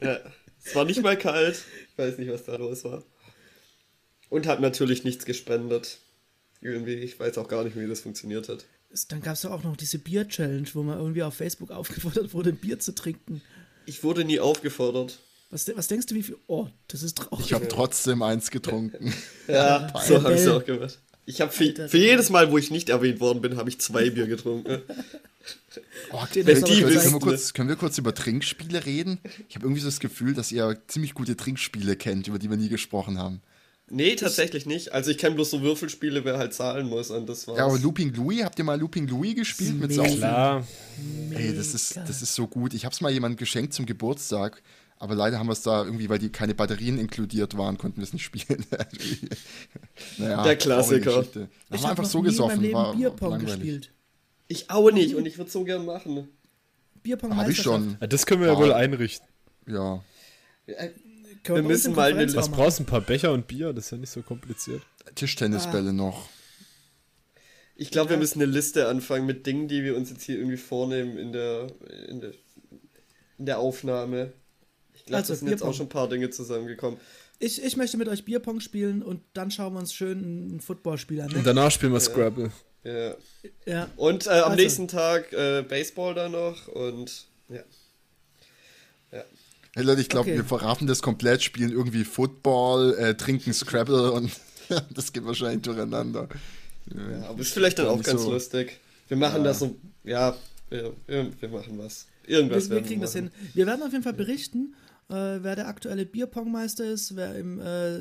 ja, 0.00 0.20
es 0.64 0.74
war 0.74 0.84
nicht 0.84 1.02
mal 1.02 1.18
kalt. 1.18 1.62
Ich 1.90 1.98
weiß 1.98 2.18
nicht, 2.18 2.30
was 2.30 2.44
da 2.44 2.56
los 2.56 2.84
war. 2.84 3.02
Und 4.28 4.46
hat 4.46 4.60
natürlich 4.60 5.04
nichts 5.04 5.24
gespendet. 5.24 5.98
Irgendwie, 6.60 6.94
ich 6.94 7.18
weiß 7.18 7.38
auch 7.38 7.48
gar 7.48 7.64
nicht, 7.64 7.76
wie 7.76 7.86
das 7.86 8.00
funktioniert 8.00 8.48
hat. 8.48 8.64
Dann 9.08 9.20
gab 9.20 9.34
es 9.34 9.44
auch 9.44 9.62
noch 9.64 9.76
diese 9.76 9.98
Bier-Challenge, 9.98 10.68
wo 10.72 10.82
man 10.82 10.98
irgendwie 10.98 11.22
auf 11.22 11.34
Facebook 11.34 11.70
aufgefordert 11.70 12.32
wurde, 12.32 12.50
ein 12.50 12.56
Bier 12.56 12.78
zu 12.78 12.94
trinken. 12.94 13.42
Ich 13.86 14.02
wurde 14.02 14.24
nie 14.24 14.40
aufgefordert. 14.40 15.18
Was, 15.50 15.70
was 15.74 15.88
denkst 15.88 16.06
du, 16.06 16.14
wie 16.14 16.22
viel? 16.22 16.36
Oh, 16.46 16.66
das 16.88 17.02
ist 17.02 17.18
traurig. 17.18 17.46
Ich 17.46 17.52
habe 17.52 17.68
trotzdem 17.68 18.22
eins 18.22 18.50
getrunken. 18.50 19.14
ja, 19.48 19.92
so 20.06 20.22
habe 20.22 20.34
ich 20.34 20.40
es 20.40 20.48
auch 20.48 20.64
gemacht. 20.64 20.98
Ich 21.24 21.40
habe 21.40 21.52
für, 21.52 21.88
für, 21.88 21.98
jedes 21.98 22.30
Mal, 22.30 22.50
wo 22.50 22.58
ich 22.58 22.70
nicht 22.70 22.88
erwähnt 22.88 23.20
worden 23.20 23.42
bin, 23.42 23.56
habe 23.56 23.68
ich 23.68 23.78
zwei 23.80 24.10
Bier 24.10 24.26
getrunken. 24.26 24.82
Oh, 26.12 26.24
die 26.34 26.42
können, 26.42 26.66
wir 26.66 27.18
kurz, 27.20 27.54
können 27.54 27.68
wir 27.68 27.76
kurz 27.76 27.96
über 27.96 28.14
Trinkspiele 28.14 28.84
reden? 28.84 29.18
Ich 29.48 29.54
habe 29.54 29.64
irgendwie 29.64 29.80
so 29.80 29.88
das 29.88 30.00
Gefühl, 30.00 30.34
dass 30.34 30.52
ihr 30.52 30.78
ziemlich 30.88 31.14
gute 31.14 31.36
Trinkspiele 31.36 31.96
kennt, 31.96 32.26
über 32.26 32.38
die 32.38 32.50
wir 32.50 32.56
nie 32.56 32.68
gesprochen 32.68 33.18
haben. 33.18 33.40
Nee, 33.90 34.16
tatsächlich 34.16 34.66
nicht. 34.66 34.92
Also 34.92 35.10
ich 35.10 35.18
kenne 35.18 35.34
bloß 35.36 35.50
so 35.50 35.62
Würfelspiele, 35.62 36.24
wer 36.24 36.36
halt 36.36 36.52
zahlen 36.52 36.86
muss 36.88 37.10
und 37.10 37.28
das 37.28 37.46
war's. 37.46 37.58
Ja, 37.58 37.66
aber 37.66 37.78
Looping 37.78 38.12
Louis, 38.14 38.44
habt 38.44 38.58
ihr 38.58 38.64
mal 38.64 38.78
Looping 38.78 39.06
Louis 39.08 39.34
gespielt 39.34 39.78
mit 39.80 39.92
Saufen? 39.92 40.18
Klar. 40.18 40.66
Ey, 41.30 41.54
das 41.54 41.74
ist, 41.74 41.96
das 41.96 42.20
ist 42.20 42.34
so 42.34 42.46
gut. 42.46 42.74
Ich 42.74 42.84
hab's 42.84 43.00
mal 43.00 43.10
jemandem 43.10 43.38
geschenkt 43.38 43.72
zum 43.72 43.86
Geburtstag, 43.86 44.62
aber 44.98 45.14
leider 45.14 45.38
haben 45.38 45.46
wir 45.46 45.52
es 45.52 45.62
da 45.62 45.84
irgendwie, 45.84 46.08
weil 46.08 46.18
die 46.18 46.30
keine 46.30 46.54
Batterien 46.54 46.98
inkludiert 46.98 47.56
waren, 47.56 47.78
konnten 47.78 47.98
wir 47.98 48.04
es 48.04 48.12
nicht 48.12 48.24
spielen. 48.24 48.66
naja, 50.18 50.42
Der 50.42 50.56
Klassiker. 50.56 51.24
Ich 51.70 51.82
habe 51.82 51.90
einfach 51.90 52.04
so 52.04 52.20
gesoffen. 52.20 52.60
Leben 52.60 52.74
war 52.74 52.94
Bierpong 52.94 53.30
langweilig. 53.30 53.54
gespielt. 53.54 53.92
Ich 54.48 54.70
auch 54.70 54.90
nicht 54.90 55.14
und 55.14 55.26
ich 55.26 55.38
würde 55.38 55.50
so 55.50 55.62
gern 55.64 55.84
machen. 55.84 56.28
Bierpong 57.02 57.36
Habe 57.36 57.52
ich 57.52 57.62
schon. 57.62 57.96
Ja, 58.00 58.06
das 58.06 58.26
können 58.26 58.40
wir 58.40 58.48
ja 58.48 58.56
wohl 58.56 58.72
einrichten. 58.72 59.28
Ja. 59.66 60.02
Äh, 60.66 60.90
wir 61.44 61.62
müssen 61.62 61.94
mal 61.94 62.12
eine 62.12 62.34
Was 62.34 62.50
brauchst 62.50 62.78
du? 62.78 62.82
Ein 62.82 62.86
paar 62.86 63.00
Becher 63.00 63.32
und 63.32 63.46
Bier? 63.46 63.72
Das 63.72 63.86
ist 63.86 63.90
ja 63.92 63.98
nicht 63.98 64.10
so 64.10 64.22
kompliziert. 64.22 64.82
Tischtennisbälle 65.14 65.90
ah. 65.90 65.92
noch. 65.92 66.28
Ich 67.76 67.92
glaube, 67.92 68.08
ja. 68.08 68.16
wir 68.16 68.18
müssen 68.18 68.42
eine 68.42 68.50
Liste 68.50 68.88
anfangen 68.88 69.24
mit 69.26 69.46
Dingen, 69.46 69.68
die 69.68 69.84
wir 69.84 69.96
uns 69.96 70.10
jetzt 70.10 70.24
hier 70.24 70.36
irgendwie 70.36 70.56
vornehmen 70.56 71.16
in 71.16 71.32
der, 71.32 71.68
in 72.08 72.20
der, 72.20 72.32
in 73.38 73.46
der 73.46 73.60
Aufnahme. 73.60 74.32
Ich 75.08 75.10
glaube, 75.10 75.22
also, 75.22 75.32
da 75.32 75.38
sind 75.38 75.46
Bierpong. 75.46 75.68
jetzt 75.68 75.74
auch 75.74 75.76
schon 75.76 75.86
ein 75.86 75.90
paar 75.90 76.08
Dinge 76.08 76.28
zusammengekommen. 76.28 77.00
Ich, 77.38 77.62
ich 77.62 77.76
möchte 77.76 77.96
mit 77.96 78.08
euch 78.08 78.24
Bierpong 78.24 78.60
spielen 78.60 79.02
und 79.02 79.22
dann 79.32 79.50
schauen 79.50 79.72
wir 79.72 79.80
uns 79.80 79.94
schön 79.94 80.56
ein 80.56 80.60
Footballspiel 80.60 81.20
an. 81.22 81.30
Ne? 81.30 81.38
Und 81.38 81.46
danach 81.46 81.70
spielen 81.70 81.92
wir 81.92 81.98
ja. 81.98 82.04
Scrabble. 82.04 82.50
Ja. 82.84 83.14
ja. 83.64 83.88
Und 83.96 84.26
äh, 84.26 84.30
am 84.30 84.50
also. 84.50 84.56
nächsten 84.56 84.86
Tag 84.86 85.32
äh, 85.32 85.62
Baseball 85.62 86.14
dann 86.14 86.32
noch 86.32 86.68
und 86.68 87.26
ja. 87.48 87.62
Hey 89.74 89.84
Leute, 89.84 90.00
ich 90.00 90.08
glaube, 90.08 90.28
okay. 90.28 90.38
wir 90.38 90.44
verraten 90.44 90.86
das 90.86 91.00
komplett, 91.00 91.42
spielen 91.42 91.70
irgendwie 91.70 92.04
Football, 92.04 92.96
äh, 92.98 93.14
trinken 93.14 93.52
Scrabble 93.52 94.12
und 94.12 94.30
das 94.94 95.12
geht 95.12 95.24
wahrscheinlich 95.24 95.62
durcheinander. 95.62 96.28
Ja, 96.92 97.28
aber 97.28 97.40
ist 97.40 97.52
vielleicht 97.52 97.78
dann 97.78 97.86
auch 97.86 98.02
ganz 98.02 98.22
so. 98.22 98.32
lustig. 98.32 98.80
Wir 99.08 99.16
machen 99.16 99.38
ja. 99.38 99.44
das 99.44 99.60
so, 99.60 99.76
ja, 100.04 100.36
wir, 100.68 100.92
wir 101.06 101.48
machen 101.48 101.78
was. 101.78 102.06
Irgendwas 102.26 102.68
wir, 102.68 102.76
wir 102.76 102.82
kriegen 102.82 103.00
wir 103.00 103.06
das 103.06 103.14
hin. 103.14 103.30
Wir 103.54 103.66
werden 103.66 103.82
auf 103.82 103.92
jeden 103.92 104.04
Fall 104.04 104.12
berichten, 104.12 104.74
äh, 105.08 105.42
wer 105.42 105.56
der 105.56 105.68
aktuelle 105.68 106.06
Bierpongmeister 106.06 106.84
ist, 106.84 107.16
wer 107.16 107.34
im, 107.36 107.60
äh, 107.60 107.96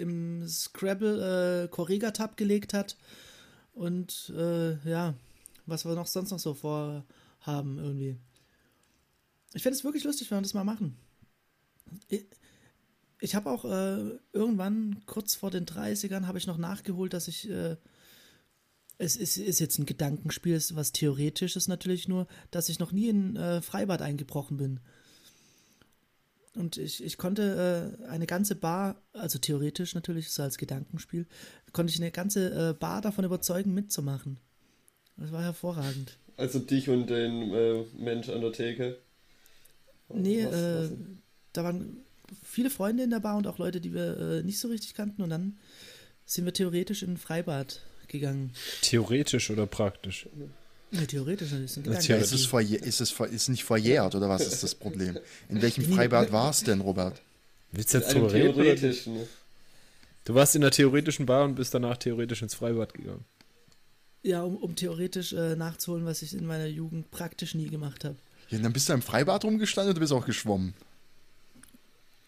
im 0.00 0.46
Scrabble 0.48 1.64
äh, 1.64 1.68
Correga-Tab 1.68 2.36
gelegt 2.36 2.74
hat 2.74 2.96
und 3.72 4.32
äh, 4.36 4.74
ja, 4.88 5.14
was 5.66 5.84
wir 5.84 5.94
noch 5.94 6.06
sonst 6.06 6.30
noch 6.30 6.38
so 6.38 6.54
vorhaben 6.54 7.78
irgendwie. 7.78 8.18
Ich 9.54 9.62
fände 9.62 9.76
es 9.76 9.84
wirklich 9.84 10.04
lustig, 10.04 10.30
wenn 10.30 10.38
wir 10.38 10.42
das 10.42 10.54
mal 10.54 10.64
machen. 10.64 10.96
Ich, 12.08 12.24
ich 13.20 13.34
habe 13.34 13.50
auch 13.50 13.64
äh, 13.64 14.18
irgendwann, 14.32 15.02
kurz 15.06 15.34
vor 15.34 15.50
den 15.50 15.66
30ern, 15.66 16.26
habe 16.26 16.38
ich 16.38 16.46
noch 16.46 16.58
nachgeholt, 16.58 17.12
dass 17.12 17.28
ich. 17.28 17.48
Äh, 17.48 17.76
es 18.98 19.16
ist, 19.16 19.36
ist, 19.36 19.58
jetzt 19.58 19.78
ein 19.78 19.86
Gedankenspiel, 19.86 20.62
was 20.74 20.92
theoretisch 20.92 21.56
ist 21.56 21.66
natürlich 21.66 22.06
nur, 22.06 22.28
dass 22.52 22.68
ich 22.68 22.78
noch 22.78 22.92
nie 22.92 23.08
in 23.08 23.34
äh, 23.34 23.60
Freibad 23.60 24.00
eingebrochen 24.00 24.58
bin. 24.58 24.80
Und 26.54 26.76
ich, 26.76 27.02
ich 27.02 27.16
konnte 27.16 27.96
äh, 28.02 28.06
eine 28.06 28.26
ganze 28.26 28.54
Bar, 28.54 29.00
also 29.12 29.38
theoretisch 29.38 29.94
natürlich, 29.94 30.30
so 30.30 30.42
als 30.42 30.58
Gedankenspiel, 30.58 31.26
konnte 31.72 31.92
ich 31.92 32.00
eine 32.00 32.10
ganze 32.10 32.70
äh, 32.70 32.74
Bar 32.74 33.00
davon 33.00 33.24
überzeugen, 33.24 33.72
mitzumachen. 33.72 34.38
Das 35.16 35.32
war 35.32 35.42
hervorragend. 35.42 36.18
Also 36.36 36.58
dich 36.58 36.88
und 36.88 37.08
den 37.08 37.52
äh, 37.52 37.84
Mensch 37.96 38.28
an 38.28 38.40
der 38.40 38.52
Theke. 38.52 38.98
Nee, 40.08 40.44
was, 40.44 40.54
äh, 40.54 40.82
was 40.82 40.90
da 41.52 41.64
waren 41.64 42.04
viele 42.42 42.70
Freunde 42.70 43.02
in 43.02 43.10
der 43.10 43.20
Bar 43.20 43.36
und 43.36 43.46
auch 43.46 43.58
Leute, 43.58 43.80
die 43.80 43.94
wir 43.94 44.18
äh, 44.18 44.42
nicht 44.42 44.58
so 44.58 44.68
richtig 44.68 44.94
kannten. 44.94 45.22
Und 45.22 45.30
dann 45.30 45.58
sind 46.24 46.44
wir 46.44 46.52
theoretisch 46.52 47.02
in 47.02 47.12
ein 47.12 47.16
Freibad 47.18 47.80
gegangen. 48.08 48.52
Theoretisch 48.82 49.50
oder 49.50 49.66
praktisch? 49.66 50.28
Ja, 50.92 51.06
theoretisch. 51.06 51.52
Ist, 51.52 51.76
ja, 51.76 52.16
ist, 52.16 52.32
es 52.32 53.00
ist, 53.00 53.00
es 53.00 53.32
ist 53.32 53.48
nicht 53.48 53.64
verjährt 53.64 54.14
oder 54.14 54.28
was 54.28 54.46
ist 54.46 54.62
das 54.62 54.74
Problem? 54.74 55.18
In 55.48 55.62
welchem 55.62 55.84
Freibad 55.94 56.32
war 56.32 56.50
es 56.50 56.62
denn, 56.62 56.82
Robert? 56.82 57.20
Willst 57.72 57.94
du 57.94 57.98
jetzt 57.98 58.10
theoretisch? 58.10 59.06
Ne? 59.06 59.26
Du 60.24 60.34
warst 60.34 60.54
in 60.54 60.60
der 60.60 60.70
theoretischen 60.70 61.24
Bar 61.24 61.46
und 61.46 61.54
bist 61.54 61.72
danach 61.72 61.96
theoretisch 61.96 62.42
ins 62.42 62.54
Freibad 62.54 62.92
gegangen. 62.92 63.24
Ja, 64.22 64.42
um, 64.42 64.56
um 64.56 64.76
theoretisch 64.76 65.32
äh, 65.32 65.56
nachzuholen, 65.56 66.04
was 66.04 66.20
ich 66.20 66.34
in 66.34 66.46
meiner 66.46 66.66
Jugend 66.66 67.10
praktisch 67.10 67.54
nie 67.54 67.68
gemacht 67.68 68.04
habe. 68.04 68.16
Ja, 68.50 68.58
dann 68.58 68.72
bist 68.72 68.88
du 68.88 68.92
im 68.92 69.02
Freibad 69.02 69.44
rumgestanden 69.44 69.92
oder 69.92 70.00
bist 70.00 70.12
du 70.12 70.16
auch 70.16 70.26
geschwommen? 70.26 70.74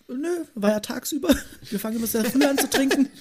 Nö, 0.08 0.44
war 0.54 0.70
ja 0.70 0.80
tagsüber. 0.80 1.34
Wir 1.70 1.78
fangen 1.78 1.96
immer 1.96 2.06
sehr 2.06 2.24
früh 2.24 2.44
an 2.44 2.58
zu 2.58 2.68
trinken. 2.68 3.08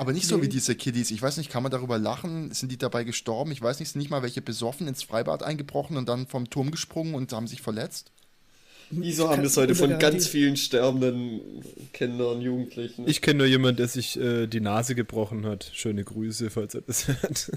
Aber 0.00 0.14
nicht 0.14 0.26
so 0.26 0.38
nee. 0.38 0.44
wie 0.44 0.48
diese 0.48 0.74
Kiddies. 0.74 1.10
Ich 1.10 1.20
weiß 1.20 1.36
nicht, 1.36 1.50
kann 1.50 1.62
man 1.62 1.70
darüber 1.70 1.98
lachen? 1.98 2.52
Sind 2.52 2.72
die 2.72 2.78
dabei 2.78 3.04
gestorben? 3.04 3.52
Ich 3.52 3.60
weiß 3.60 3.80
nicht, 3.80 3.90
sind 3.90 3.98
nicht 3.98 4.10
mal 4.10 4.22
welche 4.22 4.40
besoffen 4.40 4.88
ins 4.88 5.02
Freibad 5.02 5.42
eingebrochen 5.42 5.98
und 5.98 6.08
dann 6.08 6.26
vom 6.26 6.48
Turm 6.48 6.70
gesprungen 6.70 7.12
und 7.12 7.30
haben 7.34 7.46
sich 7.46 7.60
verletzt? 7.60 8.10
Wieso 8.88 9.28
haben 9.28 9.42
wir 9.42 9.48
es 9.48 9.58
heute 9.58 9.74
von 9.74 9.98
ganz 9.98 10.26
vielen 10.26 10.56
sterbenden 10.56 11.42
Kindern, 11.92 12.36
und 12.36 12.40
Jugendlichen? 12.40 13.06
Ich 13.06 13.20
kenne 13.20 13.40
nur 13.40 13.46
jemanden, 13.46 13.76
der 13.76 13.88
sich 13.88 14.18
äh, 14.18 14.46
die 14.46 14.60
Nase 14.60 14.94
gebrochen 14.94 15.44
hat. 15.44 15.70
Schöne 15.74 16.02
Grüße, 16.02 16.48
falls 16.48 16.74
er 16.74 16.80
das 16.80 17.06
hört. 17.06 17.52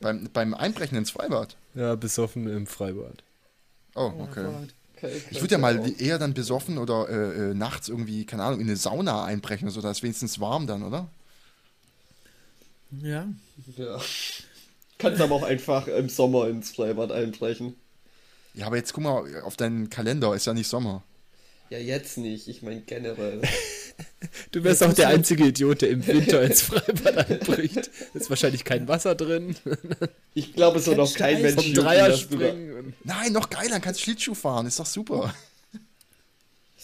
beim, 0.00 0.28
beim 0.32 0.54
Einbrechen 0.54 0.96
ins 0.96 1.10
Freibad? 1.10 1.56
Ja, 1.74 1.96
besoffen 1.96 2.46
im 2.46 2.68
Freibad. 2.68 3.24
Oh, 3.96 4.12
okay. 4.20 4.46
Ich 5.30 5.40
würde 5.40 5.52
ja 5.52 5.58
mal 5.58 5.92
eher 6.00 6.18
dann 6.18 6.34
besoffen 6.34 6.78
oder 6.78 7.08
äh, 7.08 7.50
äh, 7.50 7.54
nachts 7.54 7.88
irgendwie, 7.88 8.24
keine 8.24 8.44
Ahnung, 8.44 8.60
in 8.60 8.66
eine 8.66 8.76
Sauna 8.76 9.24
einbrechen, 9.24 9.68
so 9.70 9.80
da 9.80 9.90
ist 9.90 10.02
wenigstens 10.02 10.40
warm 10.40 10.66
dann, 10.66 10.82
oder? 10.82 11.08
Ja. 13.02 13.26
Ja. 13.76 14.00
Kannst 14.98 15.20
aber 15.20 15.34
auch 15.34 15.42
einfach 15.42 15.86
im 15.88 16.08
Sommer 16.08 16.48
ins 16.48 16.70
Freibad 16.70 17.12
einbrechen. 17.12 17.74
Ja, 18.54 18.66
aber 18.66 18.76
jetzt 18.76 18.94
guck 18.94 19.04
mal 19.04 19.42
auf 19.42 19.56
deinen 19.56 19.90
Kalender, 19.90 20.34
ist 20.34 20.46
ja 20.46 20.54
nicht 20.54 20.68
Sommer. 20.68 21.02
Ja, 21.68 21.78
jetzt 21.78 22.16
nicht, 22.16 22.48
ich 22.48 22.62
meine 22.62 22.80
generell. 22.80 23.42
du 24.52 24.64
wärst 24.64 24.82
auch 24.82 24.92
der 24.92 25.08
einzige 25.08 25.46
Idiot, 25.46 25.82
der 25.82 25.90
im 25.90 26.06
Winter 26.06 26.42
ins 26.42 26.62
Freibad 26.62 27.30
einbricht. 27.30 27.90
Ist 28.14 28.30
wahrscheinlich 28.30 28.64
kein 28.64 28.88
Wasser 28.88 29.14
drin. 29.14 29.56
ich 30.34 30.52
glaube, 30.52 30.78
es 30.78 30.84
soll 30.84 30.96
noch 30.96 31.12
kein 31.14 31.42
Mensch 31.42 31.54
vom 31.54 31.74
Dreier 31.74 32.16
springen. 32.16 32.94
Nein, 33.04 33.32
noch 33.32 33.50
geiler, 33.50 33.80
kannst 33.80 34.00
Schlittschuh 34.00 34.34
fahren, 34.34 34.66
ist 34.66 34.78
doch 34.78 34.86
super 34.86 35.32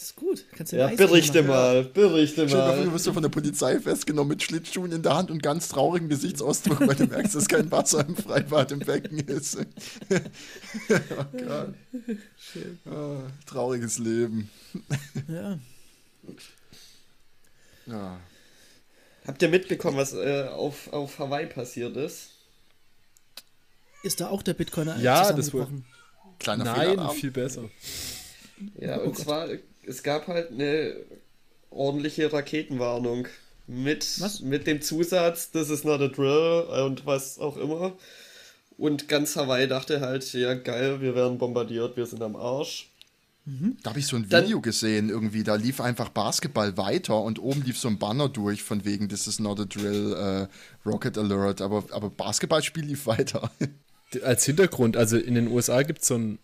ist 0.02 0.16
gut. 0.16 0.44
Kannst 0.56 0.72
du 0.72 0.76
ja, 0.76 0.88
berichte 0.88 1.42
mal, 1.42 1.84
berichte 1.84 2.46
mal. 2.46 2.84
Du 2.84 2.92
wirst 2.92 3.06
du 3.06 3.12
von 3.12 3.22
der 3.22 3.30
Polizei 3.30 3.78
festgenommen 3.78 4.30
mit 4.30 4.42
Schlittschuhen 4.42 4.92
in 4.92 5.02
der 5.02 5.14
Hand 5.14 5.30
und 5.30 5.42
ganz 5.42 5.68
traurigen 5.68 6.08
Gesichtsausdruck, 6.08 6.80
weil 6.80 6.96
du 6.96 7.06
merkst, 7.06 7.34
dass 7.34 7.48
kein 7.48 7.70
Wasser 7.70 8.06
im 8.06 8.16
Freibad 8.16 8.72
im 8.72 8.80
Becken 8.80 9.18
ist. 9.20 9.58
oh 10.10 11.24
Gott. 11.32 11.74
Oh, 12.86 13.18
trauriges 13.46 13.98
Leben. 13.98 14.50
ja. 15.28 15.58
Ja. 17.86 18.20
Habt 19.26 19.42
ihr 19.42 19.48
mitbekommen, 19.48 19.96
was 19.96 20.12
äh, 20.14 20.48
auf, 20.48 20.92
auf 20.92 21.18
Hawaii 21.18 21.46
passiert 21.46 21.96
ist? 21.96 22.30
Ist 24.02 24.20
da 24.20 24.28
auch 24.28 24.42
der 24.42 24.54
Bitcoiner 24.54 24.98
Ja, 24.98 25.32
das 25.32 25.52
wohl. 25.52 25.68
Kleiner 26.40 26.64
Nein, 26.64 26.88
Fehler 26.90 27.10
viel 27.10 27.30
besser. 27.30 27.70
Ja, 28.80 28.98
oh 28.98 29.04
und 29.04 29.14
Gott. 29.14 29.24
zwar 29.24 29.48
es 29.86 30.02
gab 30.02 30.26
halt 30.28 30.50
eine 30.50 30.96
ordentliche 31.70 32.32
Raketenwarnung 32.32 33.28
mit, 33.66 34.06
mit 34.42 34.66
dem 34.66 34.82
Zusatz, 34.82 35.50
das 35.50 35.70
ist 35.70 35.84
not 35.84 36.00
a 36.00 36.08
drill 36.08 36.66
und 36.84 37.06
was 37.06 37.38
auch 37.38 37.56
immer. 37.56 37.96
Und 38.76 39.08
ganz 39.08 39.36
Hawaii 39.36 39.68
dachte 39.68 40.00
halt, 40.00 40.32
ja 40.32 40.54
geil, 40.54 41.00
wir 41.00 41.14
werden 41.14 41.38
bombardiert, 41.38 41.96
wir 41.96 42.06
sind 42.06 42.22
am 42.22 42.36
Arsch. 42.36 42.90
Mhm. 43.44 43.76
Da 43.82 43.90
habe 43.90 43.98
ich 43.98 44.06
so 44.06 44.16
ein 44.16 44.26
Video 44.26 44.40
Dann, 44.40 44.62
gesehen, 44.62 45.08
irgendwie, 45.10 45.42
da 45.42 45.56
lief 45.56 45.80
einfach 45.80 46.08
Basketball 46.10 46.76
weiter 46.76 47.20
und 47.20 47.40
oben 47.40 47.62
lief 47.62 47.78
so 47.78 47.88
ein 47.88 47.98
Banner 47.98 48.28
durch 48.28 48.62
von 48.62 48.84
wegen, 48.84 49.08
this 49.08 49.26
is 49.26 49.40
not 49.40 49.58
a 49.58 49.64
drill, 49.64 50.12
uh, 50.12 50.88
Rocket 50.88 51.18
Alert, 51.18 51.60
aber, 51.60 51.84
aber 51.90 52.10
Basketballspiel 52.10 52.84
lief 52.84 53.06
weiter. 53.06 53.50
Als 54.22 54.44
Hintergrund, 54.44 54.96
also 54.96 55.16
in 55.16 55.34
den 55.34 55.48
USA 55.48 55.82
gibt 55.82 56.02
es 56.02 56.08
so 56.08 56.16
ein 56.16 56.38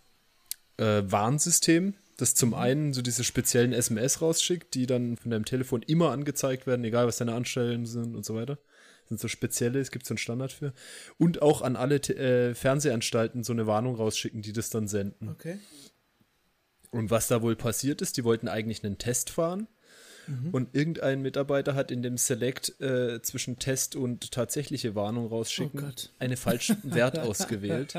äh, 0.78 1.02
Warnsystem, 1.06 1.94
das 2.16 2.34
zum 2.34 2.54
einen 2.54 2.92
so 2.92 3.00
diese 3.00 3.22
speziellen 3.22 3.72
SMS 3.72 4.20
rausschickt, 4.20 4.74
die 4.74 4.86
dann 4.86 5.16
von 5.16 5.30
deinem 5.30 5.44
Telefon 5.44 5.82
immer 5.82 6.10
angezeigt 6.10 6.66
werden, 6.66 6.84
egal 6.84 7.06
was 7.06 7.18
deine 7.18 7.34
Anstellungen 7.34 7.86
sind 7.86 8.16
und 8.16 8.24
so 8.24 8.34
weiter. 8.34 8.58
Das 9.02 9.10
sind 9.10 9.20
so 9.20 9.28
spezielle, 9.28 9.78
es 9.78 9.92
gibt 9.92 10.04
so 10.04 10.12
einen 10.12 10.18
Standard 10.18 10.52
für. 10.52 10.74
Und 11.16 11.42
auch 11.42 11.62
an 11.62 11.76
alle 11.76 11.96
äh, 11.96 12.54
Fernsehanstalten 12.54 13.44
so 13.44 13.52
eine 13.52 13.66
Warnung 13.66 13.94
rausschicken, 13.94 14.42
die 14.42 14.52
das 14.52 14.68
dann 14.68 14.88
senden. 14.88 15.28
Okay. 15.28 15.58
Und 16.90 17.10
was 17.10 17.28
da 17.28 17.42
wohl 17.42 17.56
passiert 17.56 18.00
ist, 18.02 18.16
die 18.16 18.24
wollten 18.24 18.48
eigentlich 18.48 18.84
einen 18.84 18.98
Test 18.98 19.30
fahren 19.30 19.68
Mhm. 20.28 20.50
Und 20.50 20.74
irgendein 20.74 21.22
Mitarbeiter 21.22 21.74
hat 21.74 21.90
in 21.90 22.02
dem 22.02 22.18
Select 22.18 22.80
äh, 22.80 23.20
zwischen 23.22 23.58
Test 23.58 23.96
und 23.96 24.30
tatsächliche 24.30 24.94
Warnung 24.94 25.26
rausschicken 25.26 25.84
oh 25.84 26.08
einen 26.18 26.36
falschen 26.36 26.78
Wert 26.94 27.18
ausgewählt. 27.18 27.94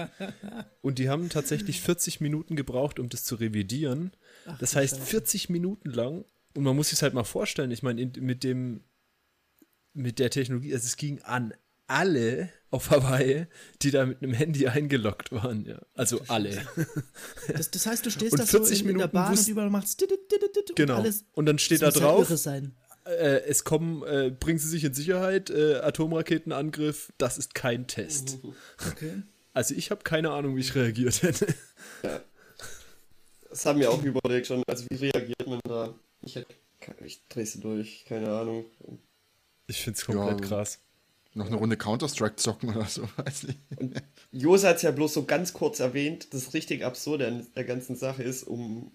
Und 0.82 1.00
die 1.00 1.10
haben 1.10 1.30
tatsächlich 1.30 1.82
40 1.82 2.22
Minuten 2.22 2.56
gebraucht, 2.56 3.00
um 3.00 3.10
das 3.10 3.24
zu 3.24 3.36
revidieren. 3.36 4.12
Ach, 4.46 4.58
das 4.60 4.76
heißt, 4.76 4.98
Scheiße. 4.98 5.10
40 5.10 5.50
Minuten 5.50 5.90
lang. 5.90 6.26
Und 6.54 6.64
man 6.64 6.76
muss 6.76 6.90
sich 6.90 7.02
halt 7.02 7.14
mal 7.14 7.24
vorstellen, 7.24 7.72
ich 7.72 7.84
meine, 7.84 8.06
mit 8.20 8.44
dem, 8.44 8.84
mit 9.94 10.20
der 10.20 10.30
Technologie, 10.30 10.74
also 10.74 10.86
es 10.86 10.98
ging 10.98 11.22
an 11.24 11.54
alle 11.90 12.50
auf 12.72 12.92
Hawaii, 12.92 13.48
die 13.82 13.92
da 13.92 14.06
mit 14.06 14.22
einem 14.22 14.34
Handy 14.34 14.68
eingeloggt 14.68 15.32
waren. 15.32 15.66
Ja. 15.66 15.82
Also 15.96 16.22
alle. 16.28 16.66
Das, 17.48 17.72
das 17.72 17.86
heißt, 17.88 18.06
du 18.06 18.12
stehst 18.12 18.38
da 18.38 18.46
so 18.46 18.64
in, 18.64 18.90
in 18.90 18.98
der 19.00 19.08
Bahn 19.08 19.36
und 19.36 19.48
überall 19.48 19.70
machst 19.70 20.04
genau. 20.76 20.96
Und, 20.96 21.00
alles, 21.00 21.26
und 21.34 21.46
dann 21.46 21.58
steht 21.58 21.82
da 21.82 21.92
drauf. 21.92 22.30
Äh, 23.06 23.42
es 23.48 23.64
kommen, 23.64 24.04
äh, 24.04 24.30
bringen 24.30 24.60
Sie 24.60 24.68
sich 24.68 24.84
in 24.84 24.94
Sicherheit, 24.94 25.50
äh, 25.50 25.78
Atomraketenangriff, 25.78 27.12
das 27.18 27.40
ist 27.40 27.56
kein 27.56 27.88
Test. 27.88 28.38
Okay. 28.92 29.24
Also 29.54 29.74
ich 29.74 29.90
habe 29.90 30.04
keine 30.04 30.30
Ahnung, 30.30 30.56
wie 30.56 30.62
ich 30.62 30.76
reagiert 30.76 31.24
hätte. 31.24 31.48
Ja. 32.04 32.22
Das 33.50 33.66
haben 33.66 33.80
wir 33.80 33.90
auch 33.90 34.04
überlegt 34.04 34.46
schon. 34.46 34.64
Also 34.68 34.86
wie 34.90 34.96
reagiert 34.96 35.48
man 35.48 35.60
da? 35.64 35.96
Ich, 36.22 36.40
ich 37.04 37.28
dreh's 37.30 37.60
durch, 37.60 38.06
keine 38.08 38.30
Ahnung. 38.30 38.66
Ich 39.66 39.82
find's 39.82 40.06
komplett 40.06 40.42
ja, 40.42 40.48
krass. 40.48 40.80
Noch 41.36 41.48
eine 41.48 41.58
Runde 41.58 41.78
Counter-Strike 41.78 42.38
zocken 42.38 42.76
oder 42.76 42.86
so, 42.86 43.04
weiß 43.18 43.44
nicht. 43.44 43.60
Und 43.78 44.02
Jos 44.32 44.64
hat 44.64 44.78
es 44.78 44.82
ja 44.82 44.92
bloß 44.92 45.14
so 45.14 45.26
ganz 45.26 45.54
kurz 45.54 45.80
erwähnt, 45.80 46.34
das 46.34 46.54
richtig 46.54 46.84
absurde 46.84 47.28
an 47.28 47.48
der 47.56 47.66
ganzen 47.66 47.96
Sache 47.96 48.24
ist, 48.24 48.44
um 48.44 48.92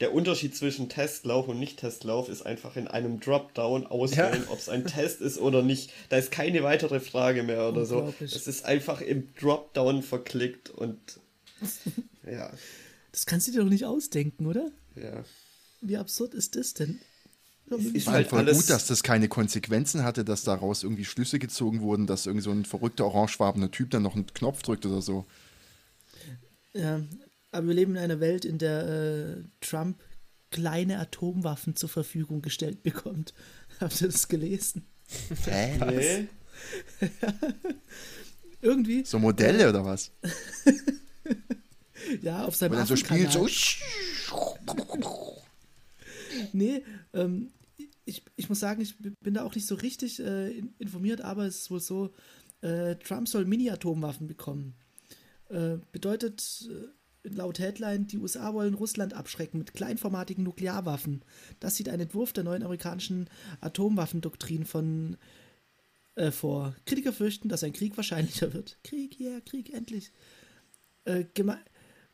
der 0.00 0.12
Unterschied 0.12 0.56
zwischen 0.56 0.88
Testlauf 0.88 1.46
und 1.48 1.58
Nicht-Testlauf 1.58 2.28
ist 2.28 2.42
einfach 2.42 2.76
in 2.76 2.88
einem 2.88 3.20
Dropdown 3.20 3.86
auswählen, 3.86 4.42
ja. 4.44 4.50
ob 4.50 4.58
es 4.58 4.68
ein 4.68 4.86
Test 4.86 5.20
ist 5.20 5.38
oder 5.38 5.62
nicht. 5.62 5.92
Da 6.08 6.16
ist 6.16 6.30
keine 6.30 6.62
weitere 6.62 6.98
Frage 6.98 7.44
mehr 7.44 7.68
oder 7.68 7.86
so. 7.86 8.12
Es 8.20 8.46
ist 8.46 8.64
einfach 8.64 9.00
im 9.00 9.32
Dropdown 9.34 10.02
verklickt 10.02 10.70
und 10.70 10.98
ja. 12.30 12.50
Das 13.12 13.26
kannst 13.26 13.46
du 13.46 13.52
dir 13.52 13.60
doch 13.60 13.70
nicht 13.70 13.84
ausdenken, 13.84 14.46
oder? 14.46 14.72
Ja. 14.96 15.24
Wie 15.80 15.96
absurd 15.96 16.34
ist 16.34 16.56
das 16.56 16.74
denn? 16.74 17.00
Es 17.70 17.86
ist 17.86 18.08
halt 18.08 18.28
voll 18.28 18.44
gut, 18.44 18.68
dass 18.68 18.86
das 18.86 19.02
keine 19.02 19.28
Konsequenzen 19.28 20.04
hatte, 20.04 20.24
dass 20.24 20.44
daraus 20.44 20.82
irgendwie 20.82 21.04
Schlüsse 21.04 21.38
gezogen 21.38 21.80
wurden, 21.80 22.06
dass 22.06 22.26
irgend 22.26 22.42
so 22.42 22.50
ein 22.50 22.64
verrückter 22.64 23.06
orangefarbener 23.06 23.70
Typ 23.70 23.90
dann 23.90 24.02
noch 24.02 24.14
einen 24.14 24.26
Knopf 24.26 24.62
drückt 24.62 24.84
oder 24.84 25.00
so. 25.00 25.24
Ja, 26.74 27.00
aber 27.52 27.68
wir 27.68 27.74
leben 27.74 27.92
in 27.92 28.02
einer 28.02 28.20
Welt, 28.20 28.44
in 28.44 28.58
der 28.58 28.88
äh, 28.88 29.42
Trump 29.60 29.98
kleine 30.50 30.98
Atomwaffen 30.98 31.74
zur 31.74 31.88
Verfügung 31.88 32.42
gestellt 32.42 32.82
bekommt. 32.82 33.32
Habt 33.80 34.00
ihr 34.00 34.08
das 34.08 34.28
gelesen? 34.28 34.86
Hä? 35.46 35.78
Nee. 35.78 36.28
Irgendwie. 38.60 39.04
So 39.04 39.18
Modelle 39.18 39.68
oder 39.68 39.84
was? 39.84 40.10
ja, 42.22 42.44
auf 42.44 42.56
seinem 42.56 42.72
dann 42.72 42.86
so 42.86 42.96
spielt 42.96 43.32
so. 43.32 43.46
nee, 46.52 46.82
ähm, 47.12 47.50
ich, 48.04 48.24
ich 48.36 48.48
muss 48.48 48.60
sagen, 48.60 48.80
ich 48.80 48.96
bin 48.98 49.34
da 49.34 49.44
auch 49.44 49.54
nicht 49.54 49.66
so 49.66 49.74
richtig 49.74 50.20
äh, 50.20 50.50
informiert, 50.78 51.20
aber 51.20 51.46
es 51.46 51.62
ist 51.62 51.70
wohl 51.70 51.80
so, 51.80 52.12
äh, 52.60 52.96
Trump 52.96 53.28
soll 53.28 53.44
Mini-Atomwaffen 53.44 54.26
bekommen. 54.26 54.74
Äh, 55.48 55.78
bedeutet 55.92 56.68
äh, 56.70 57.28
laut 57.28 57.58
Headline, 57.58 58.06
die 58.06 58.18
USA 58.18 58.52
wollen 58.54 58.74
Russland 58.74 59.14
abschrecken 59.14 59.58
mit 59.58 59.74
kleinformatigen 59.74 60.44
Nuklearwaffen. 60.44 61.24
Das 61.60 61.76
sieht 61.76 61.88
ein 61.88 62.00
Entwurf 62.00 62.32
der 62.32 62.44
neuen 62.44 62.62
amerikanischen 62.62 63.28
Atomwaffendoktrin 63.60 64.64
von 64.64 65.16
äh, 66.16 66.30
vor. 66.30 66.76
Kritiker 66.86 67.12
fürchten, 67.12 67.48
dass 67.48 67.64
ein 67.64 67.72
Krieg 67.72 67.96
wahrscheinlicher 67.96 68.52
wird. 68.52 68.78
Krieg, 68.84 69.18
ja, 69.18 69.30
yeah, 69.30 69.40
Krieg, 69.40 69.72
endlich. 69.72 70.12
Äh, 71.04 71.24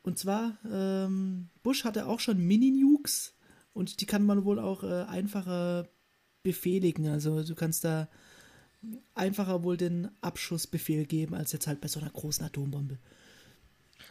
und 0.03 0.19
zwar, 0.19 0.59
ähm, 0.71 1.51
Bush 1.63 1.85
hatte 1.85 2.07
auch 2.07 2.21
schon 2.21 2.39
Mini-Nukes 2.39 3.35
und 3.73 4.01
die 4.01 4.07
kann 4.07 4.25
man 4.25 4.45
wohl 4.45 4.59
auch 4.59 4.83
äh, 4.83 5.05
einfacher 5.05 5.89
befehligen. 6.43 7.09
Also 7.09 7.43
du 7.43 7.55
kannst 7.55 7.85
da 7.85 8.09
einfacher 9.15 9.63
wohl 9.63 9.77
den 9.77 10.09
Abschussbefehl 10.21 11.05
geben, 11.07 11.35
als 11.35 11.53
jetzt 11.53 11.67
halt 11.67 11.81
bei 11.81 11.89
so 11.89 12.01
einer 12.01 12.11
großen 12.11 12.45
Atombombe. 12.45 12.99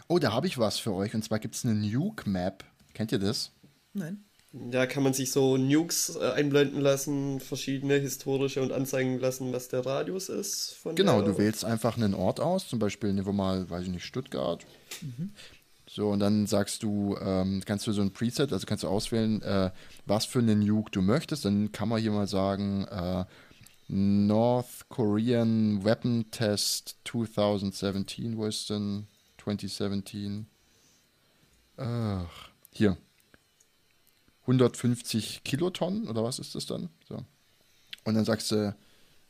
Oh, 0.08 0.20
da 0.20 0.32
habe 0.32 0.48
ich 0.48 0.58
was 0.58 0.80
für 0.80 0.94
euch. 0.94 1.14
Und 1.14 1.24
zwar 1.24 1.40
gibt 1.40 1.56
es 1.56 1.66
eine 1.66 1.76
Nuke-Map. 1.76 2.64
Kennt 2.94 3.12
ihr 3.12 3.20
das? 3.20 3.52
Nein. 3.94 4.24
Da 4.52 4.88
kann 4.88 5.04
man 5.04 5.14
sich 5.14 5.32
so 5.32 5.58
Nukes 5.58 6.18
äh, 6.20 6.32
einblenden 6.32 6.82
lassen, 6.82 7.40
verschiedene 7.40 7.96
historische 7.96 8.64
und 8.64 8.72
anzeigen 8.72 9.20
lassen, 9.20 9.54
was 9.54 9.68
der 9.68 9.86
Radius 9.86 10.28
ist. 10.30 10.78
genau, 10.96 11.22
du 11.22 11.38
wählst 11.38 11.64
einfach 11.64 11.98
einen 11.98 12.16
Ort 12.16 12.40
aus, 12.40 12.68
zum 12.68 12.80
Beispiel 12.80 13.14
nehmen 13.14 13.28
wir 13.28 13.34
mal, 13.34 13.70
weiß 13.70 13.84
ich 13.84 13.92
nicht, 13.92 14.06
Stuttgart. 14.06 14.66
Mhm. 15.02 15.34
So, 15.92 16.10
und 16.10 16.20
dann 16.20 16.46
sagst 16.46 16.84
du, 16.84 17.18
ähm, 17.20 17.64
kannst 17.66 17.88
du 17.88 17.92
so 17.94 18.04
ein 18.04 18.14
Preset, 18.14 18.54
also 18.54 18.68
kannst 18.68 18.84
du 18.84 18.88
auswählen, 18.88 19.42
äh, 19.42 19.72
was 20.06 20.26
für 20.26 20.38
einen 20.38 20.60
Nuke 20.60 20.92
du 20.92 21.02
möchtest. 21.02 21.46
Dann 21.46 21.72
kann 21.72 21.90
man 21.90 22.00
hier 22.00 22.12
mal 22.12 22.28
sagen, 22.28 22.86
äh, 22.86 23.26
North 23.88 24.88
Korean 24.90 25.84
Weapon 25.84 26.30
Test 26.30 26.98
2017, 27.06 28.38
wo 28.38 28.46
ist 28.46 28.70
denn 28.70 29.08
2017? 29.44 30.46
Ach, 31.78 32.50
hier. 32.72 32.96
150 34.42 35.44
Kilotonnen 35.44 36.08
oder 36.08 36.24
was 36.24 36.38
ist 36.38 36.54
das 36.54 36.68
dann? 36.68 36.90
So. 37.08 37.26
Und 38.04 38.14
dann 38.14 38.26
sagst 38.26 38.52
du 38.52 38.76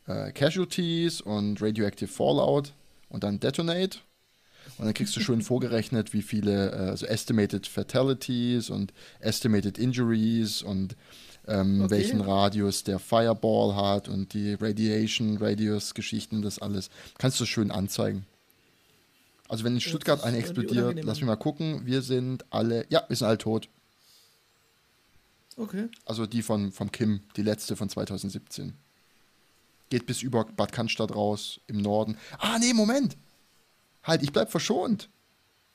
äh, 0.07 0.33
Casualties 0.33 1.21
und 1.21 1.61
Radioactive 1.61 2.09
Fallout 2.09 2.73
und 3.07 3.23
dann 3.23 3.39
Detonate 3.39 3.99
und 4.77 4.85
dann 4.85 4.93
kriegst 4.93 5.15
du 5.15 5.19
schon 5.19 5.41
vorgerechnet, 5.41 6.13
wie 6.13 6.21
viele, 6.21 6.71
äh, 6.71 6.89
also 6.89 7.05
Estimated 7.05 7.67
Fatalities 7.67 8.69
und 8.69 8.93
Estimated 9.19 9.77
Injuries 9.77 10.61
und 10.61 10.95
ähm, 11.47 11.81
okay. 11.81 11.91
welchen 11.91 12.21
Radius 12.21 12.83
der 12.83 12.99
Fireball 12.99 13.75
hat 13.75 14.07
und 14.07 14.33
die 14.33 14.53
Radiation, 14.53 15.37
Radius-Geschichten, 15.37 16.41
das 16.41 16.59
alles. 16.59 16.89
Kannst 17.17 17.39
du 17.39 17.45
schön 17.45 17.71
anzeigen. 17.71 18.25
Also 19.47 19.63
wenn 19.63 19.73
in 19.73 19.81
Stuttgart 19.81 20.23
eine 20.23 20.37
explodiert, 20.37 21.03
lass 21.03 21.17
mich 21.17 21.25
mal 21.25 21.35
gucken, 21.35 21.85
wir 21.85 22.03
sind 22.03 22.45
alle, 22.51 22.85
ja, 22.89 23.03
wir 23.07 23.15
sind 23.15 23.27
alle 23.27 23.39
tot. 23.39 23.67
Okay. 25.57 25.89
Also 26.05 26.25
die 26.25 26.43
von 26.43 26.71
vom 26.71 26.91
Kim, 26.91 27.21
die 27.35 27.41
letzte 27.41 27.75
von 27.75 27.89
2017. 27.89 28.73
Geht 29.89 30.05
bis 30.05 30.21
über 30.21 30.45
Bad 30.45 30.71
Cannstatt 30.71 31.15
raus, 31.15 31.59
im 31.65 31.77
Norden. 31.81 32.15
Ah, 32.37 32.59
nee, 32.59 32.73
Moment. 32.73 33.17
Halt, 34.03 34.23
ich 34.23 34.31
bleib 34.31 34.51
verschont. 34.51 35.09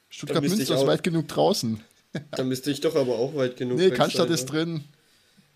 Stuttgart-Münster 0.09 0.77
ist 0.77 0.87
weit 0.87 1.03
genug 1.03 1.29
draußen. 1.29 1.81
Da 2.31 2.45
müsste 2.45 2.71
ich 2.71 2.81
doch 2.81 2.95
aber 2.95 3.19
auch 3.19 3.35
weit 3.35 3.57
genug 3.57 3.77
Nee, 3.77 3.91
Cannstatt 3.91 4.31
ist 4.31 4.45
ne? 4.45 4.51
drin. 4.51 4.85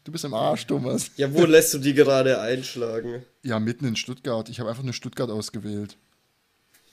Du 0.02 0.10
bist 0.10 0.24
im 0.24 0.34
Arsch, 0.34 0.66
Thomas. 0.66 1.12
Ja, 1.16 1.32
wo 1.32 1.44
lässt 1.46 1.72
du 1.74 1.78
die 1.78 1.94
gerade 1.94 2.40
einschlagen? 2.40 3.22
Ja, 3.44 3.60
mitten 3.60 3.84
in 3.84 3.94
Stuttgart. 3.94 4.48
Ich 4.48 4.58
habe 4.58 4.68
einfach 4.68 4.82
nur 4.82 4.92
Stuttgart 4.92 5.30
ausgewählt. 5.30 5.96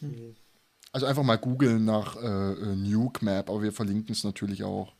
Hm. 0.01 0.35
Also 0.91 1.07
einfach 1.07 1.23
mal 1.23 1.37
googeln 1.37 1.83
nach 1.83 2.15
äh, 2.15 2.53
äh 2.53 2.75
Nuke 2.75 3.25
Map, 3.25 3.49
aber 3.49 3.63
wir 3.63 3.71
verlinken 3.71 4.13
es 4.13 4.23
natürlich 4.23 4.63
auch. 4.63 4.93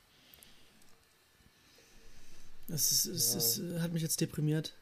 Das, 2.67 2.91
ist, 2.91 3.05
es, 3.05 3.33
ja. 3.33 3.37
es, 3.37 3.59
äh, 3.59 3.79
hat 3.81 3.93
mich 3.93 4.01
jetzt 4.01 4.19
deprimiert. 4.19 4.73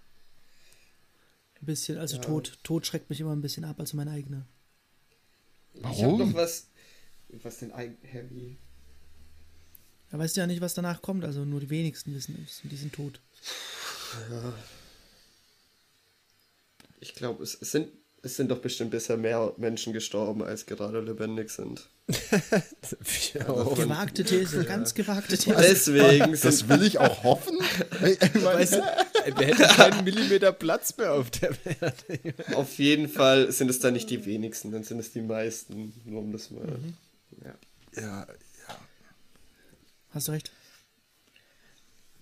Ein 1.61 1.65
bisschen, 1.65 1.97
also 1.97 2.15
ja. 2.15 2.21
Tod, 2.21 2.57
Tod 2.63 2.85
schreckt 2.85 3.09
mich 3.09 3.19
immer 3.19 3.35
ein 3.35 3.41
bisschen 3.41 3.65
ab 3.65 3.79
als 3.79 3.93
mein 3.93 4.07
eigener. 4.07 4.45
Warum? 5.75 5.95
Ich 5.95 6.03
habe 6.03 6.17
noch 6.17 6.33
was. 6.33 6.67
Was 7.41 7.57
denn 7.57 7.71
Heavy? 7.71 8.57
Er 10.11 10.19
weiß 10.19 10.35
ja 10.35 10.45
nicht, 10.45 10.61
was 10.61 10.75
danach 10.75 11.01
kommt, 11.01 11.25
also 11.25 11.43
nur 11.43 11.59
die 11.59 11.71
wenigsten 11.71 12.13
wissen 12.13 12.45
es. 12.47 12.61
Die 12.63 12.75
sind 12.75 12.93
tot. 12.93 13.19
Ja. 14.29 14.53
Ich 16.99 17.15
glaube, 17.15 17.41
es, 17.41 17.57
es, 17.59 17.71
sind, 17.71 17.89
es 18.21 18.35
sind 18.35 18.51
doch 18.51 18.59
bestimmt 18.59 18.91
bisher 18.91 19.17
mehr 19.17 19.53
Menschen 19.57 19.91
gestorben, 19.91 20.43
als 20.43 20.67
gerade 20.67 21.01
lebendig 21.01 21.49
sind. 21.49 21.89
gewagte 23.33 24.23
These, 24.23 24.63
ganz 24.65 24.93
gewagte 24.93 25.35
These. 25.35 25.55
Deswegen. 25.57 26.37
Das 26.39 26.69
will 26.69 26.83
ich 26.83 26.99
auch 26.99 27.23
hoffen. 27.23 27.57
weißt 27.99 28.75
du, 28.75 28.83
wir 29.25 29.47
hätten 29.47 29.63
keinen 29.63 30.03
Millimeter 30.03 30.51
Platz 30.51 30.97
mehr 30.97 31.13
auf 31.13 31.29
der 31.31 31.51
Erde. 31.81 32.55
Auf 32.55 32.77
jeden 32.77 33.07
Fall 33.07 33.51
sind 33.51 33.69
es 33.69 33.79
dann 33.79 33.93
nicht 33.93 34.09
die 34.09 34.25
wenigsten, 34.25 34.71
dann 34.71 34.83
sind 34.83 34.99
es 34.99 35.11
die 35.11 35.21
meisten. 35.21 35.93
Nur 36.05 36.21
um 36.21 36.31
das 36.31 36.51
mal. 36.51 36.65
Mhm. 36.65 36.93
Ja. 37.43 37.55
ja, 38.01 38.27
ja. 38.67 38.77
Hast 40.11 40.27
du 40.27 40.31
recht. 40.31 40.51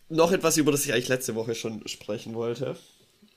Noch 0.10 0.32
etwas, 0.32 0.58
über 0.58 0.72
das 0.72 0.86
ich 0.86 0.94
eigentlich 0.94 1.08
letzte 1.08 1.36
Woche 1.36 1.56
schon 1.56 1.88
sprechen 1.88 2.34
wollte. 2.34 2.76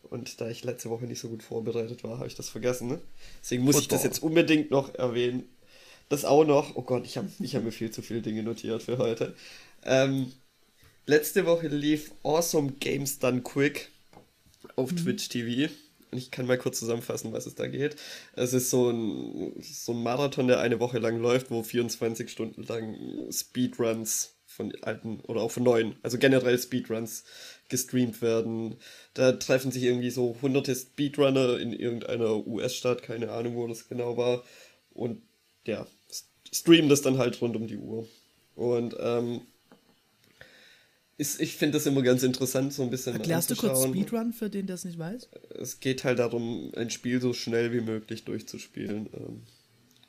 Und 0.02 0.40
da 0.40 0.48
ich 0.48 0.64
letzte 0.64 0.90
Woche 0.90 1.04
nicht 1.04 1.20
so 1.20 1.28
gut 1.28 1.42
vorbereitet 1.42 2.04
war, 2.04 2.18
habe 2.18 2.26
ich 2.26 2.34
das 2.34 2.48
vergessen. 2.48 2.88
Ne? 2.88 3.00
Deswegen 3.42 3.64
muss 3.64 3.76
Football. 3.76 3.96
ich 3.96 4.02
das 4.02 4.04
jetzt 4.04 4.22
unbedingt 4.22 4.70
noch 4.70 4.94
erwähnen. 4.94 5.48
Das 6.08 6.24
auch 6.24 6.44
noch. 6.44 6.76
Oh 6.76 6.82
Gott, 6.82 7.06
ich 7.06 7.16
habe 7.16 7.28
ich 7.38 7.56
hab 7.56 7.64
mir 7.64 7.72
viel 7.72 7.90
zu 7.90 8.02
viele 8.02 8.20
Dinge 8.20 8.42
notiert 8.42 8.82
für 8.82 8.98
heute. 8.98 9.34
Ähm, 9.84 10.32
letzte 11.06 11.46
Woche 11.46 11.68
lief 11.68 12.12
Awesome 12.22 12.72
Games 12.80 13.18
Done 13.18 13.42
Quick 13.42 13.90
auf 14.76 14.92
mhm. 14.92 14.96
Twitch 14.96 15.28
TV. 15.28 15.72
Und 16.10 16.18
ich 16.18 16.30
kann 16.30 16.46
mal 16.46 16.58
kurz 16.58 16.78
zusammenfassen, 16.78 17.32
was 17.32 17.46
es 17.46 17.56
da 17.56 17.66
geht. 17.66 17.96
Es 18.34 18.52
ist 18.52 18.70
so 18.70 18.90
ein, 18.90 19.60
so 19.60 19.92
ein 19.92 20.02
Marathon, 20.02 20.46
der 20.46 20.60
eine 20.60 20.78
Woche 20.78 20.98
lang 20.98 21.18
läuft, 21.18 21.50
wo 21.50 21.62
24 21.62 22.30
Stunden 22.30 22.62
lang 22.62 22.96
Speedruns 23.32 24.36
von 24.46 24.72
alten 24.82 25.18
oder 25.22 25.40
auch 25.40 25.50
von 25.50 25.64
neuen, 25.64 25.96
also 26.02 26.16
generell 26.16 26.56
Speedruns 26.56 27.24
gestreamt 27.68 28.22
werden. 28.22 28.76
Da 29.14 29.32
treffen 29.32 29.72
sich 29.72 29.82
irgendwie 29.82 30.10
so 30.10 30.36
hunderte 30.40 30.74
Speedrunner 30.76 31.58
in 31.58 31.72
irgendeiner 31.72 32.46
US-Stadt, 32.46 33.02
keine 33.02 33.32
Ahnung, 33.32 33.56
wo 33.56 33.66
das 33.66 33.88
genau 33.88 34.16
war. 34.16 34.44
Und 34.92 35.22
ja, 35.66 35.86
streamen 36.52 36.88
das 36.88 37.02
dann 37.02 37.18
halt 37.18 37.40
rund 37.40 37.56
um 37.56 37.66
die 37.66 37.78
Uhr. 37.78 38.06
Und 38.54 38.94
ähm, 39.00 39.40
ist, 41.16 41.40
ich 41.40 41.56
finde 41.56 41.78
das 41.78 41.86
immer 41.86 42.02
ganz 42.02 42.22
interessant, 42.22 42.72
so 42.72 42.82
ein 42.82 42.90
bisschen. 42.90 43.14
Erklärst 43.14 43.50
du 43.50 43.56
kurz 43.56 43.84
Speedrun 43.84 44.32
für 44.32 44.50
den, 44.50 44.66
der 44.66 44.74
es 44.74 44.84
nicht 44.84 44.98
weiß? 44.98 45.28
Es 45.60 45.80
geht 45.80 46.04
halt 46.04 46.18
darum, 46.18 46.72
ein 46.76 46.90
Spiel 46.90 47.20
so 47.20 47.32
schnell 47.32 47.72
wie 47.72 47.80
möglich 47.80 48.24
durchzuspielen. 48.24 49.08
Ähm, 49.14 49.42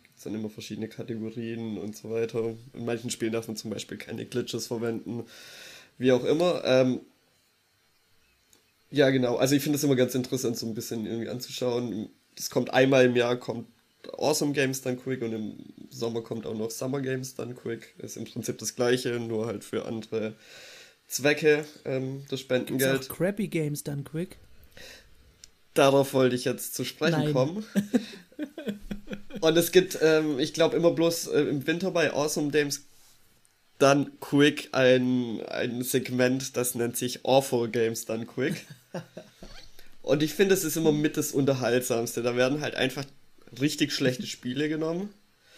Gibt 0.02 0.26
dann 0.26 0.34
immer 0.34 0.50
verschiedene 0.50 0.88
Kategorien 0.88 1.78
und 1.78 1.96
so 1.96 2.10
weiter. 2.10 2.56
In 2.74 2.86
manchen 2.86 3.12
Spielen 3.12 3.34
darf 3.34 3.48
man 3.48 3.56
zum 3.56 3.70
Beispiel 3.70 3.98
keine 3.98 4.26
Glitches 4.26 4.68
verwenden. 4.68 5.26
Wie 5.98 6.12
auch 6.12 6.24
immer. 6.24 6.64
Ähm, 6.66 7.02
ja, 8.90 9.10
genau. 9.12 9.36
Also 9.36 9.56
ich 9.56 9.62
finde 9.62 9.78
es 9.78 9.84
immer 9.84 9.96
ganz 9.96 10.16
interessant, 10.16 10.58
so 10.58 10.66
ein 10.66 10.74
bisschen 10.74 11.06
irgendwie 11.06 11.30
anzuschauen. 11.30 12.10
Es 12.36 12.50
kommt 12.50 12.74
einmal 12.74 13.06
im 13.06 13.16
Jahr, 13.16 13.36
kommt 13.38 13.68
Awesome 14.18 14.54
Games 14.54 14.82
dann 14.82 15.00
Quick 15.00 15.22
und 15.22 15.34
im 15.34 15.58
Sommer 15.90 16.22
kommt 16.22 16.46
auch 16.48 16.58
noch 16.58 16.72
Summer 16.72 17.02
Games 17.02 17.36
dann 17.36 17.56
Quick. 17.56 17.94
Ist 18.00 18.18
im 18.18 18.26
Prinzip 18.26 18.58
das 18.58 18.76
gleiche, 18.76 19.20
nur 19.20 19.46
halt 19.46 19.64
für 19.64 19.86
andere 19.86 20.36
Zwecke, 21.08 21.66
ähm, 21.86 22.26
das 22.30 22.40
Spendengeld. 22.40 22.94
Gibt's 22.94 23.10
auch 23.10 23.16
Crappy 23.16 23.48
Games 23.48 23.84
dann 23.84 24.04
Quick? 24.04 24.38
Darauf 25.74 26.14
wollte 26.14 26.36
ich 26.36 26.46
jetzt 26.46 26.74
zu 26.74 26.86
sprechen 26.86 27.20
Nein. 27.20 27.34
kommen. 27.34 27.66
und 29.42 29.58
es 29.58 29.72
gibt, 29.72 29.98
ähm, 30.02 30.40
ich 30.40 30.54
glaube, 30.54 30.78
immer 30.78 30.92
bloß 30.92 31.28
äh, 31.28 31.42
im 31.42 31.68
Winter 31.68 31.92
bei 31.92 32.14
Awesome 32.14 32.52
Games 32.52 32.86
dann 33.78 34.20
Quick 34.22 34.70
ein, 34.72 35.42
ein 35.48 35.84
Segment, 35.84 36.56
das 36.56 36.76
nennt 36.76 36.96
sich 36.96 37.26
Awful 37.26 37.70
Games 37.70 38.06
dann 38.06 38.26
Quick. 38.26 38.66
Und 40.02 40.22
ich 40.22 40.36
finde, 40.36 40.54
es 40.54 40.64
ist 40.64 40.78
immer 40.78 40.92
mit 40.92 41.18
das 41.18 41.32
Unterhaltsamste. 41.32 42.22
Da 42.22 42.36
werden 42.36 42.62
halt 42.62 42.76
einfach 42.76 43.06
richtig 43.60 43.92
schlechte 43.92 44.28
Spiele 44.28 44.70
genommen. 44.70 45.10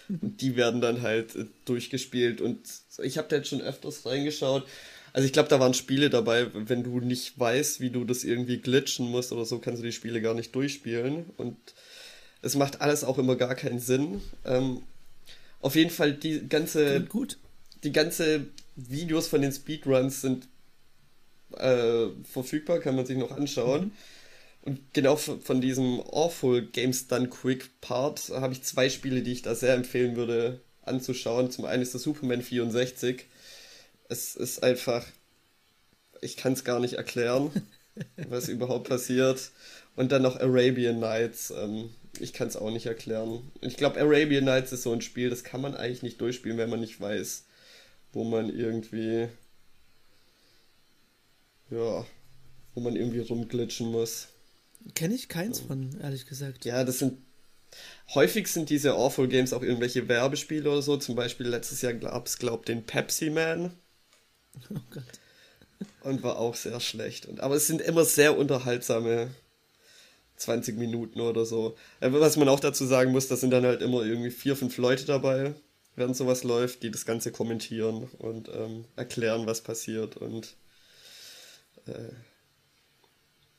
Und 0.08 0.42
die 0.42 0.56
werden 0.56 0.80
dann 0.80 1.02
halt 1.02 1.36
äh, 1.36 1.46
durchgespielt. 1.66 2.40
Und 2.40 2.62
ich 3.04 3.18
habe 3.18 3.28
da 3.28 3.36
jetzt 3.36 3.50
schon 3.50 3.62
öfters 3.62 4.06
reingeschaut. 4.06 4.66
Also 5.14 5.26
ich 5.26 5.34
glaube, 5.34 5.50
da 5.50 5.60
waren 5.60 5.74
Spiele 5.74 6.10
dabei, 6.10 6.48
wenn 6.54 6.84
du 6.84 7.00
nicht 7.00 7.40
weißt, 7.40 7.80
wie 7.80 7.90
du 7.90 8.04
das 8.04 8.24
irgendwie 8.24 8.58
glitchen 8.58 9.10
musst 9.10 9.32
oder 9.32 9.46
so, 9.46 9.60
kannst 9.60 9.82
du 9.82 9.86
die 9.86 9.92
Spiele 9.92 10.22
gar 10.22 10.34
nicht 10.34 10.54
durchspielen. 10.54 11.26
Und 11.38 11.58
es 12.42 12.56
macht 12.56 12.82
alles 12.82 13.04
auch 13.04 13.18
immer 13.18 13.36
gar 13.36 13.56
keinen 13.56 13.80
Sinn. 13.80 14.22
Ähm, 14.46 14.84
auf 15.62 15.76
jeden 15.76 15.90
Fall 15.90 16.14
die 16.14 16.48
ganze. 16.48 17.02
gut. 17.06 17.38
Die 17.84 17.92
ganze 17.92 18.48
Videos 18.76 19.28
von 19.28 19.42
den 19.42 19.52
Speedruns 19.52 20.22
sind 20.22 20.48
äh, 21.56 22.08
verfügbar, 22.24 22.80
kann 22.80 22.96
man 22.96 23.06
sich 23.06 23.18
noch 23.18 23.32
anschauen. 23.32 23.86
Mhm. 23.86 23.92
Und 24.68 24.94
genau 24.94 25.16
von 25.16 25.62
diesem 25.62 26.02
Awful 26.02 26.68
Games 26.68 27.08
Done 27.08 27.30
Quick 27.30 27.80
Part 27.80 28.30
habe 28.32 28.52
ich 28.52 28.64
zwei 28.64 28.90
Spiele, 28.90 29.22
die 29.22 29.32
ich 29.32 29.42
da 29.42 29.56
sehr 29.56 29.74
empfehlen 29.74 30.18
würde 30.18 30.60
anzuschauen. 30.82 31.52
Zum 31.52 31.64
einen 31.66 31.82
ist 31.82 31.96
das 31.96 32.04
Superman 32.04 32.42
64. 32.42 33.26
Es 34.10 34.36
ist 34.36 34.64
einfach, 34.64 35.06
ich 36.22 36.38
kann 36.38 36.54
es 36.54 36.64
gar 36.64 36.80
nicht 36.80 36.94
erklären, 36.94 37.52
was 38.30 38.48
überhaupt 38.48 38.90
passiert. 38.90 39.52
Und 39.96 40.12
dann 40.12 40.22
noch 40.22 40.40
Arabian 40.40 41.00
Nights. 41.00 41.52
Ähm, 41.52 41.90
ich 42.20 42.34
kann 42.34 42.48
es 42.48 42.56
auch 42.56 42.72
nicht 42.72 42.86
erklären. 42.86 43.52
Ich 43.62 43.78
glaube, 43.78 44.00
Arabian 44.00 44.46
Nights 44.46 44.72
ist 44.72 44.84
so 44.84 44.92
ein 44.92 45.02
Spiel, 45.02 45.30
das 45.30 45.44
kann 45.44 45.62
man 45.62 45.76
eigentlich 45.76 46.04
nicht 46.04 46.22
durchspielen, 46.22 46.58
wenn 46.58 46.70
man 46.70 46.80
nicht 46.80 47.00
weiß, 47.00 47.46
wo 48.14 48.24
man 48.24 48.50
irgendwie, 48.50 49.28
ja, 51.70 52.06
wo 52.74 52.82
man 52.82 52.96
irgendwie 52.96 53.20
rumglitschen 53.20 53.92
muss. 53.92 54.30
Kenne 54.96 55.16
ich 55.16 55.28
keins 55.30 55.60
von, 55.60 56.00
ehrlich 56.00 56.26
gesagt. 56.26 56.66
Ja, 56.66 56.84
das 56.84 57.00
sind. 57.00 57.22
Häufig 58.14 58.48
sind 58.48 58.70
diese 58.70 58.94
Awful 58.94 59.28
Games 59.28 59.52
auch 59.52 59.62
irgendwelche 59.62 60.08
Werbespiele 60.08 60.72
oder 60.72 60.82
so. 60.82 60.96
Zum 60.98 61.16
Beispiel 61.16 61.48
letztes 61.48 61.82
Jahr 61.82 61.94
gab 61.94 62.28
es, 62.28 62.38
glaube 62.38 62.66
den 62.66 62.86
Pepsi 62.86 63.30
Man. 63.30 63.74
Oh 64.70 64.80
Gott. 64.92 65.04
Und 66.02 66.24
war 66.24 66.38
auch 66.40 66.56
sehr 66.56 66.80
schlecht. 66.80 67.26
Und, 67.26 67.40
aber 67.40 67.56
es 67.56 67.68
sind 67.68 67.82
immer 67.82 68.04
sehr 68.06 68.38
unterhaltsame 68.38 69.30
20 70.38 70.78
Minuten 70.78 71.20
oder 71.20 71.46
so. 71.46 71.76
Äh, 72.00 72.12
was 72.12 72.38
man 72.38 72.50
auch 72.50 72.60
dazu 72.60 72.86
sagen 72.86 73.12
muss, 73.12 73.28
da 73.28 73.36
sind 73.36 73.52
dann 73.52 73.66
halt 73.66 73.82
immer 73.82 74.04
irgendwie 74.04 74.32
vier, 74.32 74.56
fünf 74.56 74.78
Leute 74.78 75.06
dabei, 75.06 75.54
während 75.96 76.16
sowas 76.16 76.44
läuft, 76.44 76.84
die 76.84 76.92
das 76.92 77.06
Ganze 77.06 77.32
kommentieren 77.32 78.08
und 78.20 78.50
ähm, 78.50 78.86
erklären, 78.96 79.46
was 79.48 79.62
passiert. 79.62 80.18
Und 80.18 80.56
äh, 81.88 82.12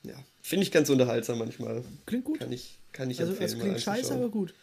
ja, 0.05 0.17
finde 0.43 0.63
ich 0.63 0.73
ganz 0.73 0.89
unterhaltsam 0.89 1.39
manchmal. 1.39 1.85
Klingt 2.07 2.25
gut. 2.25 2.39
Kann 2.39 2.53
ich, 2.53 2.79
kann 2.93 3.11
ich 3.11 3.21
also, 3.21 3.33
empfehlen. 3.33 3.51
Es 3.51 3.59
klingt 3.59 3.81
scheiße, 3.81 4.15
aber 4.15 4.29
gut. 4.29 4.55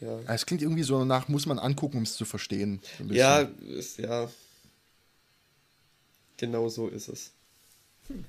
Ja. 0.00 0.20
Es 0.26 0.44
klingt 0.46 0.62
irgendwie 0.62 0.82
so 0.82 1.04
nach, 1.04 1.28
muss 1.28 1.46
man 1.46 1.58
angucken, 1.58 1.98
um 1.98 2.02
es 2.02 2.14
zu 2.14 2.24
verstehen. 2.24 2.80
Ja, 3.08 3.40
ist, 3.40 3.98
ja. 3.98 4.30
Genau 6.44 6.68
so 6.68 6.88
ist 6.88 7.08
es. 7.08 7.32
Hm. 8.08 8.22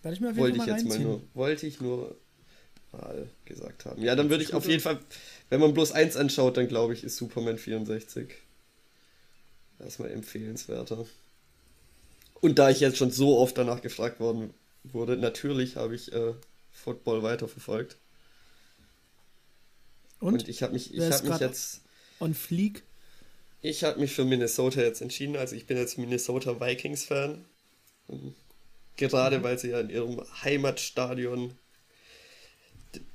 Werde 0.00 0.14
ich 0.14 0.20
mir 0.22 0.30
auf 0.30 0.36
jeden 0.36 0.42
wollte 0.42 0.56
Fall 0.56 0.66
mal 0.66 0.78
ich 0.78 0.84
jetzt 0.84 0.88
mal 0.88 1.04
nur, 1.04 1.22
Wollte 1.34 1.66
ich 1.66 1.80
nur 1.82 2.16
mal 2.92 3.28
gesagt 3.44 3.84
haben. 3.84 4.00
Ja, 4.00 4.16
dann 4.16 4.30
würde 4.30 4.42
ich 4.42 4.54
auf 4.54 4.66
jeden 4.66 4.80
Fall, 4.80 4.98
wenn 5.50 5.60
man 5.60 5.74
bloß 5.74 5.92
eins 5.92 6.16
anschaut, 6.16 6.56
dann 6.56 6.66
glaube 6.66 6.94
ich, 6.94 7.04
ist 7.04 7.18
Superman 7.18 7.58
64 7.58 8.30
erstmal 9.78 10.12
empfehlenswerter. 10.12 11.04
Und 12.40 12.58
da 12.58 12.70
ich 12.70 12.80
jetzt 12.80 12.96
schon 12.96 13.10
so 13.10 13.36
oft 13.36 13.58
danach 13.58 13.82
gefragt 13.82 14.18
worden 14.18 14.54
wurde, 14.82 15.18
natürlich 15.18 15.76
habe 15.76 15.94
ich 15.94 16.10
äh, 16.14 16.32
Football 16.72 17.22
weiterverfolgt. 17.22 17.98
Und, 20.20 20.32
Und 20.34 20.48
ich 20.48 20.62
habe 20.62 20.72
mich, 20.72 20.94
ich 20.94 21.02
habe 21.02 21.28
mich 21.28 21.38
jetzt 21.40 21.82
on 22.18 22.32
Fleek. 22.32 22.82
Ich 23.64 23.82
habe 23.82 23.98
mich 23.98 24.12
für 24.12 24.26
Minnesota 24.26 24.82
jetzt 24.82 25.00
entschieden. 25.00 25.36
Also 25.36 25.56
ich 25.56 25.66
bin 25.66 25.78
jetzt 25.78 25.96
Minnesota 25.96 26.60
Vikings 26.60 27.06
Fan. 27.06 27.46
Gerade 28.98 29.38
mhm. 29.38 29.42
weil 29.42 29.58
sie 29.58 29.70
ja 29.70 29.80
in 29.80 29.88
ihrem 29.88 30.20
Heimatstadion 30.42 31.54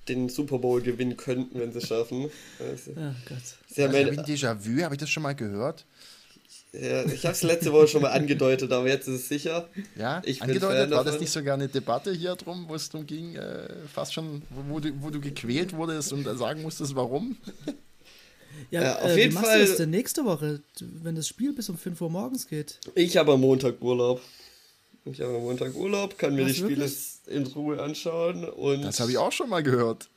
den 0.08 0.28
Super 0.28 0.58
Bowl 0.58 0.82
gewinnen 0.82 1.18
könnten, 1.18 1.60
wenn 1.60 1.72
sie 1.72 1.86
schaffen. 1.86 2.32
Also, 2.60 2.92
oh 2.96 3.14
Gott. 3.28 3.38
Sie 3.68 3.84
haben 3.84 3.94
also, 3.94 4.10
ein 4.10 4.26
Déjà-vu, 4.26 4.82
habe 4.82 4.96
ich 4.96 5.00
das 5.00 5.12
schon 5.12 5.22
mal 5.22 5.36
gehört? 5.36 5.86
Ja, 6.74 7.06
ich 7.06 7.24
habe 7.26 7.34
es 7.34 7.44
letzte 7.44 7.72
Woche 7.72 7.88
schon 7.88 8.02
mal 8.02 8.12
angedeutet, 8.12 8.72
aber 8.72 8.88
jetzt 8.88 9.08
ist 9.08 9.22
es 9.22 9.30
sicher. 9.30 9.70
Ja, 9.96 10.20
ich 10.26 10.42
angedeutet, 10.42 10.90
war 10.90 11.04
das 11.04 11.20
nicht 11.20 11.32
sogar 11.32 11.54
eine 11.54 11.68
Debatte 11.68 12.12
hier 12.12 12.36
drum, 12.36 12.66
wo 12.68 12.74
es 12.74 12.90
darum 12.90 13.06
ging, 13.06 13.36
äh, 13.36 13.70
fast 13.94 14.16
schon, 14.16 14.42
wo 14.50 14.80
du, 14.80 14.92
wo 15.00 15.12
du 15.12 15.22
gequält 15.22 15.74
wurdest 15.74 16.12
und 16.12 16.24
sagen 16.40 16.64
musstest, 16.64 16.96
warum? 16.96 17.38
Ja, 18.72 18.82
ja 18.82 19.00
auf 19.00 19.12
äh, 19.12 19.24
jeden 19.24 19.34
wie 19.34 19.44
Fall. 19.44 19.62
Du 19.62 19.68
das 19.68 19.78
denn 19.78 19.90
nächste 19.90 20.26
Woche, 20.26 20.62
wenn 20.80 21.16
das 21.16 21.28
Spiel 21.28 21.54
bis 21.54 21.70
um 21.70 21.78
5 21.78 22.00
Uhr 22.02 22.10
morgens 22.10 22.48
geht? 22.48 22.80
Ich 22.96 23.18
habe 23.18 23.34
am 23.34 23.42
Montag 23.42 23.82
Urlaub. 23.82 24.22
Ich 25.06 25.22
habe 25.22 25.36
am 25.36 25.42
Montag 25.42 25.76
Urlaub, 25.76 26.18
kann 26.18 26.36
mir 26.36 26.46
Was, 26.46 26.54
die 26.54 26.60
Spiele 26.60 26.82
wirklich? 26.82 27.20
in 27.28 27.46
Ruhe 27.48 27.82
anschauen 27.82 28.46
und. 28.46 28.84
Das 28.84 29.00
habe 29.00 29.12
ich 29.12 29.18
auch 29.18 29.32
schon 29.32 29.50
mal 29.50 29.64
gehört. 29.64 30.10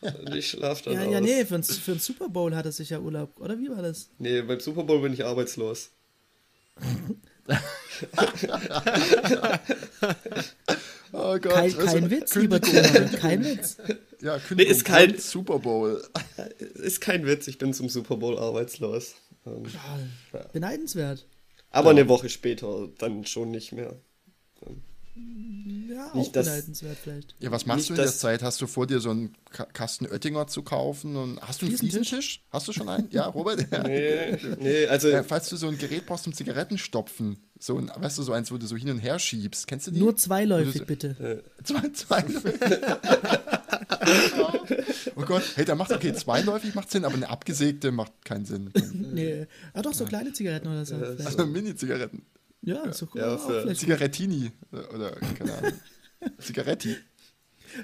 Und 0.00 0.02
ich 0.34 0.50
schlafe 0.50 0.84
dann 0.84 0.94
Ja, 0.94 1.06
aus. 1.06 1.12
ja, 1.12 1.20
nee, 1.20 1.44
für, 1.44 1.62
für 1.62 1.92
einen 1.92 2.00
Super 2.00 2.28
Bowl 2.28 2.54
hat 2.54 2.66
er 2.66 2.72
sicher 2.72 3.00
Urlaub. 3.00 3.40
Oder 3.40 3.58
wie 3.58 3.70
war 3.70 3.82
das? 3.82 4.08
Nee, 4.18 4.42
beim 4.42 4.60
Super 4.60 4.84
Bowl 4.84 5.00
bin 5.00 5.12
ich 5.12 5.24
arbeitslos. 5.24 5.90
oh 11.14 11.38
Gott. 11.38 11.52
Kein, 11.52 11.78
kein 11.78 12.10
Witz, 12.10 12.34
lieber 12.34 12.60
Zuhörer, 12.60 13.08
kein 13.18 13.44
Witz. 13.44 13.76
Ja, 14.20 14.40
nee, 14.56 14.62
ist 14.62 14.86
kein 14.86 15.18
Super 15.18 15.58
Bowl. 15.58 16.02
Ist 16.76 17.02
kein 17.02 17.26
Witz, 17.26 17.46
ich 17.46 17.58
bin 17.58 17.74
zum 17.74 17.90
Super 17.90 18.16
Bowl 18.16 18.38
arbeitslos. 18.38 19.16
Ähm, 19.44 19.64
ja, 20.32 20.40
beneidenswert. 20.50 21.26
Aber 21.68 21.90
ja. 21.92 21.98
eine 21.98 22.08
Woche 22.08 22.30
später 22.30 22.88
dann 22.96 23.26
schon 23.26 23.50
nicht 23.50 23.72
mehr. 23.72 24.00
Ähm, 24.66 24.80
ja, 25.16 26.10
nicht 26.14 26.28
auch 26.28 26.32
beneidenswert 26.32 26.96
vielleicht. 27.00 27.36
Ja, 27.38 27.52
was 27.52 27.66
machst 27.66 27.90
nicht 27.90 27.90
du 27.90 27.94
in 27.94 28.00
der 28.00 28.12
Zeit? 28.12 28.42
Hast 28.42 28.60
du 28.60 28.66
vor 28.66 28.86
dir 28.86 28.98
so 28.98 29.10
einen 29.10 29.34
Kasten 29.72 30.06
Oettinger 30.06 30.48
zu 30.48 30.62
kaufen? 30.62 31.16
Und 31.16 31.40
hast 31.40 31.62
du 31.62 31.66
einen 31.66 31.78
Fliesentisch? 31.78 32.42
Hast 32.50 32.66
du 32.66 32.72
schon 32.72 32.88
einen? 32.88 33.08
Ja, 33.10 33.26
Robert? 33.26 33.64
nee, 33.84 34.36
nee, 34.58 34.86
also... 34.86 35.08
Ja, 35.08 35.22
falls 35.22 35.48
du 35.48 35.56
so 35.56 35.68
ein 35.68 35.78
Gerät 35.78 36.06
brauchst 36.06 36.24
zum 36.24 36.32
Zigarettenstopfen, 36.32 37.38
so 37.60 37.78
ein, 37.78 37.92
weißt 37.94 38.18
du, 38.18 38.24
so 38.24 38.32
eins, 38.32 38.50
wo 38.50 38.58
du 38.58 38.66
so 38.66 38.76
hin 38.76 38.90
und 38.90 38.98
her 38.98 39.20
schiebst, 39.20 39.68
kennst 39.68 39.86
du 39.86 39.92
die? 39.92 40.00
Nur 40.00 40.16
zweiläufig, 40.16 40.78
so, 40.78 40.84
bitte. 40.84 41.16
Äh, 41.20 41.42
zwei, 41.64 41.88
zweiläufig. 41.90 42.54
oh 45.14 45.22
Gott, 45.22 45.44
hey, 45.54 45.64
da 45.64 45.76
macht, 45.76 45.92
okay, 45.92 46.12
zweiläufig 46.12 46.74
macht 46.74 46.90
Sinn, 46.90 47.04
aber 47.04 47.14
eine 47.14 47.28
abgesägte 47.28 47.92
macht 47.92 48.12
keinen 48.24 48.46
Sinn. 48.46 48.72
nee, 48.92 49.46
ah 49.72 49.82
doch, 49.82 49.94
so 49.94 50.06
kleine 50.06 50.32
Zigaretten 50.32 50.66
oder 50.66 50.84
so. 50.84 50.96
Also 50.96 51.46
Mini-Zigaretten. 51.46 52.22
Ja, 52.64 52.92
so 52.92 53.08
cool. 53.14 53.20
Ja, 53.20 53.38
für 53.38 53.74
Zigarettini 53.74 54.50
oder 54.72 55.12
keine 55.36 55.54
Ahnung. 55.54 55.72
Zigaretti. 56.38 56.96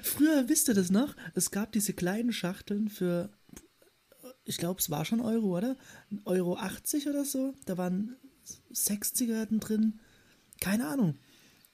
Früher 0.01 0.49
wisst 0.49 0.67
ihr 0.69 0.73
das 0.73 0.89
noch? 0.89 1.15
Es 1.35 1.51
gab 1.51 1.71
diese 1.71 1.93
kleinen 1.93 2.33
Schachteln 2.33 2.89
für, 2.89 3.29
ich 4.43 4.57
glaube, 4.57 4.79
es 4.79 4.89
war 4.89 5.05
schon 5.05 5.21
Euro, 5.21 5.57
oder? 5.57 5.77
Euro 6.25 6.57
80 6.57 7.07
oder 7.07 7.25
so. 7.25 7.53
Da 7.65 7.77
waren 7.77 8.15
sechs 8.71 9.13
Zigaretten 9.13 9.59
drin. 9.59 9.99
Keine 10.59 10.87
Ahnung. 10.87 11.17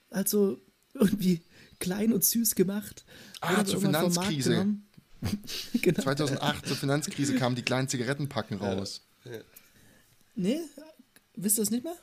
Also 0.10 0.60
irgendwie 0.93 1.41
klein 1.80 2.12
und 2.12 2.24
süß 2.24 2.55
gemacht. 2.55 3.05
Ah, 3.39 3.64
zur 3.64 3.80
Finanzkrise. 3.80 4.76
genau. 5.82 6.01
2008 6.01 6.68
zur 6.68 6.78
Finanzkrise 6.78 7.36
kamen 7.36 7.55
die 7.55 7.64
kleinen 7.64 7.88
Zigarettenpacken 7.88 8.58
raus. 8.58 9.08
Ja. 9.24 9.39
Nee, 10.36 10.60
wisst 11.36 11.58
ihr 11.58 11.62
das 11.62 11.72
nicht 11.72 11.84
mehr? 11.84 11.97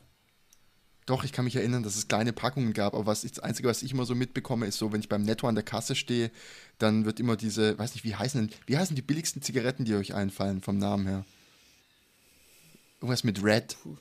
Doch, 1.07 1.25
ich 1.25 1.33
kann 1.33 1.45
mich 1.45 1.57
erinnern, 1.57 1.83
dass 1.83 1.97
es 1.97 2.09
kleine 2.09 2.33
Packungen 2.33 2.73
gab, 2.73 2.95
aber 2.95 3.05
was 3.05 3.25
ich, 3.25 3.33
das 3.33 3.45
Einzige, 3.45 3.69
was 3.69 3.83
ich 3.83 3.93
immer 3.93 4.07
so 4.07 4.15
mitbekomme, 4.15 4.67
ist 4.67 4.79
so, 4.79 4.93
wenn 4.93 5.01
ich 5.01 5.09
beim 5.09 5.23
Netto 5.23 5.47
an 5.47 5.55
der 5.55 5.65
Kasse 5.65 5.95
stehe, 5.95 6.31
dann 6.79 7.05
wird 7.05 7.21
immer 7.21 7.37
diese, 7.37 7.79
weiß 7.79 7.95
nicht, 7.95 8.05
wie 8.05 8.15
heißen 8.15 8.41
denn, 8.41 8.59
wie 8.67 8.79
heißen 8.79 8.97
die 8.97 9.03
billigsten 9.03 9.43
Zigaretten, 9.43 9.85
die 9.85 9.95
euch 9.95 10.15
einfallen, 10.15 10.63
vom 10.63 10.79
Namen 10.79 11.07
her? 11.07 11.27
Irgendwas 13.01 13.23
mit 13.23 13.45
Red. 13.45 13.77
Puh. 13.83 13.99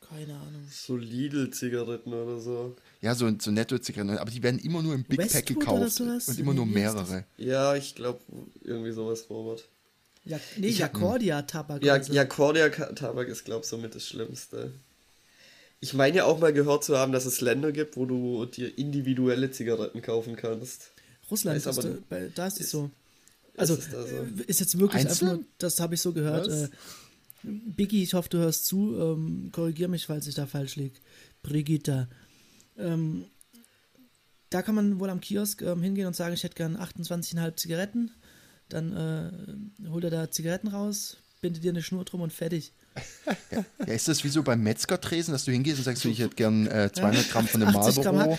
Keine 0.00 0.34
Ahnung. 0.34 0.66
So 0.70 0.96
Lidl-Zigaretten 0.96 2.12
oder 2.12 2.38
so. 2.38 2.76
Ja, 3.00 3.14
so, 3.14 3.32
so 3.38 3.50
Netto-Zigaretten, 3.50 4.18
aber 4.18 4.30
die 4.30 4.42
werden 4.42 4.58
immer 4.58 4.82
nur 4.82 4.94
im 4.94 5.04
Big 5.04 5.20
Westwood 5.20 5.44
Pack 5.44 5.46
gekauft 5.46 6.00
und 6.00 6.38
immer 6.38 6.52
nur 6.52 6.66
mehrere. 6.66 7.24
Ja, 7.38 7.76
ich 7.76 7.94
glaube, 7.94 8.20
irgendwie 8.60 8.90
sowas, 8.90 9.30
Robert. 9.30 9.68
Ja, 10.24 10.38
nee, 10.56 10.68
Jacordia-Tabak. 10.68 11.82
Ja, 11.84 11.96
Jacordia-Tabak 11.96 13.28
ist, 13.28 13.44
glaube 13.44 13.62
ich, 13.62 13.68
somit 13.68 13.94
das 13.94 14.06
Schlimmste. 14.06 14.72
Ich 15.82 15.94
meine 15.94 16.18
ja 16.18 16.24
auch 16.24 16.38
mal 16.38 16.52
gehört 16.52 16.84
zu 16.84 16.96
haben, 16.96 17.12
dass 17.12 17.26
es 17.26 17.40
Länder 17.40 17.72
gibt, 17.72 17.96
wo 17.96 18.06
du 18.06 18.46
dir 18.46 18.78
individuelle 18.78 19.50
Zigaretten 19.50 20.00
kaufen 20.00 20.36
kannst. 20.36 20.92
Russland, 21.28 21.56
ist 21.56 21.66
aber, 21.66 21.82
da, 22.08 22.18
da 22.34 22.46
ist 22.46 22.60
es 22.60 22.70
so. 22.70 22.90
Also, 23.56 23.74
ist, 23.74 23.90
so? 23.90 23.96
Äh, 23.96 24.44
ist 24.46 24.60
jetzt 24.60 24.78
wirklich 24.78 25.04
Einzeln? 25.04 25.28
einfach 25.28 25.40
nur, 25.40 25.46
das 25.58 25.80
habe 25.80 25.94
ich 25.94 26.00
so 26.00 26.12
gehört. 26.12 26.48
Äh, 26.48 26.68
Biggie, 27.42 28.04
ich 28.04 28.14
hoffe, 28.14 28.28
du 28.28 28.38
hörst 28.38 28.66
zu. 28.66 28.96
Ähm, 28.96 29.50
Korrigier 29.50 29.88
mich, 29.88 30.06
falls 30.06 30.28
ich 30.28 30.36
da 30.36 30.46
falsch 30.46 30.76
liege. 30.76 30.94
Brigitta. 31.42 32.08
Ähm, 32.78 33.24
da 34.50 34.62
kann 34.62 34.76
man 34.76 35.00
wohl 35.00 35.10
am 35.10 35.20
Kiosk 35.20 35.62
ähm, 35.62 35.82
hingehen 35.82 36.06
und 36.06 36.14
sagen, 36.14 36.34
ich 36.34 36.44
hätte 36.44 36.54
gern 36.54 36.76
28,5 36.76 37.56
Zigaretten. 37.56 38.12
Dann 38.68 38.92
äh, 38.92 39.88
holt 39.88 40.04
er 40.04 40.10
da 40.10 40.30
Zigaretten 40.30 40.68
raus, 40.68 41.16
bindet 41.40 41.64
dir 41.64 41.72
eine 41.72 41.82
Schnur 41.82 42.04
drum 42.04 42.20
und 42.20 42.32
fertig. 42.32 42.72
Ja, 43.50 43.64
ja, 43.86 43.94
ist 43.94 44.08
das 44.08 44.24
wie 44.24 44.28
so 44.28 44.42
beim 44.42 44.62
Metzgertresen, 44.62 45.32
dass 45.32 45.44
du 45.44 45.52
hingehst 45.52 45.78
und 45.78 45.84
sagst, 45.84 46.04
ich 46.04 46.18
hätte 46.18 46.34
gern 46.34 46.66
äh, 46.66 46.90
200 46.92 47.30
Gramm 47.30 47.46
von 47.46 47.60
dem 47.60 47.72
Marlboro 47.72 48.38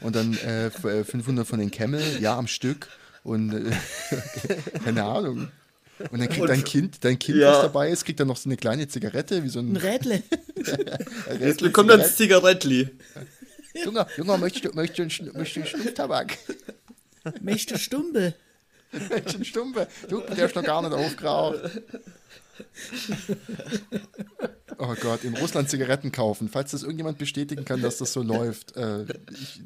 und 0.00 0.16
dann 0.16 0.34
äh, 0.38 0.70
500 0.70 1.44
äh, 1.44 1.48
von 1.48 1.58
den 1.58 1.70
Camel, 1.70 2.02
ja, 2.20 2.36
am 2.36 2.46
Stück 2.46 2.88
und 3.22 3.52
äh, 3.52 3.70
keine 4.84 5.04
Ahnung. 5.04 5.48
Und 6.10 6.18
dann 6.18 6.28
kriegt 6.28 6.48
dein 6.48 6.64
Kind, 6.64 7.04
dein 7.04 7.18
Kind, 7.18 7.38
ja. 7.38 7.52
was 7.52 7.62
dabei 7.62 7.90
ist, 7.90 8.04
kriegt 8.04 8.18
dann 8.18 8.28
noch 8.28 8.36
so 8.36 8.48
eine 8.48 8.56
kleine 8.56 8.88
Zigarette, 8.88 9.44
wie 9.44 9.48
so 9.48 9.60
ein, 9.60 9.72
ein 9.72 9.76
Rädle. 9.76 10.22
ein 11.30 11.36
Rädle 11.36 11.70
kommt 11.70 11.90
dann 11.90 12.00
das 12.00 12.16
Zigarettli. 12.16 12.90
Junge, 13.84 14.06
Junge, 14.16 14.38
möchtest 14.38 14.64
du, 14.64 14.72
möchtest 14.74 15.20
du, 15.20 15.24
möchtest 15.32 15.56
du 15.56 15.60
einen 15.60 15.68
Stumpftabak? 15.68 16.38
Möchtest 17.40 17.70
du 17.70 17.78
Stumpe? 17.78 18.34
Möchtest 18.92 19.38
du 19.38 19.44
Stumpe? 19.44 19.88
Du, 20.08 20.20
der 20.20 20.46
ist 20.46 20.54
noch 20.54 20.64
gar 20.64 20.82
nicht 20.82 20.92
aufgeraucht. 20.92 21.58
Oh 24.78 24.94
Gott, 25.00 25.24
in 25.24 25.36
Russland 25.36 25.70
Zigaretten 25.70 26.12
kaufen. 26.12 26.48
Falls 26.48 26.72
das 26.72 26.82
irgendjemand 26.82 27.18
bestätigen 27.18 27.64
kann, 27.64 27.80
dass 27.80 27.98
das 27.98 28.12
so 28.12 28.22
läuft. 28.22 28.76
Äh, 28.76 29.04
ich, 29.30 29.62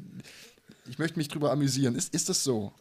ich 0.87 0.99
möchte 0.99 1.17
mich 1.17 1.27
drüber 1.27 1.51
amüsieren. 1.51 1.95
Ist, 1.95 2.13
ist 2.13 2.29
das 2.29 2.43
so? 2.43 2.73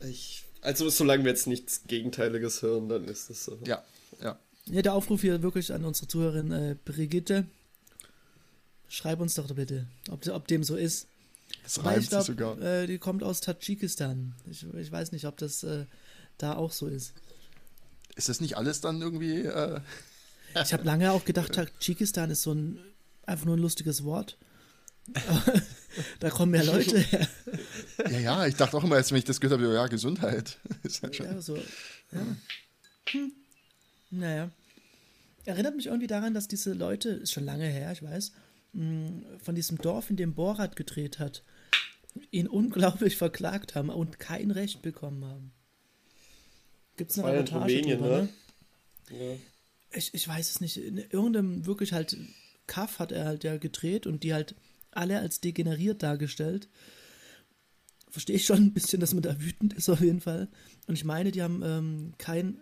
Ich, 0.00 0.44
also, 0.60 0.88
solange 0.90 1.24
wir 1.24 1.30
jetzt 1.30 1.46
nichts 1.46 1.82
Gegenteiliges 1.86 2.62
hören, 2.62 2.88
dann 2.88 3.04
ist 3.04 3.30
das 3.30 3.44
so. 3.44 3.58
Ja, 3.64 3.82
ja. 4.22 4.38
Ja, 4.66 4.82
der 4.82 4.94
Aufruf 4.94 5.20
hier 5.20 5.42
wirklich 5.42 5.72
an 5.72 5.84
unsere 5.84 6.08
Zuhörerin 6.08 6.52
äh, 6.52 6.76
Brigitte. 6.84 7.46
Schreib 8.88 9.20
uns 9.20 9.34
doch 9.34 9.52
bitte, 9.54 9.86
ob, 10.10 10.26
ob 10.28 10.46
dem 10.46 10.64
so 10.64 10.76
ist. 10.76 11.06
Das 11.62 11.84
reimt 11.84 12.02
ich 12.02 12.08
glaub, 12.08 12.22
sogar. 12.22 12.60
Äh, 12.60 12.86
die 12.86 12.98
kommt 12.98 13.22
aus 13.22 13.40
Tadschikistan. 13.40 14.34
Ich, 14.50 14.66
ich 14.74 14.90
weiß 14.90 15.12
nicht, 15.12 15.26
ob 15.26 15.36
das 15.36 15.64
äh, 15.64 15.84
da 16.38 16.54
auch 16.54 16.72
so 16.72 16.86
ist. 16.86 17.12
Ist 18.16 18.28
das 18.28 18.40
nicht 18.40 18.56
alles 18.56 18.80
dann 18.80 19.00
irgendwie. 19.00 19.40
Äh 19.40 19.80
ich 20.62 20.72
habe 20.72 20.84
lange 20.84 21.12
auch 21.12 21.24
gedacht, 21.24 21.52
Tadschikistan 21.52 22.30
ist 22.30 22.42
so 22.42 22.52
ein 22.52 22.78
einfach 23.26 23.46
nur 23.46 23.56
ein 23.56 23.60
lustiges 23.60 24.04
Wort. 24.04 24.36
da 26.20 26.30
kommen 26.30 26.52
mehr 26.52 26.64
Leute 26.64 26.98
her. 26.98 27.28
Ja, 28.10 28.18
ja, 28.18 28.46
ich 28.46 28.54
dachte 28.54 28.76
auch 28.76 28.84
immer, 28.84 28.96
als 28.96 29.10
wenn 29.10 29.18
ich 29.18 29.24
das 29.24 29.40
gehört 29.40 29.60
habe, 29.60 29.74
ja, 29.74 29.86
Gesundheit. 29.86 30.58
ja, 31.12 31.40
so. 31.40 31.56
Ja. 31.56 32.36
Hm. 33.10 33.32
Naja. 34.10 34.50
Erinnert 35.44 35.76
mich 35.76 35.86
irgendwie 35.86 36.06
daran, 36.06 36.32
dass 36.32 36.48
diese 36.48 36.72
Leute, 36.72 37.10
ist 37.10 37.32
schon 37.32 37.44
lange 37.44 37.66
her, 37.66 37.92
ich 37.92 38.02
weiß, 38.02 38.32
hm, 38.72 39.24
von 39.42 39.54
diesem 39.54 39.76
Dorf, 39.76 40.08
in 40.08 40.16
dem 40.16 40.34
Borat 40.34 40.74
gedreht 40.74 41.18
hat, 41.18 41.42
ihn 42.30 42.48
unglaublich 42.48 43.16
verklagt 43.16 43.74
haben 43.74 43.90
und 43.90 44.18
kein 44.18 44.50
Recht 44.50 44.80
bekommen 44.80 45.24
haben. 45.24 45.52
Gibt 46.96 47.10
es 47.10 47.18
eine 47.18 47.32
Reportage 47.32 47.60
Rumänien, 47.60 47.98
drüber, 47.98 48.22
ne? 48.22 48.28
ne? 49.10 49.32
Ja. 49.32 49.36
Ich, 49.92 50.12
ich 50.14 50.26
weiß 50.26 50.50
es 50.50 50.60
nicht. 50.60 50.76
In 50.76 50.98
irgendeinem 50.98 51.66
wirklich 51.66 51.92
halt 51.92 52.16
Kaff 52.66 52.98
hat 52.98 53.12
er 53.12 53.26
halt 53.26 53.44
ja 53.44 53.56
gedreht 53.56 54.06
und 54.06 54.22
die 54.22 54.34
halt 54.34 54.54
alle 54.90 55.18
als 55.20 55.40
degeneriert 55.40 56.02
dargestellt. 56.02 56.68
Verstehe 58.08 58.36
ich 58.36 58.46
schon 58.46 58.58
ein 58.58 58.72
bisschen, 58.72 59.00
dass 59.00 59.12
man 59.12 59.22
da 59.22 59.40
wütend 59.40 59.72
ist 59.72 59.88
auf 59.88 60.00
jeden 60.00 60.20
Fall. 60.20 60.48
Und 60.86 60.94
ich 60.94 61.04
meine, 61.04 61.32
die 61.32 61.42
haben 61.42 61.62
ähm, 61.64 62.14
kein 62.18 62.60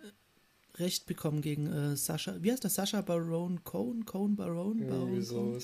Recht 0.75 1.05
bekommen 1.05 1.41
gegen 1.41 1.67
äh, 1.67 1.95
Sascha. 1.95 2.35
Wie 2.41 2.51
heißt 2.51 2.63
das? 2.63 2.75
Sascha 2.75 3.01
Baron 3.01 3.63
Cohen? 3.63 4.05
Cohen 4.05 4.35
Baron? 4.35 4.79
Baron 4.87 5.25
Cohen? 5.27 5.61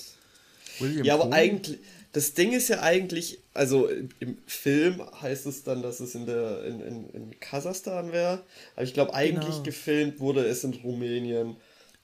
William 0.79 1.05
ja, 1.05 1.13
aber 1.13 1.23
Cole? 1.23 1.35
eigentlich, 1.35 1.79
das 2.11 2.33
Ding 2.33 2.51
ist 2.53 2.69
ja 2.69 2.81
eigentlich, 2.81 3.39
also 3.53 3.87
im 3.87 4.37
Film 4.45 5.01
heißt 5.21 5.45
es 5.45 5.63
dann, 5.63 5.81
dass 5.81 5.99
es 5.99 6.15
in 6.15 6.25
der 6.25 6.63
in, 6.65 6.81
in, 6.81 7.09
in 7.09 7.39
Kasachstan 7.39 8.11
wäre. 8.11 8.43
Aber 8.75 8.83
ich 8.83 8.93
glaube, 8.93 9.13
eigentlich 9.13 9.55
genau. 9.55 9.63
gefilmt 9.63 10.19
wurde 10.19 10.45
es 10.45 10.63
in 10.63 10.73
Rumänien. 10.73 11.57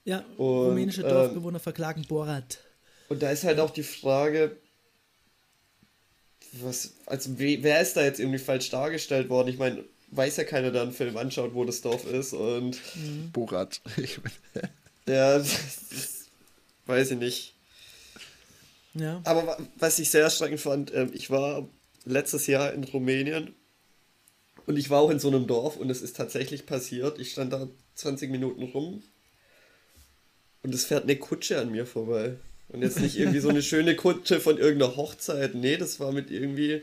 Ja, 0.04 0.24
und, 0.36 0.68
rumänische 0.68 1.02
ähm, 1.02 1.08
Dorfbewohner 1.08 1.58
ähm, 1.58 1.62
verklagen 1.62 2.04
Borat. 2.06 2.58
Und 3.08 3.22
da 3.22 3.30
ist 3.30 3.44
halt 3.44 3.58
auch 3.58 3.70
die 3.70 3.82
Frage, 3.82 4.56
was, 6.52 6.94
also 7.06 7.30
wer 7.38 7.80
ist 7.80 7.96
da 7.96 8.04
jetzt 8.04 8.20
irgendwie 8.20 8.38
falsch 8.38 8.70
dargestellt 8.70 9.28
worden? 9.28 9.48
Ich 9.48 9.58
meine, 9.58 9.84
weiß 10.10 10.36
ja 10.36 10.44
keiner, 10.44 10.70
der 10.70 10.82
einen 10.82 10.92
Film 10.92 11.16
anschaut, 11.16 11.54
wo 11.54 11.64
das 11.64 11.80
Dorf 11.80 12.06
ist 12.06 12.32
und. 12.32 12.78
Mhm. 12.94 13.30
Borat. 13.32 13.80
ja, 15.08 15.38
das, 15.38 15.48
das, 15.90 16.24
weiß 16.86 17.12
ich 17.12 17.18
nicht. 17.18 17.55
Ja. 18.98 19.20
Aber 19.24 19.58
was 19.78 19.98
ich 19.98 20.10
sehr 20.10 20.22
erschreckend 20.22 20.60
fand, 20.60 20.90
äh, 20.92 21.08
ich 21.12 21.30
war 21.30 21.68
letztes 22.04 22.46
Jahr 22.46 22.72
in 22.72 22.84
Rumänien 22.84 23.54
und 24.66 24.76
ich 24.76 24.90
war 24.90 25.00
auch 25.00 25.10
in 25.10 25.18
so 25.18 25.28
einem 25.28 25.46
Dorf 25.46 25.76
und 25.76 25.90
es 25.90 26.02
ist 26.02 26.16
tatsächlich 26.16 26.66
passiert. 26.66 27.18
Ich 27.18 27.32
stand 27.32 27.52
da 27.52 27.68
20 27.96 28.30
Minuten 28.30 28.62
rum 28.64 29.02
und 30.62 30.74
es 30.74 30.84
fährt 30.84 31.04
eine 31.04 31.16
Kutsche 31.16 31.60
an 31.60 31.70
mir 31.70 31.86
vorbei. 31.86 32.36
Und 32.68 32.82
jetzt 32.82 32.98
nicht 32.98 33.16
irgendwie 33.16 33.40
so 33.40 33.48
eine 33.48 33.62
schöne 33.62 33.94
Kutsche 33.94 34.40
von 34.40 34.58
irgendeiner 34.58 34.96
Hochzeit. 34.96 35.54
Nee, 35.54 35.76
das 35.76 36.00
war 36.00 36.12
mit 36.12 36.30
irgendwie 36.30 36.82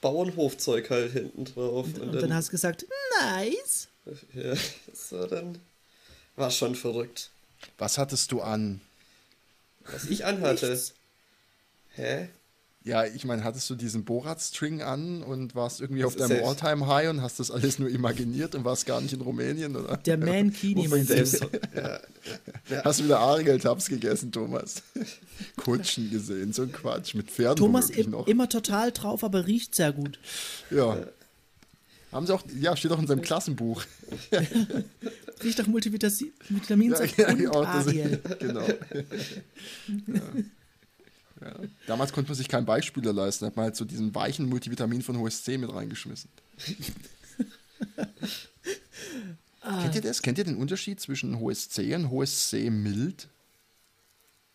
Bauernhofzeug 0.00 0.88
halt 0.88 1.12
hinten 1.12 1.44
drauf. 1.44 1.86
Und, 1.86 1.94
und, 1.94 2.02
und 2.02 2.12
dann, 2.14 2.22
dann, 2.22 2.34
hast 2.34 2.48
du 2.48 2.52
gesagt, 2.52 2.86
nice. 3.20 3.88
Ja, 4.34 4.54
das 4.86 5.12
war 5.12 5.28
dann. 5.28 5.58
War 6.36 6.50
schon 6.50 6.74
verrückt. 6.74 7.30
Was 7.76 7.98
hattest 7.98 8.32
du 8.32 8.40
an? 8.40 8.80
Was 9.84 10.06
ich 10.06 10.24
anhatte. 10.24 10.70
Nichts. 10.70 10.94
Hä? 11.90 12.28
Ja, 12.82 13.04
ich 13.04 13.26
meine, 13.26 13.44
hattest 13.44 13.68
du 13.68 13.74
diesen 13.74 14.04
Borat-String 14.04 14.80
an 14.80 15.22
und 15.22 15.54
warst 15.54 15.82
irgendwie 15.82 16.02
auf 16.04 16.16
deinem 16.16 16.42
All-Time-High 16.42 17.10
und 17.10 17.20
hast 17.20 17.38
das 17.38 17.50
alles 17.50 17.78
nur 17.78 17.90
imaginiert 17.90 18.54
und 18.54 18.64
warst 18.64 18.86
gar 18.86 19.02
nicht 19.02 19.12
in 19.12 19.20
Rumänien, 19.20 19.76
oder? 19.76 19.98
Der 19.98 20.16
Mankini, 20.16 20.88
mein 20.88 21.04
selbst. 21.04 21.46
ja. 21.74 22.00
Ja. 22.70 22.84
Hast 22.84 23.00
du 23.00 23.04
wieder 23.04 23.18
Ariel-Tabs 23.18 23.88
gegessen, 23.88 24.32
Thomas? 24.32 24.82
Kutschen 25.56 26.10
gesehen, 26.10 26.54
so 26.54 26.62
ein 26.62 26.72
Quatsch, 26.72 27.14
mit 27.14 27.30
Pferden 27.30 27.56
Thomas 27.56 27.90
im, 27.90 28.12
noch. 28.12 28.26
immer 28.26 28.48
total 28.48 28.92
drauf, 28.92 29.24
aber 29.24 29.46
riecht 29.46 29.74
sehr 29.74 29.92
gut. 29.92 30.18
Ja. 30.70 30.96
ja. 30.96 31.06
Haben 32.12 32.26
sie 32.26 32.34
auch, 32.34 32.42
ja, 32.58 32.76
steht 32.76 32.90
auch 32.90 32.98
in 32.98 33.06
seinem 33.06 33.22
Klassenbuch. 33.22 33.84
riecht 35.44 35.58
nach 35.58 35.66
Multivitaminsaft 35.66 37.18
ja, 37.18 37.30
und 37.30 37.66
Ariel. 37.66 38.20
genau. 38.40 38.66
ja. 38.66 40.22
Ja. 41.40 41.54
Damals 41.86 42.12
konnte 42.12 42.30
man 42.30 42.36
sich 42.36 42.48
keinen 42.48 42.66
Beispieler 42.66 43.12
leisten, 43.12 43.46
hat 43.46 43.56
man 43.56 43.64
halt 43.66 43.76
so 43.76 43.84
diesen 43.84 44.14
weichen 44.14 44.48
Multivitamin 44.48 45.02
von 45.02 45.22
HSC 45.22 45.58
mit 45.58 45.72
reingeschmissen. 45.72 46.30
ah. 49.62 49.82
Kennt 49.82 49.94
ihr 49.94 50.02
das? 50.02 50.22
Kennt 50.22 50.38
ihr 50.38 50.44
den 50.44 50.56
Unterschied 50.56 51.00
zwischen 51.00 51.40
HSC 51.40 51.94
und 51.94 52.10
HSC 52.10 52.70
mild? 52.70 53.28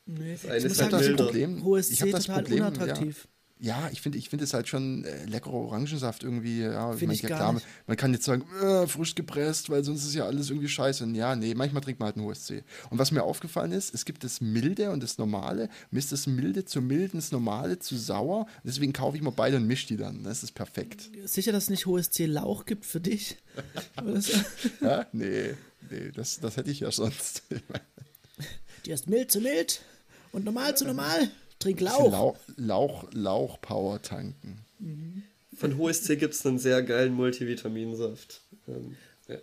Nee. 0.06 0.38
Das 0.44 0.64
ich 0.64 0.66
ist 0.66 0.82
halt 0.82 0.94
das 0.94 1.16
Problem. 1.16 1.66
HSC 1.66 1.94
ich 1.94 2.02
habe 2.02 2.12
das 2.12 2.28
Problem, 2.28 2.60
unattraktiv. 2.60 3.24
Ja. 3.24 3.30
Ja, 3.66 3.90
ich 3.92 4.00
finde 4.00 4.20
ich 4.20 4.30
find 4.30 4.44
es 4.44 4.54
halt 4.54 4.68
schon 4.68 5.06
äh, 5.06 5.26
leckerer 5.26 5.56
Orangensaft 5.56 6.22
irgendwie. 6.22 6.62
Ja, 6.62 6.94
finde 6.94 7.16
ich, 7.16 7.24
gar 7.24 7.52
nicht. 7.52 7.66
Man 7.88 7.98
kann 7.98 8.14
jetzt 8.14 8.26
sagen, 8.26 8.46
äh, 8.62 8.86
frisch 8.86 9.16
gepresst, 9.16 9.72
weil 9.72 9.84
sonst 9.84 10.06
ist 10.06 10.14
ja 10.14 10.28
alles 10.28 10.52
irgendwie 10.52 10.68
scheiße. 10.68 11.04
Und 11.04 11.16
ja, 11.16 11.36
nee, 11.36 11.56
manchmal 11.56 11.82
trinkt 11.82 12.00
man 12.00 12.06
halt 12.06 12.18
ein 12.18 12.30
HSC. 12.30 12.64
Und 12.92 13.00
was 13.00 13.10
mir 13.10 13.24
aufgefallen 13.24 13.72
ist, 13.72 13.92
es 13.96 14.06
gibt 14.06 14.24
das 14.24 14.40
Milde 14.40 14.92
und 14.92 15.02
das 15.02 15.18
Normale. 15.18 15.70
Misst 15.90 16.12
das 16.12 16.28
Milde 16.28 16.66
zu 16.66 16.80
milden, 16.80 17.18
das 17.18 17.32
Normale 17.32 17.80
zu 17.80 17.98
sauer. 17.98 18.46
Deswegen 18.64 18.94
kaufe 18.94 19.18
ich 19.18 19.24
mal 19.24 19.32
beide 19.32 19.58
und 19.58 19.66
mische 19.66 19.88
die 19.88 19.98
dann. 19.98 20.24
Das 20.24 20.44
ist 20.44 20.52
perfekt. 20.52 21.10
Sicher, 21.26 21.52
dass 21.52 21.64
es 21.64 21.70
nicht 21.72 21.88
HSC 21.88 22.28
Lauch 22.28 22.66
gibt 22.66 22.86
für 22.86 23.02
dich? 23.02 23.38
ja, 24.80 25.08
nee, 25.12 25.56
nee, 25.90 26.12
das, 26.14 26.40
das 26.40 26.58
hätte 26.58 26.70
ich 26.70 26.82
ja 26.82 26.92
sonst. 26.92 27.42
die 28.86 28.92
ist 28.92 29.10
mild 29.10 29.32
zu 29.32 29.42
mild 29.42 29.82
und 30.34 30.46
normal 30.46 30.78
zu 30.78 30.86
normal. 30.86 31.32
Trink 31.66 31.82
Lauch. 31.82 32.12
Lauch, 32.12 32.38
Lauch, 32.58 33.06
Lauch 33.14 33.62
Power 33.62 34.00
tanken. 34.00 34.60
Mhm. 34.78 35.24
Von 35.58 35.80
HSC 35.80 36.16
gibt 36.16 36.36
es 36.36 36.46
einen 36.46 36.60
sehr 36.60 36.84
geilen 36.84 37.16
Multivitaminsaft. 37.16 38.42
Ähm, 38.68 38.96
ja. 39.28 39.38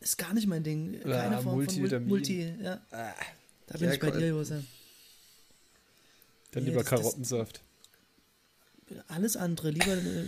Ist 0.00 0.18
gar 0.18 0.34
nicht 0.34 0.46
mein 0.46 0.62
Ding. 0.62 1.00
Keine 1.00 1.12
ja, 1.12 1.40
Form 1.40 1.54
Multivitamin. 1.54 2.02
von 2.02 2.08
Multi. 2.08 2.52
Ja. 2.62 2.82
Ah, 2.90 3.14
da 3.68 3.78
bin 3.78 3.88
ja, 3.88 3.94
ich 3.94 4.00
bei 4.00 4.10
dir, 4.10 4.28
Jose. 4.28 4.64
Dann 6.50 6.64
nee, 6.64 6.70
lieber 6.70 6.84
Karottensaft. 6.84 7.62
alles 9.08 9.38
andere. 9.38 9.70
Lieber 9.70 9.96
äh, 9.96 10.24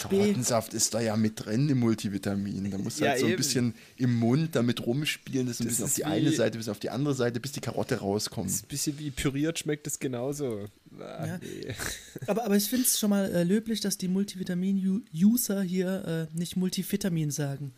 Karottensaft 0.00 0.74
ist 0.74 0.94
da 0.94 1.00
ja 1.00 1.16
mit 1.16 1.44
drin 1.44 1.68
im 1.68 1.78
Multivitamin. 1.78 2.70
Da 2.70 2.78
musst 2.78 3.00
du 3.00 3.04
ja, 3.04 3.10
halt 3.10 3.20
so 3.20 3.26
ein 3.26 3.32
eben. 3.32 3.36
bisschen 3.36 3.74
im 3.96 4.16
Mund 4.18 4.56
damit 4.56 4.84
rumspielen, 4.84 5.46
das 5.46 5.60
ein 5.60 5.68
bisschen 5.68 5.84
auf 5.84 5.94
die 5.94 6.04
eine 6.04 6.32
Seite, 6.32 6.58
bis 6.58 6.68
auf 6.68 6.80
die 6.80 6.90
andere 6.90 7.14
Seite, 7.14 7.38
bis 7.38 7.52
die 7.52 7.60
Karotte 7.60 7.96
rauskommt. 7.96 8.48
Das 8.48 8.56
ist 8.56 8.64
ein 8.64 8.68
bisschen 8.68 8.98
wie 8.98 9.10
püriert 9.12 9.60
schmeckt 9.60 9.86
es 9.86 10.00
genauso. 10.00 10.68
Ah, 10.98 11.26
ja. 11.26 11.38
nee. 11.38 11.74
aber, 12.26 12.44
aber 12.46 12.56
ich 12.56 12.68
finde 12.68 12.84
es 12.84 12.98
schon 12.98 13.10
mal 13.10 13.30
äh, 13.30 13.44
löblich, 13.44 13.80
dass 13.80 13.96
die 13.96 14.08
Multivitamin-User 14.08 15.62
hier 15.62 16.28
äh, 16.32 16.36
nicht 16.36 16.56
Multivitamin 16.56 17.30
sagen. 17.30 17.72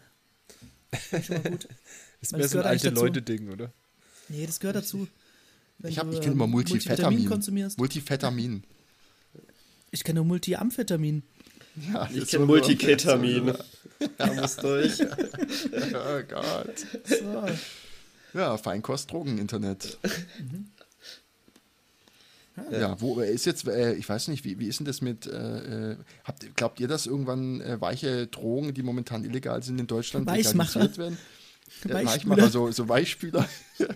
Schon 1.10 1.42
mal 1.42 1.50
gut. 1.50 1.68
das 2.20 2.30
ist 2.30 2.36
mehr 2.36 2.48
so 2.48 2.58
ein 2.58 2.64
alte 2.64 2.88
Leute-Ding, 2.88 3.50
oder? 3.50 3.70
Nee, 4.30 4.46
das 4.46 4.60
gehört 4.60 4.76
dazu. 4.76 5.08
Wenn 5.78 5.90
ich, 5.90 5.98
ich 5.98 6.20
kenne 6.20 6.32
immer 6.32 6.46
Multivitamin. 6.46 7.28
Multivitamin. 7.28 7.74
Multivitamin. 7.76 8.62
Ich 9.94 10.04
kenne 10.04 10.20
nur 10.20 10.24
Multiamphetamin. 10.24 11.22
Ja, 11.92 12.08
ich 12.12 12.28
kenne 12.28 12.46
Multiketamin. 12.46 13.54
da 14.18 14.32
muss 14.34 14.56
durch. 14.56 15.00
oh 15.02 16.22
Gott. 16.28 16.86
So. 17.04 18.38
Ja, 18.38 18.56
Feinkost, 18.56 19.10
Drogen, 19.10 19.38
Internet. 19.38 19.98
Mhm. 20.38 20.66
Ja, 22.70 23.00
wo 23.00 23.20
ist 23.20 23.46
jetzt, 23.46 23.66
äh, 23.66 23.94
ich 23.94 24.06
weiß 24.06 24.28
nicht, 24.28 24.44
wie, 24.44 24.58
wie 24.58 24.66
ist 24.66 24.78
denn 24.78 24.86
das 24.86 25.00
mit, 25.00 25.26
äh, 25.26 25.92
äh 25.92 25.96
habt, 26.24 26.54
glaubt 26.54 26.80
ihr, 26.80 26.88
dass 26.88 27.06
irgendwann 27.06 27.62
äh, 27.62 27.80
weiche 27.80 28.26
Drogen, 28.26 28.74
die 28.74 28.82
momentan 28.82 29.24
illegal 29.24 29.62
sind 29.62 29.80
in 29.80 29.86
Deutschland, 29.86 30.30
legalisiert 30.30 30.98
werden? 30.98 31.16
Weichmacher, 31.84 32.50
so, 32.50 32.70
so 32.70 32.88
Weichspüler. 32.88 33.48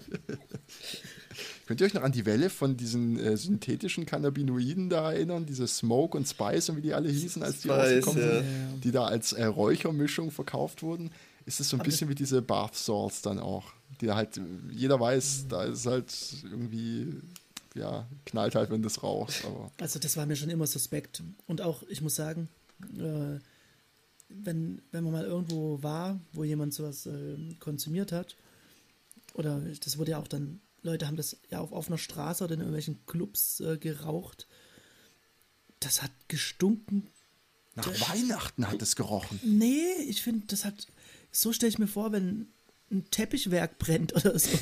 Könnt 1.67 1.81
ihr 1.81 1.87
euch 1.87 1.95
noch 1.95 2.03
an 2.03 2.13
die 2.13 2.25
Welle 2.25 2.49
von 2.49 2.77
diesen 2.77 3.19
äh, 3.19 3.37
synthetischen 3.37 4.07
Cannabinoiden 4.07 4.89
da 4.89 5.13
erinnern? 5.13 5.47
Diese 5.47 5.67
Smoke 5.67 6.17
und 6.17 6.27
Spice 6.27 6.69
und 6.69 6.77
wie 6.77 6.83
die 6.83 6.95
alle 6.95 7.09
hießen, 7.09 7.43
als 7.43 7.61
die 7.61 7.69
Spice, 7.69 7.77
rausgekommen 7.77 8.23
ja. 8.23 8.35
sind, 8.37 8.85
die 8.85 8.93
da 8.93 9.07
als 9.07 9.33
äh, 9.33 9.45
Räuchermischung 9.45 10.31
verkauft 10.31 10.85
wurden? 10.85 11.11
Ist 11.45 11.59
es 11.59 11.69
so 11.69 11.77
ein 11.77 11.81
Aber 11.81 11.89
bisschen 11.89 12.09
wie 12.09 12.15
diese 12.15 12.41
Bath 12.41 12.77
Salts 12.77 13.21
dann 13.23 13.41
auch? 13.41 13.73
Die 14.01 14.13
halt, 14.13 14.41
jeder 14.71 15.01
weiß, 15.01 15.47
da 15.49 15.65
ist 15.65 15.87
halt 15.87 16.13
irgendwie, 16.45 17.15
ja, 17.75 18.07
knallt 18.27 18.55
halt, 18.55 18.71
wenn 18.71 18.83
das 18.83 19.03
rauchst. 19.03 19.45
Aber. 19.45 19.73
Also 19.81 19.99
das 19.99 20.17
war 20.17 20.25
mir 20.25 20.37
schon 20.37 20.51
immer 20.51 20.69
suspekt. 20.69 21.25
Und 21.49 21.63
auch, 21.63 21.83
ich 21.89 22.01
muss 22.01 22.15
sagen, 22.15 22.49
äh, 22.97 23.41
wenn, 24.29 24.83
wenn 24.93 25.03
man 25.03 25.13
mal 25.13 25.25
irgendwo 25.25 25.83
war, 25.83 26.21
wo 26.33 26.45
jemand 26.45 26.75
sowas 26.75 27.07
äh, 27.07 27.37
konsumiert 27.59 28.13
hat, 28.13 28.37
oder 29.35 29.61
das 29.85 29.99
wurde 29.99 30.13
ja 30.13 30.19
auch 30.19 30.29
dann 30.29 30.61
Leute 30.87 31.07
haben 31.07 31.17
das 31.17 31.37
ja 31.51 31.61
auf 31.61 31.73
offener 31.73 31.99
Straße 31.99 32.43
oder 32.43 32.55
in 32.55 32.61
irgendwelchen 32.61 33.05
Clubs 33.07 33.61
äh, 33.61 33.77
geraucht. 33.77 34.47
Das 35.81 36.03
hat 36.03 36.11
gestunken. 36.29 37.09
Nach 37.75 37.87
das, 37.87 38.09
Weihnachten 38.09 38.67
hat 38.67 38.81
es 38.81 38.97
gerochen. 38.97 39.39
Nee, 39.45 39.93
ich 40.09 40.23
finde, 40.23 40.47
das 40.47 40.65
hat. 40.65 40.87
So 41.31 41.53
stelle 41.53 41.69
ich 41.69 41.79
mir 41.79 41.89
vor, 41.89 42.13
wenn 42.13 42.49
ein 42.91 43.11
Teppichwerk 43.11 43.79
brennt 43.79 44.15
oder 44.15 44.39
so. 44.39 44.59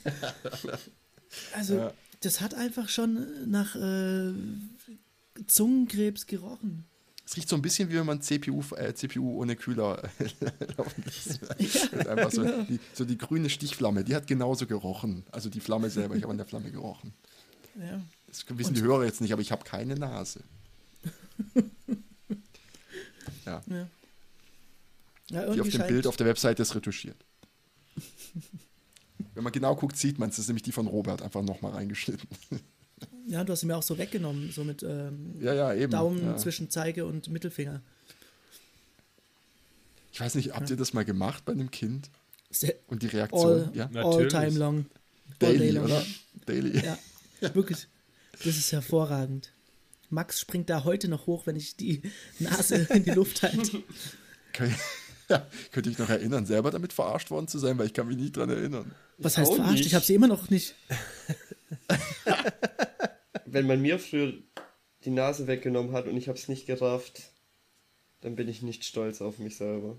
also, 1.54 1.76
ja. 1.76 1.94
das 2.20 2.40
hat 2.40 2.54
einfach 2.54 2.88
schon 2.88 3.48
nach 3.48 3.76
äh, 3.76 4.32
Zungenkrebs 5.46 6.26
gerochen. 6.26 6.87
Es 7.28 7.36
riecht 7.36 7.50
so 7.50 7.56
ein 7.56 7.62
bisschen 7.62 7.90
wie 7.90 7.94
wenn 7.96 8.06
man 8.06 8.22
CPU, 8.22 8.62
äh, 8.76 8.94
CPU 8.94 9.38
ohne 9.38 9.54
Kühler 9.54 10.02
laufen 10.78 11.04
lässt. 11.04 11.40
Ja, 11.92 12.30
so, 12.30 12.42
genau. 12.42 12.62
die, 12.62 12.80
so 12.94 13.04
die 13.04 13.18
grüne 13.18 13.50
Stichflamme, 13.50 14.02
die 14.02 14.14
hat 14.14 14.26
genauso 14.26 14.66
gerochen. 14.66 15.26
Also 15.30 15.50
die 15.50 15.60
Flamme 15.60 15.90
selber, 15.90 16.16
ich 16.16 16.22
habe 16.22 16.30
an 16.30 16.38
der 16.38 16.46
Flamme 16.46 16.70
gerochen. 16.70 17.12
Ja. 17.78 18.00
Das 18.28 18.46
wissen 18.48 18.68
Und 18.68 18.78
die 18.78 18.82
Hörer 18.82 19.04
jetzt 19.04 19.20
nicht, 19.20 19.34
aber 19.34 19.42
ich 19.42 19.52
habe 19.52 19.62
keine 19.62 19.96
Nase. 19.96 20.42
ja. 23.44 23.62
ja. 23.66 23.88
ja 25.28 25.52
die 25.52 25.60
auf 25.60 25.68
dem 25.68 25.86
Bild 25.86 26.06
auf 26.06 26.16
der 26.16 26.26
Webseite 26.26 26.62
ist 26.62 26.74
retuschiert. 26.74 27.22
Wenn 29.34 29.44
man 29.44 29.52
genau 29.52 29.76
guckt, 29.76 29.98
sieht 29.98 30.18
man 30.18 30.30
es. 30.30 30.36
Das 30.36 30.44
ist 30.44 30.48
nämlich 30.48 30.62
die 30.62 30.72
von 30.72 30.86
Robert, 30.86 31.20
einfach 31.20 31.42
nochmal 31.42 31.72
reingeschnitten. 31.72 32.26
Ja, 33.28 33.44
du 33.44 33.52
hast 33.52 33.60
sie 33.60 33.66
mir 33.66 33.76
auch 33.76 33.82
so 33.82 33.98
weggenommen, 33.98 34.50
so 34.52 34.64
mit 34.64 34.82
ähm, 34.82 35.34
ja, 35.38 35.52
ja, 35.52 35.74
eben, 35.74 35.92
Daumen 35.92 36.24
ja. 36.24 36.36
zwischen 36.38 36.70
Zeige 36.70 37.04
und 37.04 37.28
Mittelfinger. 37.28 37.82
Ich 40.12 40.20
weiß 40.20 40.34
nicht, 40.34 40.54
habt 40.54 40.70
ihr 40.70 40.76
das 40.76 40.94
mal 40.94 41.04
gemacht 41.04 41.44
bei 41.44 41.52
einem 41.52 41.70
Kind? 41.70 42.10
Und 42.86 43.02
die 43.02 43.06
Reaktion? 43.08 43.44
All, 43.44 43.70
ja? 43.74 43.90
all 44.02 44.28
time 44.28 44.58
long. 44.58 44.86
Daily, 45.38 45.70
long. 45.70 45.84
oder? 45.84 46.02
Daily. 46.46 46.82
Ja, 46.82 46.98
wirklich. 47.54 47.86
Das 48.32 48.56
ist 48.56 48.72
hervorragend. 48.72 49.52
Max 50.08 50.40
springt 50.40 50.70
da 50.70 50.84
heute 50.84 51.08
noch 51.08 51.26
hoch, 51.26 51.46
wenn 51.46 51.56
ich 51.56 51.76
die 51.76 52.00
Nase 52.38 52.88
in 52.90 53.04
die 53.04 53.10
Luft 53.10 53.42
halte. 53.42 53.82
Ja, 55.30 55.46
könnte 55.72 55.90
ich 55.90 55.98
noch 55.98 56.08
erinnern, 56.08 56.46
selber 56.46 56.70
damit 56.70 56.94
verarscht 56.94 57.30
worden 57.30 57.48
zu 57.48 57.58
sein, 57.58 57.76
weil 57.76 57.84
ich 57.84 57.92
kann 57.92 58.08
mich 58.08 58.16
nicht 58.16 58.34
dran 58.34 58.48
erinnern. 58.48 58.94
Was 59.18 59.36
heißt 59.36 59.52
verarscht? 59.52 59.72
Nicht. 59.74 59.86
Ich 59.86 59.94
habe 59.94 60.02
sie 60.02 60.14
immer 60.14 60.26
noch 60.26 60.48
nicht. 60.48 60.74
wenn 63.52 63.66
man 63.66 63.80
mir 63.80 63.98
früher 63.98 64.34
die 65.04 65.10
Nase 65.10 65.46
weggenommen 65.46 65.92
hat 65.92 66.06
und 66.06 66.16
ich 66.16 66.28
habe 66.28 66.38
es 66.38 66.48
nicht 66.48 66.66
gerafft, 66.66 67.30
dann 68.20 68.36
bin 68.36 68.48
ich 68.48 68.62
nicht 68.62 68.84
stolz 68.84 69.20
auf 69.20 69.38
mich 69.38 69.56
selber. 69.56 69.96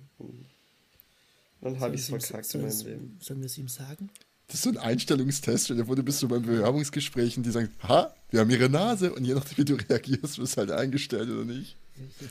Dann 1.61 1.79
habe 1.79 1.95
ich 1.95 2.01
es 2.01 2.09
verkackt 2.09 2.53
in 2.53 2.61
meinem 2.61 2.85
Leben. 2.85 3.17
Sollen 3.21 3.39
wir 3.39 3.45
es 3.45 3.57
ihm 3.57 3.67
sagen? 3.67 4.09
Das 4.47 4.55
ist 4.55 4.63
so 4.63 4.69
ein 4.71 4.77
Einstellungstest. 4.77 5.73
Vor, 5.85 5.95
du 5.95 6.03
bist 6.03 6.19
so 6.19 6.27
beim 6.27 6.41
Bewerbungsgespräch 6.41 7.37
und 7.37 7.45
die 7.45 7.51
sagen, 7.51 7.69
ha, 7.83 8.13
wir 8.31 8.39
haben 8.39 8.49
ihre 8.49 8.69
Nase. 8.69 9.13
Und 9.13 9.23
je 9.23 9.35
nachdem, 9.35 9.57
wie 9.57 9.65
du 9.65 9.75
reagierst, 9.75 10.39
wirst 10.39 10.53
du 10.53 10.57
halt 10.57 10.71
eingestellt 10.71 11.29
oder 11.29 11.45
nicht. 11.45 11.75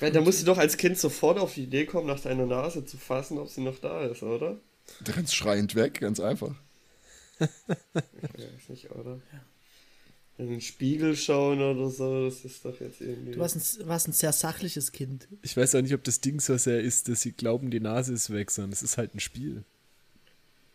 Meine, 0.01 0.12
da 0.12 0.21
musst 0.21 0.41
du 0.41 0.47
doch 0.47 0.59
als 0.59 0.77
Kind 0.77 0.99
sofort 0.99 1.39
auf 1.39 1.55
die 1.55 1.64
Idee 1.64 1.87
kommen, 1.87 2.07
nach 2.07 2.21
deiner 2.21 2.47
Nase 2.47 2.85
zu 2.85 2.97
fassen, 2.97 3.39
ob 3.39 3.49
sie 3.49 3.61
noch 3.61 3.79
da 3.79 4.05
ist, 4.07 4.23
oder? 4.23 4.59
Du 5.05 5.12
rennst 5.12 5.35
schreiend 5.35 5.75
weg, 5.75 6.01
ganz 6.01 6.19
einfach. 6.21 6.55
ja, 7.39 7.47
ist 8.57 8.71
nicht, 8.71 8.91
oder? 8.91 9.21
Ja 9.33 9.41
in 10.39 10.49
den 10.49 10.61
Spiegel 10.61 11.16
schauen 11.16 11.61
oder 11.61 11.91
so, 11.91 12.24
das 12.24 12.45
ist 12.45 12.64
doch 12.64 12.80
jetzt 12.80 13.01
irgendwie. 13.01 13.32
Du 13.32 13.41
warst 13.41 13.57
ein, 13.57 13.89
warst 13.89 14.09
ein 14.09 14.12
sehr 14.12 14.32
sachliches 14.32 14.93
Kind. 14.93 15.26
Ich 15.43 15.57
weiß 15.57 15.74
auch 15.74 15.82
nicht, 15.82 15.95
ob 15.95 16.05
das 16.05 16.20
Ding 16.20 16.41
so 16.41 16.57
sehr 16.57 16.80
ist, 16.80 17.09
dass 17.09 17.22
sie 17.22 17.32
glauben, 17.32 17.70
die 17.70 17.80
Nase 17.80 18.14
ist 18.14 18.32
weg, 18.32 18.53
sondern 18.53 18.72
es 18.72 18.82
ist 18.82 18.97
halt 18.99 19.14
ein 19.14 19.20
Spiel. 19.20 19.64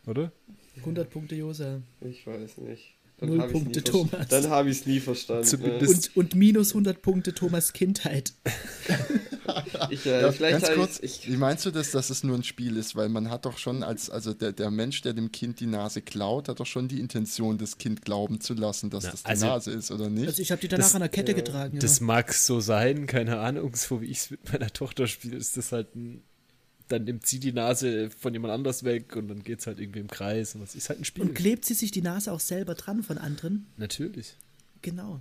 Oder? 0.05 0.34
100 0.78 1.09
Punkte 1.09 1.36
Josa. 1.36 1.82
Ich 2.01 2.28
weiß 2.28 2.57
nicht. 2.57 2.93
Dann 3.18 3.38
Null 3.38 3.47
Punkte 3.47 3.84
Thomas. 3.84 4.28
Dann 4.30 4.49
habe 4.49 4.70
ich 4.70 4.80
es 4.80 4.86
nie 4.86 4.99
verstanden. 4.99 5.61
Ne? 5.61 5.88
Und, 5.88 6.18
und 6.18 6.36
minus 6.36 6.70
100 6.70 7.01
Punkte 7.01 7.34
Thomas 7.34 7.72
Kindheit. 7.74 8.34
ich, 9.89 10.05
äh, 10.05 10.22
ja, 10.22 10.32
ganz 10.32 10.72
kurz, 10.72 10.99
ich, 11.01 11.30
wie 11.30 11.38
meinst 11.38 11.66
du 11.66 11.72
das, 11.72 11.91
dass 11.91 12.09
es 12.09 12.24
nur 12.24 12.36
ein 12.36 12.43
Spiel 12.43 12.76
ist? 12.76 12.95
Weil 12.95 13.09
man 13.09 13.30
hat 13.30 13.45
doch 13.45 13.57
schon 13.57 13.84
als, 13.84 14.09
also 14.09 14.34
der, 14.34 14.51
der 14.51 14.72
Mensch, 14.72 15.01
der 15.01 15.14
dem 15.14 15.32
Kind 15.32 15.59
die 15.59 15.68
Nase 15.68 16.01
klaut, 16.01 16.49
hat 16.49 16.59
doch 16.59 16.66
schon 16.66 16.88
die 16.88 16.99
Intention, 16.99 17.57
das 17.57 17.78
Kind 17.78 18.03
glauben 18.03 18.41
zu 18.41 18.53
lassen, 18.53 18.89
dass 18.89 19.03
Na, 19.05 19.11
das 19.11 19.24
die 19.24 19.30
also, 19.30 19.45
Nase 19.45 19.72
ist, 19.72 19.91
oder 19.91 20.09
nicht? 20.09 20.28
Also 20.28 20.41
ich 20.41 20.51
habe 20.51 20.61
die 20.61 20.68
danach 20.68 20.86
das, 20.86 20.95
an 20.95 21.01
der 21.01 21.09
Kette 21.09 21.32
ja. 21.32 21.38
getragen. 21.38 21.80
Das 21.80 21.99
ja. 21.99 22.05
mag 22.05 22.34
so 22.34 22.59
sein, 22.59 23.05
keine 23.07 23.39
Ahnung, 23.39 23.76
so 23.76 24.01
wie 24.01 24.07
ich 24.07 24.18
es 24.18 24.32
mit 24.32 24.51
meiner 24.51 24.72
Tochter 24.72 25.07
spiele, 25.07 25.38
ist 25.38 25.55
das 25.57 25.72
halt 25.72 25.95
ein 25.95 26.24
dann 26.94 27.04
nimmt 27.04 27.26
sie 27.26 27.39
die 27.39 27.52
Nase 27.52 28.10
von 28.10 28.34
jemand 28.34 28.54
anders 28.54 28.84
weg 28.84 29.16
und 29.16 29.28
dann 29.28 29.44
geht 29.44 29.60
es 29.60 29.68
halt 29.68 29.80
irgendwie 29.80 30.00
im 30.00 30.08
Kreis. 30.08 30.56
Und 30.56 30.62
das 30.62 30.76
ist 30.76 30.89
halt 30.89 31.00
ein 31.00 31.06
Spiel. 31.06 31.24
Und 31.24 31.34
klebt 31.34 31.66
sie 31.66 31.74
sich 31.74 31.91
die 31.91 32.02
Nase 32.02 32.32
auch 32.32 32.39
selber 32.39 32.76
dran 32.76 33.04
von 33.04 33.18
anderen? 33.18 33.66
Natürlich. 33.78 34.36
Genau. 34.82 35.20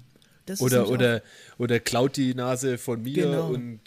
oder, 0.58 0.88
oder, 0.88 1.22
oder 1.58 1.80
klaut 1.80 2.16
die 2.16 2.34
Nase 2.34 2.78
von 2.78 3.02
mir 3.02 3.24
genau. 3.24 3.48
und 3.48 3.80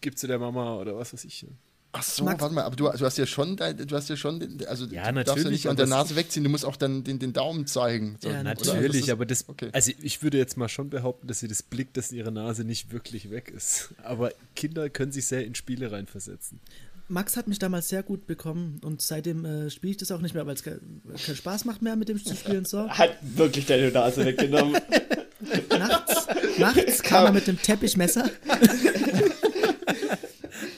gibt 0.00 0.18
sie 0.18 0.26
der 0.26 0.38
Mama 0.38 0.76
oder 0.76 0.96
was 0.96 1.12
weiß 1.12 1.24
ich. 1.24 1.46
Ach 1.94 2.02
so, 2.02 2.24
Max, 2.24 2.40
warte 2.40 2.54
mal, 2.54 2.62
aber 2.62 2.74
du, 2.74 2.84
du, 2.84 3.04
hast 3.04 3.18
ja 3.18 3.26
schon, 3.26 3.54
du 3.56 3.86
hast 3.90 4.08
ja 4.08 4.16
schon, 4.16 4.58
also 4.66 4.86
ja, 4.86 5.12
du 5.12 5.24
darfst 5.24 5.44
ja 5.44 5.50
nicht 5.50 5.68
an 5.68 5.76
der 5.76 5.86
Nase 5.86 6.16
wegziehen, 6.16 6.42
du 6.42 6.48
musst 6.48 6.64
auch 6.64 6.76
dann 6.76 7.04
den, 7.04 7.18
den 7.18 7.34
Daumen 7.34 7.66
zeigen. 7.66 8.16
So, 8.18 8.30
ja, 8.30 8.42
natürlich, 8.42 9.02
ist, 9.02 9.10
aber 9.10 9.26
das, 9.26 9.46
okay. 9.46 9.68
also 9.72 9.92
ich 10.00 10.22
würde 10.22 10.38
jetzt 10.38 10.56
mal 10.56 10.70
schon 10.70 10.88
behaupten, 10.88 11.26
dass 11.26 11.40
sie 11.40 11.48
das 11.48 11.62
blickt, 11.62 11.98
dass 11.98 12.10
ihre 12.10 12.32
Nase 12.32 12.64
nicht 12.64 12.92
wirklich 12.92 13.30
weg 13.30 13.52
ist. 13.54 13.90
Aber 14.04 14.32
Kinder 14.56 14.88
können 14.88 15.12
sich 15.12 15.26
sehr 15.26 15.44
in 15.44 15.54
Spiele 15.54 15.92
reinversetzen. 15.92 16.60
Max 17.08 17.36
hat 17.36 17.48
mich 17.48 17.58
damals 17.58 17.88
sehr 17.88 18.02
gut 18.02 18.26
bekommen 18.26 18.80
und 18.84 19.02
seitdem 19.02 19.44
äh, 19.44 19.70
spiele 19.70 19.92
ich 19.92 19.96
das 19.98 20.10
auch 20.10 20.20
nicht 20.20 20.34
mehr, 20.34 20.46
weil 20.46 20.54
es 20.54 20.62
keinen 20.62 21.02
Spaß 21.18 21.64
macht 21.64 21.82
mehr 21.82 21.96
mit 21.96 22.08
dem 22.08 22.22
zu 22.22 22.34
spielen. 22.34 22.64
So. 22.64 22.88
Hat 22.98 23.16
wirklich 23.22 23.66
deine 23.66 23.90
Nase 23.90 24.24
weggenommen. 24.24 24.80
nachts, 25.68 26.26
nachts 26.58 27.02
kam 27.02 27.26
er 27.26 27.32
mit 27.32 27.46
dem 27.46 27.60
Teppichmesser 27.60 28.24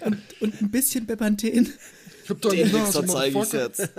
und, 0.04 0.18
und 0.40 0.62
ein 0.62 0.70
bisschen 0.70 1.06
Bepanthen. 1.06 1.72
Ich 2.24 2.30
hab 2.30 2.40
doch 2.40 2.50
Den 2.50 2.72
Nase, 2.72 3.04
zeige 3.06 3.42
ich 3.42 3.52
jetzt. 3.52 3.90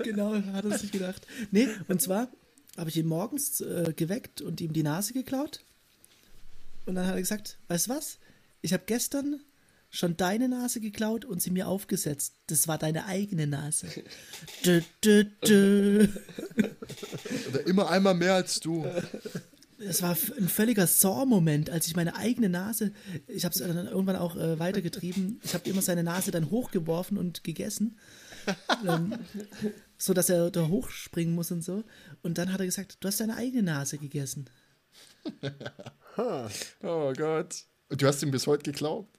genau, 0.00 0.34
hat 0.52 0.64
er 0.66 0.78
sich 0.78 0.92
gedacht. 0.92 1.26
Nee, 1.50 1.68
und 1.88 2.02
zwar 2.02 2.28
habe 2.76 2.90
ich 2.90 2.96
ihn 2.96 3.06
morgens 3.06 3.60
äh, 3.60 3.92
geweckt 3.96 4.42
und 4.42 4.60
ihm 4.60 4.72
die 4.72 4.82
Nase 4.82 5.14
geklaut. 5.14 5.64
Und 6.86 6.94
dann 6.94 7.06
hat 7.06 7.14
er 7.14 7.20
gesagt, 7.20 7.58
weißt 7.68 7.86
du 7.86 7.90
was? 7.90 8.18
Ich 8.60 8.72
habe 8.72 8.82
gestern 8.86 9.40
schon 9.98 10.16
deine 10.16 10.48
Nase 10.48 10.80
geklaut 10.80 11.24
und 11.24 11.42
sie 11.42 11.50
mir 11.50 11.66
aufgesetzt. 11.66 12.36
Das 12.46 12.68
war 12.68 12.78
deine 12.78 13.06
eigene 13.06 13.48
Nase. 13.48 13.88
dö, 14.64 14.80
dö, 15.02 15.24
dö. 15.44 16.06
Oder 17.48 17.66
immer 17.66 17.90
einmal 17.90 18.14
mehr 18.14 18.34
als 18.34 18.60
du. 18.60 18.86
Es 19.80 20.00
war 20.02 20.16
ein 20.36 20.48
völliger 20.48 20.86
Saw-Moment, 20.86 21.70
als 21.70 21.88
ich 21.88 21.96
meine 21.96 22.14
eigene 22.14 22.48
Nase, 22.48 22.92
ich 23.26 23.44
habe 23.44 23.52
es 23.52 23.60
dann 23.60 23.88
irgendwann 23.88 24.16
auch 24.16 24.36
äh, 24.36 24.58
weitergetrieben. 24.58 25.40
Ich 25.42 25.54
habe 25.54 25.68
immer 25.68 25.82
seine 25.82 26.04
Nase 26.04 26.30
dann 26.30 26.50
hochgeworfen 26.50 27.18
und 27.18 27.42
gegessen, 27.42 27.98
ähm, 28.86 29.14
so 29.96 30.14
dass 30.14 30.30
er 30.30 30.50
da 30.52 30.68
hochspringen 30.68 31.34
muss 31.34 31.50
und 31.50 31.62
so. 31.62 31.82
Und 32.22 32.38
dann 32.38 32.52
hat 32.52 32.60
er 32.60 32.66
gesagt, 32.66 32.98
du 33.00 33.08
hast 33.08 33.20
deine 33.20 33.36
eigene 33.36 33.64
Nase 33.64 33.98
gegessen. 33.98 34.48
oh 36.16 37.12
Gott. 37.16 37.64
Und 37.88 38.02
du 38.02 38.06
hast 38.06 38.22
ihm 38.22 38.30
bis 38.30 38.46
heute 38.46 38.70
geglaubt? 38.70 39.17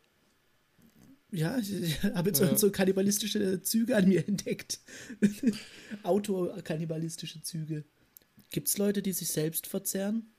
Ja, 1.32 1.58
ich 1.60 2.02
habe 2.04 2.30
jetzt 2.30 2.42
ja. 2.42 2.56
so 2.58 2.72
kannibalistische 2.72 3.62
Züge 3.62 3.96
an 3.96 4.08
mir 4.08 4.28
entdeckt. 4.28 4.80
Autokannibalistische 6.04 7.42
Züge. 7.42 7.84
Gibt 8.52 8.68
es 8.68 8.78
Leute, 8.78 9.02
die 9.02 9.14
sich 9.14 9.30
selbst 9.30 9.68
verzehren? 9.68 10.32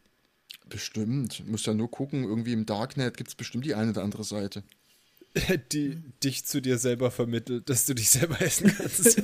Bestimmt. 0.68 1.46
Muss 1.46 1.66
ja 1.66 1.74
nur 1.74 1.90
gucken, 1.90 2.24
irgendwie 2.24 2.52
im 2.52 2.66
Darknet 2.66 3.16
gibt 3.16 3.30
es 3.30 3.34
bestimmt 3.34 3.64
die 3.64 3.74
eine 3.74 3.90
oder 3.90 4.02
andere 4.02 4.24
Seite. 4.24 4.62
Die 5.72 5.96
dich 6.24 6.44
zu 6.44 6.60
dir 6.60 6.76
selber 6.76 7.12
vermittelt, 7.12 7.70
dass 7.70 7.86
du 7.86 7.94
dich 7.94 8.10
selber 8.10 8.42
essen 8.42 8.74
kannst. 8.76 9.16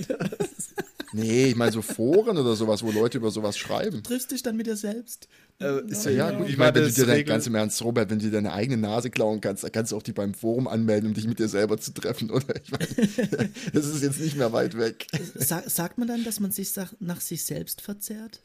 Nee, 1.16 1.46
ich 1.46 1.56
meine 1.56 1.72
so 1.72 1.82
Foren 1.82 2.36
oder 2.38 2.54
sowas, 2.54 2.82
wo 2.82 2.90
Leute 2.90 3.18
über 3.18 3.30
sowas 3.30 3.58
schreiben. 3.58 4.02
Du 4.02 4.02
triffst 4.02 4.30
dich 4.30 4.42
dann 4.42 4.56
mit 4.56 4.66
dir 4.66 4.76
selbst. 4.76 5.28
Äh, 5.58 5.86
ist 5.86 6.04
ja, 6.04 6.10
ja, 6.10 6.30
gut. 6.30 6.48
Ich 6.48 6.56
meine, 6.56 6.74
wenn 6.74 6.84
du 6.84 6.92
dir 6.92 7.06
dein, 7.06 7.24
ganz 7.24 7.46
im 7.46 7.54
Ernst, 7.54 7.82
Robert, 7.82 8.10
wenn 8.10 8.18
du 8.18 8.26
dir 8.26 8.32
deine 8.32 8.52
eigene 8.52 8.76
Nase 8.76 9.10
klauen 9.10 9.40
kannst, 9.40 9.64
dann 9.64 9.72
kannst 9.72 9.92
du 9.92 9.96
auch 9.96 10.02
die 10.02 10.12
beim 10.12 10.34
Forum 10.34 10.68
anmelden, 10.68 11.08
um 11.08 11.14
dich 11.14 11.26
mit 11.26 11.38
dir 11.38 11.48
selber 11.48 11.78
zu 11.78 11.92
treffen, 11.92 12.30
oder? 12.30 12.54
Ich 12.62 12.70
meine, 12.70 12.86
das 13.72 13.86
ist 13.86 14.02
jetzt 14.02 14.20
nicht 14.20 14.36
mehr 14.36 14.52
weit 14.52 14.76
weg. 14.76 15.06
Sag, 15.34 15.68
sagt 15.70 15.98
man 15.98 16.08
dann, 16.08 16.24
dass 16.24 16.40
man 16.40 16.50
sich 16.50 16.72
nach 17.00 17.20
sich 17.20 17.44
selbst 17.44 17.80
verzehrt? 17.80 18.42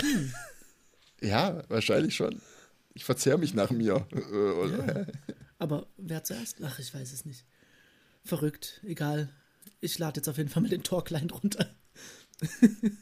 Hm. 0.00 0.32
Ja, 1.20 1.62
wahrscheinlich 1.68 2.14
schon. 2.14 2.40
Ich 2.94 3.04
verzehre 3.04 3.38
mich 3.38 3.54
nach 3.54 3.70
mir. 3.70 4.06
Ja. 4.12 5.06
Aber 5.58 5.86
wer 5.96 6.24
zuerst? 6.24 6.58
Ach, 6.62 6.78
ich 6.78 6.94
weiß 6.94 7.12
es 7.12 7.24
nicht. 7.24 7.44
Verrückt. 8.24 8.80
Egal. 8.84 9.30
Ich 9.80 9.98
lade 9.98 10.18
jetzt 10.18 10.28
auf 10.28 10.38
jeden 10.38 10.48
Fall 10.48 10.62
mal 10.62 10.68
den 10.68 10.82
Tor-Client 10.82 11.32
runter. 11.42 11.74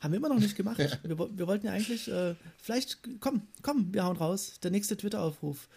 Haben 0.00 0.12
wir 0.12 0.18
immer 0.18 0.28
noch 0.28 0.38
nicht 0.38 0.56
gemacht. 0.56 0.78
Ja. 0.78 0.90
Wir, 1.02 1.18
wir, 1.18 1.46
wollten 1.48 1.66
ja 1.66 1.72
eigentlich, 1.72 2.08
äh, 2.08 2.36
vielleicht, 2.56 3.00
komm, 3.20 3.42
komm, 3.62 3.92
wir 3.92 4.04
hauen 4.04 4.16
raus. 4.16 4.60
Der 4.62 4.70
nächste 4.70 4.96
Twitter-Aufruf. 4.96 5.68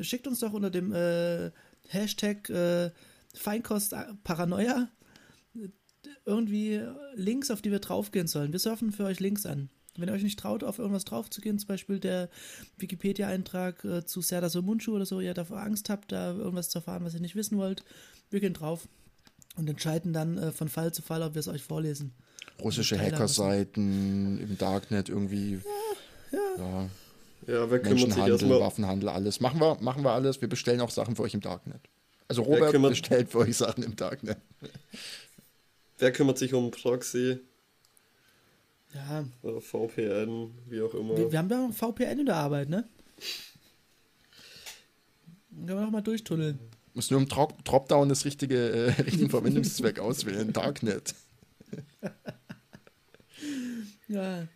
Schickt 0.00 0.26
uns 0.26 0.40
doch 0.40 0.52
unter 0.52 0.70
dem 0.70 0.92
äh, 0.92 1.50
Hashtag 1.88 2.50
äh, 2.50 2.90
Feinkost 3.34 3.94
Paranoia 4.24 4.88
irgendwie 6.24 6.82
Links, 7.14 7.50
auf 7.50 7.62
die 7.62 7.70
wir 7.70 7.78
draufgehen 7.78 8.26
sollen. 8.26 8.52
Wir 8.52 8.58
surfen 8.58 8.92
für 8.92 9.04
euch 9.04 9.20
Links 9.20 9.46
an. 9.46 9.70
Wenn 9.96 10.08
ihr 10.08 10.14
euch 10.14 10.22
nicht 10.22 10.38
traut, 10.38 10.64
auf 10.64 10.78
irgendwas 10.78 11.04
draufzugehen, 11.04 11.58
zum 11.58 11.68
Beispiel 11.68 12.00
der 12.00 12.30
Wikipedia-Eintrag 12.78 13.84
äh, 13.84 14.06
zu 14.06 14.22
Serda 14.22 14.48
Somunchu 14.48 14.94
oder 14.94 15.04
so, 15.04 15.20
ihr 15.20 15.34
davor 15.34 15.60
Angst 15.60 15.90
habt, 15.90 16.12
da 16.12 16.32
irgendwas 16.32 16.70
zu 16.70 16.78
erfahren, 16.78 17.04
was 17.04 17.14
ihr 17.14 17.20
nicht 17.20 17.36
wissen 17.36 17.58
wollt, 17.58 17.84
wir 18.30 18.40
gehen 18.40 18.54
drauf 18.54 18.88
und 19.56 19.68
entscheiden 19.68 20.12
dann 20.12 20.38
äh, 20.38 20.52
von 20.52 20.68
Fall 20.68 20.92
zu 20.92 21.02
Fall, 21.02 21.22
ob 21.22 21.34
wir 21.34 21.40
es 21.40 21.48
euch 21.48 21.62
vorlesen. 21.62 22.12
Russische 22.60 22.98
Hackerseiten 22.98 24.40
im 24.40 24.58
Darknet 24.58 25.08
irgendwie. 25.08 25.60
Ja, 26.32 26.38
ja. 26.38 26.56
ja. 26.58 27.54
ja 27.54 27.70
wer 27.70 27.80
kümmert 27.80 28.12
sich 28.12 28.26
erstmal? 28.26 28.60
Waffenhandel, 28.60 29.08
alles. 29.08 29.40
Machen 29.40 29.60
wir, 29.60 29.76
machen 29.80 30.04
wir 30.04 30.12
alles. 30.12 30.40
Wir 30.40 30.48
bestellen 30.48 30.80
auch 30.80 30.90
Sachen 30.90 31.16
für 31.16 31.22
euch 31.22 31.34
im 31.34 31.40
Darknet. 31.40 31.80
Also 32.28 32.42
Robert 32.42 32.80
bestellt 32.80 33.30
für 33.30 33.38
euch 33.38 33.56
Sachen 33.56 33.84
im 33.84 33.96
Darknet. 33.96 34.38
Wer 35.98 36.12
kümmert 36.12 36.38
sich 36.38 36.54
um 36.54 36.70
Proxy? 36.70 37.38
Ja. 38.94 39.24
Oder 39.42 39.60
VPN, 39.60 40.50
wie 40.68 40.82
auch 40.82 40.94
immer. 40.94 41.16
Wir, 41.16 41.30
wir 41.32 41.38
haben 41.38 41.48
da 41.48 41.68
VPN 41.70 42.20
in 42.20 42.26
der 42.26 42.36
Arbeit, 42.36 42.68
ne? 42.68 42.88
Können 45.50 45.68
wir 45.68 45.80
noch 45.80 45.90
mal 45.90 46.00
durchtunneln. 46.00 46.58
Muss 46.94 47.10
nur 47.10 47.20
im 47.20 47.28
Drop 47.28 47.64
Dropdown 47.64 48.08
das 48.08 48.24
richtige, 48.24 48.70
äh, 48.70 48.90
richtigen 49.02 49.30
Verwendungszweck 49.30 49.98
auswählen. 49.98 50.52
Darknet. 50.52 51.14
ja. 54.08 54.46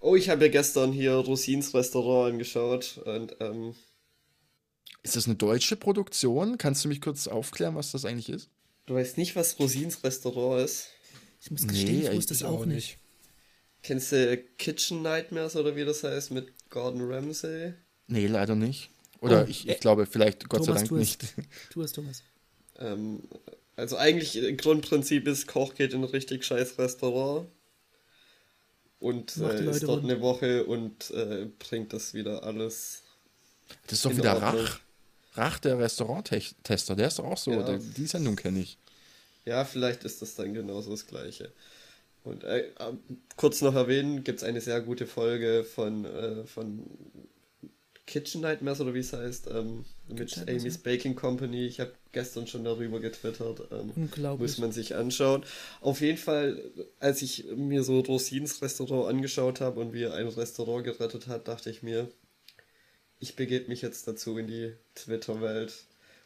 Oh, 0.00 0.16
ich 0.16 0.28
habe 0.30 0.46
ja 0.46 0.50
gestern 0.50 0.92
hier 0.92 1.12
Rosins 1.12 1.74
Restaurant 1.74 2.32
angeschaut 2.32 2.98
und 3.04 3.36
ähm, 3.40 3.74
Ist 5.02 5.16
das 5.16 5.26
eine 5.26 5.36
deutsche 5.36 5.76
Produktion? 5.76 6.56
Kannst 6.56 6.84
du 6.84 6.88
mich 6.88 7.00
kurz 7.00 7.28
aufklären, 7.28 7.74
was 7.74 7.92
das 7.92 8.04
eigentlich 8.04 8.30
ist? 8.30 8.48
Du 8.86 8.94
weißt 8.94 9.18
nicht, 9.18 9.36
was 9.36 9.58
Rosins 9.58 10.02
Restaurant 10.02 10.64
ist? 10.64 10.88
Ich 11.40 11.50
muss 11.50 11.66
gestehen, 11.66 12.00
nee, 12.00 12.08
ich 12.08 12.16
wusste 12.16 12.34
es 12.34 12.42
auch 12.42 12.64
nicht. 12.64 12.98
Kennst 13.82 14.12
du 14.12 14.38
Kitchen 14.58 15.02
Nightmares 15.02 15.56
oder 15.56 15.76
wie 15.76 15.84
das 15.84 16.04
heißt 16.04 16.30
mit 16.30 16.52
Gordon 16.70 17.12
Ramsay? 17.12 17.74
Nee, 18.06 18.26
leider 18.26 18.54
nicht. 18.54 18.90
Oder 19.22 19.44
oh, 19.44 19.48
ich, 19.48 19.68
ich 19.68 19.76
äh, 19.76 19.78
glaube, 19.78 20.04
vielleicht 20.04 20.48
Gott 20.48 20.66
Thomas, 20.66 20.80
sei 20.80 20.86
Dank 20.86 20.88
tu 20.88 20.96
nicht. 20.96 21.24
Tu 21.70 21.80
es, 21.80 21.92
Thomas. 21.92 22.22
Ähm, 22.78 23.22
also 23.76 23.96
eigentlich 23.96 24.36
äh, 24.36 24.52
Grundprinzip 24.54 25.28
ist, 25.28 25.46
Koch 25.46 25.74
geht 25.74 25.94
in 25.94 26.02
ein 26.02 26.10
richtig 26.10 26.44
scheiß 26.44 26.76
Restaurant 26.78 27.46
und 28.98 29.36
äh, 29.36 29.70
ist 29.70 29.84
dort 29.84 30.02
eine 30.02 30.20
Woche 30.20 30.64
und 30.64 31.10
äh, 31.12 31.46
bringt 31.60 31.92
das 31.92 32.14
wieder 32.14 32.42
alles. 32.42 33.02
Das 33.86 33.98
ist 33.98 34.04
doch 34.04 34.16
wieder 34.16 34.34
Ordnung. 34.34 34.64
Rach. 34.64 34.80
Rach, 35.34 35.58
der 35.60 35.78
Restauranttester, 35.78 36.96
der 36.96 37.06
ist 37.06 37.20
doch 37.20 37.24
auch 37.24 37.38
so. 37.38 37.52
Ja. 37.52 37.78
die 37.78 38.06
Sendung 38.06 38.34
kenne 38.34 38.60
ich. 38.60 38.76
Ja, 39.44 39.64
vielleicht 39.64 40.02
ist 40.04 40.20
das 40.20 40.34
dann 40.34 40.52
genauso 40.52 40.90
das 40.90 41.06
Gleiche. 41.06 41.52
Und 42.24 42.42
äh, 42.42 42.58
äh 42.58 42.72
kurz 43.36 43.62
noch 43.62 43.74
erwähnen, 43.74 44.24
gibt 44.24 44.38
es 44.40 44.44
eine 44.44 44.60
sehr 44.60 44.80
gute 44.80 45.06
Folge 45.06 45.64
von, 45.64 46.04
äh, 46.04 46.44
von 46.44 46.82
Kitchen 48.12 48.42
Nightmares 48.42 48.78
oder 48.82 48.92
wie 48.92 48.98
es 48.98 49.14
heißt, 49.14 49.46
ähm, 49.54 49.86
mit 50.06 50.36
Amy's 50.46 50.76
Baking 50.76 51.14
Company. 51.14 51.64
Ich 51.64 51.80
habe 51.80 51.92
gestern 52.12 52.46
schon 52.46 52.62
darüber 52.62 53.00
getwittert. 53.00 53.62
Ähm, 53.72 53.90
Unglaublich. 53.96 54.50
Muss 54.50 54.58
man 54.58 54.70
sich 54.70 54.94
anschauen. 54.94 55.44
Auf 55.80 56.02
jeden 56.02 56.18
Fall, 56.18 56.62
als 57.00 57.22
ich 57.22 57.46
mir 57.56 57.82
so 57.82 58.00
Rosins 58.00 58.60
Restaurant 58.60 59.08
angeschaut 59.08 59.62
habe 59.62 59.80
und 59.80 59.94
wie 59.94 60.02
er 60.02 60.12
ein 60.12 60.28
Restaurant 60.28 60.84
gerettet 60.84 61.26
hat, 61.26 61.48
dachte 61.48 61.70
ich 61.70 61.82
mir, 61.82 62.10
ich 63.18 63.34
begebe 63.34 63.68
mich 63.68 63.80
jetzt 63.80 64.06
dazu 64.06 64.36
in 64.36 64.46
die 64.46 64.74
Twitter-Welt 64.94 65.72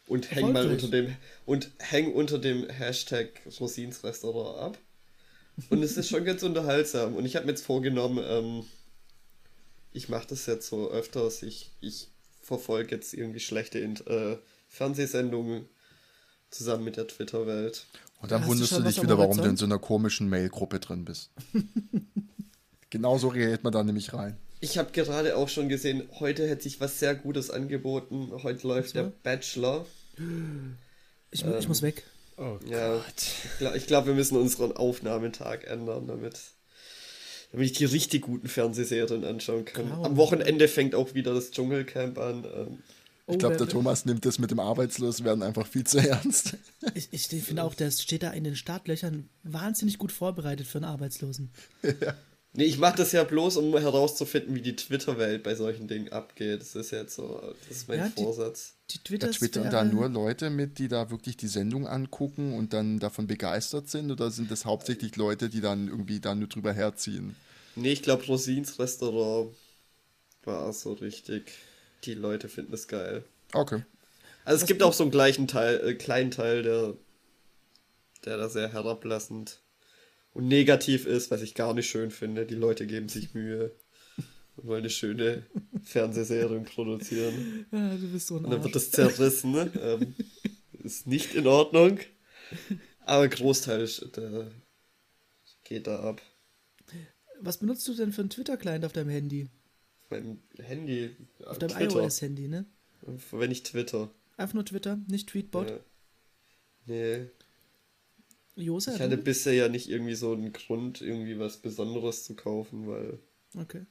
und 0.09 0.35
häng 0.35 0.53
mal 0.53 0.69
unter 0.69 0.89
dem 0.89 1.15
und 1.45 1.71
häng 1.79 2.13
unter 2.13 2.41
dem 2.41 2.69
Hashtag 2.69 3.29
Rosins 3.61 4.03
Restaurant 4.03 4.59
ab. 4.59 4.79
Und 5.71 5.85
es 5.85 5.97
ist 5.97 6.09
schon 6.09 6.25
ganz 6.25 6.43
unterhaltsam. 6.43 7.15
Und 7.15 7.27
ich 7.27 7.37
habe 7.37 7.47
mir 7.47 7.53
jetzt 7.53 7.65
vorgenommen, 7.65 8.25
ähm, 8.29 8.65
ich 9.97 10.09
mache 10.09 10.27
das 10.29 10.47
jetzt 10.47 10.69
so 10.69 10.91
öfters. 10.91 11.43
Ich, 11.43 11.71
ich 11.81 12.09
verfolge 12.43 12.95
jetzt 12.95 13.15
irgendwie 13.15 13.41
schlechte 13.41 13.79
äh, 13.79 14.37
Fernsehsendungen 14.69 15.67
zusammen 16.51 16.85
mit 16.85 16.97
der 16.97 17.09
Twitter-Welt. 17.09 17.87
Und 18.21 18.31
dann 18.31 18.47
wunderst 18.47 18.73
du, 18.73 18.77
du 18.77 18.83
dich 18.83 19.03
wieder, 19.03 19.19
warum 19.19 19.39
du 19.39 19.45
in 19.45 19.57
so 19.57 19.65
einer 19.65 19.79
komischen 19.79 20.29
Mail-Gruppe 20.29 20.81
drin 20.81 21.05
bist. 21.05 21.31
Genauso 22.91 23.29
reagiert 23.29 23.65
man 23.65 23.73
da 23.73 23.83
nämlich 23.83 24.13
rein. 24.13 24.37
Ich 24.61 24.79
habe 24.79 24.93
gerade 24.93 25.37
auch 25.37 25.49
schon 25.49 25.69
gesehen, 25.69 26.09
heute 26.19 26.49
hätte 26.49 26.63
sich 26.63 26.81
was 26.81 26.99
sehr 26.99 27.15
Gutes 27.15 27.51
angeboten. 27.51 28.31
Heute 28.43 28.67
läuft 28.67 28.95
der 28.95 29.13
Bachelor. 29.23 29.87
Ich, 31.31 31.45
ähm, 31.45 31.55
ich 31.59 31.69
muss 31.69 31.83
weg. 31.83 32.05
Oh 32.39 32.59
ja, 32.67 32.97
Gott. 32.97 33.05
Ich 33.17 33.59
glaube, 33.59 33.81
glaub, 33.81 34.07
wir 34.07 34.15
müssen 34.15 34.37
unseren 34.37 34.73
Aufnahmetag 34.73 35.65
ändern, 35.65 36.07
damit, 36.07 36.39
damit 37.53 37.67
ich 37.67 37.73
die 37.73 37.85
richtig 37.85 38.23
guten 38.23 38.49
Fernsehserien 38.49 39.25
anschauen 39.25 39.65
kann. 39.65 39.89
Genau. 39.89 40.05
Am 40.05 40.17
Wochenende 40.17 40.69
fängt 40.69 40.95
auch 40.95 41.15
wieder 41.15 41.35
das 41.35 41.51
Dschungelcamp 41.51 42.19
an. 42.19 42.45
Ähm, 42.45 42.79
Oh, 43.29 43.33
ich 43.33 43.39
glaube, 43.41 43.57
der 43.57 43.67
Thomas 43.67 44.05
nimmt 44.05 44.25
das 44.25 44.39
mit 44.39 44.53
dem 44.53 44.61
Arbeitsloswerden 44.61 45.43
einfach 45.43 45.67
viel 45.67 45.83
zu 45.83 45.99
ernst. 45.99 46.57
Ich, 46.95 47.09
ich 47.11 47.27
finde 47.43 47.65
auch, 47.65 47.75
der 47.75 47.91
steht 47.91 48.23
da 48.23 48.31
in 48.31 48.45
den 48.45 48.55
Startlöchern 48.55 49.29
wahnsinnig 49.43 49.99
gut 49.99 50.13
vorbereitet 50.13 50.69
für 50.69 50.79
einen 50.79 50.85
Arbeitslosen. 50.85 51.51
Ja. 51.83 52.15
Nee, 52.57 52.65
ich 52.65 52.79
mache 52.79 52.97
das 52.97 53.13
ja 53.13 53.23
bloß, 53.23 53.59
um 53.59 53.77
herauszufinden, 53.77 54.55
wie 54.55 54.63
die 54.63 54.77
Twitter-Welt 54.77 55.43
bei 55.43 55.55
solchen 55.55 55.89
Dingen 55.89 56.11
abgeht. 56.11 56.63
Das 56.63 56.75
ist 56.75 56.91
jetzt 56.91 57.15
so, 57.15 57.43
das 57.69 57.77
ist 57.77 57.89
mein 57.89 57.99
ja, 57.99 58.11
Vorsatz. 58.17 58.75
Die, 58.91 58.99
die 58.99 59.05
Twitter 59.05 59.31
twittern 59.31 59.71
da 59.71 59.85
nur 59.85 60.09
Leute 60.09 60.49
mit, 60.49 60.79
die 60.79 60.89
da 60.89 61.11
wirklich 61.11 61.37
die 61.37 61.49
Sendung 61.49 61.87
angucken 61.87 62.55
und 62.55 62.73
dann 62.73 62.99
davon 62.99 63.27
begeistert 63.27 63.91
sind? 63.91 64.11
Oder 64.11 64.31
sind 64.31 64.51
das 64.51 64.65
hauptsächlich 64.65 65.17
Leute, 65.17 65.51
die 65.51 65.61
dann 65.61 65.89
irgendwie 65.89 66.19
da 66.19 66.35
nur 66.35 66.49
drüber 66.49 66.73
herziehen? 66.73 67.37
Nee, 67.75 67.93
ich 67.93 68.03
glaube, 68.03 68.25
Rosins 68.25 68.79
Restaurant 68.79 69.55
war 70.45 70.73
so 70.73 70.95
richtig. 70.95 71.53
Die 72.05 72.15
Leute 72.15 72.49
finden 72.49 72.73
es 72.73 72.89
geil. 72.89 73.23
Okay. 73.53 73.85
Also 74.45 74.57
es 74.57 74.63
Was 74.63 74.69
gibt 74.69 74.83
auch 74.83 74.95
so 74.95 75.05
einen 75.05 75.11
gleichen 75.11 75.47
Teil, 75.47 75.87
äh, 75.87 75.95
kleinen 75.95 76.31
Teil, 76.31 76.63
der, 76.63 76.95
der 78.25 78.39
da 78.39 78.49
sehr 78.49 78.73
herablassend 78.73 79.61
und 80.37 80.49
negativ 80.49 81.07
ist, 81.07 81.31
was 81.31 81.41
ich 81.41 81.55
gar 81.55 81.73
nicht 81.73 81.89
schön 81.89 82.11
finde. 82.11 82.45
Die 82.45 82.55
Leute 82.55 82.87
geben 82.87 83.09
sich 83.09 83.33
Mühe 83.33 83.75
und 84.57 84.67
wollen 84.67 84.81
eine 84.81 84.91
schöne 84.91 85.47
Fernsehserie 85.83 86.61
produzieren. 86.61 87.65
Ja, 87.73 87.97
du 87.97 88.13
bist 88.13 88.27
so 88.27 88.37
ein 88.37 88.45
Und 88.45 88.51
dann 88.51 88.63
wird 88.63 88.75
das 88.75 88.91
zerrissen. 88.91 89.53
Ne? 89.53 89.73
ähm, 89.81 90.15
ist 90.85 91.07
nicht 91.07 91.35
in 91.35 91.47
Ordnung. 91.47 92.01
Aber 93.01 93.27
Großteil 93.29 93.89
der 94.15 94.51
geht 95.65 95.87
da 95.87 96.01
ab. 96.01 96.21
Was 97.41 97.57
benutzt 97.57 97.89
du 97.89 97.95
denn 97.95 98.13
für 98.13 98.21
einen 98.21 98.31
Twitter-Client 98.31 98.85
auf 98.85 98.93
deinem 98.93 99.09
Handy? 99.09 99.49
Auf 100.03 100.11
meinem 100.11 100.43
Handy. 100.59 101.17
Auf 101.47 101.59
deinem 101.59 101.81
iOS-Handy, 101.81 102.49
ne? 102.49 102.67
Wenn 103.31 103.51
ich 103.51 103.63
Twitter. 103.63 104.11
Einfach 104.37 104.55
nur 104.55 104.67
Twitter, 104.67 104.99
nicht 105.09 105.31
Tweetbot? 105.31 105.71
Ja. 105.71 105.79
Nee. 106.85 107.27
Josa, 108.57 108.95
ich 108.95 109.01
hatte 109.01 109.19
bisher 109.19 109.53
ja 109.53 109.69
nicht 109.69 109.89
irgendwie 109.89 110.15
so 110.15 110.33
einen 110.33 110.53
Grund, 110.53 111.03
irgendwie 111.03 111.39
was 111.39 111.59
Besonderes 111.59 112.25
zu 112.25 112.35
kaufen, 112.35 112.89
weil. 112.89 113.19
Okay. 113.55 113.85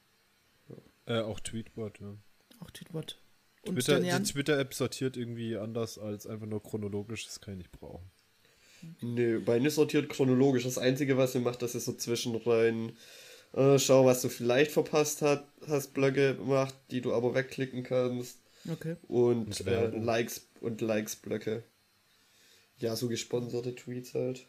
Ja. 0.68 1.20
Äh, 1.20 1.22
auch 1.22 1.40
Tweetbot, 1.40 2.00
ja. 2.00 2.18
Auch 2.60 2.72
Tweetbot. 2.72 3.20
Und 3.62 3.76
Twitter, 3.76 4.00
die 4.00 4.24
Twitter-App 4.24 4.74
sortiert 4.74 5.18
irgendwie 5.18 5.58
anders 5.58 5.98
als 5.98 6.28
einfach 6.28 6.46
nur 6.46 6.62
chronologisch, 6.62 7.26
das 7.26 7.42
kann 7.42 7.56
ich 7.56 7.58
nicht 7.60 7.72
brauchen. 7.72 8.10
Nee, 9.02 9.40
meine 9.46 9.70
sortiert 9.72 10.10
chronologisch. 10.10 10.64
Das 10.64 10.78
Einzige, 10.78 11.18
was 11.18 11.34
sie 11.34 11.40
macht, 11.40 11.62
das 11.62 11.76
ist 11.76 11.86
so 11.86 11.94
zwischenrein. 11.94 12.94
Äh, 13.54 13.80
schau, 13.80 14.06
was 14.06 14.22
du 14.22 14.30
vielleicht 14.30 14.72
verpasst 14.72 15.22
hat, 15.22 15.48
hast 15.68 15.94
Blöcke 15.94 16.36
gemacht, 16.36 16.76
die 16.92 17.02
du 17.02 17.14
aber 17.14 17.34
wegklicken 17.34 17.84
kannst. 17.84 18.40
Okay. 18.72 18.98
Und, 19.08 19.60
und 19.60 19.68
äh, 19.68 19.88
Likes 19.90 20.48
und 20.60 20.82
Likes-Blöcke. 20.82 21.64
Ja, 22.78 22.96
so 22.96 23.08
gesponserte 23.08 23.74
Tweets 23.76 24.14
halt. 24.14 24.48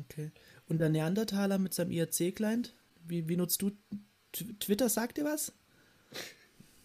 Okay. 0.00 0.32
Und 0.68 0.78
der 0.78 0.88
Neandertaler 0.88 1.58
mit 1.58 1.74
seinem 1.74 1.90
IRC-Client? 1.90 2.74
Wie, 3.06 3.28
wie 3.28 3.36
nutzt 3.36 3.62
du 3.62 3.70
Twitter? 4.58 4.88
Sagt 4.88 5.18
dir 5.18 5.24
was? 5.24 5.52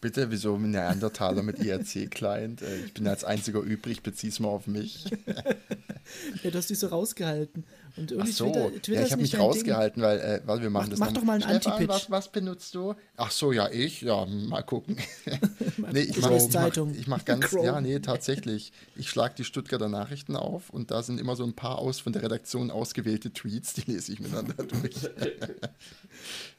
Bitte, 0.01 0.31
wieso 0.31 0.55
ein 0.55 0.71
Neandertaler 0.71 1.43
mit 1.43 1.59
IRC-Client? 1.59 2.61
Äh, 2.61 2.85
ich 2.85 2.93
bin 2.93 3.07
als 3.07 3.25
einziger 3.25 3.59
übrig, 3.59 4.01
bezieh's 4.01 4.39
mal 4.39 4.47
auf 4.47 4.67
mich. 4.67 5.05
ja, 6.43 6.51
du 6.51 6.57
hast 6.57 6.69
dich 6.69 6.79
so 6.79 6.87
rausgehalten. 6.87 7.65
Und 7.97 8.11
irgendwie 8.11 8.31
Ach 8.31 8.35
so, 8.35 8.51
Twitter, 8.51 8.81
Twitter 8.81 8.99
ja, 8.99 9.05
ich 9.05 9.11
habe 9.11 9.21
mich 9.21 9.37
rausgehalten, 9.37 10.01
Ding. 10.01 10.09
weil, 10.09 10.19
äh, 10.19 10.41
warte, 10.45 10.61
wir 10.61 10.69
machen 10.69 10.83
mach, 10.85 10.89
das 10.89 10.99
Mach 10.99 11.11
doch 11.11 11.23
mal 11.23 11.33
einen 11.33 11.43
Anti-Pitch. 11.43 11.89
Was, 11.89 12.11
was, 12.11 12.31
benutzt 12.31 12.75
du? 12.75 12.95
Ach 13.17 13.31
so, 13.31 13.51
ja, 13.51 13.69
ich? 13.69 14.01
Ja, 14.01 14.25
mal 14.25 14.63
gucken. 14.63 14.97
nee, 15.91 16.01
ich 16.01 16.19
mache 16.21 16.39
mach, 16.51 16.77
ich 16.93 17.07
mach 17.07 17.25
ganz, 17.25 17.51
ja, 17.51 17.81
nee, 17.81 17.99
tatsächlich. 17.99 18.71
Ich 18.95 19.09
schlage 19.09 19.35
die 19.37 19.43
Stuttgarter 19.43 19.89
Nachrichten 19.89 20.35
auf 20.35 20.69
und 20.69 20.91
da 20.91 21.03
sind 21.03 21.19
immer 21.19 21.35
so 21.35 21.43
ein 21.43 21.53
paar 21.53 21.79
aus 21.79 21.99
von 21.99 22.13
der 22.13 22.23
Redaktion 22.23 22.71
ausgewählte 22.71 23.31
Tweets, 23.31 23.73
die 23.73 23.91
lese 23.91 24.13
ich 24.13 24.19
miteinander 24.19 24.63
durch. 24.63 25.03
ja. 25.03 25.69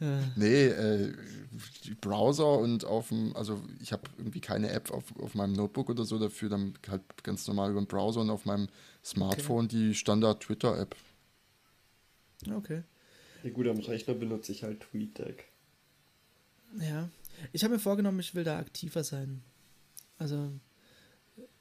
Nee, 0.36 0.66
äh, 0.66 1.12
Browser 2.00 2.58
und 2.58 2.84
auf 2.84 3.08
dem, 3.08 3.36
also 3.36 3.60
ich 3.80 3.92
habe 3.92 4.02
irgendwie 4.16 4.40
keine 4.40 4.70
App 4.70 4.90
auf, 4.90 5.04
auf 5.20 5.34
meinem 5.34 5.52
Notebook 5.52 5.90
oder 5.90 6.04
so 6.04 6.18
dafür, 6.18 6.48
dann 6.48 6.74
halt 6.88 7.02
ganz 7.22 7.46
normal 7.46 7.70
über 7.70 7.80
den 7.80 7.86
Browser 7.86 8.20
und 8.20 8.30
auf 8.30 8.44
meinem 8.44 8.68
Smartphone 9.04 9.66
okay. 9.66 9.76
die 9.76 9.94
Standard-Twitter-App. 9.94 10.96
Okay. 12.48 12.82
Ja 13.42 13.50
gut, 13.50 13.66
am 13.68 13.78
Rechner 13.78 14.14
benutze 14.14 14.52
ich 14.52 14.62
halt 14.62 14.80
TweetDeck. 14.80 15.48
Ja. 16.78 17.08
Ich 17.52 17.64
habe 17.64 17.74
mir 17.74 17.80
vorgenommen, 17.80 18.20
ich 18.20 18.34
will 18.34 18.44
da 18.44 18.58
aktiver 18.58 19.02
sein. 19.02 19.42
Also 20.18 20.52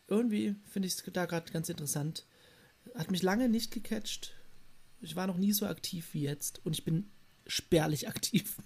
irgendwie 0.07 0.55
finde 0.65 0.87
ich 0.87 0.95
es 0.95 1.03
da 1.13 1.25
gerade 1.25 1.51
ganz 1.51 1.69
interessant. 1.69 2.25
Hat 2.95 3.11
mich 3.11 3.21
lange 3.21 3.49
nicht 3.49 3.71
gecatcht. 3.71 4.33
Ich 5.01 5.15
war 5.15 5.27
noch 5.27 5.37
nie 5.37 5.53
so 5.53 5.65
aktiv 5.65 6.09
wie 6.13 6.23
jetzt 6.23 6.65
und 6.65 6.73
ich 6.73 6.83
bin 6.83 7.09
spärlich 7.47 8.07
aktiv. 8.09 8.57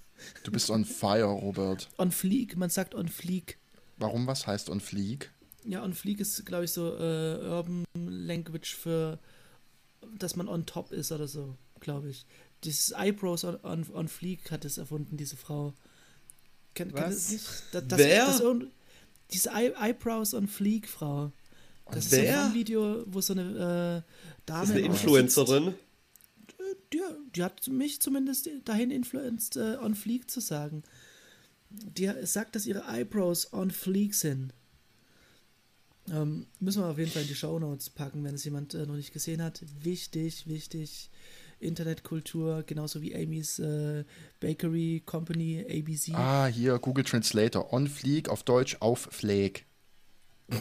Du 0.43 0.51
bist 0.51 0.69
on 0.69 0.85
fire, 0.85 1.25
Robert. 1.25 1.89
On 1.97 2.11
fleek, 2.11 2.55
man 2.57 2.69
sagt 2.69 2.95
on 2.95 3.07
fleek. 3.07 3.57
Warum, 3.97 4.25
was 4.25 4.47
heißt 4.47 4.69
on 4.69 4.79
fleek? 4.79 5.31
Ja, 5.65 5.83
on 5.83 5.93
fleek 5.93 6.19
ist, 6.19 6.45
glaube 6.45 6.65
ich, 6.65 6.71
so 6.71 6.95
äh, 6.95 7.37
Urban 7.47 7.85
Language 7.95 8.75
für, 8.75 9.19
dass 10.17 10.35
man 10.35 10.47
on 10.47 10.65
top 10.65 10.91
ist 10.91 11.11
oder 11.11 11.27
so, 11.27 11.57
glaube 11.83 12.09
ich. 12.09 12.25
Dieses 12.63 12.91
Eyebrows 12.91 13.43
on, 13.43 13.59
on, 13.63 13.85
on 13.93 14.07
fleek 14.07 14.49
hat 14.49 14.65
es 14.65 14.77
erfunden, 14.77 15.17
diese 15.17 15.37
Frau. 15.37 15.73
Kann, 16.73 16.91
was? 16.93 16.99
Kann 17.01 17.11
das 17.11 17.31
nicht? 17.31 17.45
Das, 17.71 17.87
das, 17.87 17.99
Wer? 17.99 18.25
Das, 18.25 18.41
diese 19.31 19.49
Eye, 19.51 19.73
Eyebrows 19.79 20.33
on 20.33 20.47
fleek, 20.47 20.87
Frau. 20.87 21.31
Das 21.91 22.09
Wer? 22.11 22.23
ist 22.23 22.29
so 22.29 22.39
ein 22.47 22.53
Video, 22.53 23.03
wo 23.07 23.21
so 23.21 23.33
eine 23.33 24.03
äh, 24.05 24.11
Dame. 24.45 24.63
Ist 24.63 24.71
eine 24.71 24.79
Influencerin? 24.79 25.75
die, 26.93 27.01
die 27.35 27.43
hat 27.43 27.67
mich 27.67 28.01
zumindest 28.01 28.49
dahin 28.65 28.91
influenced, 28.91 29.57
äh, 29.57 29.77
on 29.77 29.95
fleek 29.95 30.29
zu 30.29 30.39
sagen. 30.39 30.83
Die 31.69 32.11
sagt, 32.23 32.55
dass 32.55 32.65
ihre 32.65 32.83
Eyebrows 32.87 33.51
on 33.51 33.71
fleek 33.71 34.13
sind. 34.13 34.53
Ähm, 36.11 36.47
müssen 36.59 36.81
wir 36.81 36.87
auf 36.87 36.97
jeden 36.97 37.11
Fall 37.11 37.23
in 37.23 37.29
die 37.29 37.35
Show 37.35 37.57
Notes 37.59 37.89
packen, 37.89 38.23
wenn 38.23 38.35
es 38.35 38.43
jemand 38.43 38.73
äh, 38.73 38.85
noch 38.85 38.95
nicht 38.95 39.13
gesehen 39.13 39.41
hat. 39.41 39.63
Wichtig, 39.81 40.47
wichtig. 40.47 41.09
Internetkultur, 41.63 42.63
genauso 42.63 43.01
wie 43.01 43.15
Amy's 43.15 43.59
äh, 43.59 44.03
Bakery 44.39 45.01
Company, 45.05 45.65
ABC. 45.69 46.13
Ah, 46.13 46.47
hier 46.47 46.79
Google 46.79 47.03
Translator. 47.03 47.73
On 47.73 47.87
Fleek 47.87 48.29
auf 48.29 48.43
Deutsch 48.43 48.77
auf 48.79 49.09
Fleek. 49.11 49.65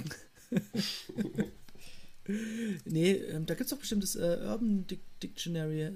nee, 2.85 3.13
ähm, 3.13 3.47
da 3.47 3.55
gibt 3.55 3.67
es 3.67 3.71
doch 3.71 3.79
bestimmt 3.79 4.03
das 4.03 4.17
äh, 4.17 4.41
Urban 4.45 4.85
Dictionary. 5.23 5.93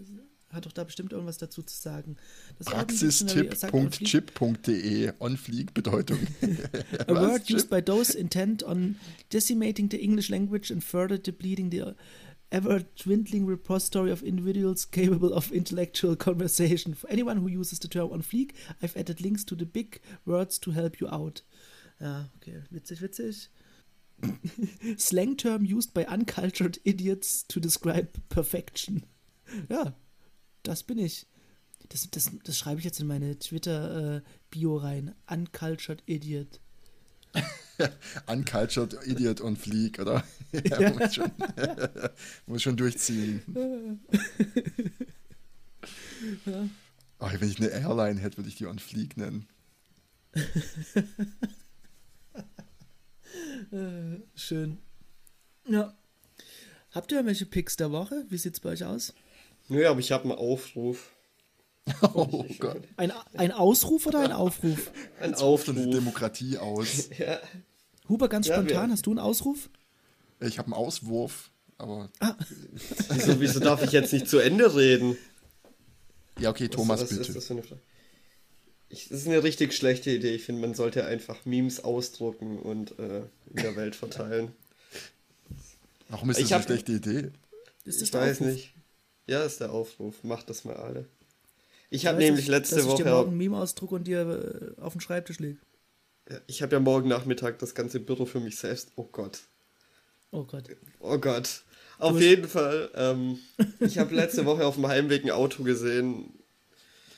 Hat 0.51 0.65
doch 0.65 0.71
da 0.73 0.85
bestimmt 0.85 1.13
irgendwas 1.13 1.39
dazu 1.39 1.61
zu 1.63 1.77
sagen. 1.77 2.17
Praxistipp.chip.de 2.65 5.13
On-Fleek 5.19 5.75
Bedeutung. 5.75 6.21
A 7.09 7.15
word 7.15 7.51
used 7.51 7.69
by 7.69 7.83
those 7.83 8.17
intent 8.17 8.63
on 8.63 8.95
decimating 9.33 9.91
the 9.91 10.01
English 10.01 10.31
language 10.31 10.71
and 10.71 10.85
further 10.85 11.19
depleting 11.19 11.73
the 11.73 11.97
ever 12.53 12.81
dwindling 12.97 13.47
repository 13.47 14.11
of 14.11 14.23
individuals 14.23 14.85
capable 14.85 15.33
of 15.33 15.53
intellectual 15.53 16.17
conversation. 16.17 16.95
For 16.95 17.09
anyone 17.11 17.39
who 17.39 17.49
uses 17.49 17.79
the 17.79 17.89
term 17.89 18.13
on 18.13 18.23
fleek, 18.23 18.53
I've 18.83 18.97
added 18.97 19.21
links 19.21 19.45
to 19.45 19.55
the 19.55 19.67
big 19.67 20.01
words 20.25 20.59
to 20.61 20.71
help 20.71 21.01
you 21.01 21.09
out. 21.09 21.43
Ja, 22.01 22.25
okay, 22.37 22.63
witzig, 22.73 23.01
witzig. 23.01 23.49
Slang 24.99 25.37
term 25.37 25.65
used 25.65 25.93
by 25.93 26.05
uncultured 26.05 26.79
idiots 26.85 27.43
to 27.45 27.61
describe 27.61 28.09
perfection. 28.29 29.05
Ja, 29.69 29.95
das 30.63 30.83
bin 30.83 30.99
ich. 30.99 31.27
Das, 31.89 32.09
das, 32.11 32.31
das 32.43 32.59
schreibe 32.59 32.81
ich 32.81 32.85
jetzt 32.85 33.01
in 33.01 33.07
meine 33.07 33.39
Twitter-Bio 33.39 34.79
äh, 34.79 34.83
rein. 34.83 35.15
Uncultured 35.31 36.03
Idiot. 36.07 36.61
Uncultured 38.27 38.97
Idiot 39.07 39.41
und 39.41 39.57
Fleek, 39.57 39.99
oder? 39.99 40.25
ja, 40.53 40.81
ja. 40.81 40.91
Muss, 40.93 41.15
schon, 41.15 41.31
muss 42.47 42.63
schon 42.63 42.77
durchziehen. 42.77 43.43
ja. 46.47 46.69
Ach, 47.19 47.41
wenn 47.41 47.49
ich 47.49 47.59
eine 47.59 47.69
Airline 47.69 48.21
hätte, 48.21 48.39
würde 48.39 48.49
ich 48.49 48.57
die 48.57 48.67
on 48.67 48.79
Fleek 48.79 49.17
nennen. 49.17 49.47
Äh, 53.73 54.21
schön. 54.35 54.79
Ja. 55.69 55.95
Habt 56.93 57.11
ihr 57.11 57.19
irgendwelche 57.19 57.47
Picks 57.47 57.77
der 57.77 57.91
Woche? 57.91 58.25
Wie 58.29 58.39
sieht's 58.39 58.61
bei 58.61 58.71
euch 58.71 58.85
aus? 58.85 59.15
Nö, 59.69 59.87
aber 59.87 60.01
ich 60.01 60.13
habe 60.13 60.25
einen 60.25 60.33
Aufruf. 60.33 61.16
Oh 62.15 62.45
Gott. 62.59 62.83
Ein, 62.97 63.13
ein 63.37 63.53
Ausruf 63.53 64.07
oder 64.07 64.21
ein 64.21 64.33
Aufruf? 64.33 64.91
ein 65.21 65.35
Aufruf. 65.35 65.75
die 65.77 65.91
Demokratie 65.91 66.59
aus. 66.59 67.09
ja. 67.19 67.39
Huber, 68.09 68.29
ganz 68.29 68.47
spontan, 68.47 68.89
ja, 68.89 68.93
hast 68.93 69.07
du 69.07 69.11
einen 69.11 69.19
Ausruf? 69.19 69.71
Ich 70.41 70.59
habe 70.59 70.67
einen 70.67 70.75
Auswurf, 70.75 71.51
aber. 71.79 72.11
Ah. 72.21 72.35
wieso, 73.09 73.41
wieso 73.41 73.61
darf 73.61 73.83
ich 73.83 73.93
jetzt 73.93 74.13
nicht 74.13 74.29
zu 74.29 74.39
Ende 74.39 74.75
reden? 74.75 75.17
Ja, 76.39 76.51
okay, 76.51 76.69
Thomas, 76.69 77.01
was, 77.01 77.19
was 77.19 77.49
bitte. 77.49 77.81
Ich, 78.89 79.09
das 79.09 79.21
ist 79.21 79.27
eine 79.27 79.43
richtig 79.43 79.73
schlechte 79.73 80.11
Idee. 80.11 80.35
Ich 80.35 80.45
finde, 80.45 80.61
man 80.61 80.75
sollte 80.75 81.07
einfach 81.07 81.45
Memes 81.45 81.83
ausdrucken 81.83 82.59
und 82.59 82.99
äh, 82.99 83.23
in 83.51 83.57
der 83.57 83.75
Welt 83.75 83.97
verteilen. 83.97 84.53
Warum 86.09 86.31
ist 86.31 86.39
das 86.39 86.47
ich 86.47 86.55
eine 86.55 86.63
hab, 86.63 86.69
schlechte 86.69 86.93
Idee? 86.93 87.31
Ist 87.85 88.03
ich 88.03 88.13
weiß 88.13 88.41
Aufruf? 88.41 88.53
nicht. 88.53 88.75
Ja, 89.27 89.43
ist 89.43 89.61
der 89.61 89.73
Aufruf. 89.73 90.23
Macht 90.23 90.51
das 90.51 90.65
mal 90.65 90.77
alle. 90.77 91.09
Ich 91.91 92.07
habe 92.07 92.19
nämlich 92.19 92.49
letzte 92.49 92.77
dass 92.77 92.87
Woche. 92.87 92.95
Ich 92.95 93.05
dir 93.05 93.11
morgen 93.11 93.33
ein 93.33 93.37
Meme 93.37 93.59
ausdruck 93.59 93.93
und 93.93 94.05
dir 94.05 94.75
äh, 94.79 94.81
auf 94.81 94.93
dem 94.93 95.01
Schreibtisch. 95.01 95.39
Ja, 95.41 96.39
ich 96.47 96.63
habe 96.63 96.75
ja 96.75 96.81
morgen 96.81 97.09
Nachmittag 97.09 97.59
das 97.59 97.75
ganze 97.75 98.01
Büro 98.01 98.27
für 98.27 98.41
mich 98.41 98.57
selbst. 98.57 98.91
Oh 98.97 99.05
Gott. 99.05 99.41
Oh 100.33 100.45
Gott. 100.45 100.65
Oh 101.01 101.19
Gott. 101.19 101.63
Auf 101.99 102.21
jeden 102.21 102.49
Fall. 102.49 102.91
Ähm, 102.95 103.39
ich 103.81 103.99
habe 103.99 104.15
letzte 104.15 104.45
Woche 104.45 104.67
auf 104.67 104.75
dem 104.75 104.87
Heimweg 104.87 105.25
ein 105.25 105.31
Auto 105.31 105.63
gesehen. 105.63 106.33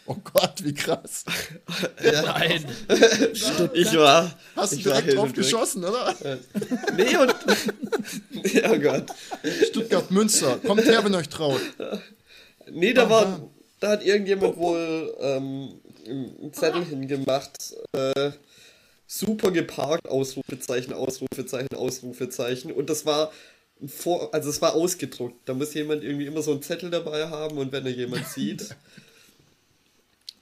Oh 0.07 0.16
Gott, 0.32 0.65
wie 0.65 0.73
krass. 0.73 1.24
ja. 2.03 2.23
Nein. 2.23 2.65
ich 3.74 3.95
war. 3.95 4.39
Hast 4.57 4.73
du 4.73 4.77
direkt 4.77 5.15
drauf 5.15 5.32
geschossen, 5.32 5.85
oder? 5.85 6.15
nee, 6.97 7.16
und. 7.16 7.35
oh 8.70 8.78
Gott. 8.78 9.07
Stuttgart 9.69 10.11
Münster. 10.11 10.59
Kommt 10.59 10.85
her, 10.85 11.05
wenn 11.05 11.15
euch 11.15 11.28
traut. 11.28 11.61
Nee, 12.70 12.93
da 12.93 13.11
war. 13.11 13.51
Da 13.81 13.91
hat 13.91 14.05
irgendjemand 14.05 14.57
wohl 14.57 15.15
ähm, 15.21 15.81
einen 16.07 16.53
Zettel 16.53 16.85
hingemacht. 16.85 17.75
Äh, 17.93 18.33
super 19.07 19.51
geparkt, 19.51 20.09
Ausrufezeichen, 20.09 20.93
Ausrufezeichen, 20.93 21.75
Ausrufezeichen. 21.75 22.73
Und 22.73 22.91
das 22.91 23.07
war 23.07 23.33
vor, 23.87 24.35
also 24.35 24.51
es 24.51 24.61
war 24.61 24.75
ausgedruckt. 24.75 25.37
Da 25.49 25.55
muss 25.55 25.75
jemand 25.75 26.05
irgendwie 26.05 26.27
immer 26.27 26.43
so 26.43 26.53
einen 26.53 26.63
Zettel 26.63 26.91
dabei 26.91 27.29
haben 27.29 27.59
und 27.59 27.73
wenn 27.73 27.87
er 27.87 27.93
jemand 27.93 28.27
sieht. 28.29 28.69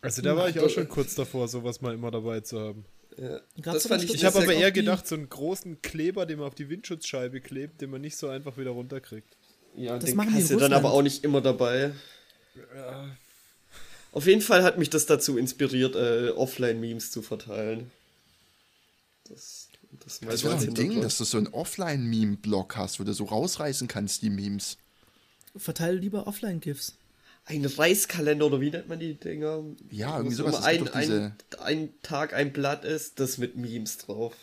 Also 0.01 0.23
da 0.23 0.37
war 0.37 0.49
ich 0.49 0.61
auch 0.61 0.71
schon 0.71 0.89
kurz 0.89 1.15
davor, 1.15 1.49
sowas 1.49 1.81
mal 1.81 1.95
immer 1.95 2.11
dabei 2.11 2.41
zu 2.41 2.61
haben. 2.61 2.85
Ja, 3.17 3.41
das 3.57 3.87
fand 3.87 4.05
ich 4.05 4.15
ich 4.15 4.25
habe 4.25 4.39
aber 4.39 4.53
eher 4.53 4.73
gedacht, 4.73 5.07
so 5.07 5.15
einen 5.15 5.29
großen 5.29 5.81
Kleber, 5.81 6.27
den 6.27 6.39
man 6.39 6.49
auf 6.49 6.55
die 6.55 6.69
Windschutzscheibe 6.69 7.41
klebt, 7.41 7.81
den 7.81 7.91
man 7.91 8.03
nicht 8.03 8.17
so 8.17 8.29
einfach 8.29 8.59
wieder 8.59 8.71
runterkriegt. 8.71 9.37
Ja, 9.75 9.99
das 9.99 10.11
den 10.11 10.35
hast 10.35 10.51
du 10.51 10.59
dann 10.59 10.73
aber 10.75 10.93
auch 10.93 11.03
nicht 11.03 11.25
immer 11.25 11.41
dabei. 11.41 11.93
Ja. 12.75 13.17
Auf 14.17 14.27
jeden 14.27 14.41
Fall 14.41 14.63
hat 14.63 14.79
mich 14.79 14.89
das 14.89 15.05
dazu 15.05 15.37
inspiriert, 15.37 15.95
äh, 15.95 16.31
Offline-Memes 16.31 17.11
zu 17.11 17.21
verteilen. 17.21 17.91
Das, 19.25 19.69
das, 20.03 20.21
das 20.21 20.43
wäre 20.43 20.57
ein 20.57 20.73
Ding, 20.73 21.03
dass 21.03 21.19
du 21.19 21.25
so 21.25 21.37
einen 21.37 21.49
Offline-Meme-Blog 21.49 22.79
hast, 22.79 22.99
wo 22.99 23.05
du 23.05 23.13
so 23.13 23.25
rausreißen 23.25 23.89
kannst, 23.89 24.23
die 24.23 24.31
Memes. 24.31 24.79
Verteile 25.55 25.99
lieber 25.99 26.27
Offline-GIFs. 26.27 26.95
Ein 27.45 27.67
Reiskalender 27.67 28.47
oder 28.47 28.63
wie 28.63 28.71
nennt 28.71 28.89
man 28.89 29.01
die 29.01 29.13
Dinger? 29.13 29.63
Ja, 29.91 30.17
irgendwie 30.17 30.37
sowas. 30.37 30.63
Ein, 30.63 30.89
ein, 30.89 31.37
ein 31.59 31.91
Tag, 32.01 32.33
ein 32.33 32.55
Blatt 32.55 32.87
ist, 32.87 33.21
das 33.21 33.37
mit 33.37 33.59
Memes 33.59 33.99
drauf. 33.99 34.35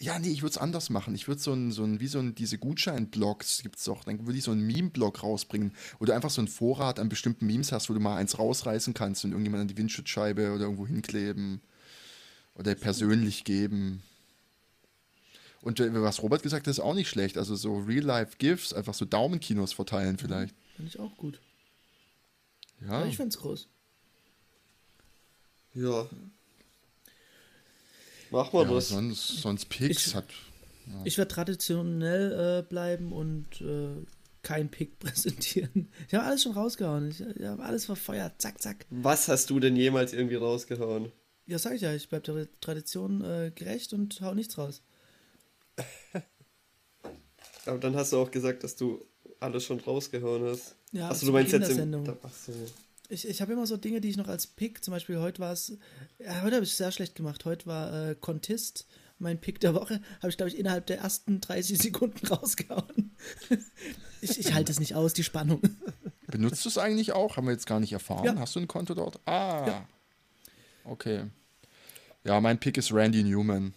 Ja, 0.00 0.18
nee, 0.18 0.30
ich 0.30 0.40
würde 0.40 0.52
es 0.52 0.58
anders 0.58 0.88
machen. 0.88 1.14
Ich 1.14 1.28
würde 1.28 1.42
so 1.42 1.52
ein, 1.52 1.72
so 1.72 1.84
ein, 1.84 2.00
wie 2.00 2.06
so 2.06 2.18
ein, 2.20 2.34
diese 2.34 2.56
Gutschein-Blogs 2.56 3.62
gibt 3.62 3.76
es 3.76 3.84
doch, 3.84 4.02
dann 4.04 4.26
würde 4.26 4.38
ich 4.38 4.44
so 4.44 4.50
einen 4.50 4.66
Meme-Blog 4.66 5.22
rausbringen, 5.22 5.72
wo 5.98 6.06
du 6.06 6.14
einfach 6.14 6.30
so 6.30 6.40
einen 6.40 6.48
Vorrat 6.48 6.98
an 6.98 7.10
bestimmten 7.10 7.46
Memes 7.46 7.70
hast, 7.70 7.90
wo 7.90 7.94
du 7.94 8.00
mal 8.00 8.16
eins 8.16 8.38
rausreißen 8.38 8.94
kannst 8.94 9.26
und 9.26 9.32
irgendjemand 9.32 9.60
an 9.60 9.68
die 9.68 9.76
Windschutzscheibe 9.76 10.52
oder 10.52 10.64
irgendwo 10.64 10.86
hinkleben 10.86 11.60
oder 12.54 12.74
persönlich 12.74 13.44
geben. 13.44 14.02
Und 15.60 15.80
was 15.80 16.22
Robert 16.22 16.42
gesagt 16.42 16.66
hat, 16.66 16.70
ist 16.70 16.80
auch 16.80 16.94
nicht 16.94 17.10
schlecht. 17.10 17.36
Also 17.36 17.54
so 17.54 17.80
Real-Life-GIFs, 17.80 18.72
einfach 18.72 18.94
so 18.94 19.04
Daumenkinos 19.04 19.74
verteilen 19.74 20.16
vielleicht. 20.16 20.54
Finde 20.76 20.88
ich 20.88 20.98
auch 20.98 21.14
gut. 21.18 21.38
Ja. 22.80 23.00
ja 23.00 23.06
ich 23.06 23.18
find's 23.18 23.36
groß. 23.36 23.68
Ja. 25.74 26.08
Machen 28.30 28.52
wir 28.52 28.62
ja, 28.62 28.74
das. 28.74 28.88
Sonst, 28.88 29.28
sonst 29.42 29.68
Picks 29.68 30.08
ich, 30.08 30.14
hat. 30.14 30.26
Ja. 30.86 31.00
Ich 31.04 31.18
werde 31.18 31.32
traditionell 31.32 32.60
äh, 32.60 32.68
bleiben 32.68 33.12
und 33.12 33.60
äh, 33.60 34.04
kein 34.42 34.70
Pick 34.70 34.98
präsentieren. 35.00 35.88
Ich 36.08 36.14
habe 36.14 36.24
alles 36.26 36.42
schon 36.42 36.52
rausgehauen. 36.52 37.10
Ich, 37.10 37.20
ich 37.20 37.46
habe 37.46 37.62
alles 37.62 37.86
verfeuert. 37.86 38.40
Zack, 38.40 38.60
zack. 38.60 38.86
Was 38.90 39.28
hast 39.28 39.50
du 39.50 39.60
denn 39.60 39.76
jemals 39.76 40.12
irgendwie 40.12 40.36
rausgehauen? 40.36 41.12
Ja, 41.46 41.58
sag 41.58 41.74
ich 41.74 41.82
ja. 41.82 41.92
Ich 41.94 42.08
bleibe 42.08 42.32
der 42.32 42.60
Tradition 42.60 43.24
äh, 43.24 43.52
gerecht 43.54 43.92
und 43.92 44.20
hau 44.20 44.34
nichts 44.34 44.56
raus. 44.58 44.82
Aber 47.66 47.78
dann 47.78 47.96
hast 47.96 48.12
du 48.12 48.18
auch 48.18 48.30
gesagt, 48.30 48.64
dass 48.64 48.76
du 48.76 49.04
alles 49.38 49.64
schon 49.64 49.80
rausgehauen 49.80 50.44
hast. 50.44 50.76
Ja, 50.92 51.10
Achso, 51.10 51.26
du 51.26 51.32
meinst 51.32 51.52
jetzt 51.52 51.70
im, 51.70 52.04
Ach 52.22 52.32
so. 52.32 52.52
Ich, 53.10 53.26
ich 53.26 53.42
habe 53.42 53.52
immer 53.52 53.66
so 53.66 53.76
Dinge, 53.76 54.00
die 54.00 54.08
ich 54.08 54.16
noch 54.16 54.28
als 54.28 54.46
Pick, 54.46 54.84
zum 54.84 54.92
Beispiel 54.92 55.18
heute 55.18 55.40
war 55.40 55.52
es, 55.52 55.76
ja, 56.20 56.42
heute 56.42 56.54
habe 56.54 56.64
ich 56.64 56.70
es 56.70 56.76
sehr 56.76 56.92
schlecht 56.92 57.16
gemacht. 57.16 57.44
Heute 57.44 57.66
war 57.66 58.10
äh, 58.10 58.14
Contist, 58.14 58.86
mein 59.18 59.40
Pick 59.40 59.58
der 59.58 59.74
Woche, 59.74 60.00
habe 60.18 60.28
ich, 60.28 60.36
glaube 60.36 60.50
ich, 60.50 60.56
innerhalb 60.56 60.86
der 60.86 60.98
ersten 60.98 61.40
30 61.40 61.76
Sekunden 61.76 62.24
rausgehauen. 62.32 63.10
ich, 64.20 64.38
ich 64.38 64.54
halte 64.54 64.70
es 64.70 64.78
nicht 64.78 64.94
aus, 64.94 65.12
die 65.12 65.24
Spannung. 65.24 65.60
Benutzt 66.28 66.64
du 66.64 66.68
es 66.68 66.78
eigentlich 66.78 67.10
auch? 67.10 67.36
Haben 67.36 67.48
wir 67.48 67.52
jetzt 67.52 67.66
gar 67.66 67.80
nicht 67.80 67.92
erfahren. 67.92 68.24
Ja. 68.24 68.38
Hast 68.38 68.54
du 68.54 68.60
ein 68.60 68.68
Konto 68.68 68.94
dort? 68.94 69.18
Ah. 69.26 69.66
Ja. 69.66 69.88
Okay. 70.84 71.24
Ja, 72.22 72.40
mein 72.40 72.60
Pick 72.60 72.78
ist 72.78 72.92
Randy 72.92 73.24
Newman. 73.24 73.74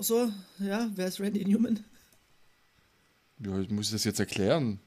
So, 0.00 0.32
ja, 0.58 0.90
wer 0.96 1.06
ist 1.06 1.20
Randy 1.20 1.44
Newman? 1.44 1.84
Ja, 3.38 3.56
ich 3.60 3.70
muss 3.70 3.92
das 3.92 4.02
jetzt 4.02 4.18
erklären. 4.18 4.80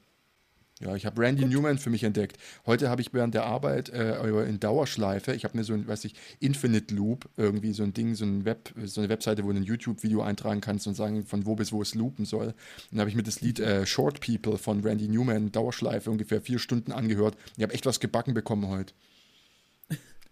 Ja, 0.80 0.96
ich 0.96 1.04
habe 1.04 1.20
Randy 1.20 1.42
Gut. 1.42 1.52
Newman 1.52 1.78
für 1.78 1.90
mich 1.90 2.04
entdeckt. 2.04 2.38
Heute 2.64 2.88
habe 2.88 3.02
ich 3.02 3.12
während 3.12 3.34
der 3.34 3.44
Arbeit 3.44 3.90
äh, 3.90 4.18
in 4.44 4.60
Dauerschleife, 4.60 5.34
ich 5.34 5.44
habe 5.44 5.58
mir 5.58 5.62
so 5.62 5.74
ein, 5.74 5.86
weiß 5.86 6.06
ich, 6.06 6.14
Infinite 6.40 6.94
Loop, 6.94 7.28
irgendwie 7.36 7.74
so 7.74 7.82
ein 7.82 7.92
Ding, 7.92 8.14
so, 8.14 8.24
ein 8.24 8.46
Web, 8.46 8.72
so 8.84 9.02
eine 9.02 9.10
Webseite, 9.10 9.44
wo 9.44 9.52
du 9.52 9.58
ein 9.58 9.62
YouTube-Video 9.62 10.22
eintragen 10.22 10.62
kannst 10.62 10.86
und 10.86 10.94
sagen, 10.94 11.26
von 11.26 11.44
wo 11.44 11.54
bis 11.54 11.70
wo 11.70 11.82
es 11.82 11.94
loopen 11.94 12.24
soll. 12.24 12.46
Und 12.46 12.54
dann 12.92 13.00
habe 13.00 13.10
ich 13.10 13.16
mir 13.16 13.22
das 13.22 13.42
Lied 13.42 13.60
äh, 13.60 13.84
Short 13.84 14.20
People 14.20 14.56
von 14.56 14.80
Randy 14.80 15.08
Newman, 15.08 15.52
Dauerschleife, 15.52 16.10
ungefähr 16.10 16.40
vier 16.40 16.58
Stunden 16.58 16.92
angehört. 16.92 17.36
Ich 17.58 17.62
habe 17.62 17.74
echt 17.74 17.84
was 17.84 18.00
gebacken 18.00 18.32
bekommen 18.32 18.68
heute. 18.68 18.94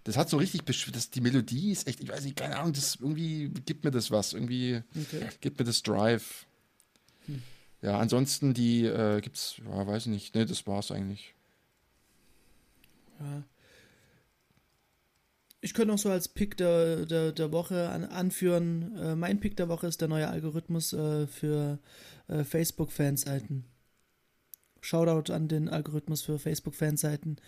Das 0.04 0.16
hat 0.16 0.30
so 0.30 0.38
richtig, 0.38 0.62
das, 0.64 1.10
die 1.10 1.20
Melodie 1.20 1.72
ist 1.72 1.86
echt, 1.86 2.00
ich 2.00 2.08
weiß 2.08 2.24
nicht, 2.24 2.36
keine 2.36 2.56
Ahnung, 2.56 2.72
das 2.72 2.96
irgendwie 2.98 3.50
gibt 3.66 3.84
mir 3.84 3.90
das 3.90 4.10
was, 4.10 4.32
irgendwie 4.32 4.80
okay. 4.96 5.26
gibt 5.42 5.58
mir 5.58 5.66
das 5.66 5.82
Drive. 5.82 6.46
Ja, 7.80 7.98
ansonsten 7.98 8.54
die 8.54 8.84
äh, 8.84 9.20
gibt's, 9.20 9.60
ja, 9.64 9.86
weiß 9.86 10.06
nicht, 10.06 10.34
ne, 10.34 10.44
das 10.46 10.66
war's 10.66 10.90
eigentlich. 10.90 11.34
Ja. 13.20 13.44
Ich 15.60 15.74
könnte 15.74 15.92
noch 15.92 15.98
so 15.98 16.10
als 16.10 16.28
Pick 16.28 16.56
der, 16.56 17.04
der, 17.06 17.32
der 17.32 17.52
Woche 17.52 17.88
an, 17.88 18.04
anführen. 18.04 18.96
Äh, 18.96 19.16
mein 19.16 19.40
Pick 19.40 19.56
der 19.56 19.68
Woche 19.68 19.86
ist 19.88 20.00
der 20.00 20.08
neue 20.08 20.28
Algorithmus 20.28 20.92
äh, 20.92 21.26
für 21.26 21.78
äh, 22.28 22.44
Facebook-Fanseiten. 22.44 23.64
Shoutout 24.80 25.32
an 25.32 25.48
den 25.48 25.68
Algorithmus 25.68 26.22
für 26.22 26.38
Facebook-Fanseiten, 26.38 27.40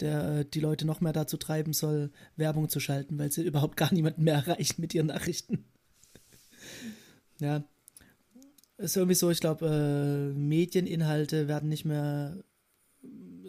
der 0.00 0.38
äh, 0.38 0.44
die 0.46 0.60
Leute 0.60 0.86
noch 0.86 1.02
mehr 1.02 1.12
dazu 1.12 1.36
treiben 1.36 1.74
soll, 1.74 2.10
Werbung 2.36 2.70
zu 2.70 2.80
schalten, 2.80 3.18
weil 3.18 3.32
sie 3.32 3.42
überhaupt 3.46 3.76
gar 3.76 3.92
niemanden 3.92 4.24
mehr 4.24 4.36
erreichen 4.46 4.80
mit 4.80 4.94
ihren 4.94 5.08
Nachrichten. 5.08 5.64
ja, 7.38 7.64
ist 8.78 8.96
irgendwie 8.96 9.14
so, 9.14 9.30
ich 9.30 9.40
glaube, 9.40 9.66
äh, 9.66 10.38
Medieninhalte 10.38 11.48
werden 11.48 11.68
nicht 11.68 11.84
mehr 11.84 12.42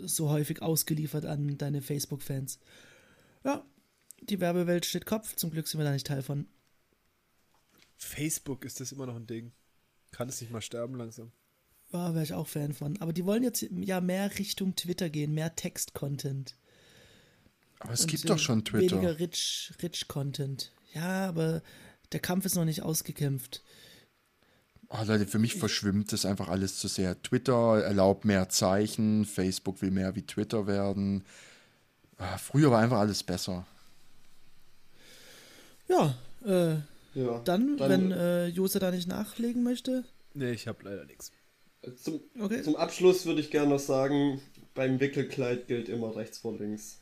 so 0.04 0.30
häufig 0.30 0.62
ausgeliefert 0.62 1.26
an 1.26 1.58
deine 1.58 1.82
Facebook-Fans. 1.82 2.60
Ja, 3.44 3.66
die 4.22 4.40
Werbewelt 4.40 4.86
steht 4.86 5.06
Kopf. 5.06 5.36
Zum 5.36 5.52
Glück 5.52 5.68
sind 5.68 5.80
wir 5.80 5.86
da 5.86 5.92
nicht 5.92 6.08
Teil 6.08 6.24
von. 6.24 6.48
Facebook 7.98 8.66
ist 8.66 8.80
das 8.80 8.92
immer 8.92 9.06
noch 9.06 9.16
ein 9.16 9.28
Ding. 9.28 9.52
Kann 10.12 10.30
es 10.30 10.42
nicht 10.42 10.52
mal 10.52 10.62
sterben 10.62 10.96
langsam. 10.96 11.32
Ja, 11.92 12.14
wäre 12.14 12.24
ich 12.24 12.34
auch 12.34 12.48
Fan 12.48 12.74
von. 12.74 13.00
Aber 13.02 13.14
die 13.14 13.26
wollen 13.26 13.44
jetzt 13.44 13.66
ja 13.72 14.02
mehr 14.02 14.38
Richtung 14.38 14.76
Twitter 14.76 15.10
gehen, 15.10 15.34
mehr 15.34 15.56
Text-Content. 15.56 16.56
Aber 17.80 17.94
es 17.94 18.02
Und 18.02 18.12
gibt 18.12 18.30
doch 18.30 18.40
schon 18.40 18.66
Twitter. 18.66 18.96
Weniger 18.96 19.20
rich, 19.20 19.74
rich 19.82 20.08
Content. 20.08 20.72
Ja, 20.94 21.28
aber 21.28 21.62
der 22.12 22.20
Kampf 22.20 22.46
ist 22.46 22.56
noch 22.56 22.66
nicht 22.66 22.84
ausgekämpft. 22.84 23.64
Oh 24.90 25.04
Leute, 25.06 25.28
für 25.28 25.38
mich 25.38 25.56
verschwimmt 25.56 26.12
das 26.12 26.26
einfach 26.26 26.50
alles 26.50 26.80
zu 26.80 26.88
sehr. 26.88 27.22
Twitter 27.22 27.84
erlaubt 27.84 28.26
mehr 28.26 28.50
Zeichen, 28.50 29.26
Facebook 29.26 29.82
will 29.84 29.92
mehr 29.92 30.16
wie 30.16 30.24
Twitter 30.24 30.66
werden. 30.66 31.24
Ah, 32.18 32.38
früher 32.40 32.72
war 32.72 32.80
einfach 32.82 32.98
alles 32.98 33.22
besser. 33.22 33.68
Ja, 35.88 36.18
äh, 36.44 36.74
ja 37.14 37.40
dann, 37.46 37.78
dann, 37.78 37.90
wenn 37.90 38.12
äh, 38.12 38.48
Jose 38.48 38.80
da 38.80 38.90
nicht 38.90 39.08
nachlegen 39.08 39.64
möchte. 39.64 40.06
Nee, 40.34 40.52
ich 40.52 40.68
habe 40.68 40.84
leider 40.84 41.06
nichts. 41.06 41.32
Zum, 42.02 42.20
okay. 42.40 42.64
zum 42.64 42.76
Abschluss 42.76 43.26
würde 43.26 43.42
ich 43.42 43.52
gerne 43.52 43.70
noch 43.70 43.80
sagen, 43.80 44.42
beim 44.74 45.00
Wickelkleid 45.00 45.68
gilt 45.68 45.88
immer 45.88 46.16
rechts 46.16 46.40
vor 46.40 46.58
links. 46.58 47.00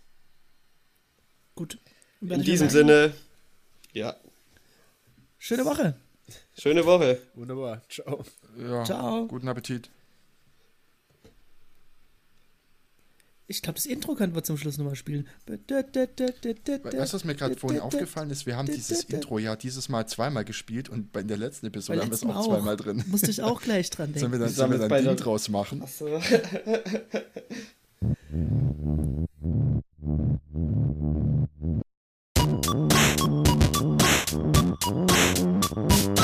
Gut. 1.55 1.79
In 2.21 2.43
diesem 2.43 2.69
Sinne, 2.69 3.13
ja. 3.93 4.15
Schöne 5.39 5.65
Woche. 5.65 5.95
Schöne 6.57 6.85
Woche. 6.85 7.19
Wunderbar. 7.35 7.81
Ciao. 7.89 8.23
Ja, 8.57 8.83
Ciao. 8.83 9.27
Guten 9.27 9.47
Appetit. 9.47 9.89
Ich 13.49 13.61
glaube, 13.61 13.75
das 13.75 13.85
Intro 13.85 14.13
können 14.15 14.35
wir 14.35 14.43
zum 14.43 14.57
Schluss 14.57 14.77
nochmal 14.77 14.97
spielen. 14.97 15.25
Weißt 15.45 15.69
du, 15.69 17.13
was 17.13 17.23
mir 17.23 17.33
gerade 17.33 17.55
vorhin 17.55 17.79
aufgefallen 17.79 18.29
ist? 18.29 18.45
Wir 18.45 18.57
haben 18.57 18.65
dieses 18.65 19.05
Intro 19.05 19.39
ja 19.39 19.55
dieses 19.55 19.87
Mal 19.87 20.05
zweimal 20.05 20.43
gespielt 20.43 20.89
und 20.89 21.13
bei 21.13 21.23
der 21.23 21.37
letzten 21.37 21.67
Episode 21.67 22.01
haben 22.01 22.09
wir 22.09 22.15
es 22.15 22.23
auch, 22.23 22.35
auch 22.35 22.47
zweimal 22.47 22.75
drin. 22.75 23.05
Musste 23.07 23.31
ich 23.31 23.41
auch 23.41 23.61
gleich 23.61 23.89
dran 23.89 24.07
denken. 24.07 24.19
Sollen 24.19 24.31
wir 24.33 24.39
dann, 24.39 24.49
sollen 24.49 24.71
wir 24.71 24.79
dann 24.79 24.91
ein 24.91 25.05
Ding 25.05 25.15
draus 25.15 25.47
machen? 25.47 25.81
Achso. 25.81 26.21